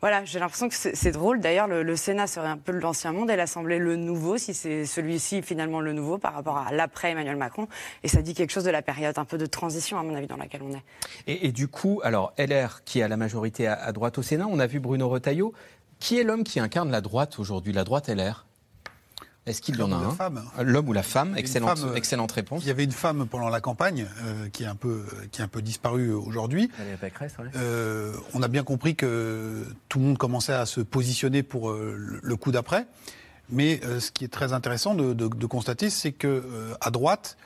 voilà, 0.00 0.24
j'ai 0.24 0.38
l'impression 0.38 0.68
que 0.68 0.74
c'est 0.74 1.10
drôle. 1.12 1.40
D'ailleurs, 1.40 1.68
le, 1.68 1.96
Sénat 1.96 2.26
serait 2.26 2.48
un 2.48 2.56
peu 2.56 2.72
l'ancien 2.72 3.12
monde 3.12 3.30
et 3.30 3.36
l'Assemblée 3.36 3.78
le 3.78 3.96
nouveau, 3.96 4.38
si 4.38 4.54
c'est 4.54 4.84
celui-ci 4.84 5.42
finalement 5.42 5.80
le 5.80 5.92
nouveau 5.92 6.18
par 6.18 6.34
rapport 6.34 6.58
à 6.58 6.72
l'après 6.72 7.10
Emmanuel 7.10 7.36
Macron. 7.36 7.68
Et 8.02 8.08
ça 8.08 8.22
dit 8.22 8.34
quelque 8.34 8.50
chose 8.50 8.64
de 8.64 8.70
la 8.70 8.82
période 8.82 9.18
un 9.18 9.24
peu 9.24 9.38
de 9.38 9.46
transition, 9.46 9.98
à 9.98 10.02
mon 10.02 10.14
avis, 10.14 10.26
dans 10.26 10.36
laquelle 10.36 10.62
on 10.62 10.72
est. 10.72 10.82
Et, 11.26 11.52
du 11.52 11.68
coup, 11.68 12.00
alors, 12.02 12.32
LR, 12.38 12.82
qui 12.84 13.02
a 13.02 13.08
la 13.08 13.16
majorité 13.16 13.66
à, 13.66 13.92
droite 13.92 14.18
au 14.18 14.22
Sénat, 14.22 14.46
on 14.48 14.58
a 14.58 14.66
vu 14.66 14.80
Bruno 14.80 15.08
Retailleau. 15.08 15.52
Qui 16.00 16.18
est 16.18 16.24
l'homme 16.24 16.42
qui 16.42 16.58
incarne 16.58 16.90
la 16.90 17.00
droite 17.00 17.38
aujourd'hui, 17.38 17.72
la 17.72 17.84
droite 17.84 18.08
LR 18.08 18.44
est-ce 19.44 19.60
qu'il 19.60 19.76
y 19.76 19.82
en 19.82 19.90
a 19.90 19.96
un 19.96 20.62
L'homme 20.62 20.88
ou 20.88 20.92
la 20.92 21.02
femme 21.02 21.36
excellente, 21.36 21.80
euh, 21.84 21.94
excellente 21.94 22.30
réponse. 22.30 22.62
Il 22.62 22.68
y 22.68 22.70
avait 22.70 22.84
une 22.84 22.92
femme 22.92 23.26
pendant 23.26 23.48
la 23.48 23.60
campagne 23.60 24.06
euh, 24.24 24.48
qui, 24.50 24.62
est 24.62 24.66
un 24.66 24.76
peu, 24.76 25.04
qui 25.32 25.40
est 25.40 25.44
un 25.44 25.48
peu 25.48 25.62
disparue 25.62 26.12
aujourd'hui. 26.12 26.70
Euh, 27.56 28.12
on 28.34 28.42
a 28.42 28.48
bien 28.48 28.62
compris 28.62 28.94
que 28.94 29.66
tout 29.88 29.98
le 29.98 30.04
monde 30.04 30.18
commençait 30.18 30.52
à 30.52 30.64
se 30.64 30.80
positionner 30.80 31.42
pour 31.42 31.72
le, 31.72 32.36
coup 32.36 32.52
d'après. 32.52 32.86
Mais 33.50 33.80
ce 33.98 34.12
qui 34.12 34.24
est 34.24 34.32
très 34.32 34.52
intéressant 34.52 34.94
de, 34.94 35.46
constater, 35.46 35.90
c'est 35.90 36.12
que 36.12 36.44
à 36.80 36.90
droite, 36.90 37.36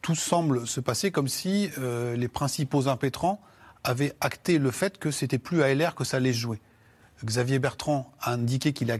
tout 0.00 0.14
semble 0.14 0.66
se 0.66 0.80
passer 0.80 1.10
comme 1.10 1.28
si 1.28 1.70
les 2.16 2.28
principaux 2.28 2.88
impétrants 2.88 3.40
avaient 3.84 4.14
acté 4.20 4.58
le 4.58 4.70
fait 4.70 4.96
que 4.96 5.10
c'était 5.10 5.38
plus 5.38 5.62
à 5.62 5.74
LR 5.74 5.94
que 5.94 6.04
ça 6.04 6.16
allait 6.16 6.32
jouer. 6.32 6.60
Xavier 7.24 7.58
Bertrand 7.58 8.10
a 8.20 8.32
indiqué 8.32 8.72
qu'il 8.72 8.90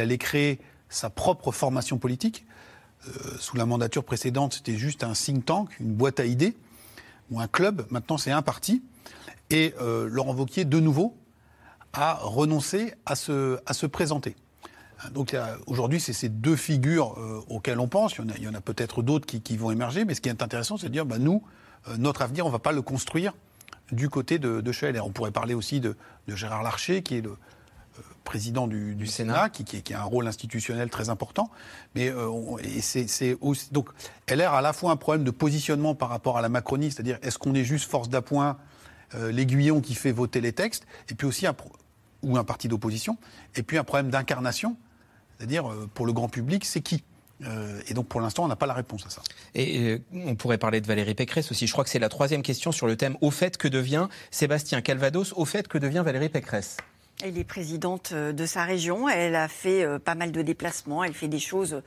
allait 0.00 0.18
créer 0.18 0.60
sa 0.96 1.10
propre 1.10 1.52
formation 1.52 1.98
politique. 1.98 2.46
Euh, 3.06 3.10
sous 3.38 3.56
la 3.56 3.66
mandature 3.66 4.02
précédente, 4.02 4.54
c'était 4.54 4.76
juste 4.76 5.04
un 5.04 5.12
think 5.12 5.44
tank, 5.44 5.78
une 5.78 5.92
boîte 5.92 6.18
à 6.18 6.24
idées, 6.24 6.56
ou 7.30 7.40
un 7.40 7.46
club. 7.46 7.86
Maintenant, 7.90 8.18
c'est 8.18 8.32
un 8.32 8.42
parti. 8.42 8.82
Et 9.50 9.74
euh, 9.80 10.08
Laurent 10.10 10.34
Wauquiez, 10.34 10.64
de 10.64 10.80
nouveau, 10.80 11.16
a 11.92 12.14
renoncé 12.14 12.94
à 13.04 13.14
se, 13.14 13.58
à 13.66 13.74
se 13.74 13.86
présenter. 13.86 14.36
Donc 15.12 15.36
aujourd'hui, 15.66 16.00
c'est 16.00 16.14
ces 16.14 16.30
deux 16.30 16.56
figures 16.56 17.14
euh, 17.18 17.44
auxquelles 17.48 17.80
on 17.80 17.86
pense. 17.86 18.16
Il 18.16 18.42
y 18.42 18.48
en 18.48 18.54
a, 18.54 18.60
peut-être 18.62 19.02
d'autres 19.02 19.26
qui, 19.26 19.56
vont 19.56 19.70
émerger, 19.70 20.06
mais 20.06 20.14
ce 20.14 20.22
qui 20.22 20.30
est 20.30 20.42
intéressant, 20.42 20.78
c'est 20.78 20.88
de 20.88 20.92
dire, 20.92 21.04
bah, 21.04 21.18
nous, 21.18 21.42
notre 21.98 22.22
avenir, 22.22 22.46
on 22.46 22.48
ne 22.48 22.52
va 22.52 22.58
pas 22.58 22.72
le 22.72 22.82
construire 22.82 23.34
du 23.92 24.08
côté 24.08 24.38
de, 24.38 24.62
de 24.62 25.00
On 25.00 25.10
pourrait 25.10 25.30
parler 25.30 25.54
aussi 25.54 25.80
de 25.80 25.94
Gérard 26.26 26.62
Larcher, 26.62 27.02
qui 27.02 27.16
est 27.18 27.20
le, 27.20 27.36
président 28.26 28.66
du, 28.66 29.06
Sénat, 29.06 29.48
qui, 29.48 29.64
qui, 29.64 29.94
a 29.94 30.02
un 30.02 30.04
rôle 30.04 30.26
institutionnel 30.26 30.90
très 30.90 31.08
important. 31.08 31.50
Mais 31.94 32.10
euh, 32.10 32.28
c'est 32.80 33.38
aussi 33.40 33.72
donc 33.72 33.88
LR 34.28 34.52
a 34.52 34.58
à 34.58 34.60
la 34.60 34.74
fois 34.74 34.90
un 34.90 34.96
problème 34.96 35.24
de 35.24 35.30
positionnement 35.30 35.94
par 35.94 36.10
rapport 36.10 36.36
à 36.36 36.42
la 36.42 36.50
Macronie, 36.50 36.90
c'est-à-dire 36.90 37.18
est-ce 37.22 37.38
qu'on 37.38 37.54
est 37.54 37.64
juste 37.64 37.88
force 37.88 38.10
d'appoint, 38.10 38.58
euh, 39.14 39.32
l'aiguillon 39.32 39.80
qui 39.80 39.94
fait 39.94 40.12
voter 40.12 40.42
les 40.42 40.52
textes, 40.52 40.86
et 41.08 41.14
puis 41.14 41.26
aussi 41.26 41.46
un, 41.46 41.54
ou 42.22 42.36
un 42.36 42.44
parti 42.44 42.68
d'opposition, 42.68 43.16
et 43.54 43.62
puis 43.62 43.78
un 43.78 43.84
problème 43.84 44.10
d'incarnation, 44.10 44.76
c'est-à-dire 45.38 45.70
euh, 45.70 45.88
pour 45.94 46.04
le 46.04 46.12
grand 46.12 46.28
public, 46.28 46.66
c'est 46.66 46.82
qui 46.82 47.02
et 47.86 47.92
donc 47.92 48.08
pour 48.08 48.22
l'instant, 48.22 48.44
on 48.44 48.48
n'a 48.48 48.56
pas 48.56 48.64
la 48.64 48.72
réponse 48.72 49.04
à 49.04 49.10
ça. 49.10 49.20
Et 49.54 50.00
on 50.24 50.36
pourrait 50.36 50.56
parler 50.56 50.80
de 50.80 50.86
Valérie 50.86 51.14
Pécresse 51.14 51.50
aussi. 51.50 51.66
Je 51.66 51.72
crois 51.72 51.84
que 51.84 51.90
c'est 51.90 51.98
la 51.98 52.08
troisième 52.08 52.40
question 52.40 52.72
sur 52.72 52.86
le 52.86 52.96
thème 52.96 53.18
au 53.20 53.30
fait 53.30 53.58
que 53.58 53.68
devient 53.68 54.08
Sébastien 54.30 54.80
Calvados, 54.80 55.34
au 55.36 55.44
fait 55.44 55.68
que 55.68 55.76
devient 55.76 56.02
Valérie 56.02 56.30
Pécresse? 56.30 56.78
Elle 57.22 57.38
est 57.38 57.44
présidente 57.44 58.10
euh, 58.12 58.32
de 58.32 58.44
sa 58.44 58.64
région. 58.64 59.08
Elle 59.08 59.36
a 59.36 59.48
fait 59.48 59.82
euh, 59.82 59.98
pas 59.98 60.14
mal 60.14 60.32
de 60.32 60.42
déplacements. 60.42 61.02
Elle 61.02 61.14
fait 61.14 61.28
des 61.28 61.38
choses 61.38 61.82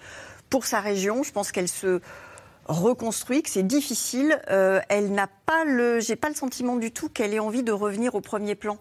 pour 0.49 0.65
sa 0.65 0.79
région. 0.79 1.21
Je 1.21 1.31
pense 1.31 1.51
qu'elle 1.51 1.67
se 1.67 2.01
reconstruit, 2.65 3.43
que 3.43 3.49
c'est 3.49 3.65
difficile. 3.65 4.41
Euh, 4.49 4.79
elle 4.89 5.11
n'a 5.11 5.27
pas 5.27 5.65
le, 5.65 5.99
j'ai 5.99 6.15
pas 6.15 6.29
le 6.29 6.35
sentiment 6.35 6.77
du 6.77 6.91
tout 6.91 7.09
qu'elle 7.09 7.33
ait 7.33 7.39
envie 7.39 7.63
de 7.63 7.71
revenir 7.71 8.15
au 8.15 8.21
premier 8.21 8.55
plan. 8.55 8.79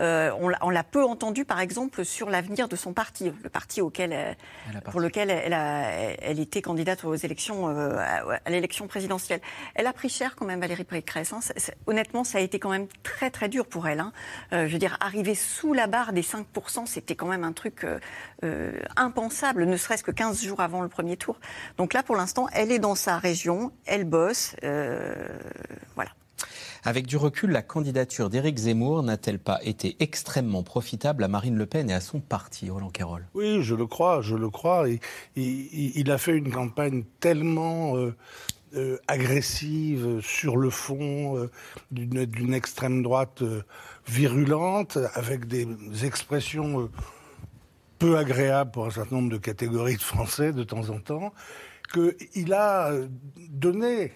Euh, 0.00 0.30
on 0.62 0.70
l'a 0.70 0.84
peu 0.84 1.04
entendu, 1.04 1.44
par 1.44 1.60
exemple, 1.60 2.04
sur 2.04 2.30
l'avenir 2.30 2.68
de 2.68 2.76
son 2.76 2.92
parti, 2.92 3.32
le 3.42 3.50
parti 3.50 3.80
auquel 3.80 4.36
pour 4.90 5.00
lequel 5.00 5.30
elle, 5.30 5.52
a, 5.52 5.90
elle, 5.90 6.40
était 6.40 6.62
candidate 6.62 7.04
aux 7.04 7.14
élections, 7.14 7.68
euh, 7.68 7.96
à, 8.44 8.50
l'élection 8.50 8.86
présidentielle. 8.86 9.40
Elle 9.74 9.86
a 9.86 9.92
pris 9.92 10.08
cher 10.08 10.36
quand 10.36 10.46
même, 10.46 10.60
Valérie 10.60 10.84
Pécresse. 10.84 11.32
Hein. 11.32 11.40
honnêtement, 11.86 12.24
ça 12.24 12.38
a 12.38 12.40
été 12.40 12.58
quand 12.58 12.70
même 12.70 12.86
très 13.02 13.30
très 13.30 13.48
dur 13.48 13.66
pour 13.66 13.88
elle. 13.88 14.00
Hein. 14.00 14.12
Euh, 14.52 14.66
je 14.66 14.72
veux 14.72 14.78
dire, 14.78 14.96
arriver 15.00 15.34
sous 15.34 15.74
la 15.74 15.86
barre 15.86 16.12
des 16.12 16.22
5%, 16.22 16.86
c'était 16.86 17.14
quand 17.14 17.26
même 17.26 17.44
un 17.44 17.52
truc 17.52 17.86
impensable, 18.96 19.64
ne 19.64 19.76
serait-ce 19.76 20.02
que 20.02 20.10
15 20.10 20.42
jours 20.42 20.60
avant 20.60 20.82
le 20.82 20.88
premier 20.88 21.16
tour. 21.16 21.38
Donc 21.76 21.92
là, 21.92 22.02
pour 22.02 22.16
l'instant, 22.16 22.46
elle 22.52 22.72
est 22.72 22.78
dans 22.78 22.94
sa 22.94 23.18
région, 23.18 23.72
elle 23.86 24.04
bosse, 24.04 24.56
voilà. 25.94 26.10
Avec 26.82 27.06
du 27.06 27.18
recul, 27.18 27.50
la 27.50 27.62
candidature 27.62 28.30
d'Éric 28.30 28.56
Zemmour 28.56 29.02
n'a-t-elle 29.02 29.38
pas 29.38 29.58
été 29.62 29.96
extrêmement 30.00 30.62
profitable 30.62 31.22
à 31.24 31.28
Marine 31.28 31.56
Le 31.56 31.66
Pen 31.66 31.90
et 31.90 31.92
à 31.92 32.00
son 32.00 32.20
parti, 32.20 32.70
Roland 32.70 32.88
Carroll? 32.88 33.26
Oui, 33.34 33.62
je 33.62 33.74
le 33.74 33.86
crois, 33.86 34.22
je 34.22 34.34
le 34.34 34.48
crois. 34.48 34.86
Il 35.36 36.10
a 36.10 36.18
fait 36.18 36.36
une 36.36 36.50
campagne 36.50 37.04
tellement 37.20 37.96
euh, 37.96 38.16
euh, 38.74 38.96
agressive 39.08 40.20
sur 40.22 40.56
le 40.56 40.70
fond, 40.70 41.36
euh, 41.36 41.50
d'une 41.90 42.54
extrême 42.54 43.02
droite 43.02 43.42
virulente, 44.08 44.98
avec 45.14 45.46
des 45.46 45.66
expressions 46.04 46.88
peu 47.98 48.16
agréables 48.16 48.70
pour 48.70 48.86
un 48.86 48.90
certain 48.90 49.16
nombre 49.16 49.30
de 49.30 49.36
catégories 49.36 49.96
de 49.96 50.02
Français 50.02 50.52
de 50.54 50.62
temps 50.64 50.88
en 50.88 50.98
temps, 50.98 51.34
qu'il 51.92 52.54
a 52.54 52.92
donné, 53.50 54.12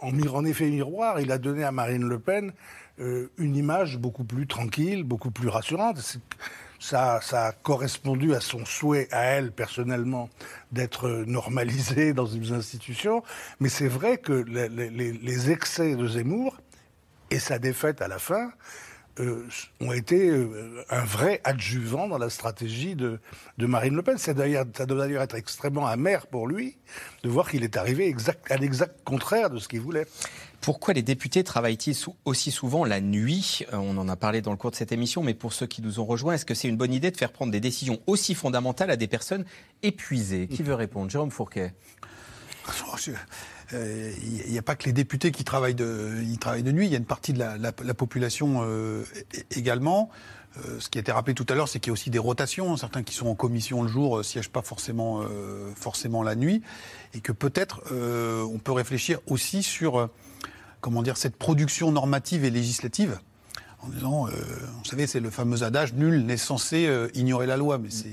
en, 0.00 0.10
en, 0.20 0.44
effet 0.44 0.68
miroir, 0.68 1.20
il 1.20 1.30
a 1.32 1.38
donné 1.38 1.64
à 1.64 1.72
Marine 1.72 2.04
Le 2.04 2.18
Pen 2.18 2.52
une 3.38 3.56
image 3.56 3.96
beaucoup 3.96 4.24
plus 4.24 4.46
tranquille, 4.46 5.04
beaucoup 5.04 5.30
plus 5.30 5.48
rassurante. 5.48 5.98
Ça, 6.78 7.20
ça, 7.22 7.46
a 7.46 7.52
correspondu 7.52 8.34
à 8.34 8.40
son 8.40 8.64
souhait, 8.64 9.06
à 9.10 9.22
elle 9.22 9.52
personnellement, 9.52 10.30
d'être 10.72 11.08
normalisée 11.26 12.12
dans 12.14 12.26
une 12.26 12.52
institution. 12.54 13.22
Mais 13.60 13.68
c'est 13.68 13.88
vrai 13.88 14.16
que 14.18 14.32
les, 14.32 15.50
excès 15.50 15.94
de 15.94 16.06
Zemmour 16.06 16.56
et 17.30 17.38
sa 17.38 17.58
défaite 17.58 18.02
à 18.02 18.08
la 18.08 18.18
fin 18.18 18.50
euh, 19.18 19.46
ont 19.80 19.92
été 19.92 20.28
euh, 20.28 20.84
un 20.88 21.04
vrai 21.04 21.40
adjuvant 21.44 22.08
dans 22.08 22.18
la 22.18 22.30
stratégie 22.30 22.94
de, 22.94 23.18
Marine 23.58 23.94
Le 23.94 24.02
Pen. 24.02 24.18
Ça 24.18 24.34
doit 24.34 24.98
d'ailleurs 24.98 25.22
être 25.22 25.34
extrêmement 25.34 25.86
amer 25.86 26.26
pour 26.26 26.46
lui 26.46 26.76
de 27.24 27.28
voir 27.28 27.50
qu'il 27.50 27.64
est 27.64 27.76
arrivé 27.76 28.06
exact, 28.06 28.50
à 28.50 28.56
l'exact 28.56 29.02
contraire 29.04 29.50
de 29.50 29.58
ce 29.58 29.68
qu'il 29.68 29.80
voulait. 29.80 30.06
Pourquoi 30.60 30.94
les 30.94 31.02
députés 31.02 31.42
travaillent-ils 31.42 31.96
aussi 32.24 32.50
souvent 32.50 32.84
la 32.84 33.00
nuit? 33.00 33.64
Euh, 33.72 33.76
On 33.76 33.96
en 33.96 34.08
a 34.08 34.16
parlé 34.16 34.42
dans 34.42 34.52
le 34.52 34.56
cours 34.56 34.70
de 34.70 34.76
cette 34.76 34.92
émission, 34.92 35.22
mais 35.22 35.34
pour 35.34 35.52
ceux 35.52 35.66
qui 35.66 35.82
nous 35.82 36.00
ont 36.00 36.04
rejoints, 36.04 36.34
est-ce 36.34 36.46
que 36.46 36.54
c'est 36.54 36.68
une 36.68 36.76
bonne 36.76 36.92
idée 36.92 37.10
de 37.10 37.16
faire 37.16 37.32
prendre 37.32 37.50
des 37.50 37.60
décisions 37.60 37.98
aussi 38.06 38.34
fondamentales 38.34 38.90
à 38.90 38.96
des 38.96 39.08
personnes 39.08 39.44
épuisées? 39.82 40.48
Qui 40.48 40.62
veut 40.62 40.74
répondre? 40.74 41.10
Jérôme 41.10 41.30
Fourquet 41.30 41.72
il 43.72 43.76
euh, 43.78 44.12
n'y 44.48 44.58
a 44.58 44.62
pas 44.62 44.74
que 44.74 44.86
les 44.86 44.92
députés 44.92 45.30
qui 45.30 45.44
travaillent 45.44 45.74
de, 45.74 46.22
travaillent 46.40 46.62
de 46.62 46.72
nuit, 46.72 46.86
il 46.86 46.92
y 46.92 46.94
a 46.94 46.98
une 46.98 47.04
partie 47.04 47.32
de 47.32 47.38
la, 47.38 47.56
la, 47.56 47.72
la 47.82 47.94
population 47.94 48.62
euh, 48.64 49.04
également. 49.50 50.10
Euh, 50.58 50.80
ce 50.80 50.88
qui 50.88 50.98
a 50.98 51.00
été 51.00 51.12
rappelé 51.12 51.34
tout 51.34 51.46
à 51.48 51.54
l'heure, 51.54 51.68
c'est 51.68 51.78
qu'il 51.78 51.90
y 51.90 51.92
a 51.92 51.94
aussi 51.94 52.10
des 52.10 52.18
rotations. 52.18 52.76
Certains 52.76 53.04
qui 53.04 53.14
sont 53.14 53.28
en 53.28 53.36
commission 53.36 53.82
le 53.82 53.88
jour 53.88 54.18
ne 54.18 54.22
siègent 54.22 54.50
pas 54.50 54.62
forcément, 54.62 55.22
forcément 55.76 56.24
la 56.24 56.34
nuit. 56.34 56.62
Et 57.14 57.20
que 57.20 57.30
peut-être 57.30 57.82
on 57.92 58.58
peut 58.58 58.72
réfléchir 58.72 59.20
aussi 59.28 59.62
sur 59.62 60.08
comment 60.80 61.02
dire, 61.02 61.16
cette 61.16 61.36
production 61.36 61.92
normative 61.92 62.44
et 62.44 62.50
législative 62.50 63.20
en 63.82 63.88
disant, 63.90 64.24
vous 64.24 64.84
savez, 64.84 65.06
c'est 65.06 65.20
le 65.20 65.30
fameux 65.30 65.62
adage, 65.62 65.94
nul 65.94 66.26
n'est 66.26 66.36
censé 66.36 66.90
ignorer 67.14 67.46
la 67.46 67.56
loi, 67.56 67.78
mais 67.78 67.90
c'est 67.90 68.08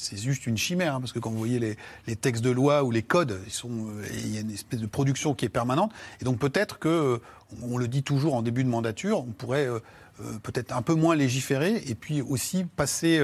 c'est 0.00 0.16
juste 0.16 0.46
une 0.46 0.56
chimère, 0.56 0.94
hein, 0.94 1.00
parce 1.00 1.12
que 1.12 1.18
quand 1.18 1.30
vous 1.30 1.38
voyez 1.38 1.58
les, 2.06 2.16
textes 2.16 2.42
de 2.42 2.50
loi 2.50 2.82
ou 2.84 2.90
les 2.90 3.02
codes, 3.02 3.32
euh, 3.32 4.04
il 4.12 4.34
y 4.34 4.38
a 4.38 4.40
une 4.40 4.50
espèce 4.50 4.80
de 4.80 4.86
production 4.86 5.34
qui 5.34 5.44
est 5.44 5.50
permanente. 5.50 5.92
Et 6.20 6.24
donc 6.24 6.38
peut-être 6.38 6.78
que, 6.78 6.88
euh, 6.88 7.18
on 7.62 7.76
le 7.76 7.86
dit 7.88 8.02
toujours 8.02 8.34
en 8.34 8.42
début 8.42 8.64
de 8.64 8.68
mandature, 8.68 9.18
on 9.20 9.32
pourrait 9.32 9.66
euh, 9.66 9.80
peut-être 10.42 10.74
un 10.74 10.82
peu 10.82 10.94
moins 10.94 11.16
légiférer 11.16 11.82
et 11.86 11.94
puis 11.94 12.22
aussi 12.22 12.64
passer 12.64 13.22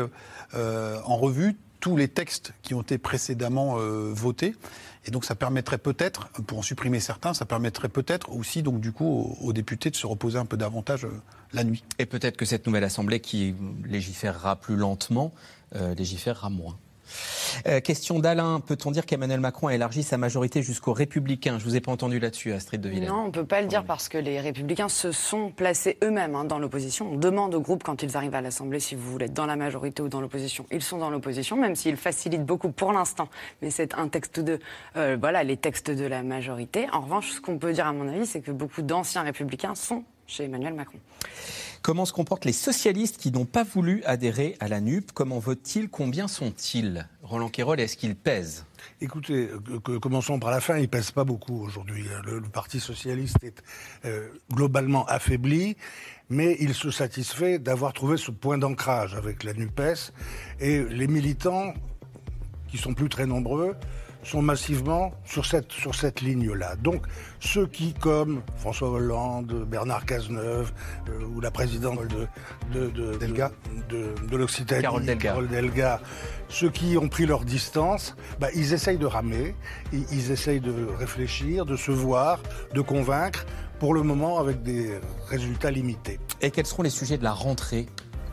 en 0.55 1.16
revue 1.16 1.57
tous 1.81 1.97
les 1.97 2.09
textes 2.09 2.55
qui 2.62 2.72
ont 2.74 2.81
été 2.81 2.97
précédemment 2.97 3.77
votés. 3.77 4.55
Et 5.07 5.11
donc 5.13 5.25
ça 5.25 5.37
permettrait 5.37 5.79
peut-être, 5.79 6.29
pour 6.47 6.59
en 6.59 6.63
supprimer 6.63 6.99
certains, 6.99 7.33
ça 7.33 7.47
permettrait 7.47 7.89
peut-être 7.89 8.31
aussi 8.33 8.63
donc 8.63 8.81
du 8.81 8.93
coup 8.93 9.37
aux, 9.41 9.53
députés 9.53 9.91
de 9.91 9.97
se 9.97 10.07
reposer 10.07 10.39
un 10.39 10.47
peu 10.47 10.57
davantage 10.57 11.07
la 11.53 11.63
nuit. 11.63 11.85
Et 11.99 12.07
peut-être 12.07 12.37
que 12.37 12.45
cette 12.45 12.67
nouvelle 12.67 12.85
assemblée 12.85 13.21
qui 13.21 13.55
légiférera 13.85 14.57
plus 14.57 14.77
lentement 14.77 15.33
euh, 15.77 15.95
légiférera 15.95 16.51
moins. 16.51 16.77
Euh, 17.67 17.81
question 17.81 18.19
d'Alain, 18.19 18.61
peut-on 18.61 18.91
dire 18.91 19.07
qu'Emmanuel 19.07 19.41
Macron 19.41 19.69
a 19.69 19.75
élargi 19.75 20.03
sa 20.03 20.19
majorité 20.19 20.63
jusqu'aux 20.63 20.93
Républicains? 20.93 21.59
Je 21.59 21.65
vous 21.65 21.77
ai 21.77 21.81
pas 21.81 21.93
entendu 21.93 22.19
là-dessus, 22.19 22.53
Astrid 22.53 22.81
de 22.81 22.89
Villers. 22.89 23.07
Non, 23.07 23.23
on 23.23 23.27
ne 23.27 23.33
peut 23.33 23.45
pas 23.45 23.61
le 23.61 23.67
dire 23.67 23.85
parce 23.85 24.09
que 24.09 24.19
les 24.19 24.41
Républicains 24.41 24.89
se 24.89 25.13
sont 25.13 25.51
placés 25.51 25.99
eux-mêmes 26.03 26.35
hein, 26.35 26.45
dans 26.45 26.59
l'opposition. 26.59 27.11
On 27.13 27.17
demande 27.17 27.55
au 27.55 27.61
groupe 27.61 27.83
quand 27.83 28.03
ils 28.03 28.17
arrivent 28.17 28.35
à 28.35 28.41
l'Assemblée 28.41 28.81
si 28.81 28.95
vous 28.95 29.11
voulez 29.11 29.27
être 29.27 29.35
dans 29.35 29.47
la 29.47 29.57
majorité 29.57 30.03
ou 30.03 30.09
dans 30.09 30.21
l'opposition. 30.21 30.67
Ils 30.71 30.83
sont 30.83 30.99
dans 30.99 31.11
l'opposition, 31.11 31.57
même 31.57 31.77
s'ils 31.77 31.97
facilitent 31.97 32.45
beaucoup 32.45 32.71
pour 32.71 32.93
l'instant. 32.93 33.29
Mais 33.63 33.71
c'est 33.71 33.95
un 33.95 34.09
texte 34.09 34.41
de, 34.41 34.59
euh, 34.97 35.17
voilà, 35.21 35.45
les 35.45 35.57
textes 35.57 35.91
de 35.91 36.05
la 36.05 36.23
majorité. 36.23 36.87
En 36.93 37.01
revanche, 37.01 37.33
ce 37.33 37.41
qu'on 37.41 37.59
peut 37.59 37.73
dire 37.73 37.87
à 37.87 37.93
mon 37.93 38.09
avis, 38.09 38.27
c'est 38.27 38.41
que 38.41 38.51
beaucoup 38.51 38.83
d'anciens 38.83 39.23
Républicains 39.23 39.75
sont 39.75 40.05
chez 40.27 40.45
Emmanuel 40.45 40.74
Macron. 40.74 40.99
Comment 41.83 42.05
se 42.05 42.12
comportent 42.12 42.45
les 42.45 42.53
socialistes 42.53 43.16
qui 43.16 43.31
n'ont 43.31 43.45
pas 43.45 43.62
voulu 43.62 44.03
adhérer 44.05 44.57
à 44.59 44.66
la 44.66 44.81
NUP 44.81 45.12
Comment 45.12 45.39
votent-ils? 45.39 45.89
Combien 45.89 46.27
sont-ils? 46.27 47.09
Roland 47.22 47.49
Quérol, 47.49 47.79
est-ce 47.79 47.97
qu'ils 47.97 48.16
pèsent? 48.16 48.66
Écoutez, 49.01 49.49
commençons 50.03 50.41
par 50.41 50.51
la 50.51 50.61
fin, 50.61 50.79
ils 50.79 50.83
ne 50.83 50.87
pèsent 50.87 51.12
pas 51.12 51.24
beaucoup 51.24 51.62
aujourd'hui. 51.62 52.05
Le, 52.24 52.41
Parti 52.43 52.81
socialiste 52.81 53.45
est 53.45 53.62
euh, 54.05 54.29
globalement 54.53 55.07
affaibli, 55.07 55.77
mais 56.29 56.57
il 56.59 56.74
se 56.74 56.91
satisfait 56.91 57.59
d'avoir 57.59 57.93
trouvé 57.93 58.16
ce 58.16 58.33
point 58.33 58.59
d'ancrage 58.59 59.14
avec 59.14 59.45
la 59.45 59.53
NUPES. 59.53 60.12
Et 60.59 60.83
les 60.83 61.07
militants, 61.07 61.72
qui 62.68 62.79
sont 62.79 62.95
plus 62.95 63.09
très 63.09 63.27
nombreux, 63.27 63.77
sont 64.27 64.43
massivement 64.43 65.12
sur 65.24 65.47
cette, 65.47 65.72
sur 65.72 65.95
cette 65.95 66.20
ligne-là. 66.20 66.77
Donc, 66.77 67.03
ceux 67.41 67.66
qui, 67.66 67.95
comme 67.95 68.43
François 68.57 68.91
Hollande, 68.91 69.64
Bernard 69.68 70.05
Cazeneuve, 70.05 70.72
euh, 71.09 71.24
ou 71.35 71.41
la 71.41 71.51
présidente 71.51 72.01
de, 72.09 72.27
de, 72.72 72.91
de, 72.91 73.16
Delga. 73.18 73.53
de, 73.89 74.14
de 74.29 74.37
l'Occitanie, 74.37 74.83
Carole 74.83 75.05
Delga. 75.05 75.37
Delga, 75.49 76.01
ceux 76.49 76.70
qui 76.70 76.97
ont 76.99 77.09
pris 77.09 77.27
leur 77.27 77.45
distance, 77.45 78.16
bah, 78.41 78.49
ils 78.55 78.72
essayent 78.72 78.99
de 78.99 79.07
ramer, 79.07 79.55
ils, 79.93 80.05
ils 80.12 80.31
essayent 80.33 80.61
de 80.61 80.87
réfléchir, 80.99 81.64
de 81.64 81.77
se 81.77 81.93
voir, 81.93 82.41
de 82.74 82.81
convaincre, 82.81 83.47
pour 83.79 83.95
le 83.95 84.03
moment 84.03 84.39
avec 84.39 84.62
des 84.62 84.99
résultats 85.29 85.70
limités. 85.70 86.18
Et 86.41 86.51
quels 86.51 86.66
seront 86.66 86.83
les 86.83 86.91
sujets 86.91 87.18
de 87.18 87.24
la 87.24 87.33
rentrée 87.33 87.87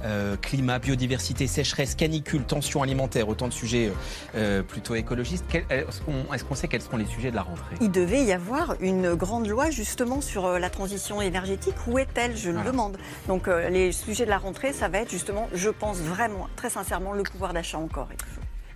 euh, 0.03 0.35
climat, 0.37 0.79
biodiversité, 0.79 1.47
sécheresse, 1.47 1.95
canicule, 1.95 2.43
tension 2.43 2.81
alimentaire, 2.83 3.29
autant 3.29 3.47
de 3.47 3.53
sujets 3.53 3.91
euh, 4.35 4.61
plutôt 4.63 4.95
écologistes. 4.95 5.45
Est-ce 5.69 6.43
qu'on 6.43 6.55
sait 6.55 6.67
quels 6.67 6.81
seront 6.81 6.97
les 6.97 7.05
sujets 7.05 7.31
de 7.31 7.35
la 7.35 7.43
rentrée? 7.43 7.75
Il 7.81 7.91
devait 7.91 8.23
y 8.23 8.31
avoir 8.31 8.75
une 8.79 9.15
grande 9.15 9.47
loi 9.47 9.69
justement 9.69 10.21
sur 10.21 10.45
euh, 10.45 10.59
la 10.59 10.69
transition 10.69 11.21
énergétique. 11.21 11.75
Où 11.87 11.97
est-elle? 11.97 12.35
Je 12.35 12.51
le 12.51 12.61
demande. 12.63 12.97
Donc 13.27 13.47
les 13.47 13.91
sujets 13.91 14.25
de 14.25 14.29
la 14.29 14.37
rentrée, 14.37 14.73
ça 14.73 14.87
va 14.87 14.99
être 14.99 15.11
justement, 15.11 15.47
je 15.53 15.69
pense 15.69 15.97
vraiment, 15.97 16.47
très 16.55 16.69
sincèrement, 16.69 17.13
le 17.13 17.23
pouvoir 17.23 17.53
d'achat 17.53 17.77
encore. 17.77 18.09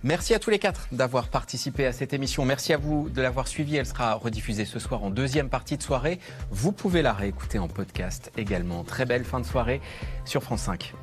Merci 0.04 0.32
à 0.32 0.38
tous 0.38 0.50
les 0.50 0.60
quatre 0.60 0.86
d'avoir 0.92 1.28
participé 1.28 1.84
à 1.84 1.92
cette 1.92 2.12
émission. 2.12 2.44
Merci 2.44 2.72
à 2.72 2.76
vous 2.76 3.08
de 3.10 3.20
l'avoir 3.20 3.48
suivie. 3.48 3.76
Elle 3.76 3.86
sera 3.86 4.14
rediffusée 4.14 4.64
ce 4.64 4.78
soir 4.78 5.02
en 5.02 5.10
deuxième 5.10 5.48
partie 5.48 5.76
de 5.76 5.82
soirée. 5.82 6.20
Vous 6.50 6.70
pouvez 6.70 7.02
la 7.02 7.12
réécouter 7.12 7.58
en 7.58 7.66
podcast 7.66 8.30
également. 8.36 8.84
Très 8.84 9.06
belle 9.06 9.24
fin 9.24 9.40
de 9.40 9.46
soirée 9.46 9.80
sur 10.24 10.42
France 10.42 10.62
5. 10.62 10.94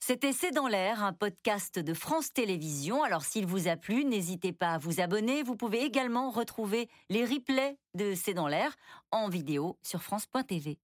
C'était 0.00 0.32
C'est 0.32 0.50
dans 0.50 0.66
l'air, 0.66 1.04
un 1.04 1.12
podcast 1.12 1.78
de 1.78 1.94
France 1.94 2.32
Télévisions. 2.32 3.04
Alors 3.04 3.22
s'il 3.22 3.46
vous 3.46 3.68
a 3.68 3.76
plu, 3.76 4.04
n'hésitez 4.04 4.52
pas 4.52 4.72
à 4.72 4.78
vous 4.78 5.00
abonner. 5.00 5.44
Vous 5.44 5.54
pouvez 5.54 5.84
également 5.84 6.30
retrouver 6.30 6.88
les 7.10 7.24
replays 7.24 7.78
de 7.94 8.14
C'est 8.16 8.34
dans 8.34 8.48
l'air 8.48 8.74
en 9.12 9.28
vidéo 9.28 9.78
sur 9.84 10.02
France.tv. 10.02 10.80